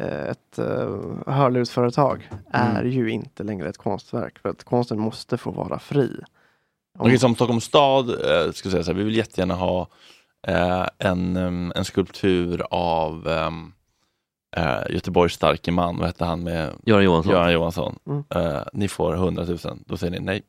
ett 0.00 0.58
uh, 0.58 1.00
hörlursföretag 1.26 2.30
är 2.50 2.80
Mm. 2.80 2.90
ju 2.92 3.10
inte 3.10 3.42
längre 3.42 3.68
ett 3.68 3.78
konstverk. 3.78 4.38
För 4.38 4.48
att 4.48 4.64
konsten 4.64 4.98
måste 5.00 5.38
få 5.38 5.50
vara 5.50 5.78
fri. 5.78 6.20
Okej, 6.98 7.18
som 7.18 7.34
Stockholms 7.34 7.64
stad 7.64 8.08
eh, 8.10 8.52
ska 8.52 8.70
säga 8.70 8.82
så 8.84 8.90
här, 8.90 8.98
vi 8.98 9.04
vill 9.04 9.16
jättegärna 9.16 9.54
ha 9.54 9.88
eh, 10.46 10.86
en, 10.98 11.36
em, 11.36 11.72
en 11.76 11.84
skulptur 11.84 12.62
av 12.70 13.26
um, 13.28 13.72
eh, 14.56 14.90
Göteborgs 14.90 15.34
starke 15.34 15.72
man, 15.72 15.98
vad 15.98 16.06
hette 16.06 16.24
han 16.24 16.42
med 16.42 16.70
Göran 16.84 17.04
Johansson. 17.04 17.32
Göran 17.32 17.52
Johansson. 17.52 17.98
Mm. 18.06 18.24
Eh, 18.34 18.62
ni 18.72 18.88
får 18.88 19.14
100 19.14 19.44
000, 19.44 19.58
då 19.86 19.96
säger 19.96 20.10
ni 20.10 20.20
nej. 20.20 20.42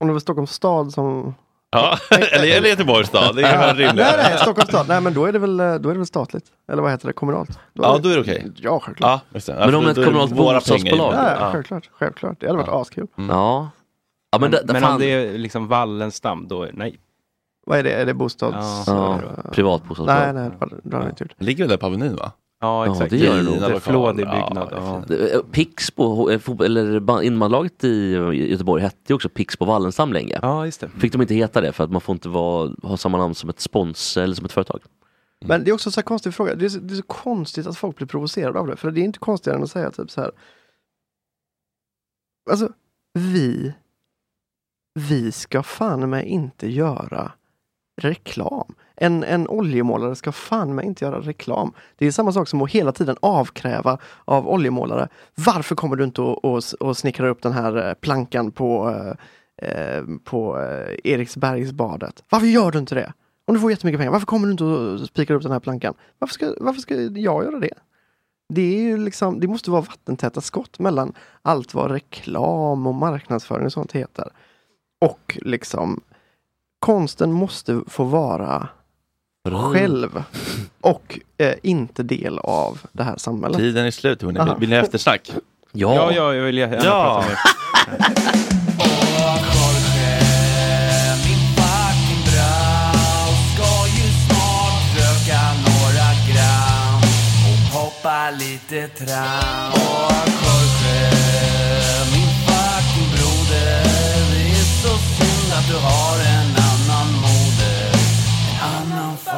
Om 0.00 0.06
det 0.06 0.12
var 0.12 0.20
Stockholms 0.20 0.52
stad 0.52 0.92
som... 0.92 1.34
Ja, 1.74 1.98
eller, 2.32 2.56
eller 2.56 2.68
Göteborgs 2.68 3.08
stad, 3.08 3.36
det 3.36 3.42
är 3.42 3.58
väl 3.58 3.76
rimligt. 3.86 3.96
Nej, 3.96 4.14
nej, 4.16 4.38
Stockholms 4.38 4.68
stad. 4.68 4.88
Nej, 4.88 5.00
men 5.00 5.14
då 5.14 5.24
är 5.26 5.32
det 5.32 5.38
väl, 5.38 5.56
då 5.56 5.64
är 5.64 5.78
det 5.78 5.88
väl 5.94 6.06
statligt. 6.06 6.44
Eller 6.72 6.82
vad 6.82 6.90
heter 6.90 7.06
det? 7.06 7.12
Kommunalt. 7.12 7.58
Ja, 7.72 7.98
då 8.02 8.08
är 8.08 8.14
det 8.14 8.20
okej. 8.20 8.52
Ja, 8.56 8.80
självklart. 8.80 9.10
Ja, 9.10 9.20
just 9.34 9.46
det. 9.46 9.52
Ja, 9.58 9.66
Men 9.66 9.74
om 9.74 9.84
då- 9.84 9.90
ett 9.90 9.96
då 9.96 10.02
är 10.02 10.04
det 10.06 10.10
kommunalt 10.12 10.34
bostadsbolag? 10.36 11.14
Ja, 11.14 11.36
Ja. 11.40 11.52
självklart. 11.52 11.90
Självklart. 11.92 12.36
Det 12.40 12.46
hade 12.46 12.58
varit 12.58 12.68
askul. 12.80 13.06
Ja. 13.16 13.24
Ja, 13.28 14.38
men, 14.38 14.40
men 14.40 14.50
det, 14.50 14.72
men 14.72 14.82
fan, 14.82 14.92
om 14.92 14.98
det 15.00 15.06
är 15.12 15.38
liksom 15.38 15.68
Wallenstam, 15.68 16.48
då 16.48 16.66
nej. 16.72 16.96
Vad 17.66 17.78
är 17.78 17.82
det? 17.82 17.92
Är 17.92 18.06
det 18.06 18.14
bostads... 18.14 18.84
Ja, 18.86 19.18
privat 19.52 19.84
bostadsbolag. 19.84 20.18
Nej, 20.20 20.32
nej, 20.32 20.50
det 20.50 20.56
har- 20.60 20.72
det 21.00 21.04
det 21.04 21.10
inte 21.10 21.24
gjort. 21.24 21.32
Det 21.38 21.44
ligger 21.44 21.64
väl 21.64 21.70
där 21.70 21.76
på 21.76 21.86
Avenyn 21.86 22.16
va? 22.16 22.32
Ja, 22.64 22.92
exakt. 22.92 23.10
det 23.10 23.16
gör 23.16 23.36
det 23.36 23.42
nog. 23.42 23.60
Det 23.60 23.80
flådig 23.80 24.16
byggnad. 24.26 24.68
Ja. 24.72 25.04
Eh, 25.16 25.40
Pixbo, 25.52 26.30
eh, 26.30 26.38
fotboll- 26.38 26.64
eller 26.64 27.00
ba- 27.00 27.22
innebandylaget 27.22 27.84
i 27.84 28.12
Göteborg 28.50 28.82
hette 28.82 28.96
ju 29.08 29.14
också 29.14 29.28
Pixbo 29.28 29.64
Wallenstam 29.64 30.12
länge. 30.12 30.38
Ja, 30.42 30.64
just 30.66 30.80
det. 30.80 30.88
Fick 30.88 31.12
de 31.12 31.22
inte 31.22 31.34
heta 31.34 31.60
det 31.60 31.72
för 31.72 31.84
att 31.84 31.90
man 31.90 32.00
får 32.00 32.12
inte 32.12 32.28
vara, 32.28 32.72
ha 32.82 32.96
samma 32.96 33.18
namn 33.18 33.34
som 33.34 33.50
ett 33.50 33.60
spons 33.60 34.16
eller 34.16 34.34
som 34.34 34.44
ett 34.44 34.52
företag. 34.52 34.80
Men 35.46 35.64
det 35.64 35.70
är 35.70 35.72
också 35.72 35.88
en 35.88 35.92
så 35.92 36.00
här 36.00 36.04
konstig 36.04 36.34
fråga. 36.34 36.54
Det 36.54 36.64
är, 36.64 36.68
så, 36.68 36.78
det 36.78 36.94
är 36.94 36.96
så 36.96 37.02
konstigt 37.02 37.66
att 37.66 37.76
folk 37.76 37.96
blir 37.96 38.06
provocerade 38.06 38.58
av 38.58 38.66
det. 38.66 38.76
För 38.76 38.90
det 38.90 39.00
är 39.00 39.04
inte 39.04 39.18
konstigare 39.18 39.56
än 39.58 39.64
att 39.64 39.70
säga 39.70 39.90
typ 39.90 40.10
så 40.10 40.20
här. 40.20 40.30
Alltså, 42.50 42.68
vi. 43.14 43.74
Vi 44.94 45.32
ska 45.32 45.62
fan 45.62 46.10
med 46.10 46.26
inte 46.28 46.68
göra 46.70 47.32
reklam. 48.02 48.74
En, 48.96 49.24
en 49.24 49.48
oljemålare 49.48 50.14
ska 50.14 50.32
fan 50.32 50.74
mig 50.74 50.86
inte 50.86 51.04
göra 51.04 51.20
reklam. 51.20 51.72
Det 51.96 52.06
är 52.06 52.10
samma 52.10 52.32
sak 52.32 52.48
som 52.48 52.62
att 52.62 52.70
hela 52.70 52.92
tiden 52.92 53.16
avkräva 53.20 53.98
av 54.24 54.48
oljemålare. 54.48 55.08
Varför 55.34 55.74
kommer 55.74 55.96
du 55.96 56.04
inte 56.04 56.22
och, 56.22 56.44
och, 56.44 56.62
och 56.80 56.96
snickrar 56.96 57.28
upp 57.28 57.42
den 57.42 57.52
här 57.52 57.88
eh, 57.88 57.94
plankan 57.94 58.50
på, 58.50 58.90
eh, 58.90 59.68
eh, 59.70 60.02
på 60.24 60.60
eh, 60.60 60.96
Eriksbergsbadet? 61.04 62.24
Varför 62.28 62.46
gör 62.46 62.70
du 62.70 62.78
inte 62.78 62.94
det? 62.94 63.12
Om 63.46 63.54
du 63.54 63.60
får 63.60 63.70
jättemycket 63.70 63.98
pengar, 63.98 64.12
varför 64.12 64.26
kommer 64.26 64.46
du 64.46 64.52
inte 64.52 64.64
och 64.64 65.00
spikar 65.00 65.34
upp 65.34 65.42
den 65.42 65.52
här 65.52 65.60
plankan? 65.60 65.94
Varför 66.18 66.34
ska, 66.34 66.54
varför 66.60 66.80
ska 66.80 66.94
jag 66.94 67.44
göra 67.44 67.58
det? 67.58 67.74
Det, 68.48 68.62
är 68.62 68.82
ju 68.82 68.98
liksom, 68.98 69.40
det 69.40 69.48
måste 69.48 69.70
vara 69.70 69.80
vattentäta 69.80 70.40
skott 70.40 70.78
mellan 70.78 71.12
allt 71.42 71.74
vad 71.74 71.90
reklam 71.90 72.86
och 72.86 72.94
marknadsföring 72.94 73.66
och 73.66 73.72
sånt 73.72 73.92
heter. 73.92 74.28
Och 75.00 75.38
liksom 75.42 76.00
konsten 76.78 77.32
måste 77.32 77.82
få 77.86 78.04
vara 78.04 78.68
själv 79.52 80.22
och 80.80 81.18
eh, 81.38 81.54
inte 81.62 82.02
del 82.02 82.38
av 82.38 82.78
det 82.92 83.04
här 83.04 83.16
samhället. 83.16 83.58
Tiden 83.58 83.86
är 83.86 83.90
slut 83.90 84.22
hörni. 84.22 84.38
Aha. 84.38 84.54
Vill 84.54 84.68
ni 84.68 84.76
ha 84.76 84.82
eftersnack? 84.82 85.32
Ja, 85.72 86.12
ja, 86.12 86.34
jag 86.34 86.44
vill 86.44 86.58
gärna 86.58 86.84
Ja. 86.84 87.24
prata 87.24 87.28
mer. 87.28 87.38
Lite 98.38 98.88
tram. 98.88 99.72
Åh, 99.74 100.24
Jorge, 100.26 101.10
min 102.12 102.28
fucking 102.46 103.08
broder. 103.14 103.82
Det 104.30 104.50
är 104.50 104.64
så 104.82 104.98
synd 104.98 105.52
att 105.52 105.66
du 105.68 105.76
har 105.76 106.18
en 106.18 106.53